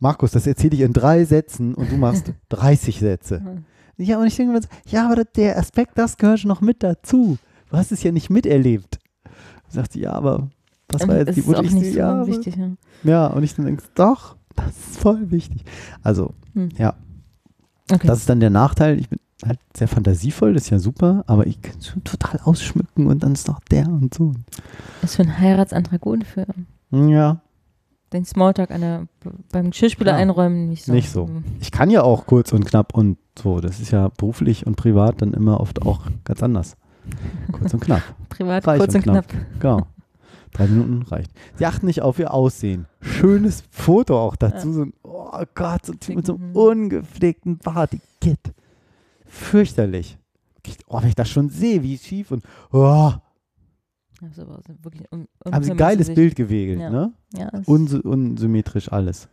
Markus, 0.00 0.30
das 0.30 0.46
erzähle 0.46 0.74
ich 0.76 0.80
in 0.80 0.92
drei 0.92 1.24
Sätzen 1.24 1.74
und 1.74 1.90
du 1.92 1.96
machst 1.96 2.32
30 2.48 2.98
Sätze. 3.00 3.42
Ja, 3.98 4.18
und 4.18 4.26
ich 4.26 4.36
denke 4.36 4.52
mir 4.54 4.62
so, 4.62 4.68
ja, 4.88 5.04
aber 5.06 5.16
das- 5.16 5.32
der 5.36 5.58
Aspekt, 5.58 5.98
das 5.98 6.16
gehört 6.16 6.44
noch 6.44 6.60
mit 6.60 6.82
dazu. 6.82 7.36
Du 7.70 7.76
hast 7.76 7.92
es 7.92 8.02
ja 8.02 8.12
nicht 8.12 8.30
miterlebt. 8.30 8.98
Sagt 9.68 9.92
sie, 9.92 10.00
ja, 10.00 10.12
aber 10.12 10.48
was 10.88 11.06
war 11.06 11.16
jetzt 11.18 11.28
das 11.28 11.34
die 11.34 11.40
ist 11.42 11.54
auch 11.54 11.60
nicht 11.62 11.92
so 11.92 11.98
Jahre? 11.98 12.26
wichtig. 12.26 12.56
Ja. 12.56 12.70
Ja, 13.04 13.26
und 13.26 13.42
ich 13.42 13.54
dann 13.54 13.66
denke, 13.66 13.82
doch, 13.94 14.36
das 14.56 14.68
ist 14.68 14.98
voll 15.00 15.30
wichtig. 15.30 15.64
Also, 16.02 16.32
Hm. 16.54 16.70
ja, 16.78 16.94
Okay. 17.92 18.06
das 18.06 18.20
ist 18.20 18.28
dann 18.28 18.40
der 18.40 18.50
Nachteil. 18.50 18.98
Ich 18.98 19.08
bin 19.08 19.18
halt 19.46 19.58
sehr 19.76 19.88
fantasievoll, 19.88 20.52
das 20.54 20.64
ist 20.64 20.70
ja 20.70 20.78
super, 20.78 21.24
aber 21.26 21.46
ich 21.46 21.62
kann 21.62 21.80
schon 21.80 22.02
total 22.04 22.40
ausschmücken 22.44 23.06
und 23.06 23.22
dann 23.22 23.32
ist 23.32 23.48
noch 23.48 23.60
der 23.70 23.86
und 23.86 24.12
so. 24.12 24.34
ist 25.02 25.16
für 25.16 25.22
einen 25.22 25.38
Heiratsantrag 25.38 26.00
gut 26.00 26.24
für 26.24 26.46
Ja, 26.90 27.40
den 28.12 28.24
Smalltalk 28.24 28.70
an 28.70 28.80
der, 28.80 29.06
beim 29.52 29.70
Geschirrspüler 29.70 30.12
Klar. 30.12 30.20
einräumen 30.22 30.68
nicht 30.68 30.84
so. 30.84 30.92
nicht 30.92 31.10
so. 31.10 31.28
Ich 31.60 31.70
kann 31.70 31.90
ja 31.90 32.02
auch 32.02 32.26
kurz 32.26 32.52
und 32.52 32.64
knapp 32.64 32.94
und 32.94 33.18
so. 33.38 33.60
Das 33.60 33.80
ist 33.80 33.90
ja 33.90 34.08
beruflich 34.08 34.66
und 34.66 34.76
privat 34.76 35.20
dann 35.20 35.34
immer 35.34 35.60
oft 35.60 35.82
auch 35.82 36.00
ganz 36.24 36.42
anders. 36.42 36.76
Kurz 37.52 37.74
und 37.74 37.80
knapp. 37.80 38.02
Privat 38.28 38.66
Reich 38.66 38.78
kurz 38.78 38.94
und 38.94 39.06
und 39.06 39.12
knapp. 39.12 39.26
Genau. 39.60 39.86
Drei 40.52 40.66
Minuten 40.66 41.02
reicht. 41.02 41.30
Sie 41.56 41.66
achten 41.66 41.86
nicht 41.86 42.00
auf 42.00 42.18
ihr 42.18 42.32
Aussehen. 42.32 42.86
Schönes 43.02 43.62
Foto 43.70 44.18
auch 44.18 44.36
dazu. 44.36 44.68
Ja. 44.68 44.72
So 44.74 44.82
ein, 44.82 44.92
oh 45.32 45.44
Gott, 45.54 45.86
so 45.86 45.92
ein 45.92 46.00
Typ 46.00 46.16
mit 46.16 46.26
so 46.26 46.34
einem 46.36 46.50
Mhm. 46.50 46.56
ungepflegten 46.56 47.58
Bart. 47.58 47.92
Die 47.92 48.00
Kid. 48.20 48.38
Fürchterlich. 49.26 50.18
Oh, 50.88 51.00
wenn 51.00 51.08
ich 51.08 51.14
das 51.14 51.28
schon 51.30 51.48
sehe, 51.48 51.82
wie 51.82 51.96
schief 51.96 52.30
und 52.30 52.42
oh, 52.72 53.12
Das 54.20 54.32
ist 54.32 54.38
aber 54.40 54.60
so 54.66 54.74
wirklich 54.82 55.10
un 55.12 55.28
haben 55.50 55.62
sie 55.64 55.70
ein 55.70 55.76
geiles 55.76 56.12
Bild 56.12 56.34
gewählt, 56.36 56.80
Ja. 56.80 56.90
ne? 56.90 57.12
Ja, 57.34 57.50
Unsy 57.66 57.98
unsymmetrisch 57.98 58.90
alles. 58.92 59.28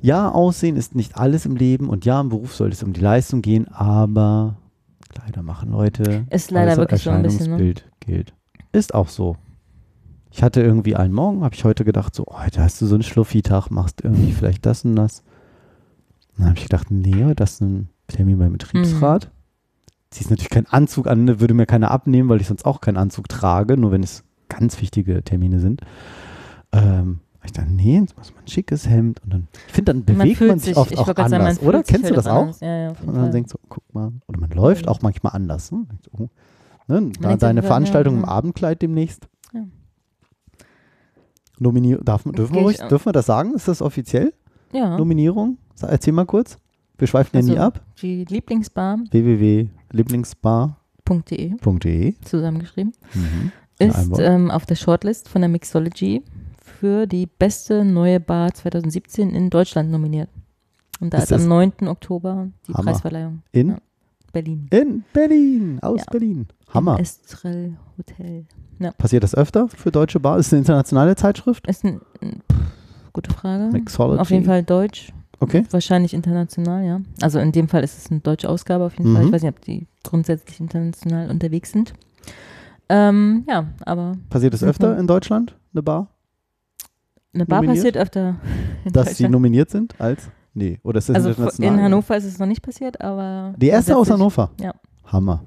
Ja, 0.00 0.30
Aussehen 0.30 0.76
ist 0.76 0.94
nicht 0.94 1.16
alles 1.16 1.46
im 1.46 1.56
Leben 1.56 1.88
und 1.88 2.04
ja, 2.04 2.20
im 2.20 2.28
Beruf 2.28 2.54
soll 2.54 2.70
es 2.70 2.82
um 2.82 2.92
die 2.92 3.00
Leistung 3.00 3.40
gehen, 3.40 3.68
aber 3.68 4.56
Kleider 5.08 5.42
machen 5.42 5.70
Leute. 5.70 6.26
Ist 6.30 6.50
leider 6.50 6.76
wirklich 6.76 7.02
so 7.02 7.10
ein 7.10 7.22
bisschen, 7.22 7.46
ne? 7.46 7.52
Erscheinungsbild 7.52 7.90
gilt. 8.00 8.34
Ist 8.72 8.94
auch 8.94 9.08
so. 9.08 9.36
Ich 10.34 10.42
hatte 10.42 10.62
irgendwie 10.62 10.96
einen 10.96 11.12
Morgen, 11.12 11.44
habe 11.44 11.54
ich 11.54 11.64
heute 11.64 11.84
gedacht, 11.84 12.14
so, 12.14 12.24
heute 12.30 12.62
hast 12.62 12.80
du 12.80 12.86
so 12.86 12.94
einen 12.94 13.02
Schluffi-Tag, 13.02 13.70
machst 13.70 14.00
irgendwie 14.02 14.32
vielleicht 14.32 14.64
das 14.64 14.84
und 14.84 14.96
das. 14.96 15.22
Dann 16.38 16.46
habe 16.46 16.56
ich 16.56 16.64
gedacht, 16.64 16.90
nee, 16.90 17.34
hast 17.38 17.60
du 17.60 17.64
einen 17.66 17.88
Termin 18.08 18.38
beim 18.38 18.52
Betriebsrat. 18.52 19.30
Ziehst 20.10 20.30
natürlich 20.30 20.50
keinen 20.50 20.66
Anzug 20.66 21.06
an, 21.06 21.24
ne, 21.24 21.40
würde 21.40 21.52
mir 21.54 21.66
keiner 21.66 21.90
abnehmen, 21.90 22.28
weil 22.30 22.40
ich 22.40 22.46
sonst 22.46 22.64
auch 22.64 22.80
keinen 22.80 22.96
Anzug 22.96 23.28
trage, 23.28 23.76
nur 23.76 23.92
wenn 23.92 24.02
es 24.02 24.24
ganz 24.48 24.80
wichtige 24.80 25.22
Termine 25.22 25.60
sind. 25.60 25.82
Ähm, 26.72 27.20
ich 27.44 27.52
dachte, 27.52 27.70
nee, 27.72 27.98
jetzt 27.98 28.16
muss 28.16 28.32
man 28.34 28.44
ein 28.44 28.48
schickes 28.48 28.88
Hemd 28.88 29.22
und 29.24 29.32
dann, 29.32 29.48
ich 29.66 29.72
finde, 29.74 29.92
dann 29.94 30.04
bewegt 30.04 30.36
fühlt 30.38 30.50
man 30.50 30.58
sich, 30.58 30.68
sich- 30.68 30.76
oft 30.76 30.92
ich 30.92 30.98
auch 30.98 31.06
sagen, 31.06 31.20
anders, 31.34 31.60
man 31.60 31.68
oder? 31.68 31.82
Kennst 31.82 32.04
du 32.10 32.14
halt 32.14 32.16
das 32.16 32.26
auch. 32.26 32.60
Ja, 32.60 32.76
ja, 32.76 32.88
und 32.88 33.06
dann 33.06 33.14
Fall. 33.16 33.30
denkst 33.30 33.52
du, 33.52 33.58
guck 33.68 33.94
mal, 33.94 34.12
oder 34.28 34.38
man 34.40 34.50
läuft 34.50 34.86
Ja. 34.86 34.92
auch 34.92 35.02
manchmal 35.02 35.32
anders. 35.34 35.72
Ne? 35.72 35.84
Denkst 35.90 36.04
du, 36.04 36.10
oh, 36.24 36.28
ne? 36.88 37.10
Da, 37.20 37.28
denkt 37.28 37.42
deine 37.42 37.62
Veranstaltung 37.62 38.16
im 38.18 38.24
Abendkleid 38.24 38.80
demnächst. 38.80 39.28
Ja. 41.62 41.68
Nominier 41.68 41.98
darf, 42.02 42.24
man- 42.24 42.34
dürfen, 42.34 42.54
wir 42.54 42.62
ruhig, 42.62 42.78
dürfen 42.78 43.06
wir 43.06 43.12
das 43.12 43.26
sagen? 43.26 43.54
Ist 43.54 43.68
das 43.68 43.80
offiziell? 43.82 44.32
Ja. 44.72 44.96
Nominierung? 44.98 45.58
Erzähl 45.80 46.12
mal 46.12 46.26
kurz. 46.26 46.56
Wir 46.98 47.06
schweifen 47.08 47.36
ja 47.36 47.42
nie 47.42 47.50
Also, 47.58 47.62
ab. 47.62 47.80
Die 48.00 48.24
Lieblingsbar.de 48.24 49.24
www.lieblingsbar.de 49.24 52.14
zusammengeschrieben 52.24 52.92
Mhm. 53.14 53.52
Ist 53.78 54.18
ähm, 54.18 54.50
auf 54.50 54.64
der 54.66 54.74
Shortlist 54.76 55.28
von 55.28 55.40
der 55.42 55.48
Mixology 55.48 56.22
für 56.62 57.06
die 57.06 57.26
beste 57.26 57.84
neue 57.84 58.20
Bar 58.20 58.54
2017 58.54 59.30
in 59.34 59.50
Deutschland 59.50 59.90
nominiert. 59.90 60.28
Und 61.00 61.12
da 61.12 61.18
Ist 61.18 61.24
ist, 61.24 61.32
am 61.32 61.38
das- 61.38 61.46
9. 61.48 61.88
Oktober 61.88 62.48
die 62.68 62.74
Hammer. 62.74 62.92
Preisverleihung. 62.92 63.42
In? 63.50 63.70
Ja. 63.70 63.78
Berlin. 64.32 64.68
In 64.70 65.04
Berlin, 65.12 65.78
aus 65.82 65.98
Ja. 66.00 66.04
Berlin. 66.10 66.46
Hammer. 66.72 66.96
Im 66.96 67.02
Estrell 67.02 67.76
Hotel. 67.98 68.46
Ja. 68.82 68.92
Passiert 68.92 69.22
das 69.22 69.34
öfter 69.34 69.68
für 69.68 69.90
Deutsche 69.90 70.20
Bar? 70.20 70.38
Ist 70.38 70.48
es 70.48 70.52
eine 70.52 70.60
internationale 70.60 71.16
Zeitschrift? 71.16 71.66
Ist 71.66 71.84
ein, 71.84 72.00
pff, 72.20 72.56
gute 73.12 73.30
Frage. 73.32 73.70
Mixology. 73.72 74.20
Auf 74.20 74.30
jeden 74.30 74.44
Fall 74.44 74.62
deutsch. 74.62 75.12
Okay. 75.40 75.64
Wahrscheinlich 75.70 76.14
international, 76.14 76.84
ja. 76.84 77.00
Also 77.20 77.38
in 77.40 77.50
dem 77.52 77.68
Fall 77.68 77.82
ist 77.82 77.98
es 77.98 78.10
eine 78.10 78.20
deutsche 78.20 78.48
Ausgabe 78.48 78.84
auf 78.84 78.96
jeden 78.96 79.12
Fall. 79.12 79.22
Mhm. 79.22 79.28
Ich 79.28 79.34
weiß 79.34 79.42
nicht, 79.42 79.54
ob 79.54 79.60
die 79.62 79.86
grundsätzlich 80.04 80.60
international 80.60 81.30
unterwegs 81.30 81.72
sind. 81.72 81.92
Ähm, 82.88 83.44
ja, 83.48 83.66
aber 83.84 84.12
Passiert 84.30 84.54
es 84.54 84.62
öfter 84.62 84.98
in 84.98 85.06
Deutschland, 85.06 85.56
eine 85.72 85.82
Bar? 85.82 86.08
eine 87.34 87.46
Bar 87.46 87.62
nominiert? 87.62 87.76
passiert 87.78 87.96
öfter 87.96 88.36
Dass 88.92 89.16
sie 89.16 89.28
nominiert 89.28 89.70
sind 89.70 89.98
als? 90.00 90.28
Nee. 90.54 90.78
Oder 90.82 90.98
ist 90.98 91.08
das 91.08 91.16
Also 91.16 91.30
international? 91.30 91.74
in 91.74 91.82
Hannover 91.82 92.16
ist 92.16 92.24
es 92.24 92.38
noch 92.38 92.46
nicht 92.46 92.60
passiert, 92.62 93.00
aber. 93.00 93.54
Die 93.56 93.68
erste 93.68 93.96
aus 93.96 94.10
Hannover? 94.10 94.50
Ja. 94.60 94.74
Hammer. 95.06 95.44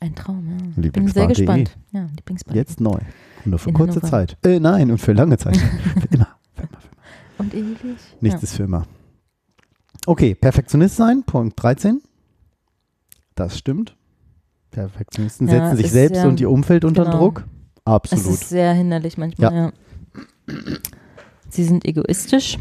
Ein 0.00 0.14
Traum, 0.14 0.46
ja. 0.48 0.56
Bin 0.56 0.72
sehr 0.74 0.82
Lieblingsbar.de. 0.84 1.28
gespannt. 1.34 1.76
Ja, 1.92 2.08
Lieblingsbar. 2.16 2.54
Jetzt 2.54 2.80
neu. 2.80 2.98
Und 3.44 3.46
nur 3.46 3.58
für 3.58 3.70
In 3.70 3.74
kurze 3.74 3.94
Hannover. 4.00 4.08
Zeit. 4.10 4.36
Äh, 4.44 4.60
nein, 4.60 4.90
und 4.90 4.98
für 4.98 5.12
lange 5.12 5.38
Zeit. 5.38 5.56
für 6.00 6.08
immer. 6.14 6.28
Und 7.38 7.54
ewig. 7.54 7.78
Nichts 8.20 8.40
ja. 8.42 8.44
ist 8.44 8.54
für 8.54 8.62
immer. 8.64 8.86
Okay, 10.06 10.34
Perfektionist 10.34 10.96
sein, 10.96 11.22
Punkt 11.24 11.60
13. 11.62 12.00
Das 13.34 13.58
stimmt. 13.58 13.96
Perfektionisten 14.70 15.48
Ja, 15.48 15.54
setzen 15.70 15.76
sich 15.76 15.90
selbst 15.90 16.24
und 16.24 16.40
ihr 16.40 16.50
Umfeld 16.50 16.84
unter 16.84 17.04
genau. 17.04 17.18
Druck. 17.18 17.44
Es 17.84 17.92
Absolut. 17.92 18.26
ist 18.26 18.48
sehr 18.48 18.72
hinderlich 18.74 19.16
manchmal, 19.18 19.54
ja. 19.54 19.72
Sie 21.48 21.64
sind 21.64 21.84
egoistisch. 21.86 22.58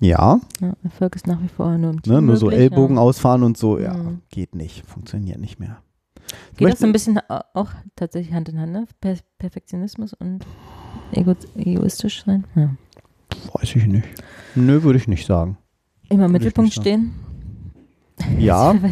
Ja, 0.00 0.40
Ja, 0.60 0.72
Erfolg 0.82 1.14
ist 1.14 1.26
nach 1.26 1.40
wie 1.42 1.48
vor 1.48 1.76
nur 1.76 1.90
im 1.90 2.02
Team 2.02 2.14
ne, 2.14 2.22
nur 2.22 2.36
so 2.36 2.46
möglich, 2.46 2.62
Ellbogen 2.62 2.96
ja. 2.96 3.02
ausfahren 3.02 3.42
und 3.42 3.56
so, 3.58 3.78
ja, 3.78 3.94
Mhm. 3.94 4.22
geht 4.30 4.54
nicht, 4.54 4.86
funktioniert 4.86 5.38
nicht 5.38 5.60
mehr. 5.60 5.78
Geht 6.30 6.60
das 6.60 6.60
möchte- 6.60 6.78
so 6.80 6.86
ein 6.86 6.92
bisschen 6.92 7.18
au- 7.28 7.40
auch 7.54 7.70
tatsächlich 7.96 8.34
Hand 8.34 8.48
in 8.48 8.58
Hand, 8.60 8.72
ne? 8.72 8.86
Per 9.00 9.16
Perfektionismus 9.38 10.14
und 10.14 10.44
ego 11.12 11.34
egoistisch 11.56 12.24
sein? 12.24 12.44
Ja. 12.54 12.70
Weiß 13.54 13.74
ich 13.76 13.86
nicht. 13.86 14.06
Nö, 14.54 14.82
würde 14.82 14.98
ich 14.98 15.08
nicht 15.08 15.26
sagen. 15.26 15.56
Immer 16.08 16.26
im 16.26 16.32
Mittelpunkt 16.32 16.72
stehen. 16.72 17.12
Ja, 18.38 18.74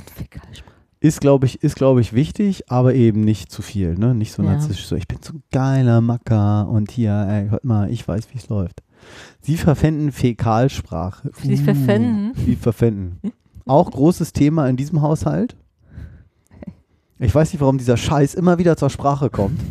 Das 1.01 1.11
ist, 1.15 1.21
glaube 1.21 1.47
ich, 1.47 1.63
ist, 1.63 1.77
glaube 1.77 2.01
ich, 2.01 2.13
wichtig, 2.13 2.71
aber 2.71 2.95
eben 2.95 3.21
nicht 3.21 3.53
zu 3.53 3.63
viel, 3.63 3.95
ne? 3.97 4.15
Nicht 4.15 4.33
so 4.33 4.43
Ja. 4.43 4.53
narzisstisch, 4.53 4.87
so, 4.87 4.97
ich 4.97 5.07
bin 5.07 5.19
so 5.23 5.35
ein 5.35 5.43
geiler 5.53 6.01
Macker 6.01 6.69
und 6.69 6.91
hier, 6.91 7.13
ey, 7.29 7.49
hört 7.51 7.65
mal, 7.65 7.89
ich 7.91 8.07
weiß, 8.09 8.29
wie 8.33 8.39
es 8.39 8.49
läuft. 8.49 8.83
Sie 9.41 9.57
verwenden 9.57 10.11
Fäkalsprache. 10.11 11.31
Sie 11.41 11.57
verpfänden? 11.57 12.33
Sie 12.35 12.57
verpfänden. 12.57 13.21
Auch 13.65 13.91
großes 13.93 14.33
Thema 14.33 14.69
in 14.69 14.77
diesem 14.77 15.01
Haushalt. 15.03 15.57
Ich 17.19 17.35
weiß 17.35 17.53
nicht, 17.53 17.61
warum 17.61 17.79
dieser 17.79 17.97
Scheiß 17.97 18.35
immer 18.35 18.59
wieder 18.59 18.77
zur 18.77 18.91
Sprache 18.91 19.31
kommt. 19.31 19.61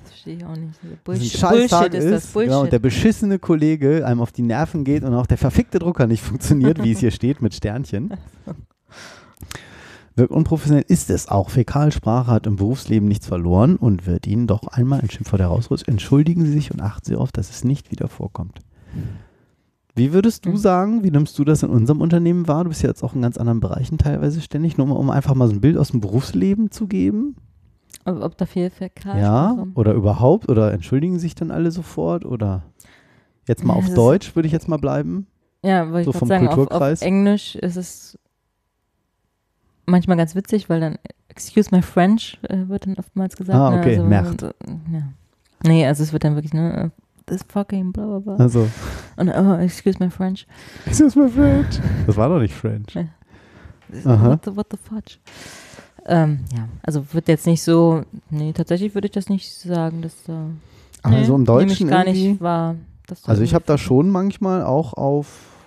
Das 0.00 0.12
verstehe 0.12 0.36
ich 0.36 0.44
auch 0.44 0.56
nicht. 0.56 1.04
Bullshit, 1.04 1.40
Bullshit 1.40 1.94
ist 1.94 2.10
das. 2.10 2.26
Bullshit. 2.28 2.48
Genau, 2.50 2.62
und 2.62 2.72
der 2.72 2.78
beschissene 2.80 3.38
Kollege 3.38 4.04
einem 4.04 4.20
auf 4.20 4.32
die 4.32 4.42
Nerven 4.42 4.82
geht 4.84 5.04
und 5.04 5.14
auch 5.14 5.26
der 5.26 5.38
verfickte 5.38 5.78
Drucker 5.78 6.06
nicht 6.06 6.22
funktioniert, 6.24 6.82
wie 6.82 6.92
es 6.92 6.98
hier 6.98 7.10
steht 7.12 7.40
mit 7.40 7.54
Sternchen. 7.54 8.14
Wirkt 10.16 10.32
unprofessionell 10.32 10.84
ist 10.88 11.10
es 11.10 11.28
auch. 11.28 11.50
Fäkalsprache 11.50 12.30
hat 12.32 12.46
im 12.46 12.56
Berufsleben 12.56 13.06
nichts 13.06 13.26
verloren 13.26 13.76
und 13.76 14.06
wird 14.06 14.26
Ihnen 14.26 14.48
doch 14.48 14.66
einmal 14.66 15.00
ein 15.00 15.10
Schimpfwort 15.10 15.40
herausrutscht. 15.40 15.86
Entschuldigen 15.86 16.44
Sie 16.44 16.52
sich 16.52 16.72
und 16.72 16.80
achten 16.80 17.06
Sie 17.06 17.16
auf, 17.16 17.30
dass 17.30 17.50
es 17.50 17.62
nicht 17.62 17.92
wieder 17.92 18.08
vorkommt. 18.08 18.58
Wie 19.98 20.12
würdest 20.12 20.46
du 20.46 20.56
sagen, 20.56 21.02
wie 21.04 21.10
nimmst 21.10 21.38
du 21.38 21.44
das 21.44 21.62
in 21.62 21.70
unserem 21.70 22.00
Unternehmen 22.00 22.48
wahr? 22.48 22.64
Du 22.64 22.70
bist 22.70 22.82
ja 22.82 22.88
jetzt 22.88 23.02
auch 23.02 23.14
in 23.14 23.22
ganz 23.22 23.36
anderen 23.36 23.60
Bereichen 23.60 23.98
teilweise 23.98 24.40
ständig, 24.40 24.78
nur 24.78 24.86
mal, 24.86 24.94
um 24.94 25.10
einfach 25.10 25.34
mal 25.34 25.48
so 25.48 25.54
ein 25.54 25.60
Bild 25.60 25.76
aus 25.76 25.90
dem 25.90 26.00
Berufsleben 26.00 26.70
zu 26.70 26.86
geben. 26.86 27.36
ob, 28.04 28.22
ob 28.22 28.38
da 28.38 28.46
viel 28.46 28.70
Fäkalsprache 28.70 29.20
Ja, 29.20 29.66
oder 29.74 29.92
überhaupt? 29.94 30.48
Oder 30.48 30.72
entschuldigen 30.72 31.18
sich 31.18 31.34
dann 31.34 31.50
alle 31.50 31.70
sofort? 31.70 32.24
Oder 32.24 32.62
jetzt 33.46 33.64
mal 33.64 33.74
auf 33.74 33.88
ist- 33.88 33.96
Deutsch 33.96 34.34
würde 34.36 34.46
ich 34.46 34.52
jetzt 34.52 34.68
mal 34.68 34.78
bleiben. 34.78 35.26
Ja, 35.64 35.90
wollte 35.90 36.04
So 36.04 36.10
ich 36.12 36.16
vom 36.16 36.28
sagen, 36.28 36.48
auf, 36.48 36.70
auf. 36.70 37.02
Englisch 37.02 37.56
ist 37.56 37.76
es 37.76 38.18
manchmal 39.86 40.16
ganz 40.16 40.34
witzig, 40.34 40.68
weil 40.70 40.80
dann 40.80 40.98
Excuse 41.28 41.68
my 41.74 41.82
French 41.82 42.38
äh, 42.48 42.68
wird 42.68 42.86
dann 42.86 42.94
oftmals 42.94 43.36
gesagt. 43.36 43.58
Ah, 43.58 43.70
ne, 43.70 43.78
okay, 43.80 43.96
also, 43.96 44.04
merkt. 44.08 44.42
äh, 44.42 44.52
ja. 44.92 45.02
Nee, 45.64 45.86
also 45.86 46.02
es 46.02 46.12
wird 46.12 46.24
dann 46.24 46.34
wirklich, 46.36 46.52
ne, 46.54 46.90
this 47.28 47.42
fucking 47.42 47.92
bla 47.92 48.06
bla 48.06 48.18
bla. 48.18 48.36
Also, 48.36 48.68
Und 49.16 49.28
oh, 49.30 49.54
excuse 49.54 49.98
my 50.00 50.10
French. 50.10 50.46
excuse 50.86 51.18
my 51.18 51.28
French. 51.28 51.80
Das 52.06 52.16
war 52.16 52.28
doch 52.28 52.40
nicht 52.40 52.54
French. 52.54 52.94
Ja. 52.94 53.04
Aha. 54.04 54.30
What 54.30 54.44
the, 54.44 54.56
what 54.56 54.66
the 54.70 54.76
fudge? 54.76 55.18
Ähm, 56.06 56.40
ja, 56.54 56.68
also 56.82 57.04
wird 57.12 57.28
jetzt 57.28 57.46
nicht 57.46 57.62
so, 57.62 58.02
nee, 58.30 58.52
tatsächlich 58.52 58.94
würde 58.94 59.06
ich 59.06 59.12
das 59.12 59.28
nicht 59.28 59.52
sagen, 59.52 60.02
dass 60.02 60.24
da. 60.24 60.46
Aber 61.02 61.16
nee, 61.16 61.24
so 61.24 61.34
im 61.34 61.42
nehme 61.42 61.64
ich 61.64 61.78
Deutschen 61.78 61.88
gar 61.88 62.04
nicht 62.04 62.40
da 62.40 62.76
Also 63.26 63.42
ich 63.42 63.54
habe 63.54 63.64
da 63.66 63.78
schon 63.78 64.10
manchmal 64.10 64.62
auch 64.62 64.94
auf 64.94 65.58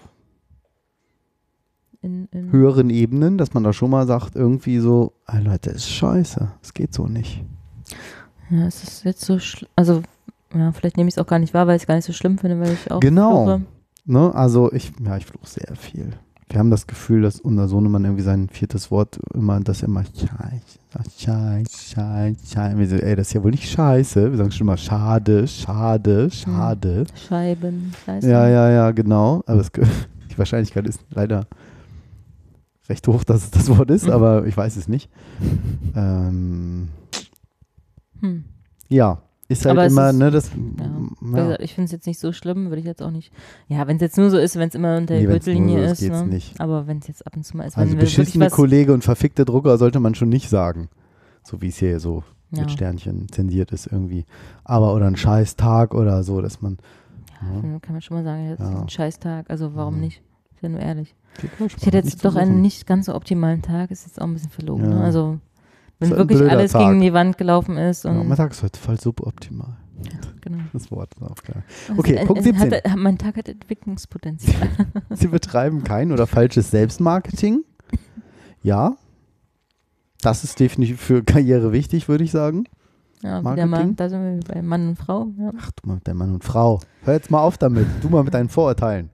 in, 2.02 2.28
in, 2.32 2.52
höheren 2.52 2.90
Ebenen, 2.90 3.38
dass 3.38 3.54
man 3.54 3.64
da 3.64 3.74
schon 3.74 3.92
mal 3.92 4.08
sagt, 4.08 4.36
irgendwie 4.36 4.80
so, 4.80 5.14
ey 5.28 5.42
Leute, 5.42 5.70
ist 5.70 5.90
scheiße. 5.90 6.52
Es 6.62 6.74
geht 6.74 6.94
so 6.94 7.06
nicht. 7.06 7.44
Ja, 8.50 8.66
es 8.66 8.84
ist 8.84 9.04
jetzt 9.06 9.22
so, 9.22 9.38
also, 9.76 10.02
ja, 10.54 10.72
vielleicht 10.72 10.98
nehme 10.98 11.08
ich 11.10 11.16
es 11.16 11.18
auch 11.20 11.28
gar 11.28 11.40
nicht 11.40 11.54
wahr, 11.54 11.68
weil 11.68 11.76
ich 11.78 11.84
es 11.84 11.88
gar 11.88 11.96
nicht 11.96 12.06
so 12.06 12.14
schlimm 12.14 12.38
finde, 12.38 12.60
weil 12.60 12.74
ich 12.74 12.92
auch 12.92 13.00
Genau. 13.00 13.44
fluche. 13.46 13.62
Ne? 14.06 14.34
Also 14.36 14.72
ich, 14.72 14.92
ja, 15.04 15.18
ich 15.18 15.26
fluche 15.26 15.48
sehr 15.48 15.76
viel. 15.76 16.14
wir 16.50 16.60
haben 16.60 16.70
das 16.72 16.86
Gefühl, 16.88 17.22
dass 17.22 17.40
unser 17.40 17.68
Sohnemann 17.70 18.04
irgendwie 18.04 18.24
sein 18.24 18.50
viertes 18.50 18.92
Wort 18.92 19.20
immer, 19.34 19.60
dass 19.62 19.82
er 19.84 19.88
immer 19.88 20.04
Scheiße, 20.04 20.80
Scheiße, 21.18 21.94
Scheiße, 21.96 22.48
Scheiße. 22.54 22.78
Wir 22.78 22.88
so, 22.90 22.96
ey, 22.98 23.16
das 23.16 23.28
ist 23.28 23.34
ja 23.34 23.44
wohl 23.44 23.52
nicht 23.52 23.70
Scheiße. 23.70 24.32
Wir 24.32 24.38
sagen 24.38 24.52
schon 24.52 24.68
mal 24.68 24.76
Schade, 24.78 25.48
Schade, 25.48 26.30
Schade. 26.30 27.06
Scheiben, 27.16 27.94
Scheiße. 28.06 28.30
Ja, 28.30 28.50
ja, 28.50 28.70
ja, 28.70 28.92
genau. 28.92 29.44
Aber 29.46 29.62
es, 29.62 29.72
die 30.32 30.38
Wahrscheinlichkeit 30.38 30.86
ist 30.88 31.00
leider 31.12 31.48
recht 32.90 33.08
hoch, 33.08 33.24
dass 33.24 33.44
es 33.46 33.52
das 33.52 33.70
Wort 33.70 33.90
ist, 33.90 34.10
aber 34.10 34.46
ich 34.46 34.58
weiß 34.58 34.76
es 34.76 34.88
nicht. 34.90 35.10
Ähm, 35.96 36.90
Hm. 38.20 38.44
ja, 38.90 39.22
ist 39.52 39.66
halt 39.66 39.78
Aber 39.78 39.86
immer, 39.88 40.10
ist- 40.10 40.16
ne, 40.18 40.32
das. 40.32 40.50
Ja. 40.50 40.86
Ja. 41.38 41.44
gesagt, 41.44 41.62
ich 41.62 41.74
finde 41.74 41.86
es 41.86 41.92
jetzt 41.92 42.08
nicht 42.08 42.20
so 42.20 42.32
schlimm, 42.34 42.66
würde 42.70 42.80
ich 42.80 42.86
jetzt 42.86 43.02
auch 43.04 43.12
nicht. 43.12 43.32
Ja, 43.68 43.88
wenn 43.88 43.98
es 43.98 44.02
jetzt 44.02 44.18
nur 44.18 44.30
so 44.30 44.38
ist, 44.38 44.56
wenn 44.58 44.70
es 44.70 44.76
immer 44.76 44.98
unter 44.98 45.14
Nee, 45.14 45.22
der 45.22 45.30
nur 45.30 45.34
Gürtellinie 45.40 45.84
ist, 45.86 45.92
ist. 45.94 46.00
geht's 46.02 46.22
Ne? 46.22 46.28
nicht. 46.28 46.60
Aber 46.60 46.88
wenn 46.88 46.98
es 47.00 47.08
jetzt 47.08 47.26
ab 47.28 47.36
und 47.36 47.44
zu 47.44 47.58
mal 47.58 47.66
ist, 47.66 47.78
Also 47.78 47.96
beschissene 47.96 48.50
Kollege 48.50 48.94
und 48.94 49.04
verfickte 49.04 49.46
Drucker 49.46 49.78
sollte 49.78 50.00
man 50.00 50.16
schon 50.16 50.30
nicht 50.30 50.50
sagen. 50.50 50.90
So 51.44 51.62
wie 51.62 51.68
es 51.70 51.78
hier 51.78 52.00
so 52.00 52.24
Ja. 52.52 52.62
mit 52.62 52.72
Sternchen 52.72 53.28
zensiert 53.32 53.72
ist 53.72 53.88
irgendwie. 53.88 54.26
Aber 54.64 54.94
oder 54.94 55.08
ein 55.08 55.16
scheiß 55.18 55.56
Tag 55.56 55.94
oder 55.94 56.24
so, 56.24 56.42
dass 56.42 56.62
man. 56.62 56.78
Ja, 57.42 57.80
kann 57.80 57.94
man 57.94 58.02
schon 58.02 58.18
mal 58.18 58.24
sagen, 58.24 58.50
jetzt 58.50 58.60
Ja. 58.60 58.82
ein 58.82 58.90
Scheißtag. 58.90 59.50
Also 59.50 59.74
warum 59.76 59.96
Mhm. 59.96 60.02
nicht? 60.02 60.22
Ist 60.54 60.62
ja 60.64 60.70
nur 60.70 60.80
ehrlich. 60.80 61.16
Ich 61.78 61.86
hätte 61.86 61.98
jetzt 61.98 62.24
doch 62.26 62.36
einen 62.36 62.62
nicht 62.62 62.86
ganz 62.86 63.06
so 63.08 63.16
optimalen 63.16 63.62
Tag, 63.62 63.90
ist 63.90 64.06
jetzt 64.06 64.22
auch 64.22 64.26
ein 64.28 64.34
bisschen 64.34 64.52
verlogen. 64.52 64.90
Ne? 64.90 65.02
Also 65.02 65.40
wenn 66.02 66.10
wirklich 66.12 66.42
alles 66.50 66.72
Tag. 66.74 66.82
gegen 66.90 67.02
die 67.02 67.14
Wand 67.14 67.38
gelaufen 67.38 67.78
ist 67.78 68.04
Ja, 68.06 68.12
und 68.12 68.28
mein 68.28 68.38
Tag 68.38 68.52
ist 68.52 68.64
heute 68.64 68.80
voll 68.80 69.00
suboptimal. 69.00 69.78
genau. 70.42 70.58
Das 70.74 70.90
Wort 70.92 71.14
ist 71.16 71.22
auch. 71.24 71.36
Also 71.90 72.00
Okay, 72.00 72.18
ein- 72.18 72.28
Punkt 72.28 72.40
ein- 72.46 72.58
17. 72.58 72.72
Hat, 72.74 72.98
mein 72.98 73.18
Tag 73.18 73.38
hat 73.38 73.48
Entwicklungspotenzial. 73.48 74.70
Sie 75.12 75.28
betreiben 75.28 75.84
kein 75.84 76.12
oder 76.12 76.28
falsches 76.28 76.72
Selbstmarketing. 76.72 77.64
Ja. 78.64 78.96
Das 80.22 80.44
ist 80.44 80.60
definitiv 80.60 81.02
für 81.02 81.24
Karriere 81.24 81.72
wichtig, 81.72 82.08
würde 82.08 82.24
ich 82.24 82.32
sagen. 82.32 82.66
ja, 83.24 83.40
wieder 83.42 83.56
mal, 83.56 83.68
Marketing? 83.68 83.96
da 83.96 84.10
sind 84.10 84.24
wir 84.48 84.54
bei 84.56 84.62
Mann 84.62 84.90
und 84.90 84.96
Frau. 84.98 85.28
Ja. 85.40 85.52
Ach, 85.60 85.72
du 85.72 85.88
mal 85.88 85.96
mit 85.96 86.08
deinem 86.08 86.18
Mann 86.18 86.34
und 86.34 86.44
Frau. 86.44 86.80
Hör 87.04 87.14
jetzt 87.16 87.32
mal 87.32 87.42
auf 87.42 87.58
damit. 87.58 87.88
Du 88.02 88.10
mal 88.10 88.24
mit 88.24 88.34
deinen 88.34 88.50
Vorurteilen. 88.50 89.10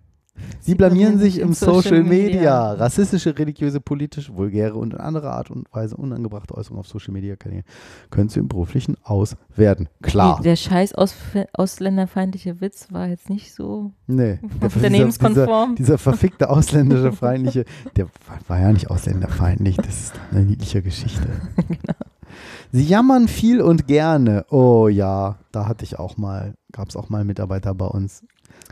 Sie 0.59 0.75
blamieren 0.75 1.17
sich 1.17 1.39
im 1.39 1.53
Social 1.53 2.03
Media. 2.03 2.73
Rassistische, 2.73 3.37
religiöse, 3.37 3.79
politische, 3.79 4.35
vulgäre 4.35 4.75
und 4.75 4.93
in 4.93 4.99
anderer 4.99 5.31
Art 5.31 5.49
und 5.51 5.67
Weise 5.73 5.95
unangebrachte 5.95 6.55
Äußerungen 6.55 6.79
auf 6.81 6.87
Social 6.87 7.13
Media 7.13 7.35
Kanälen 7.35 7.63
können 8.09 8.29
zu 8.29 8.39
im 8.39 8.47
beruflichen 8.47 8.95
auswerten. 9.03 9.87
Klar. 10.01 10.41
Der 10.43 10.55
scheiß 10.55 10.93
Aus 10.95 11.15
ausländerfeindliche 11.53 12.61
Witz 12.61 12.87
war 12.91 13.07
jetzt 13.07 13.29
nicht 13.29 13.53
so 13.53 13.91
Nee. 14.07 14.39
Unternehmenskonform. 14.61 15.75
Dieser, 15.75 15.85
dieser 15.93 15.97
verfickte 15.97 16.49
ausländische 16.49 17.11
feindliche, 17.11 17.65
der 17.95 18.07
war, 18.47 18.59
ja 18.59 18.71
nicht 18.71 18.89
ausländerfeindlich, 18.89 19.77
das 19.77 19.87
ist 19.87 20.13
eine 20.31 20.43
niedliche 20.43 20.81
Geschichte. 20.81 21.27
Genau. 21.67 21.95
Sie 22.71 22.83
jammern 22.83 23.27
viel 23.27 23.61
und 23.61 23.87
gerne. 23.87 24.45
Oh 24.49 24.87
ja, 24.87 25.37
da 25.51 25.67
hatte 25.67 25.83
ich 25.83 25.99
auch 25.99 26.17
mal, 26.17 26.53
gab 26.71 26.89
es 26.89 26.95
auch 26.95 27.09
mal 27.09 27.23
Mitarbeiter 27.23 27.73
bei 27.73 27.85
uns. 27.85 28.23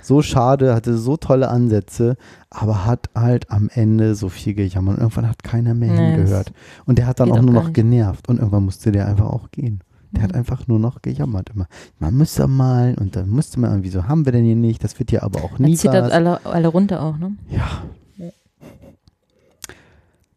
So 0.05 0.21
schade, 0.21 0.75
hatte 0.75 0.95
so 0.97 1.17
tolle 1.17 1.47
Ansätze, 1.49 2.15
aber 2.51 2.85
hat 2.85 3.09
halt 3.15 3.49
am 3.49 3.69
Ende 3.73 4.13
so 4.13 4.29
viel 4.29 4.53
gejammert. 4.53 4.97
Und 4.97 5.01
irgendwann 5.01 5.27
hat 5.27 5.41
keiner 5.41 5.73
mehr 5.73 5.91
Nee, 5.93 6.11
hingehört. 6.15 6.53
Und 6.85 6.99
der 6.99 7.07
hat 7.07 7.19
dann 7.19 7.31
auch 7.31 7.41
nur 7.41 7.53
noch 7.53 7.63
nicht. 7.63 7.73
genervt. 7.73 8.29
Und 8.29 8.37
irgendwann 8.37 8.65
musste 8.65 8.91
der 8.91 9.07
einfach 9.07 9.25
auch 9.25 9.49
gehen. 9.49 9.81
Der 10.11 10.21
hat 10.21 10.31
Mhm. 10.33 10.37
einfach 10.37 10.67
nur 10.67 10.77
noch 10.77 11.01
gejammert 11.01 11.49
immer. 11.55 11.65
Man 11.97 12.13
müsste 12.15 12.47
mal 12.47 12.95
und 12.99 13.15
dann 13.15 13.29
musste 13.29 13.59
man, 13.59 13.81
wieso 13.83 14.07
haben 14.07 14.25
wir 14.25 14.31
denn 14.31 14.45
hier 14.45 14.55
nicht? 14.55 14.83
Das 14.83 14.99
wird 14.99 15.11
ja 15.11 15.23
aber 15.23 15.43
auch 15.43 15.57
nie 15.57 15.71
Er 15.73 15.77
zieht 15.77 15.91
das 15.93 16.11
alle, 16.11 16.45
alle 16.45 16.67
runter 16.67 17.01
auch, 17.01 17.17
ne? 17.17 17.35
Ja. 17.49 17.83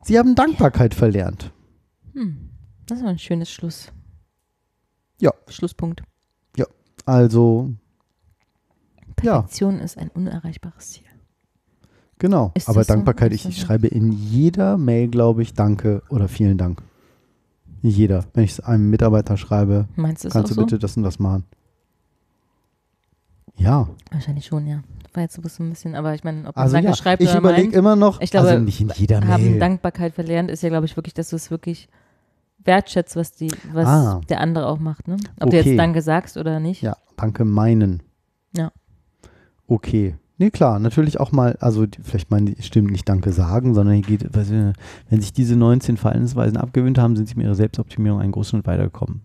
Sie 0.03 0.19
haben 0.19 0.35
Dankbarkeit 0.35 0.95
verlernt. 0.95 1.53
Hm. 2.15 2.49
Das 2.86 2.99
ist 3.01 3.05
ein 3.05 3.19
schönes 3.19 3.51
Schluss. 3.51 3.93
Ja. 5.20 5.32
Schlusspunkt. 5.49 6.03
Also, 7.05 7.73
ja, 9.23 9.40
Perfektion 9.40 9.78
ist 9.81 9.99
ein 9.99 10.09
unerreichbares 10.09 10.90
Ziel. 10.90 11.05
genau. 12.19 12.51
Ist 12.55 12.69
Aber 12.69 12.82
so? 12.85 12.89
Dankbarkeit, 12.93 13.32
Ist 13.32 13.45
ich, 13.45 13.51
ich 13.51 13.61
so? 13.61 13.66
schreibe 13.66 13.86
in 13.89 14.12
jeder 14.12 14.77
Mail, 14.78 15.09
glaube 15.09 15.43
ich, 15.43 15.55
Danke 15.55 16.03
oder 16.09 16.28
vielen 16.28 16.59
Dank. 16.59 16.82
Jeder. 17.82 18.24
Wenn 18.35 18.45
ich 18.45 18.53
es 18.53 18.61
einem 18.61 18.90
Mitarbeiter 18.90 19.36
schreibe, 19.36 19.86
Meinst 19.95 20.24
du 20.24 20.28
kannst 20.31 20.51
du 20.51 20.55
so? 20.55 20.62
bitte 20.62 20.78
das 20.81 20.97
und 20.97 21.05
das 21.05 21.19
machen. 21.20 21.45
Ja, 23.57 23.89
Wahrscheinlich 24.12 24.47
schon, 24.47 24.66
ja. 24.66 24.82
War 25.15 25.23
jetzt 25.23 25.35
so 25.35 25.62
ein 25.62 25.70
bisschen, 25.70 25.95
aber 25.97 26.15
ich 26.15 26.23
meine, 26.23 26.47
ob 26.49 26.55
man 26.55 26.62
also 26.62 26.74
Danke 26.74 26.90
ja, 26.90 26.95
schreibt 26.97 27.23
ich 27.23 27.28
oder 27.31 27.39
überlege 27.39 27.62
meint, 27.69 27.74
immer 27.74 27.97
noch, 27.97 28.20
ich 28.20 28.31
glaube, 28.31 28.49
also 28.49 28.62
nicht 28.62 28.81
in 28.81 28.93
jeder 28.95 29.20
haben 29.27 29.43
Mail. 29.43 29.59
Dankbarkeit 29.59 30.15
verlernt, 30.15 30.51
ist 30.51 30.62
ja, 30.62 30.69
glaube 30.69 30.86
ich, 30.86 30.97
wirklich, 30.97 31.15
dass 31.15 31.31
du 31.31 31.36
es 31.36 31.51
wirklich 31.51 31.89
wertschätzt, 32.65 33.16
was, 33.16 33.32
die, 33.32 33.51
was 33.73 33.86
Ah. 33.86 34.20
der 34.28 34.40
andere 34.40 34.66
auch 34.66 34.78
macht. 34.78 35.09
Ne? 35.09 35.16
Ob 35.40 35.51
du 35.51 35.57
Okay. 35.59 35.70
jetzt 35.70 35.78
Danke 35.78 36.03
sagst 36.03 36.36
oder 36.36 36.61
nicht. 36.61 36.82
Ja, 36.82 36.97
danke 37.16 37.45
meinen. 37.45 38.03
Ja. 38.57 38.70
Okay. 39.69 40.16
Nee, 40.40 40.51
klar, 40.51 40.78
natürlich 40.78 41.19
auch 41.19 41.32
mal, 41.32 41.57
also 41.61 41.85
vielleicht 42.03 42.31
meinen 42.31 42.47
die 42.47 42.62
stimmt 42.62 42.93
nicht 42.93 43.09
Danke 43.09 43.32
sagen, 43.32 43.74
sondern 43.74 43.97
hier 43.97 44.05
geht, 44.05 44.23
ich, 44.23 44.51
wenn 45.11 45.20
sich 45.20 45.32
diese 45.32 45.57
19 45.57 45.97
Verhaltensweisen 45.97 46.57
abgewöhnt 46.57 46.97
haben, 46.99 47.16
sind 47.16 47.28
sie 47.28 47.35
mit 47.35 47.45
ihrer 47.45 47.57
Selbstoptimierung 47.57 48.20
einen 48.20 48.32
großen 48.32 48.59
Schritt 48.59 48.66
weitergekommen. 48.66 49.23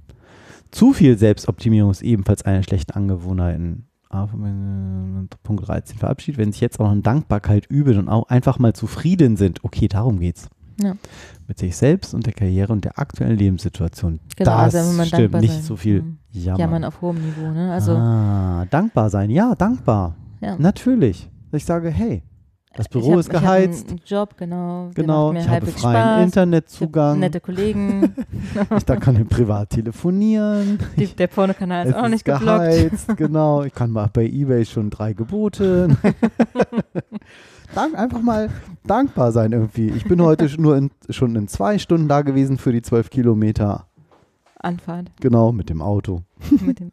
Zu 0.71 0.91
viel 0.93 1.17
Selbstoptimierung 1.19 1.91
ist 1.91 2.01
ebenfalls 2.01 2.41
eine 2.43 2.63
schlechte 2.63 2.95
Angewohnheiten. 2.95 3.85
Ah, 4.09 4.27
Punkt 5.43 5.67
13 5.67 5.97
verabschiedet, 5.99 6.39
wenn 6.39 6.51
sich 6.51 6.61
jetzt 6.61 6.79
auch 6.79 6.85
noch 6.85 6.93
in 6.93 7.03
Dankbarkeit 7.03 7.67
üben 7.67 7.99
und 7.99 8.09
auch 8.09 8.27
einfach 8.29 8.57
mal 8.57 8.73
zufrieden 8.73 9.37
sind. 9.37 9.63
Okay, 9.63 9.87
darum 9.87 10.19
geht's. 10.19 10.49
Ja. 10.81 10.95
Mit 11.47 11.59
sich 11.59 11.75
selbst 11.75 12.15
und 12.15 12.25
der 12.25 12.33
Karriere 12.33 12.73
und 12.73 12.83
der 12.85 12.97
aktuellen 12.97 13.37
Lebenssituation. 13.37 14.19
Genau, 14.35 14.51
das 14.51 14.75
also 14.75 14.89
wenn 14.89 14.97
man 14.97 15.05
stimmt, 15.05 15.41
nicht 15.41 15.53
sein. 15.53 15.61
so 15.63 15.75
viel 15.75 16.01
Mhm. 16.01 16.17
jammern. 16.31 16.59
Jammern 16.59 16.83
auf 16.85 17.01
hohem 17.01 17.17
Niveau. 17.17 17.51
Ne? 17.51 17.71
Also, 17.71 17.91
ah, 17.93 18.65
dankbar 18.69 19.11
sein. 19.11 19.29
Ja, 19.29 19.53
dankbar. 19.53 20.15
Ja. 20.43 20.55
Natürlich. 20.57 21.29
Ich 21.51 21.65
sage, 21.65 21.89
hey, 21.89 22.23
das 22.75 22.87
Ich 22.87 22.91
Büro 22.91 23.11
hab- 23.13 23.19
ist 23.19 23.27
Ich 23.29 23.33
hab 23.35 23.41
geheizt. 23.43 23.89
einen 23.89 24.01
Job, 24.05 24.35
genau. 24.37 24.89
Genau, 24.95 25.31
ich 25.33 25.47
habe 25.47 25.67
freien 25.67 25.77
Spaß. 25.77 26.17
Ich 26.19 26.23
Internetzugang. 26.25 27.19
nette 27.19 27.39
Kollegen. 27.39 28.15
Ich 28.77 28.83
da 28.85 28.95
kann 28.97 29.15
ich 29.21 29.27
privat 29.29 29.69
telefonieren. 29.71 30.79
Die, 30.97 31.07
der 31.07 31.27
Pornokanal 31.27 31.87
ist 31.87 31.95
auch 31.95 32.03
nicht 32.07 32.15
ist 32.15 32.25
geblockt. 32.25 32.59
geheizt, 32.59 33.07
genau. 33.17 33.63
Ich 33.63 33.73
kann 33.73 33.91
mal 33.91 34.09
bei 34.11 34.25
Ebay 34.25 34.65
schon 34.65 34.89
drei 34.89 35.13
Gebote. 35.13 35.95
Dank, 37.75 37.97
einfach 37.97 38.21
mal 38.21 38.49
dankbar 38.85 39.31
sein 39.31 39.51
irgendwie. 39.51 39.89
Ich 39.89 40.03
bin 40.05 40.21
heute 40.21 40.47
nur 40.61 40.77
in, 40.77 40.91
schon 41.09 41.35
in 41.35 41.47
zwei 41.47 41.79
Stunden 41.79 42.07
da 42.07 42.21
gewesen 42.21 42.57
für 42.57 42.71
die 42.71 42.81
zwölf 42.83 43.09
Kilometer. 43.09 43.87
Anfahrt. 44.63 45.11
Genau, 45.19 45.51
mit 45.51 45.69
dem 45.69 45.81
Auto. 45.81 46.21
mit 46.61 46.79
dem, 46.79 46.91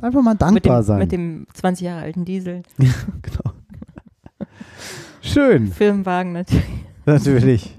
Einfach 0.00 0.22
mal 0.22 0.32
mit 0.32 0.42
dankbar 0.42 0.80
dem, 0.80 0.84
sein. 0.86 0.98
Mit 0.98 1.12
dem 1.12 1.46
20 1.54 1.84
Jahre 1.86 2.02
alten 2.02 2.24
Diesel. 2.24 2.62
genau. 2.78 3.52
Schön, 5.20 5.68
Firmenwagen 5.72 6.32
natürlich. 6.32 6.64
natürlich. 7.04 7.74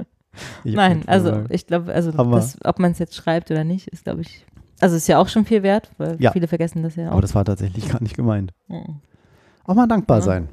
Ich 0.63 0.75
Nein, 0.75 1.03
also 1.07 1.27
Firmenwagen. 1.29 1.55
ich 1.55 1.65
glaube, 1.67 1.93
also 1.93 2.11
das, 2.11 2.57
ob 2.63 2.79
man 2.79 2.91
es 2.91 2.99
jetzt 2.99 3.15
schreibt 3.15 3.49
oder 3.51 3.63
nicht, 3.63 3.87
ist 3.87 4.03
glaube 4.03 4.21
ich, 4.21 4.45
also 4.79 4.95
ist 4.95 5.07
ja 5.07 5.17
auch 5.19 5.27
schon 5.29 5.45
viel 5.45 5.63
wert, 5.63 5.91
weil 5.97 6.17
Ja. 6.19 6.31
viele 6.31 6.47
vergessen 6.47 6.83
das 6.83 6.95
ja 6.95 7.07
auch. 7.07 7.13
Aber 7.13 7.21
das 7.21 7.33
war 7.33 7.45
tatsächlich 7.45 7.89
gar 7.89 8.01
nicht 8.01 8.15
gemeint. 8.15 8.53
Mhm. 8.67 8.97
Auch 9.65 9.75
mal 9.75 9.87
dankbar 9.87 10.17
Ja. 10.19 10.23
sein. 10.23 10.49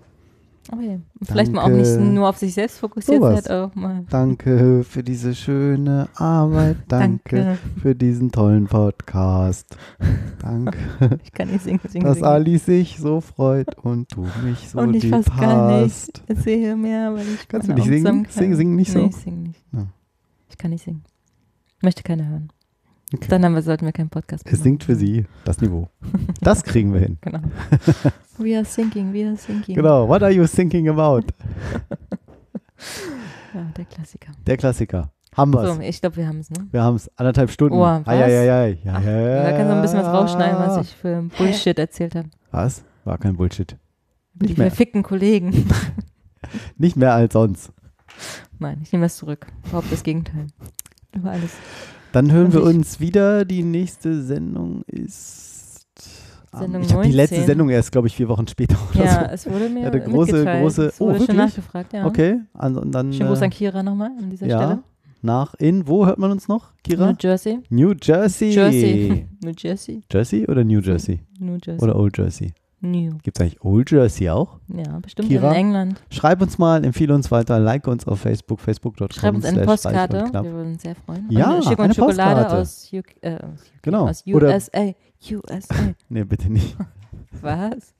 Okay. 0.72 1.00
Vielleicht 1.22 1.52
mal 1.52 1.62
auch 1.64 1.68
nicht 1.68 1.90
Danke. 1.90 2.04
nur 2.04 2.28
auf 2.28 2.38
sich 2.38 2.54
selbst 2.54 2.78
fokussiert 2.78 3.18
Sowas. 3.20 3.44
sein, 3.44 3.56
auch 3.64 3.74
mal. 3.74 4.04
Danke 4.08 4.82
für 4.82 5.02
diese 5.02 5.34
schöne 5.34 6.08
Arbeit. 6.14 6.76
Danke, 6.88 7.36
Danke. 7.36 7.58
für 7.82 7.94
diesen 7.94 8.32
tollen 8.32 8.66
Podcast. 8.66 9.76
Danke, 10.40 10.78
Ich 11.22 11.32
kann 11.32 11.50
nicht 11.50 11.62
singen, 11.64 11.80
singen, 11.88 12.04
dass 12.06 12.14
singen. 12.16 12.28
Ali 12.28 12.56
sich 12.58 12.96
so 12.98 13.20
freut 13.20 13.76
und 13.78 14.14
du 14.16 14.26
mich 14.42 14.70
so 14.70 14.78
Und 14.78 14.94
ich 14.94 15.02
lieb 15.02 15.12
fast 15.14 15.36
gar 15.38 15.82
nicht. 15.82 16.22
Erzähle 16.28 16.76
mehr, 16.76 17.12
weil 17.14 17.26
ich 17.28 17.46
Kannst 17.46 17.68
du 17.68 17.74
nicht 17.74 17.86
singen? 17.86 18.26
Sing- 18.30 18.54
sing 18.56 18.74
nicht 18.74 18.90
so? 18.90 18.98
Nee, 19.00 19.06
ich 19.10 19.16
singe 19.16 19.36
nicht. 19.48 19.60
Ja. 19.72 19.86
Ich 20.48 20.56
kann 20.56 20.70
nicht 20.70 20.84
singen. 20.84 21.04
Möchte 21.82 22.02
keiner 22.02 22.26
hören. 22.26 22.48
Okay. 23.12 23.26
Dann 23.28 23.44
haben 23.44 23.54
wir, 23.54 23.62
sollten 23.62 23.84
wir 23.84 23.92
keinen 23.92 24.08
Podcast 24.10 24.44
mehr 24.44 24.54
Es 24.54 24.62
singt 24.62 24.82
für 24.84 24.92
machen. 24.92 25.06
sie 25.06 25.26
das 25.44 25.60
Niveau. 25.60 25.88
Das 26.40 26.62
kriegen 26.64 26.92
wir 26.92 27.00
hin. 27.00 27.18
Genau. 27.20 27.40
We 28.38 28.56
are 28.56 28.64
thinking, 28.64 29.12
we 29.12 29.24
are 29.26 29.36
thinking. 29.36 29.74
Genau. 29.76 30.08
What 30.08 30.22
are 30.22 30.32
you 30.32 30.46
thinking 30.46 30.88
about? 30.88 31.22
Ja, 33.54 33.62
der 33.76 33.84
Klassiker. 33.84 34.32
Der 34.46 34.56
Klassiker. 34.56 35.12
Haben 35.36 35.52
wir's. 35.54 35.74
So, 35.76 35.80
ich 35.80 36.00
glaube, 36.00 36.16
wir 36.16 36.26
haben 36.26 36.40
es, 36.40 36.50
ne? 36.50 36.66
Wir 36.72 36.82
haben 36.82 36.96
es 36.96 37.08
anderthalb 37.16 37.50
Stunden. 37.50 37.74
Oh, 37.76 37.80
was? 37.82 38.06
Ai, 38.06 38.24
ai, 38.24 38.50
ai, 38.52 38.78
Ach, 38.88 39.04
ja, 39.04 39.20
ja, 39.20 39.42
Da 39.44 39.50
kannst 39.52 39.70
du 39.70 39.74
ein 39.76 39.82
bisschen 39.82 39.98
was 40.00 40.06
rausschneiden, 40.06 40.58
was 40.58 40.86
ich 40.88 40.94
für 40.94 41.22
Bullshit 41.38 41.78
erzählt 41.78 42.14
habe. 42.16 42.28
Was? 42.50 42.84
War 43.04 43.18
kein 43.18 43.36
Bullshit. 43.36 43.76
Die 44.34 44.46
Nicht 44.46 44.58
mehr. 44.58 44.68
verfickten 44.70 45.02
Kollegen. 45.04 45.68
Nicht 46.78 46.96
mehr 46.96 47.14
als 47.14 47.32
sonst. 47.32 47.72
Nein, 48.58 48.80
ich 48.82 48.92
nehme 48.92 49.04
das 49.04 49.16
zurück. 49.16 49.46
Überhaupt 49.66 49.90
das 49.92 50.02
Gegenteil. 50.02 50.46
Über 51.14 51.30
alles. 51.30 51.52
Dann 52.14 52.30
hören 52.30 52.52
wir 52.52 52.62
uns 52.62 53.00
wieder. 53.00 53.44
Die 53.44 53.64
nächste 53.64 54.22
Sendung 54.22 54.84
ist 54.86 55.84
Sendung 56.56 56.82
ich 56.82 56.92
habe 56.92 57.02
die 57.02 57.10
letzte 57.10 57.34
19. 57.34 57.46
Sendung 57.48 57.68
erst, 57.70 57.90
glaube 57.90 58.06
ich, 58.06 58.14
vier 58.14 58.28
Wochen 58.28 58.46
später 58.46 58.76
oder 58.94 59.04
Ja, 59.04 59.24
so. 59.26 59.34
es 59.34 59.50
wurde 59.50 59.68
mir 59.68 59.80
ja, 59.82 59.90
eine 59.90 60.00
große, 60.00 60.44
große. 60.44 60.86
Es 60.86 61.00
wurde 61.00 61.18
oh, 61.20 61.26
schon 61.26 61.36
nachgefragt, 61.36 61.92
ja. 61.92 62.06
Okay, 62.06 62.38
also, 62.52 62.80
und 62.82 62.92
dann. 62.92 63.12
Schönen 63.12 63.30
Gruß 63.30 63.40
äh, 63.40 63.44
an 63.44 63.50
Kira 63.50 63.82
nochmal 63.82 64.12
an 64.16 64.30
dieser 64.30 64.46
ja, 64.46 64.58
Stelle. 64.58 64.82
nach 65.22 65.54
in, 65.54 65.88
wo 65.88 66.06
hört 66.06 66.18
man 66.18 66.30
uns 66.30 66.46
noch, 66.46 66.72
Kira? 66.84 67.10
New 67.10 67.16
Jersey. 67.18 67.58
New 67.70 67.94
Jersey. 68.00 68.50
Jersey. 68.50 69.26
New 69.42 69.52
Jersey. 69.58 70.02
Jersey 70.12 70.46
oder 70.46 70.62
New 70.62 70.78
Jersey? 70.78 71.18
New 71.40 71.58
Jersey. 71.60 71.82
Oder 71.82 71.96
Old 71.96 72.16
Jersey? 72.16 72.54
New. 72.84 73.18
Gibt 73.22 73.38
es 73.38 73.40
eigentlich 73.42 73.62
Old 73.64 73.90
Jersey 73.90 74.28
auch? 74.30 74.58
Ja, 74.68 74.98
bestimmt 75.00 75.28
Kira? 75.28 75.50
in 75.50 75.56
England. 75.56 76.02
Schreib 76.10 76.40
uns 76.42 76.58
mal, 76.58 76.84
empfehle 76.84 77.14
uns 77.14 77.30
weiter, 77.30 77.58
like 77.58 77.86
uns 77.86 78.06
auf 78.06 78.20
Facebook, 78.20 78.60
facebook.com. 78.60 79.08
Schreib 79.10 79.34
uns 79.34 79.44
eine 79.44 79.64
Postkarte. 79.64 80.28
Wir 80.32 80.44
würden 80.44 80.72
uns 80.74 80.82
sehr 80.82 80.94
freuen. 80.94 81.26
Ja, 81.30 81.60
schick 81.62 81.78
eine 81.78 81.88
uns 81.88 81.96
Schokolade 81.96 82.40
Postkarte. 82.54 82.56
aus, 82.56 82.90
UK, 82.92 83.16
äh, 83.22 83.38
Genau. 83.82 84.08
aus 84.08 84.24
USA. 84.26 84.94
USA. 85.30 85.74
Nee, 86.08 86.24
bitte 86.24 86.52
nicht. 86.52 86.76
Was? 87.40 87.94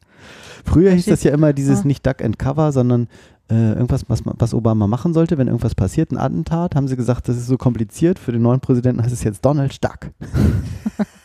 Früher 0.64 0.92
hieß 0.92 1.06
das 1.06 1.22
ja 1.24 1.32
immer 1.32 1.52
dieses 1.52 1.80
Ah. 1.80 1.86
nicht 1.86 2.06
Duck 2.06 2.22
and 2.22 2.38
Cover, 2.38 2.70
sondern 2.72 3.08
äh, 3.50 3.72
irgendwas, 3.72 4.04
was, 4.08 4.22
was 4.24 4.54
Obama 4.54 4.86
machen 4.86 5.12
sollte, 5.12 5.36
wenn 5.36 5.48
irgendwas 5.48 5.74
passiert, 5.74 6.12
ein 6.12 6.16
Attentat, 6.16 6.74
haben 6.74 6.88
sie 6.88 6.96
gesagt, 6.96 7.28
das 7.28 7.36
ist 7.36 7.46
so 7.46 7.58
kompliziert. 7.58 8.18
Für 8.18 8.32
den 8.32 8.40
neuen 8.40 8.60
Präsidenten 8.60 9.02
heißt 9.02 9.12
es 9.12 9.22
jetzt 9.22 9.44
Donald 9.44 9.84
Duck. 9.84 10.10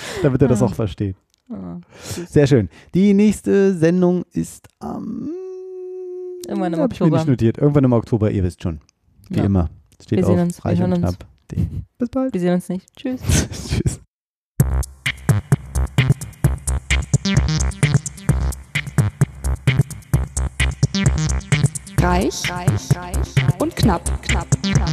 Damit 0.22 0.42
er 0.42 0.48
das 0.48 0.62
Ah. 0.62 0.66
auch 0.66 0.74
versteht. 0.74 1.16
Ah. 1.50 1.78
Sehr 2.00 2.46
schön. 2.46 2.68
Die 2.94 3.12
nächste 3.14 3.74
Sendung 3.74 4.24
ist 4.32 4.68
am. 4.78 5.30
Irgendwann 6.46 6.72
im 6.72 6.80
Hab 6.80 6.92
ich 6.92 7.00
mir 7.00 7.06
nicht 7.06 7.14
Oktober. 7.14 7.30
notiert. 7.30 7.58
Irgendwann 7.58 7.84
im 7.84 7.92
Oktober, 7.92 8.30
ihr 8.30 8.42
wisst 8.44 8.62
schon. 8.62 8.80
Wie 9.28 9.38
Ja. 9.38 9.44
immer. 9.44 9.70
Steht 10.02 10.18
Wir 10.18 10.26
auf 10.26 10.32
sehen 10.32 10.40
uns, 10.40 10.58
wir 10.58 10.64
reich 10.64 10.80
hören 10.80 10.92
und 10.94 11.04
uns. 11.04 11.18
knapp. 11.18 11.26
Bis 11.98 12.08
bald. 12.08 12.32
Wir 12.32 12.40
sehen 12.40 12.54
uns 12.54 12.68
nicht. 12.68 12.86
Tschüss. 12.96 13.20
Tschüss. 13.68 14.00
Reich, 22.00 22.50
reich, 22.50 22.96
reich 22.96 23.16
und 23.60 23.74
knapp, 23.76 24.02
knapp, 24.22 24.46
knapp. 24.62 24.90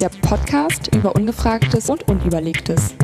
Der 0.00 0.08
Podcast 0.08 0.94
über 0.94 1.14
Ungefragtes 1.14 1.90
und 1.90 2.08
Unüberlegtes. 2.08 2.94